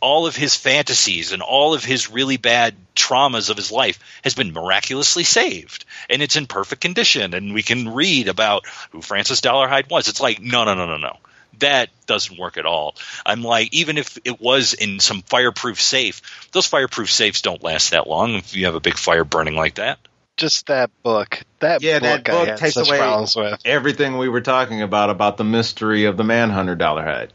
[0.00, 4.34] all of his fantasies and all of his really bad traumas of his life has
[4.34, 9.40] been miraculously saved and it's in perfect condition and we can read about who Francis
[9.40, 10.08] Dolarhyde was.
[10.08, 11.16] It's like no no no no no.
[11.58, 12.96] That doesn't work at all.
[13.24, 17.90] I'm like, even if it was in some fireproof safe, those fireproof safes don't last
[17.90, 19.98] that long if you have a big fire burning like that.
[20.36, 21.42] Just that book.
[21.60, 23.00] That Yeah, book, that book had takes away
[23.36, 23.60] with.
[23.64, 27.30] everything we were talking about about the mystery of the Manhunter Dolarhyde.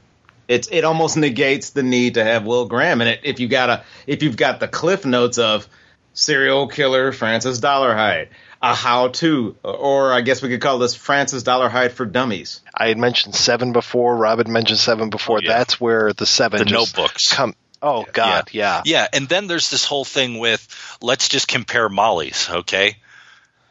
[0.47, 3.69] It's it almost negates the need to have Will Graham in it if you got
[3.69, 5.67] a if you've got the cliff notes of
[6.13, 8.29] serial killer Francis Dolarhyde,
[8.61, 12.61] a how to, or I guess we could call this Francis Dolarhyde for dummies.
[12.75, 14.17] I had mentioned seven before.
[14.17, 15.37] Rob had mentioned seven before.
[15.43, 17.31] Oh, That's where the seven The just notebooks.
[17.31, 17.53] come.
[17.81, 18.81] Oh God, yeah.
[18.85, 20.67] Yeah, and then there's this whole thing with
[21.01, 22.97] let's just compare Molly's, okay?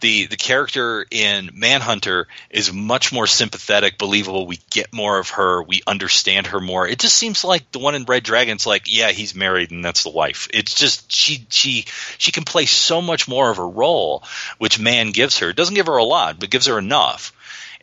[0.01, 4.47] The the character in Manhunter is much more sympathetic, believable.
[4.47, 6.87] We get more of her, we understand her more.
[6.87, 10.05] It just seems like the one in Red Dragon's like, yeah, he's married and that's
[10.05, 10.49] the wife.
[10.55, 11.85] It's just she she
[12.17, 14.23] she can play so much more of a role,
[14.59, 15.51] which Mann gives her.
[15.51, 17.33] It doesn't give her a lot, but gives her enough.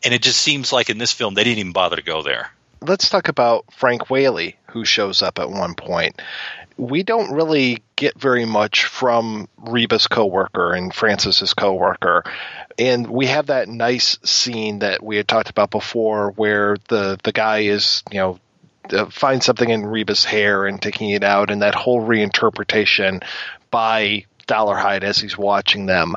[0.03, 2.49] And it just seems like in this film they didn't even bother to go there.
[2.81, 6.21] Let's talk about Frank Whaley, who shows up at one point.
[6.77, 12.25] We don't really get very much from Reba's coworker and Francis's coworker.
[12.77, 17.31] And we have that nice scene that we had talked about before where the, the
[17.31, 18.39] guy is, you know,
[18.91, 23.23] uh, finds something in Reba's hair and taking it out, and that whole reinterpretation
[23.71, 26.15] by Dolarhyde as he's watching them.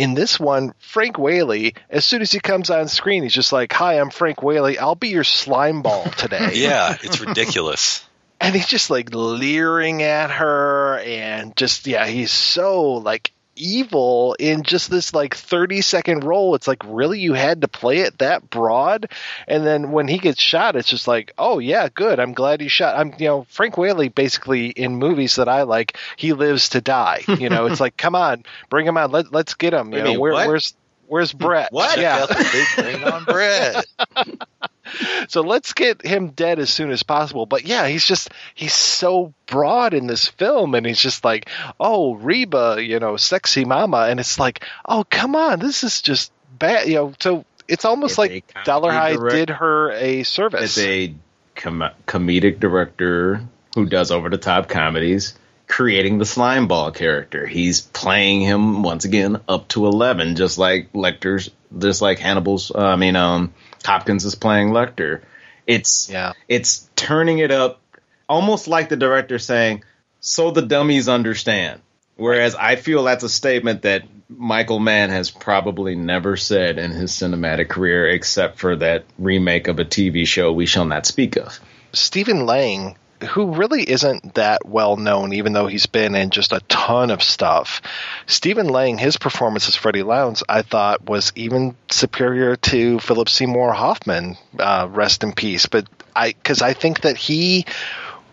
[0.00, 3.70] In this one, Frank Whaley, as soon as he comes on screen, he's just like,
[3.74, 4.78] "Hi, I'm Frank Whaley.
[4.78, 8.02] I'll be your slime ball today." Yeah, it's ridiculous.
[8.40, 14.62] and he's just like leering at her and just yeah he's so like evil in
[14.62, 18.48] just this like 30 second role it's like really you had to play it that
[18.50, 19.10] broad?
[19.46, 22.68] And then when he gets shot it's just like oh yeah good i'm glad he
[22.68, 26.80] shot i'm you know frank whaley basically in movies that i like he lives to
[26.80, 27.66] die you know?
[27.66, 30.18] It's like come on bring him on Let, let's get him you know?
[30.18, 30.74] where, where's
[31.10, 31.72] where's brett?
[31.72, 31.98] What?
[31.98, 32.20] yeah.
[32.20, 33.84] Got the big brain on Brett.
[35.28, 37.46] so let's get him dead as soon as possible.
[37.46, 42.14] But yeah, he's just he's so broad in this film, and he's just like, oh
[42.14, 46.88] Reba, you know, sexy mama, and it's like, oh come on, this is just bad,
[46.88, 47.12] you know.
[47.20, 50.76] So it's almost like Dolarhyde direct- did her a service.
[50.76, 51.14] It's a
[51.54, 53.42] com- comedic director
[53.74, 55.38] who does over the top comedies,
[55.68, 57.46] creating the slime ball character.
[57.46, 62.70] He's playing him once again up to eleven, just like Lecter's, just like Hannibal's.
[62.70, 65.22] Uh, I mean, um, Hopkins is playing Lecter.
[65.66, 67.80] It's yeah, it's turning it up,
[68.28, 69.84] almost like the director saying,
[70.20, 71.80] "So the dummies understand."
[72.16, 77.12] Whereas I feel that's a statement that Michael Mann has probably never said in his
[77.12, 81.58] cinematic career, except for that remake of a TV show we shall not speak of.
[81.92, 82.96] Stephen Lang,
[83.30, 87.22] who really isn't that well known, even though he's been in just a ton of
[87.22, 87.82] stuff.
[88.26, 93.72] Stephen Lang, his performance as Freddie Lounds, I thought was even superior to Philip Seymour
[93.72, 94.36] Hoffman.
[94.58, 95.66] Uh, rest in peace.
[95.66, 97.66] But I, because I think that he.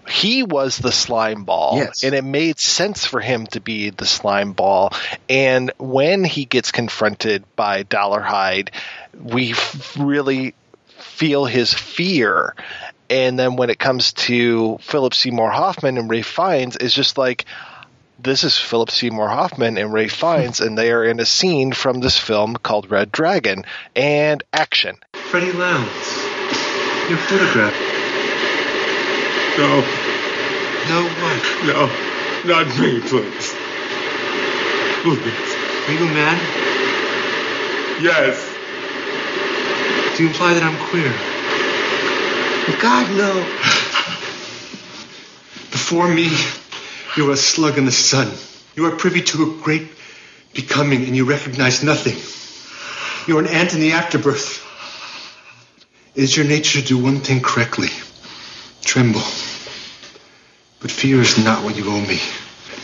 [0.10, 2.02] He was the slime ball, Yes.
[2.06, 4.94] and it made sense for him to be the slime ball.
[5.28, 8.70] And when he gets confronted by dollar Dolarhyde,
[9.22, 10.56] we f- really
[10.88, 12.56] feel his fear.
[13.10, 17.46] And then when it comes to Philip Seymour Hoffman and Ralph Fiennes, it's just like
[18.20, 22.00] this is Philip Seymour Hoffman and Ralph Fiennes, and they are in a scene from
[22.00, 23.64] this film called Red Dragon.
[23.96, 24.98] And action.
[25.14, 25.88] Freddie Lounds.
[27.10, 27.74] Your photograph.
[29.58, 29.82] No.
[30.90, 31.42] No what?
[31.66, 31.88] No,
[32.46, 33.56] not me, please.
[35.04, 35.56] Please.
[35.88, 36.38] Are you a man?
[38.02, 38.54] Yes.
[40.18, 41.37] Do you imply that I'm queer?
[42.76, 43.34] God, no.
[45.72, 46.30] Before me,
[47.16, 48.32] you are a slug in the sun.
[48.76, 49.88] You are privy to a great
[50.54, 52.18] becoming, and you recognize nothing.
[53.28, 54.64] You are an ant in the afterbirth.
[56.16, 57.90] It is your nature to do one thing correctly
[58.88, 59.22] tremble.
[60.80, 62.20] But fear is not what you owe me.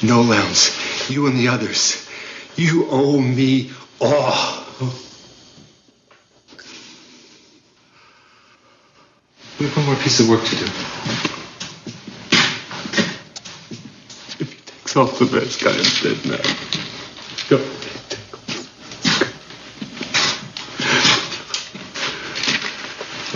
[0.01, 2.07] No, Lounds, you and the others.
[2.55, 3.71] You owe me
[4.01, 4.63] all.
[9.59, 10.65] We have one more piece of work to do.
[14.39, 15.65] If he takes off the mask.
[15.65, 16.41] I am dead now.
[17.49, 17.57] Go.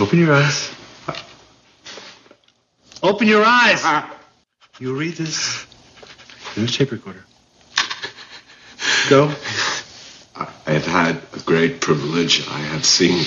[0.00, 0.70] Open your eyes.
[3.02, 3.84] Open your eyes!
[3.84, 4.14] Uh-huh.
[4.80, 5.66] You read this
[6.56, 7.24] in the tape recorder.
[9.08, 9.34] Go.
[10.68, 12.46] I have had a great privilege.
[12.46, 13.20] I have seen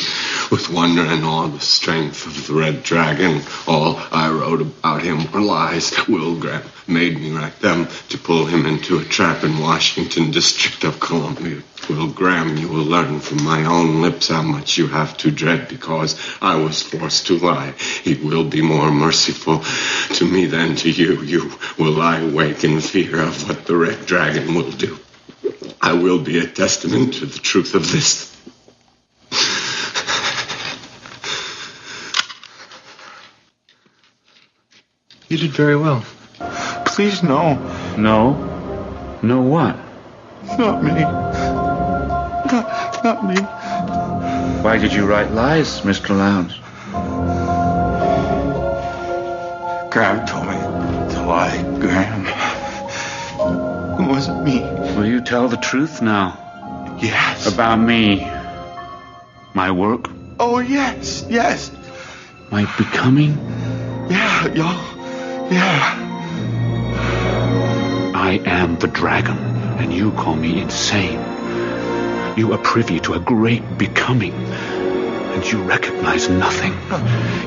[0.52, 3.42] with wonder and awe the strength of the Red Dragon.
[3.66, 5.92] All I wrote about him were lies.
[6.08, 10.84] Will Graham made me write them to pull him into a trap in Washington District
[10.84, 11.64] of Columbia.
[11.90, 15.68] Will Graham, you will learn from my own lips how much you have to dread
[15.68, 17.74] because I was forced to lie.
[18.04, 19.64] He will be more merciful
[20.18, 21.24] to me than to you.
[21.24, 25.00] You will lie awake in fear of what the Red Dragon will do.
[25.82, 28.32] I will be a testament to the truth of this.
[35.30, 36.04] You did very well.
[36.86, 37.56] Please, no.
[37.98, 38.34] No?
[39.22, 39.78] No what?
[40.58, 41.02] Not me.
[42.52, 43.36] Not, not me.
[44.62, 46.10] Why did you write lies, Mr.
[46.10, 46.54] Lounds?
[49.90, 50.56] Graham told me
[51.14, 51.71] to lie.
[54.12, 54.60] Wasn't me.
[54.60, 56.98] Will you tell the truth now?
[57.02, 57.48] Yes.
[57.48, 58.20] About me?
[59.54, 60.10] My work?
[60.38, 61.72] Oh, yes, yes.
[62.52, 63.38] My becoming?
[64.10, 65.50] Yeah, y'all.
[65.50, 65.96] Yeah.
[68.14, 69.38] I am the dragon,
[69.80, 71.22] and you call me insane.
[72.36, 76.74] You are privy to a great becoming, and you recognize nothing.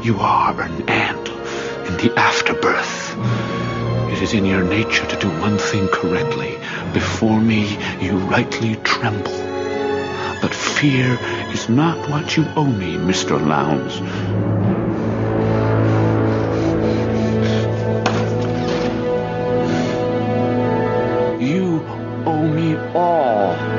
[0.03, 3.74] You are an ant in the afterbirth.
[4.15, 6.57] It is in your nature to do one thing correctly.
[6.93, 9.33] Before me, you rightly tremble.
[10.41, 11.19] But fear
[11.53, 13.45] is not what you owe me, Mr.
[13.45, 13.99] Lounds.
[21.43, 21.83] You
[22.25, 23.75] owe me all.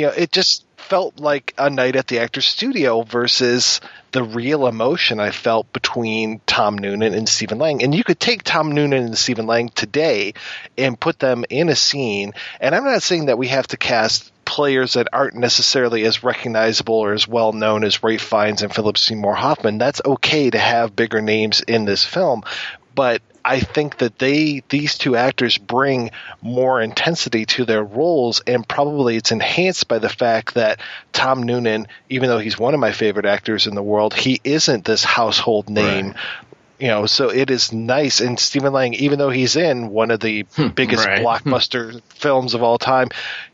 [0.00, 4.66] you know, it just felt like a night at the actor's studio versus the real
[4.66, 7.84] emotion I felt between Tom Noonan and Stephen Lang.
[7.84, 10.34] And you could take Tom Noonan and Stephen Lang today
[10.76, 12.32] and put them in a scene.
[12.60, 16.96] And I'm not saying that we have to cast players that aren't necessarily as recognizable
[16.96, 19.78] or as well known as Ralph Fiennes and Philip Seymour Hoffman.
[19.78, 22.42] That's okay to have bigger names in this film.
[22.94, 26.10] But I think that they these two actors bring
[26.42, 30.80] more intensity to their roles, and probably it's enhanced by the fact that
[31.12, 34.84] Tom Noonan, even though he's one of my favorite actors in the world, he isn't
[34.84, 36.14] this household name
[36.80, 38.20] You know, so it is nice.
[38.20, 41.20] And Stephen Lang, even though he's in one of the hmm, biggest Right.
[41.22, 43.10] blockbuster films of all time,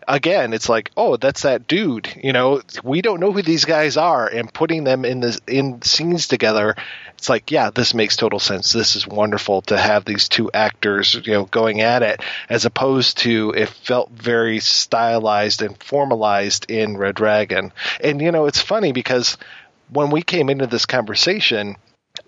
[0.07, 2.09] again, it's like, oh, that's that dude.
[2.23, 5.83] You know, we don't know who these guys are, and putting them in the in
[5.83, 6.77] scenes together,
[7.19, 8.73] it's like, yeah, this makes total sense.
[8.73, 13.19] This is wonderful to have these two actors, you know, going at it, as opposed
[13.19, 17.73] to it felt very stylized and formalized in Red Dragon.
[18.01, 19.37] And you know, it's funny because
[19.91, 21.77] when we came into this conversation.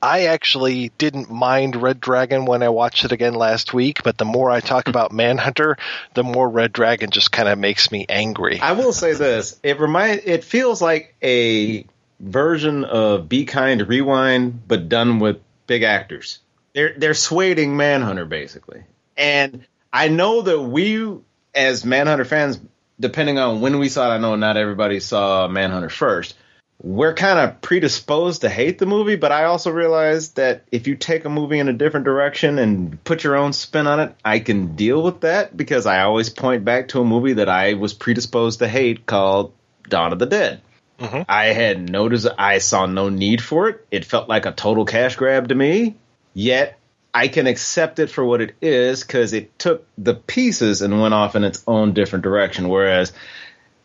[0.01, 4.25] I actually didn't mind Red Dragon when I watched it again last week, but the
[4.25, 5.77] more I talk about Manhunter,
[6.15, 8.61] the more Red Dragon just kind of makes me angry.
[8.61, 11.85] I will say this: it remind it feels like a
[12.21, 16.41] version of Be Kind Rewind, but done with big actors.
[16.75, 18.85] They're they're sweding Manhunter basically,
[19.17, 21.19] and I know that we
[21.55, 22.61] as Manhunter fans,
[23.01, 26.37] depending on when we saw it, I know not everybody saw Manhunter first.
[26.81, 30.95] We're kind of predisposed to hate the movie, but I also realize that if you
[30.95, 34.39] take a movie in a different direction and put your own spin on it, I
[34.39, 37.95] can deal with that because I always point back to a movie that I was
[37.95, 39.53] predisposed to hate called
[39.89, 40.63] Dawn of the Dead.
[41.01, 41.23] Mm-hmm.
[41.29, 43.87] I had noticed I saw no need for it.
[43.91, 45.97] It felt like a total cash grab to me.
[46.33, 46.79] Yet
[47.13, 51.15] I can accept it for what it is because it took the pieces and went
[51.15, 52.69] off in its own different direction.
[52.69, 53.13] Whereas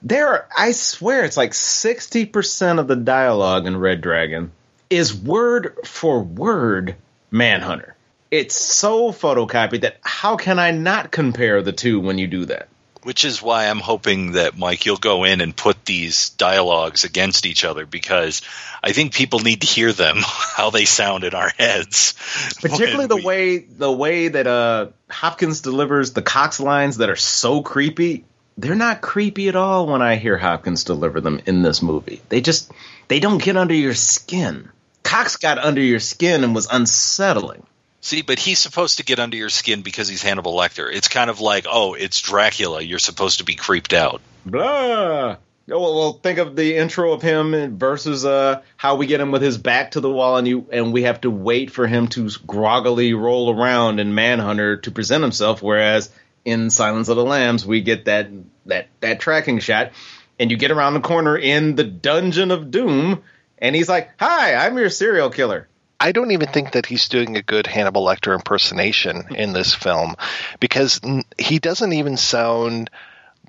[0.03, 4.51] there, are, I swear, it's like 60% of the dialogue in Red Dragon
[4.89, 6.95] is word for word
[7.31, 7.95] Manhunter.
[8.29, 12.67] It's so photocopied that how can I not compare the two when you do that?
[13.03, 17.45] Which is why I'm hoping that Mike, you'll go in and put these dialogues against
[17.45, 18.41] each other because
[18.83, 22.13] I think people need to hear them how they sound in our heads.
[22.61, 27.61] particularly the way the way that uh Hopkins delivers the Cox lines that are so
[27.61, 28.25] creepy.
[28.57, 32.21] They're not creepy at all when I hear Hopkins deliver them in this movie.
[32.29, 32.71] They just
[33.07, 34.69] they don't get under your skin.
[35.01, 37.65] Cox got under your skin and was unsettling.
[38.01, 40.89] See, but he's supposed to get under your skin because he's Hannibal Lecter.
[40.91, 42.81] It's kind of like, oh, it's Dracula.
[42.81, 44.21] You're supposed to be creeped out.
[44.45, 45.37] Blah.
[45.71, 49.31] Oh, well, well, think of the intro of him versus uh, how we get him
[49.31, 52.09] with his back to the wall, and you and we have to wait for him
[52.09, 55.61] to groggily roll around in Manhunter to present himself.
[55.61, 56.09] Whereas
[56.45, 58.29] in Silence of the Lambs, we get that
[58.65, 59.91] that that tracking shot,
[60.39, 63.23] and you get around the corner in the Dungeon of Doom,
[63.57, 65.67] and he's like, "Hi, I'm your serial killer."
[65.99, 70.15] I don't even think that he's doing a good Hannibal Lecter impersonation in this film
[70.59, 70.99] because
[71.37, 72.89] he doesn't even sound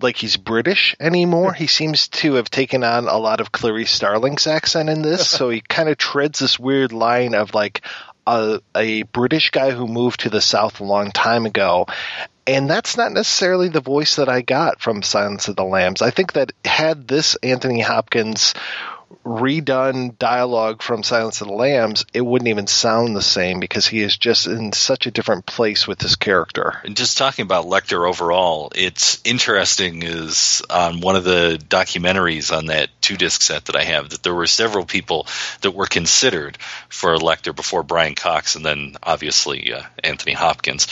[0.01, 1.53] like he's British anymore.
[1.53, 5.51] he seems to have taken on a lot of Clarice Starling's accent in this, so
[5.51, 7.83] he kind of treads this weird line of like
[8.27, 11.87] a, a British guy who moved to the South a long time ago.
[12.47, 16.03] And that's not necessarily the voice that I got from Silence of the Lambs.
[16.03, 18.55] I think that had this Anthony Hopkins
[19.25, 24.01] redone dialogue from Silence of the Lambs, it wouldn't even sound the same because he
[24.01, 26.81] is just in such a different place with this character.
[26.85, 32.67] And just talking about Lecter overall, it's interesting is on one of the documentaries on
[32.67, 35.27] that two disc set that I have that there were several people
[35.61, 36.57] that were considered
[36.89, 40.89] for Lecter before Brian Cox and then obviously uh, Anthony Hopkins.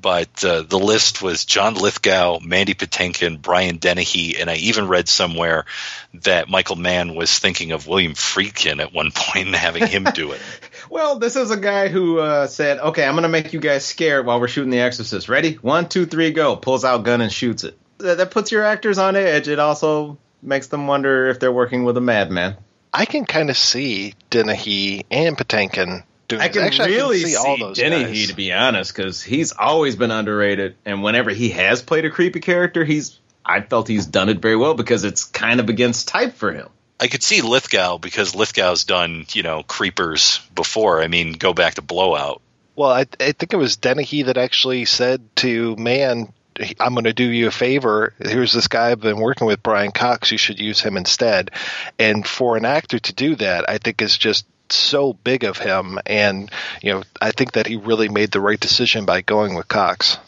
[0.00, 5.06] But uh, the list was John Lithgow, Mandy Patinkin, Brian Dennehy, and I even read
[5.06, 5.66] somewhere
[6.14, 10.32] that Michael Mann was thinking of William Friedkin at one point and having him do
[10.32, 10.40] it.
[10.88, 13.84] Well, this is a guy who uh, said, "Okay, I'm going to make you guys
[13.84, 15.28] scared while we're shooting The Exorcist.
[15.28, 15.54] Ready?
[15.54, 17.78] One, two, three, go!" Pulls out gun and shoots it.
[17.98, 19.46] That, that puts your actors on edge.
[19.46, 22.56] It also makes them wonder if they're working with a madman.
[22.92, 27.28] I can kind of see Dennehy and Patinkin doing I can Actually, really I can
[27.28, 28.28] see, see, all those Dennehy, guys.
[28.28, 32.40] to be honest, because he's always been underrated, and whenever he has played a creepy
[32.40, 36.34] character, he's I felt he's done it very well because it's kind of against type
[36.34, 36.68] for him.
[37.00, 41.02] I could see Lithgow because Lithgow's done, you know, creepers before.
[41.02, 42.42] I mean, go back to Blowout.
[42.76, 46.32] Well, I, I think it was Dennehy that actually said to Mann,
[46.78, 48.14] I'm going to do you a favor.
[48.18, 50.30] Here's this guy I've been working with, Brian Cox.
[50.32, 51.50] You should use him instead.
[51.98, 55.98] And for an actor to do that, I think is just so big of him.
[56.06, 56.50] And,
[56.82, 60.18] you know, I think that he really made the right decision by going with Cox.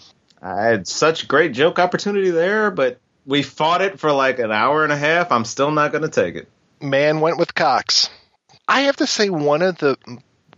[0.40, 4.82] I had such great joke opportunity there, but we fought it for like an hour
[4.82, 5.30] and a half.
[5.30, 6.48] I'm still not going to take it.
[6.80, 8.10] Mann went with Cox.
[8.66, 9.96] I have to say, one of the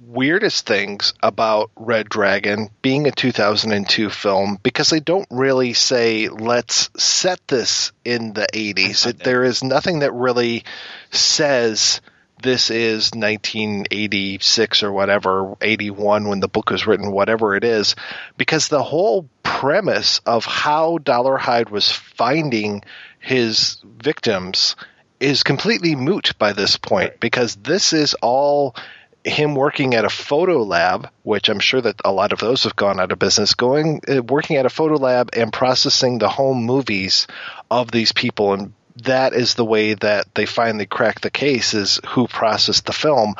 [0.06, 6.90] weirdest things about Red Dragon being a 2002 film because they don't really say let's
[6.96, 9.06] set this in the 80s.
[9.06, 10.64] It, there is nothing that really
[11.10, 12.00] says
[12.42, 17.96] this is 1986 or whatever, 81 when the book was written, whatever it is,
[18.36, 22.82] because the whole premise of how Dollar Dolarhyde was finding
[23.18, 24.76] his victims
[25.20, 28.74] is completely moot by this point because this is all
[29.24, 32.76] him working at a photo lab, which I'm sure that a lot of those have
[32.76, 36.64] gone out of business, going uh, working at a photo lab and processing the home
[36.64, 37.26] movies
[37.70, 38.72] of these people and
[39.02, 43.34] that is the way that they finally crack the case is who processed the film.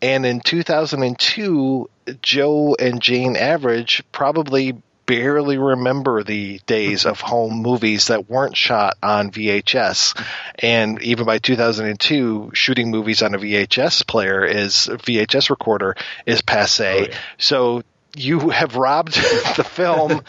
[0.00, 1.90] And in 2002,
[2.22, 8.98] Joe and Jane Average probably barely remember the days of home movies that weren't shot
[9.02, 10.20] on VHS.
[10.58, 16.84] And even by 2002, shooting movies on a VHS player is VHS recorder is passe.
[16.84, 17.18] Oh, yeah.
[17.38, 17.82] So
[18.16, 19.14] you have robbed
[19.56, 20.22] the film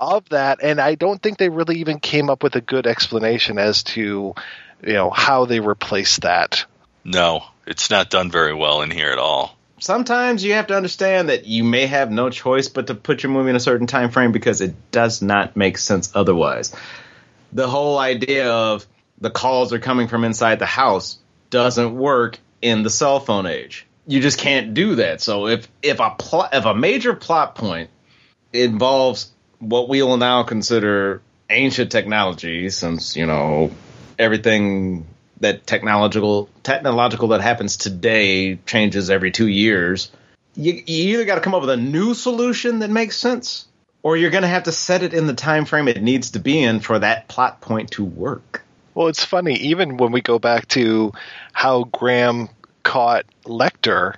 [0.00, 3.58] of that, and I don't think they really even came up with a good explanation
[3.58, 4.34] as to
[4.82, 6.64] you know how they replaced that.
[7.04, 9.53] No, it's not done very well in here at all.
[9.84, 13.30] Sometimes you have to understand that you may have no choice but to put your
[13.30, 16.74] movie in a certain time frame because it does not make sense otherwise.
[17.52, 18.86] The whole idea of
[19.20, 21.18] the calls are coming from inside the house
[21.50, 23.86] doesn't work in the cell phone age.
[24.06, 25.20] You just can't do that.
[25.20, 27.90] So if if a plot if a major plot point
[28.54, 33.70] involves what we will now consider ancient technology, since you know
[34.18, 35.04] everything
[35.44, 40.10] that technological technological that happens today changes every two years.
[40.56, 43.66] You, you either got to come up with a new solution that makes sense,
[44.02, 46.38] or you're going to have to set it in the time frame it needs to
[46.38, 48.64] be in for that plot point to work.
[48.94, 51.12] Well, it's funny even when we go back to
[51.52, 52.48] how Graham
[52.82, 54.14] caught Lecter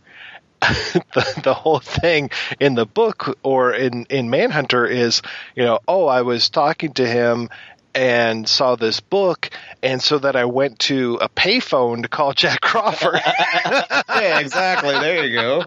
[0.61, 2.31] the, the whole thing
[2.61, 5.23] in the book or in, in Manhunter is,
[5.55, 7.51] you know, oh, I was talking to him
[7.97, 9.51] and saw this book,
[9.83, 13.21] and so that I went to a payphone to call Jack Crawford.
[13.25, 14.93] yeah, exactly.
[14.93, 15.65] There you go.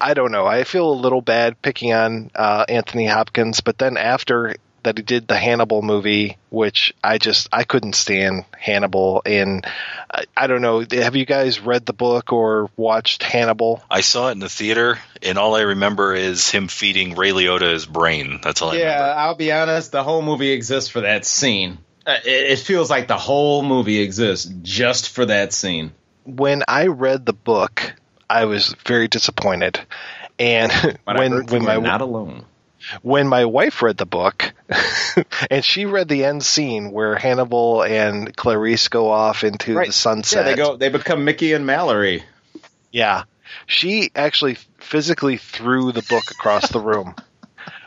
[0.00, 0.46] I don't know.
[0.46, 5.02] I feel a little bad picking on uh, Anthony Hopkins, but then after that he
[5.02, 9.22] did the Hannibal movie, which I just I couldn't stand Hannibal.
[9.24, 9.66] And
[10.10, 10.84] I, I, don't know.
[10.90, 13.82] Have you guys read the book or watched Hannibal?
[13.90, 17.72] I saw it in the theater, and all I remember is him feeding Ray Liotta
[17.72, 18.40] his brain.
[18.42, 18.70] That's all.
[18.70, 18.90] I remember.
[18.90, 19.20] yeah, remember.
[19.20, 19.92] I'll be honest.
[19.92, 21.78] The whole movie exists for that scene.
[22.06, 25.92] Uh, it, it feels like the whole movie exists just for that scene.
[26.24, 27.94] When I read the book,
[28.28, 29.80] I was very disappointed.
[30.38, 30.72] And
[31.04, 32.44] when when my not alone
[33.02, 34.52] when my wife read the book
[35.50, 39.86] and she read the end scene where Hannibal and Clarice go off into right.
[39.86, 40.44] the sunset.
[40.44, 42.22] Yeah, they go they become Mickey and Mallory.
[42.90, 43.24] Yeah.
[43.66, 47.14] She actually physically threw the book across the room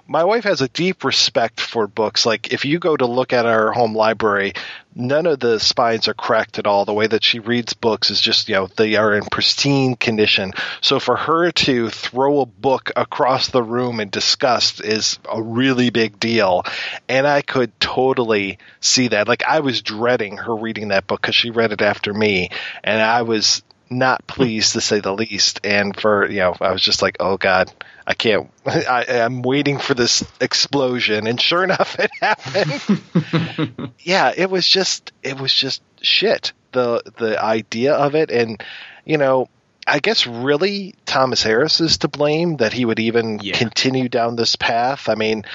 [0.08, 2.26] my wife has a deep respect for books.
[2.26, 4.54] Like if you go to look at our home library,
[4.94, 6.86] none of the spines are cracked at all.
[6.86, 10.54] The way that she reads books is just, you know, they are in pristine condition.
[10.82, 15.90] So for her to throw a book across the room in disgust is a really
[15.90, 16.64] big deal.
[17.10, 19.28] And I could totally see that.
[19.28, 22.50] Like I was dreading her reading that book because she read it after me.
[22.84, 25.62] And I was not pleased to say the least.
[25.64, 27.72] And for, you know, I was just like, oh God
[28.08, 28.50] I can't.
[28.66, 33.92] I, am waiting for this explosion, and sure enough, it happened.
[34.00, 36.54] yeah, it was just it was just shit.
[36.72, 38.62] The the idea of it, and
[39.06, 39.50] you know,
[39.88, 43.58] I guess really Thomas Harris is to blame that he would even yeah.
[43.58, 45.10] continue down this path.
[45.10, 45.46] I mean,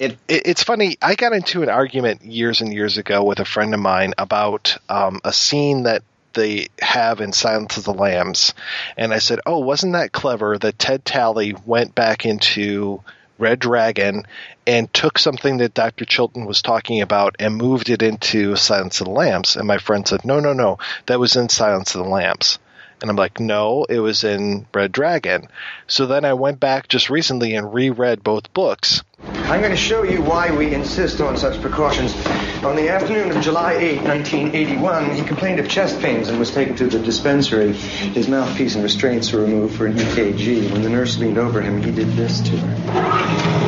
[0.00, 0.96] it, it, it's funny.
[1.00, 4.76] I got into an argument years and years ago with a friend of mine about
[4.88, 6.02] um, a scene that
[6.34, 8.54] they have in Silence of the Lambs.
[8.96, 13.02] And I said, Oh, wasn't that clever that Ted Tally went back into
[13.38, 14.26] Red Dragon
[14.66, 16.04] and took something that Dr.
[16.04, 19.56] Chilton was talking about and moved it into Silence of the Lambs?
[19.56, 22.59] And my friend said, No, no, no, that was in Silence of the Lambs.
[23.00, 25.48] And I'm like, no, it was in Red Dragon.
[25.86, 29.02] So then I went back just recently and reread both books.
[29.22, 32.14] I'm going to show you why we insist on such precautions.
[32.64, 36.74] On the afternoon of July 8, 1981, he complained of chest pains and was taken
[36.76, 37.72] to the dispensary.
[37.72, 40.72] His mouthpiece and restraints were removed for an EKG.
[40.72, 43.60] When the nurse leaned over him, he did this to her.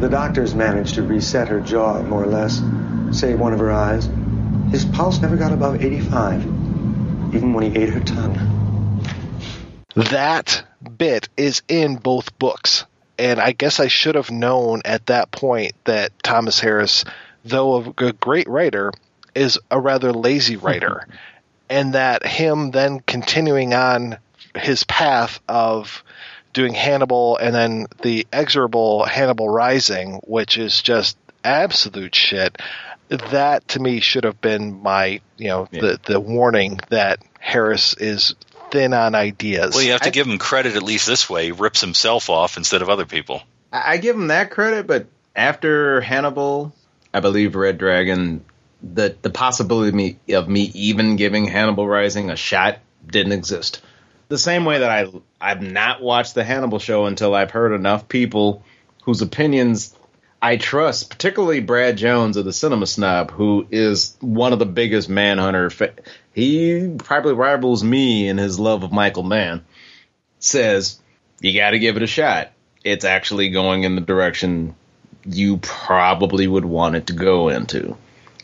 [0.00, 2.62] The doctors managed to reset her jaw, more or less,
[3.10, 4.08] save one of her eyes.
[4.70, 6.42] His pulse never got above 85
[7.34, 9.02] even when he ate her tongue.
[9.94, 10.64] That
[10.96, 12.84] bit is in both books.
[13.18, 17.04] And I guess I should have known at that point that Thomas Harris,
[17.44, 18.92] though a great writer,
[19.34, 21.06] is a rather lazy writer.
[21.68, 24.16] and that him then continuing on
[24.56, 26.02] his path of
[26.54, 32.56] doing Hannibal and then the exorable Hannibal Rising, which is just absolute shit
[33.08, 35.80] that to me should have been my you know yeah.
[35.80, 38.34] the the warning that Harris is
[38.70, 39.74] thin on ideas.
[39.74, 41.46] Well, you have to I, give him credit at least this way.
[41.46, 43.42] He rips himself off instead of other people.
[43.72, 46.74] I give him that credit, but after Hannibal,
[47.12, 48.44] I believe Red Dragon,
[48.82, 53.80] the the possibility of me, of me even giving Hannibal Rising a shot didn't exist.
[54.28, 58.08] The same way that I I've not watched the Hannibal show until I've heard enough
[58.08, 58.62] people
[59.02, 59.94] whose opinions
[60.40, 65.08] I trust, particularly Brad Jones of the Cinema Snob, who is one of the biggest
[65.08, 65.70] Manhunter.
[65.70, 65.94] Fa-
[66.32, 69.64] he probably rivals me in his love of Michael Mann.
[70.38, 71.00] Says
[71.40, 72.52] you got to give it a shot.
[72.84, 74.76] It's actually going in the direction
[75.26, 77.96] you probably would want it to go into.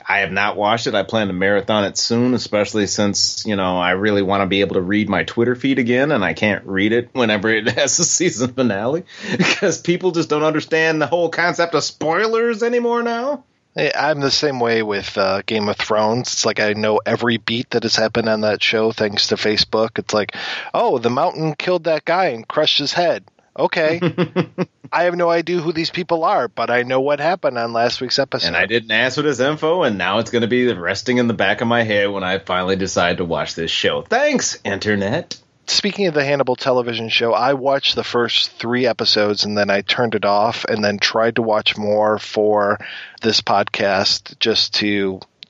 [0.06, 0.94] I have not watched it.
[0.94, 4.60] I plan to marathon it soon, especially since, you know, I really want to be
[4.60, 7.98] able to read my Twitter feed again and I can't read it whenever it has
[7.98, 9.04] a season finale
[9.36, 13.44] because people just don't understand the whole concept of spoilers anymore now.
[13.76, 16.32] I'm the same way with uh, Game of Thrones.
[16.32, 19.98] It's like I know every beat that has happened on that show thanks to Facebook.
[19.98, 20.36] It's like,
[20.72, 23.24] oh, the mountain killed that guy and crushed his head.
[23.58, 24.00] Okay.
[24.92, 28.00] I have no idea who these people are, but I know what happened on last
[28.00, 28.48] week's episode.
[28.48, 31.28] And I didn't ask for this info, and now it's going to be resting in
[31.28, 34.02] the back of my head when I finally decide to watch this show.
[34.02, 35.40] Thanks, Internet.
[35.66, 39.80] Speaking of the Hannibal television show, I watched the first three episodes and then I
[39.80, 42.78] turned it off and then tried to watch more for
[43.22, 44.86] this podcast just to,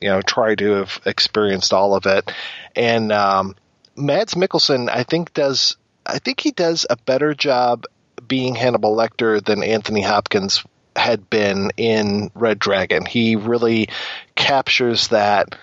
[0.00, 2.30] you know, try to have experienced all of it.
[2.76, 3.56] And um,
[3.96, 7.84] Mads Mikkelsen, I think, does I think he does a better job
[8.26, 10.64] being Hannibal Lecter than Anthony Hopkins
[10.96, 13.04] had been in Red Dragon.
[13.04, 13.88] He really
[14.34, 15.56] captures that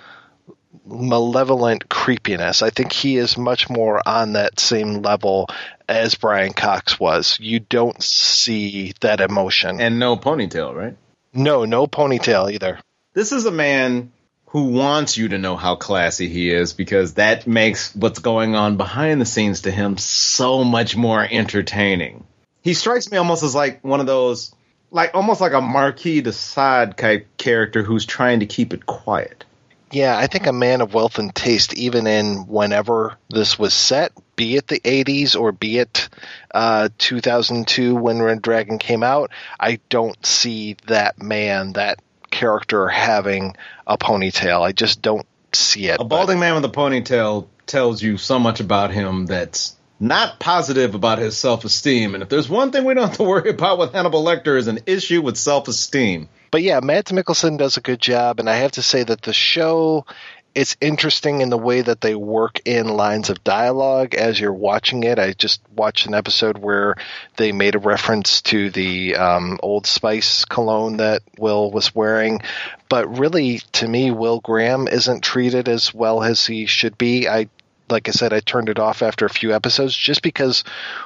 [0.85, 2.61] malevolent creepiness.
[2.61, 5.47] I think he is much more on that same level
[5.87, 7.37] as Brian Cox was.
[7.39, 9.79] You don't see that emotion.
[9.79, 10.97] And no ponytail, right?
[11.33, 12.79] No, no ponytail either.
[13.13, 14.11] This is a man
[14.47, 18.75] who wants you to know how classy he is because that makes what's going on
[18.75, 22.25] behind the scenes to him so much more entertaining.
[22.61, 24.53] He strikes me almost as like one of those,
[24.91, 29.45] like almost like a Marquis de Sade type character who's trying to keep it quiet.
[29.91, 34.13] Yeah, I think a man of wealth and taste, even in whenever this was set,
[34.37, 36.07] be it the 80s or be it
[36.53, 43.57] uh, 2002 when Red Dragon came out, I don't see that man, that character having
[43.85, 44.61] a ponytail.
[44.61, 45.99] I just don't see it.
[45.99, 50.95] A balding man with a ponytail tells you so much about him that's not positive
[50.95, 52.15] about his self esteem.
[52.15, 54.67] And if there's one thing we don't have to worry about with Hannibal Lecter is
[54.67, 56.27] an issue with self esteem.
[56.49, 59.31] But yeah, Mads Mikkelsen does a good job, and I have to say that the
[59.31, 60.05] show
[60.53, 65.03] it's interesting in the way that they work in lines of dialogue as you're watching
[65.03, 65.17] it.
[65.17, 66.95] I just watched an episode where
[67.37, 72.41] they made a reference to the um, Old Spice cologne that Will was wearing,
[72.89, 77.29] but really, to me, Will Graham isn't treated as well as he should be.
[77.29, 77.47] I,
[77.91, 80.63] like I said, I turned it off after a few episodes just because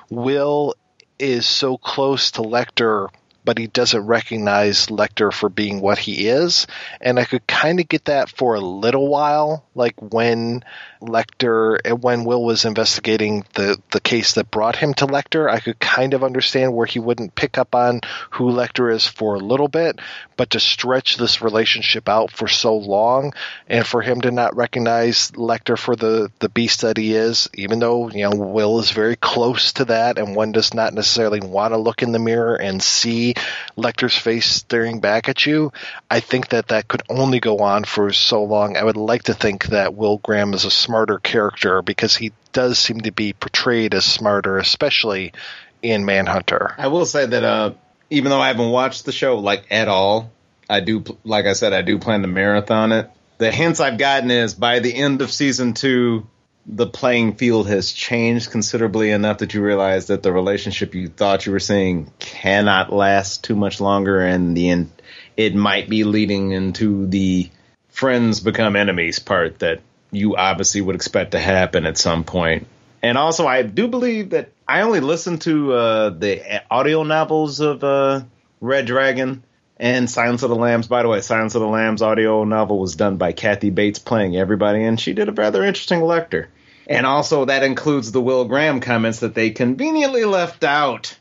[0.10, 0.76] Will
[1.18, 3.10] is so close to Lecter
[3.46, 6.66] but he doesn't recognize Lecter for being what he is.
[7.00, 10.64] And I could kind of get that for a little while, like when
[11.06, 15.80] Lecter, when Will was investigating the, the case that brought him to Lecter, I could
[15.80, 18.02] kind of understand where he wouldn't pick up on
[18.32, 20.00] who Lecter is for a little bit,
[20.38, 23.34] but to stretch this relationship out for so long
[23.68, 27.80] and for him to not recognize Lecter for the, the beast that he is, even
[27.80, 31.74] though, you know, Will is very close to that and one does not necessarily want
[31.74, 33.36] to look in the mirror and see
[33.78, 35.72] Lecter's face staring back at you,
[36.10, 38.78] I think that that could only go on for so long.
[38.78, 42.80] I would like to think that Will Graham is a smarter character because he does
[42.80, 45.34] seem to be portrayed as smarter, especially
[45.82, 46.74] in Manhunter.
[46.78, 47.74] I will say that uh,
[48.10, 50.32] even though I haven't watched the show like at all,
[50.70, 53.10] I do, like I said, I do plan to marathon it.
[53.40, 56.28] The hints I've gotten is by the end of season two,
[56.66, 61.46] the playing field has changed considerably enough that you realize that the relationship you thought
[61.46, 64.92] you were seeing cannot last too much longer, and the end,
[65.36, 67.50] it might be leading into the
[67.90, 69.82] friends become enemies part that
[70.16, 72.68] you obviously would expect to happen at some point.
[73.04, 77.84] And also, I do believe that I only listened to uh, the audio novels of
[77.84, 78.22] uh,
[78.62, 79.44] Red Dragon
[79.78, 80.88] and Silence of the Lambs.
[80.88, 84.36] By the way, Silence of the Lambs audio novel was done by Kathy Bates playing
[84.36, 86.48] everybody, and she did a rather interesting Lecter.
[86.88, 91.18] And also, that includes the Will Graham comments that they conveniently left out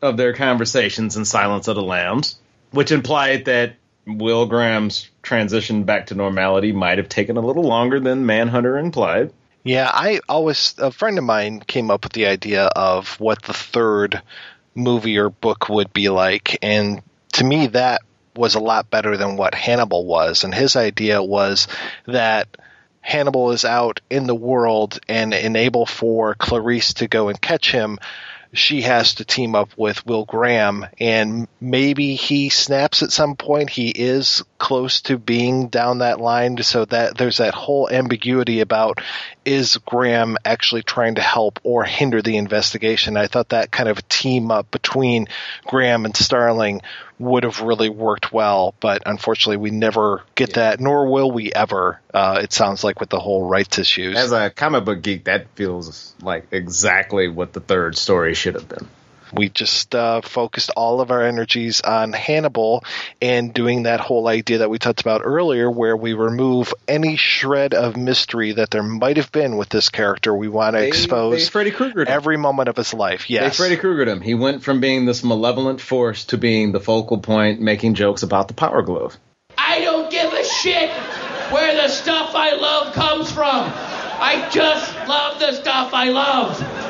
[0.00, 2.38] of their conversations in Silence of the Lambs,
[2.70, 3.74] which implied that
[4.08, 9.32] Will Graham's transition back to normality might have taken a little longer than Manhunter implied.
[9.64, 13.52] Yeah, I always, a friend of mine came up with the idea of what the
[13.52, 14.22] third
[14.74, 16.58] movie or book would be like.
[16.62, 17.02] And
[17.34, 18.00] to me, that
[18.34, 20.44] was a lot better than what Hannibal was.
[20.44, 21.68] And his idea was
[22.06, 22.56] that
[23.00, 27.98] Hannibal is out in the world and enable for Clarice to go and catch him,
[28.52, 33.70] she has to team up with Will Graham, and maybe he snaps at some point.
[33.70, 36.62] He is close to being down that line.
[36.62, 39.00] So that there's that whole ambiguity about
[39.44, 43.16] is Graham actually trying to help or hinder the investigation.
[43.16, 45.28] I thought that kind of team up between
[45.66, 46.82] Graham and Starling
[47.18, 52.00] would have really worked well, but unfortunately, we never get that, nor will we ever.
[52.14, 54.16] Uh, it sounds like with the whole rights issues.
[54.16, 58.68] As a comic book geek, that feels like exactly what the third story should have
[58.68, 58.86] been.
[59.32, 62.84] We just uh, focused all of our energies on Hannibal
[63.20, 67.74] and doing that whole idea that we talked about earlier, where we remove any shred
[67.74, 70.34] of mystery that there might have been with this character.
[70.34, 73.28] We want to They- expose they Freddy Krueger every moment of his life.
[73.30, 73.56] Yes.
[73.56, 74.20] They Freddy Kruegered him.
[74.20, 78.48] He went from being this malevolent force to being the focal point, making jokes about
[78.48, 79.16] the Power Glove.
[79.56, 80.90] I don't give a shit
[81.52, 83.72] where the stuff I love comes from.
[84.20, 86.87] I just love the stuff I love.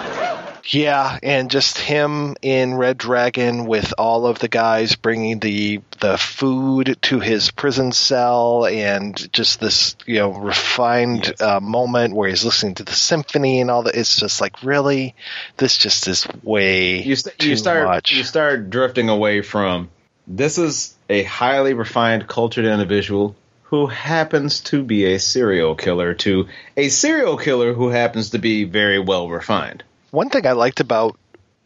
[0.65, 6.17] Yeah, and just him in Red Dragon with all of the guys bringing the the
[6.17, 12.45] food to his prison cell, and just this you know refined uh, moment where he's
[12.45, 13.95] listening to the symphony and all that.
[13.95, 15.15] It's just like really,
[15.57, 18.13] this just is way You, st- too you start much.
[18.13, 19.91] you start drifting away from
[20.27, 26.49] this is a highly refined, cultured individual who happens to be a serial killer to
[26.77, 29.83] a serial killer who happens to be very well refined.
[30.11, 31.19] One thing I liked about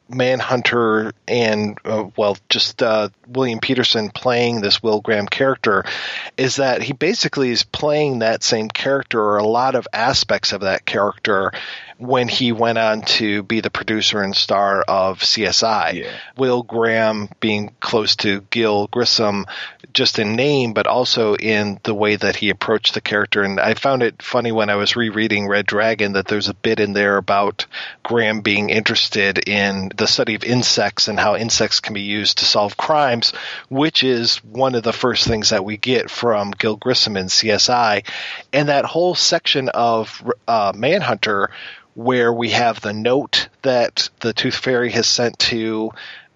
[0.09, 5.85] Manhunter and uh, well, just uh, William Petersen playing this Will Graham character
[6.37, 10.63] is that he basically is playing that same character or a lot of aspects of
[10.63, 11.53] that character
[11.99, 16.07] when he went on to be the producer and star of CSI.
[16.37, 19.47] Will Graham being close to Gil Grissom
[19.93, 23.43] just in name, but also in the way that he approached the character.
[23.43, 26.81] And I found it funny when I was rereading Red Dragon that there's a bit
[26.81, 27.67] in there about
[28.03, 32.45] Graham being interested in the study of insects and how insects can be used to
[32.45, 33.33] solve crimes,
[33.69, 38.07] which is one of the first things that we get from Gil Grissom in CSI.
[38.53, 41.51] And that whole section of uh, Manhunter
[41.95, 45.91] where we have the note that the Tooth Fairy has sent to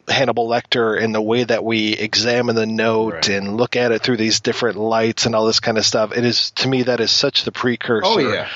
[0.08, 4.18] Hannibal Lecter and the way that we examine the note and look at it through
[4.18, 6.16] these different lights and all this kind of stuff.
[6.16, 8.48] It is to me that is such the precursor Oh, yeah.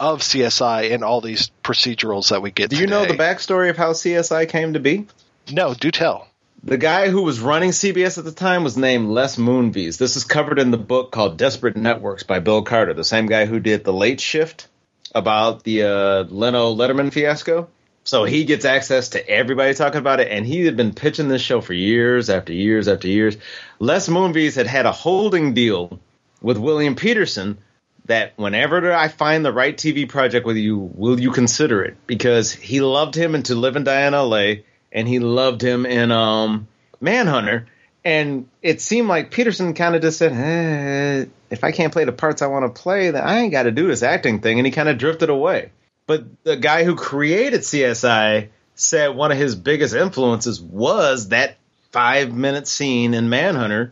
[0.00, 2.70] of CSI and all these procedurals that we get.
[2.70, 5.06] Do you know the backstory of how CSI came to be?
[5.52, 6.26] No, do tell.
[6.64, 9.98] The guy who was running CBS at the time was named Les Moonves.
[9.98, 13.46] This is covered in the book called Desperate Networks by Bill Carter, the same guy
[13.46, 14.66] who did The Late Shift
[15.14, 17.68] about the uh, Leno Letterman fiasco.
[18.04, 21.42] So he gets access to everybody talking about it, and he had been pitching this
[21.42, 23.36] show for years after years after years.
[23.80, 25.98] Les Moonves had had a holding deal
[26.40, 27.58] with William Petersen
[28.04, 31.96] that whenever I find the right TV project with you, will you consider it?
[32.06, 34.64] Because he loved him in To Live and Die in L.A.
[34.92, 36.68] and he loved him in um,
[37.00, 37.66] Manhunter.
[38.04, 42.12] And it seemed like Petersen kind of just said, eh, if I can't play the
[42.12, 44.58] parts I want to play, then I ain't got to do this acting thing.
[44.58, 45.70] And he kind of drifted away.
[46.06, 51.56] But the guy who created CSI said one of his biggest influences was that
[51.90, 53.90] five minute scene in Manhunter,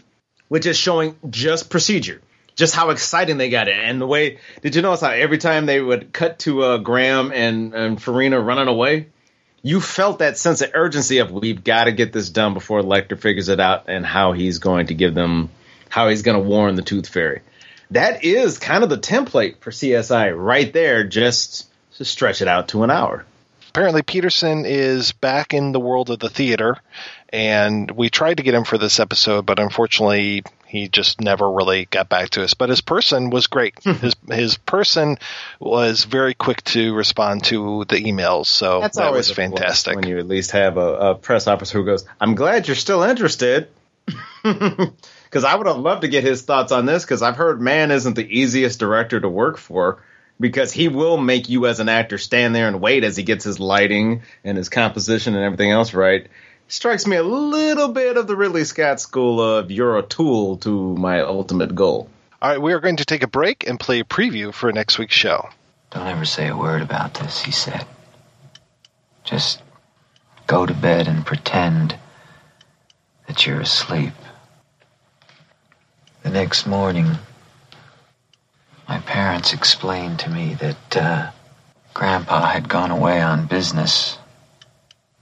[0.49, 2.21] which is showing just procedure,
[2.55, 3.77] just how exciting they got it.
[3.77, 7.33] And the way, did you notice how every time they would cut to uh, Graham
[7.33, 9.09] and, and Farina running away,
[9.63, 13.19] you felt that sense of urgency of we've got to get this done before Lecter
[13.19, 15.49] figures it out and how he's going to give them,
[15.95, 17.41] how he's going to warn the Tooth Fairy.
[17.93, 22.67] That is kind of the template for CSI right there, just to stretch it out
[22.71, 23.25] to an hour.
[23.69, 26.79] Apparently, Petersen is back in the world of the theater,
[27.29, 31.85] and we tried to get him for this episode, but unfortunately, he just never really
[31.85, 32.55] got back to us.
[32.55, 33.75] But his person was great.
[33.85, 33.93] Hmm.
[33.93, 35.19] his his person
[35.61, 39.95] was very quick to respond to the emails, so That's that always was fantastic.
[39.95, 43.05] when you at least have a, a press officer who goes, "I'm glad you're still
[43.05, 43.69] interested."
[45.35, 47.03] Because I would have loved to get his thoughts on this.
[47.03, 50.01] Because I've heard Mann isn't the easiest director to work for.
[50.39, 53.43] Because he will make you as an actor stand there and wait as he gets
[53.43, 56.29] his lighting and his composition and everything else right.
[56.69, 60.95] Strikes me a little bit of the Ridley Scott school of "You're a tool to
[60.95, 62.09] my ultimate goal."
[62.41, 64.99] All right, we are going to take a break and play a preview for next
[64.99, 65.49] week's show.
[65.91, 67.85] Don't ever say a word about this, he said.
[69.25, 69.61] Just
[70.47, 71.97] go to bed and pretend
[73.27, 74.13] that you're asleep.
[76.25, 77.19] The next morning,
[78.89, 81.31] my parents explained to me that uh,
[81.93, 84.17] Grandpa had gone away on business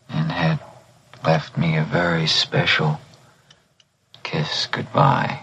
[0.08, 0.60] and had
[1.24, 3.00] left me a very special
[4.22, 5.40] kiss goodbye.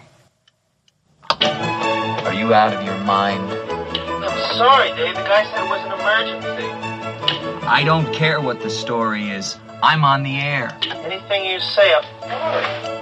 [1.42, 3.52] Are you out of your mind?
[3.52, 5.14] I'm sorry, Dave.
[5.14, 7.68] The guy said it was an emergency.
[7.68, 9.58] I don't care what the story is.
[9.84, 10.78] I'm on the air.
[10.84, 12.99] Anything you say, I'm sorry.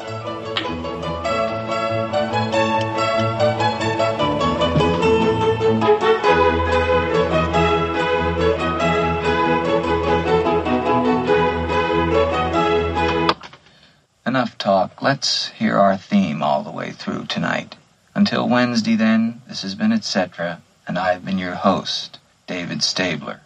[14.27, 15.01] Enough talk.
[15.01, 17.77] Let's hear our theme all the way through tonight.
[18.14, 23.39] Until Wednesday, then, this has been Etc., and I've been your host, David Stabler.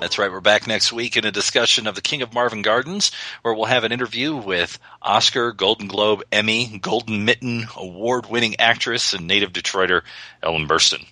[0.00, 0.30] That's right.
[0.30, 3.10] We're back next week in a discussion of The King of Marvin Gardens,
[3.42, 9.14] where we'll have an interview with Oscar, Golden Globe, Emmy, Golden Mitten, award winning actress,
[9.14, 10.02] and native Detroiter
[10.42, 11.04] Ellen Burstyn.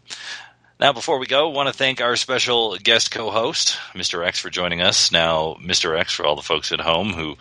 [0.81, 4.27] Now, before we go, I want to thank our special guest co host, Mr.
[4.27, 5.13] X, for joining us.
[5.13, 5.97] Now, Mr.
[5.97, 7.37] X, for all the folks at home who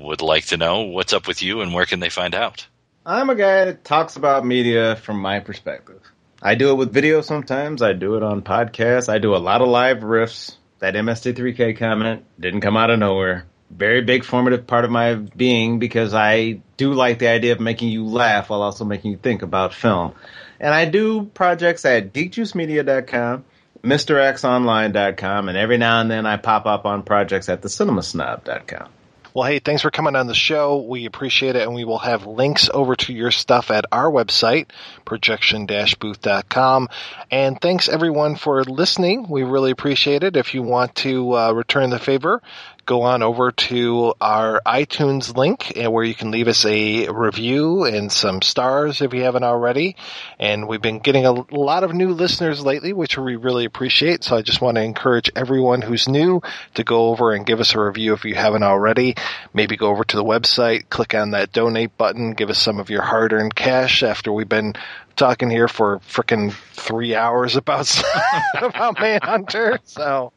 [0.00, 2.66] would like to know what's up with you and where can they find out?
[3.04, 6.00] I'm a guy that talks about media from my perspective.
[6.42, 7.82] I do it with video sometimes.
[7.82, 9.10] I do it on podcasts.
[9.10, 10.56] I do a lot of live riffs.
[10.78, 13.44] That MST3K comment didn't come out of nowhere.
[13.70, 17.90] Very big formative part of my being because I do like the idea of making
[17.90, 20.14] you laugh while also making you think about film.
[20.60, 23.44] And I do projects at geekjuicemedia.com,
[23.82, 28.88] MrXOnline.com, and every now and then I pop up on projects at thecinemasnob.com.
[29.32, 30.78] Well, hey, thanks for coming on the show.
[30.78, 34.70] We appreciate it, and we will have links over to your stuff at our website,
[35.04, 36.88] projection-booth.com.
[37.30, 39.28] And thanks everyone for listening.
[39.28, 40.36] We really appreciate it.
[40.36, 42.42] If you want to uh, return the favor,
[42.86, 47.84] go on over to our iTunes link and where you can leave us a review
[47.84, 49.96] and some stars if you haven't already.
[50.38, 54.24] And we've been getting a lot of new listeners lately, which we really appreciate.
[54.24, 56.40] So I just want to encourage everyone who's new
[56.74, 59.14] to go over and give us a review if you haven't already.
[59.54, 62.90] Maybe go over to the website, click on that donate button, give us some of
[62.90, 64.74] your hard earned cash after we've been
[65.16, 68.02] talking here for frickin' three hours about,
[68.60, 69.78] about Manhunter.
[69.84, 70.32] So,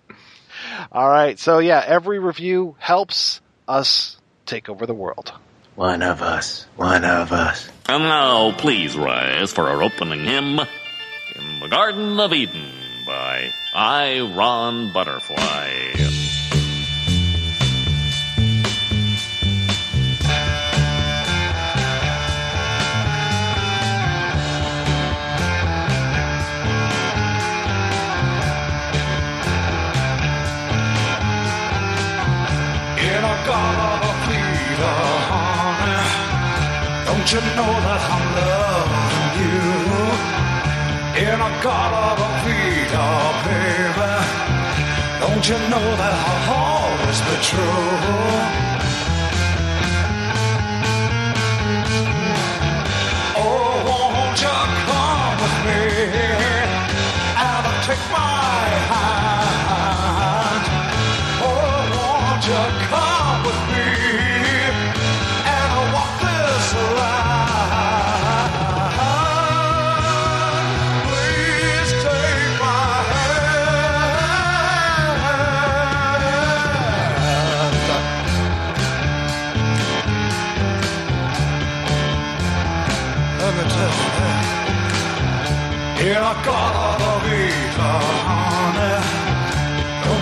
[0.91, 1.37] all right.
[1.39, 5.33] So yeah, every review helps us take over the world.
[5.75, 6.65] One of us.
[6.75, 7.67] One of us.
[7.87, 12.71] And now, please rise for our opening hymn in the Garden of Eden
[13.07, 14.19] by I.
[14.35, 16.32] Ron Butterfly.
[33.43, 34.95] A garden of Peter,
[35.29, 35.99] honey,
[37.07, 39.59] don't you know that I'm loving you?
[41.27, 43.11] In a garden of Peter,
[43.43, 44.13] baby,
[45.19, 47.91] don't you know that I'll always be true?
[53.43, 54.57] Oh, won't you
[54.87, 55.83] come with me
[57.35, 58.32] and take my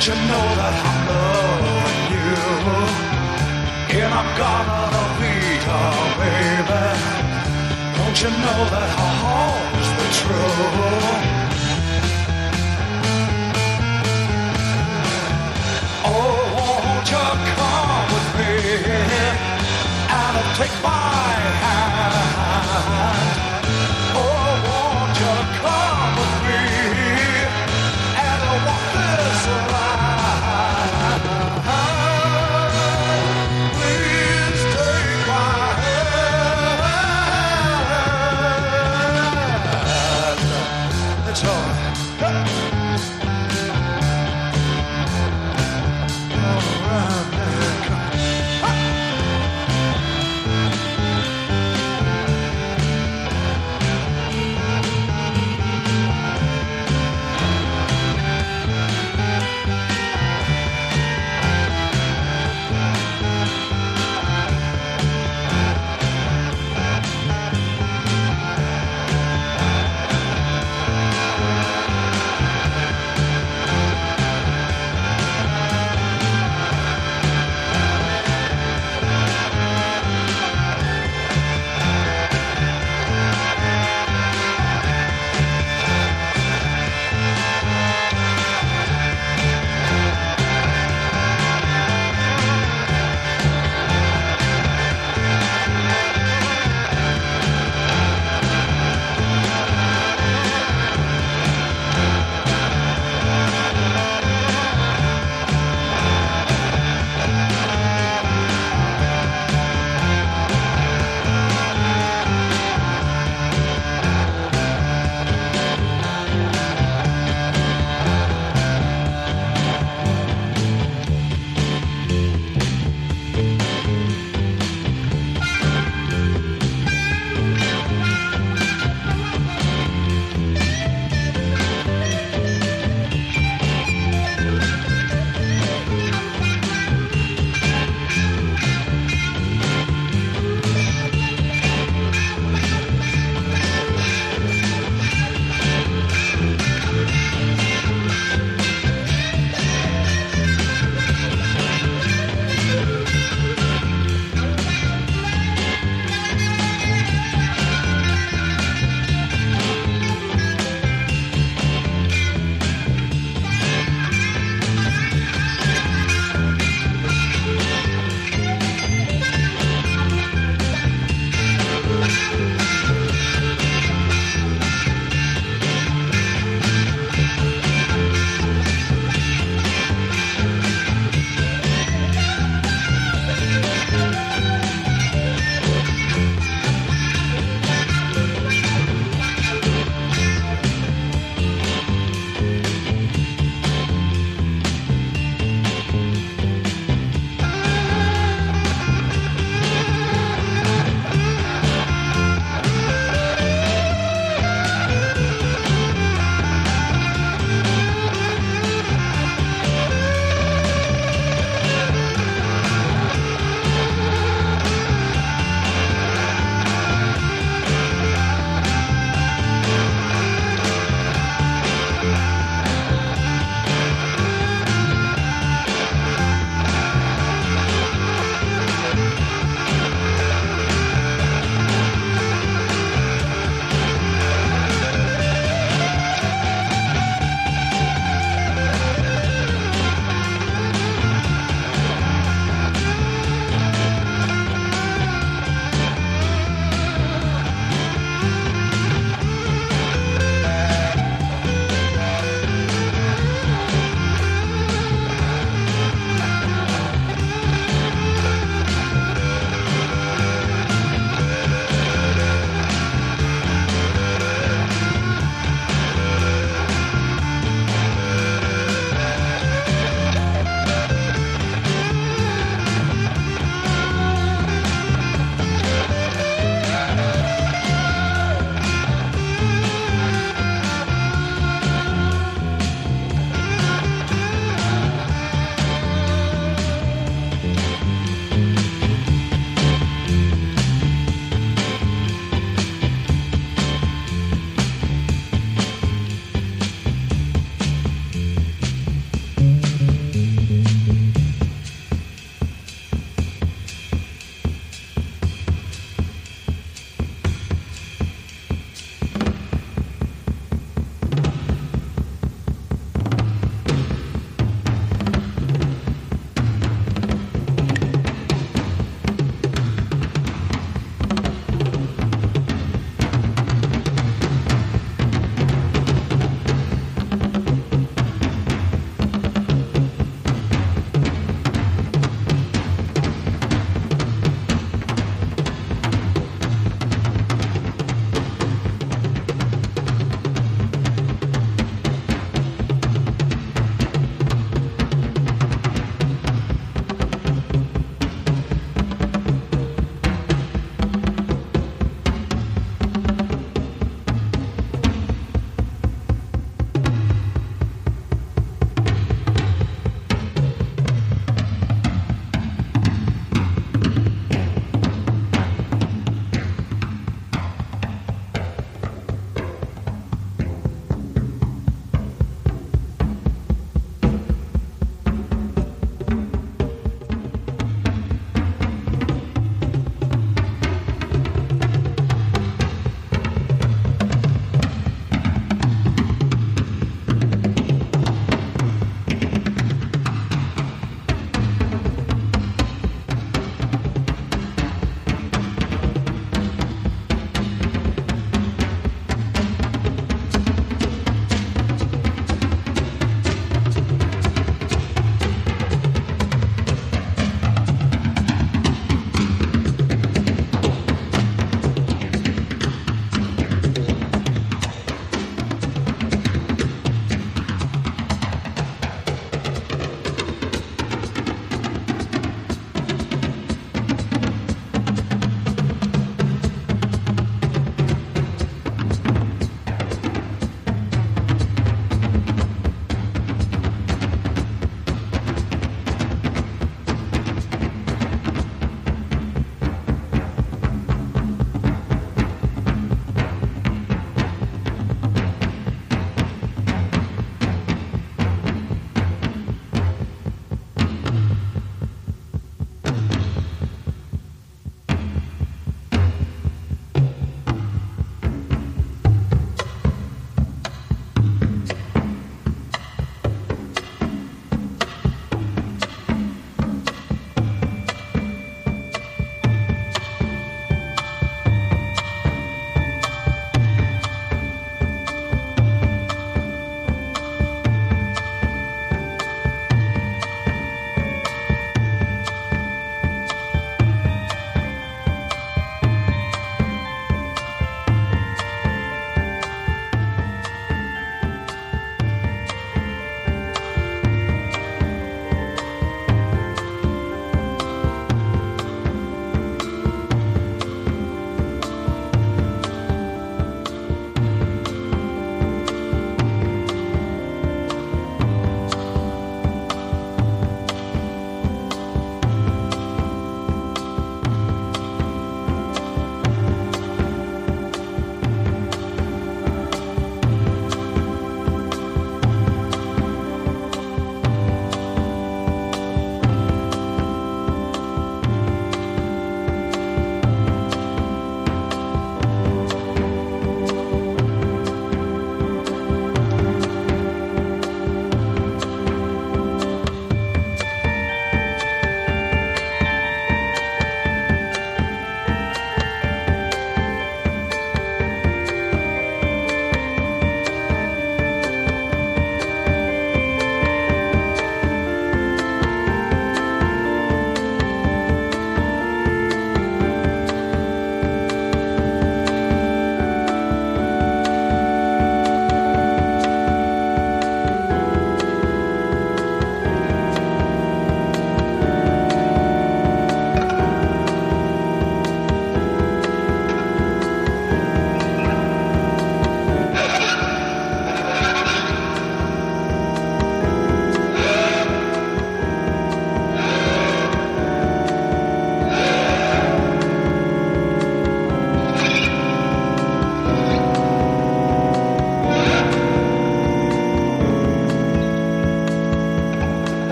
[0.00, 2.32] don't you know that I'm loving you?
[4.00, 6.84] In a garden of Eden, baby,
[7.98, 11.29] don't you know that I'll always be true?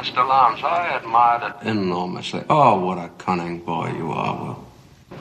[0.00, 0.26] Mr.
[0.26, 0.62] Lambs.
[0.64, 2.42] I admired it enormously.
[2.48, 4.66] Oh, what a cunning boy you are, Will.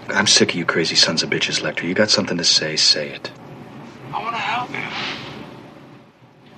[0.07, 1.83] I'm sick of you crazy sons of bitches, Lecter.
[1.83, 3.29] You got something to say, say it.
[4.13, 4.87] I want to help you.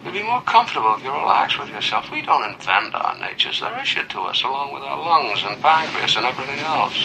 [0.04, 2.12] You'll be more comfortable if you relax with yourself.
[2.12, 3.60] We don't invent our natures.
[3.60, 7.04] They're issued to us along with our lungs and pancreas and everything else.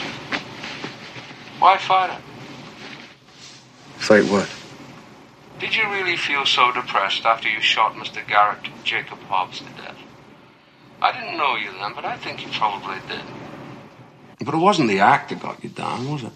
[1.58, 2.22] Why fight it?
[3.96, 4.50] Fight what?
[5.58, 8.26] Did you really feel so depressed after you shot Mr.
[8.28, 9.75] Garrett Jacob death?
[11.06, 13.22] I didn't know you then, but I think you probably did.
[14.44, 16.32] But it wasn't the act that got you down, was it?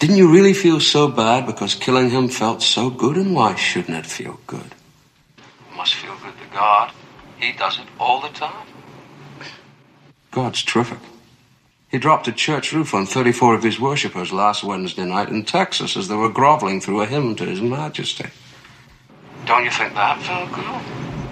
[0.00, 3.16] Didn't you really feel so bad because killing him felt so good?
[3.16, 4.74] And why shouldn't it feel good?
[5.38, 6.90] It must feel good to God.
[7.38, 8.66] He does it all the time.
[10.32, 10.98] God's terrific.
[11.88, 15.96] He dropped a church roof on 34 of his worshippers last Wednesday night in Texas
[15.96, 18.26] as they were groveling through a hymn to His Majesty.
[19.46, 21.23] Don't you think that felt good?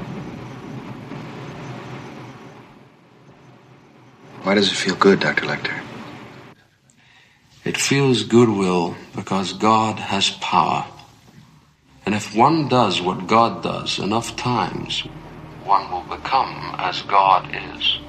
[4.43, 5.47] Why does it feel good, Dr.
[5.47, 5.81] Lecter?
[7.65, 10.85] It feels goodwill because God has power.
[12.05, 15.07] And if one does what God does enough times,
[15.65, 18.01] one will become as God is.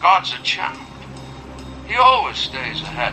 [0.00, 0.80] God's a champ.
[1.86, 3.12] He always stays ahead.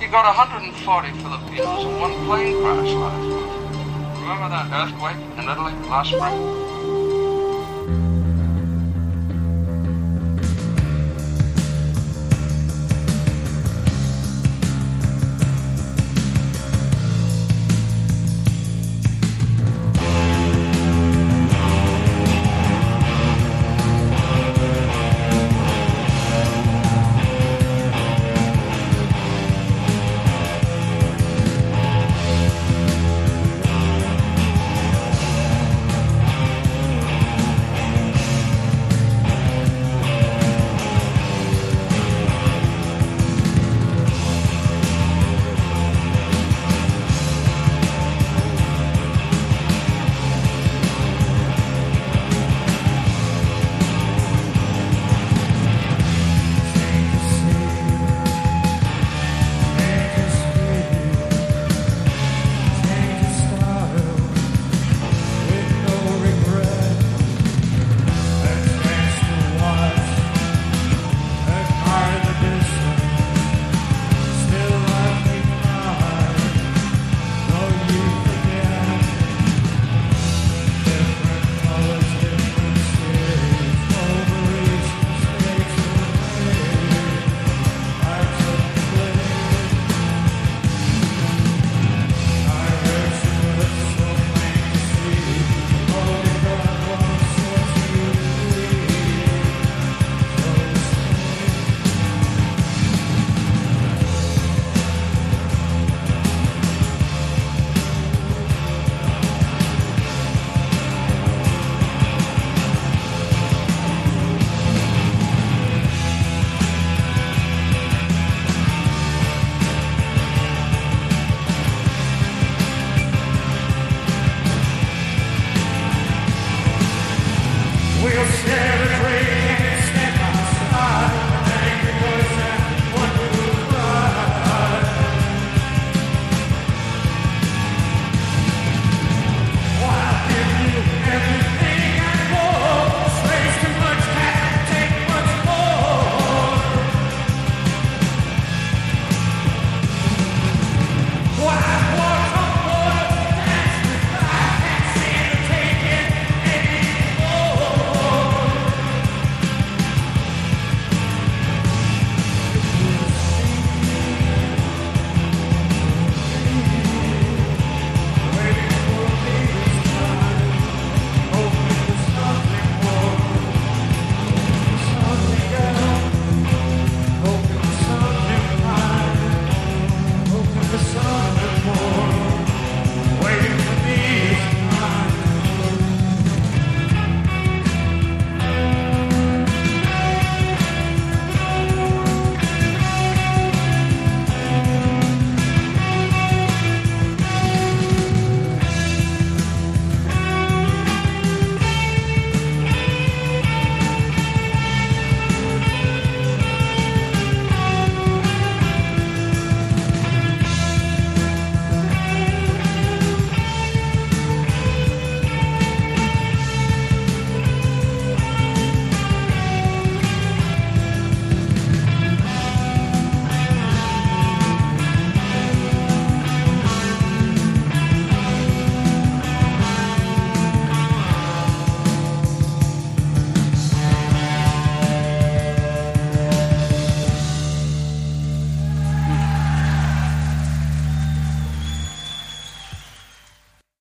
[0.00, 4.18] He got 140 Filipinos in one plane crash last month.
[4.22, 6.81] Remember that earthquake in Italy last spring?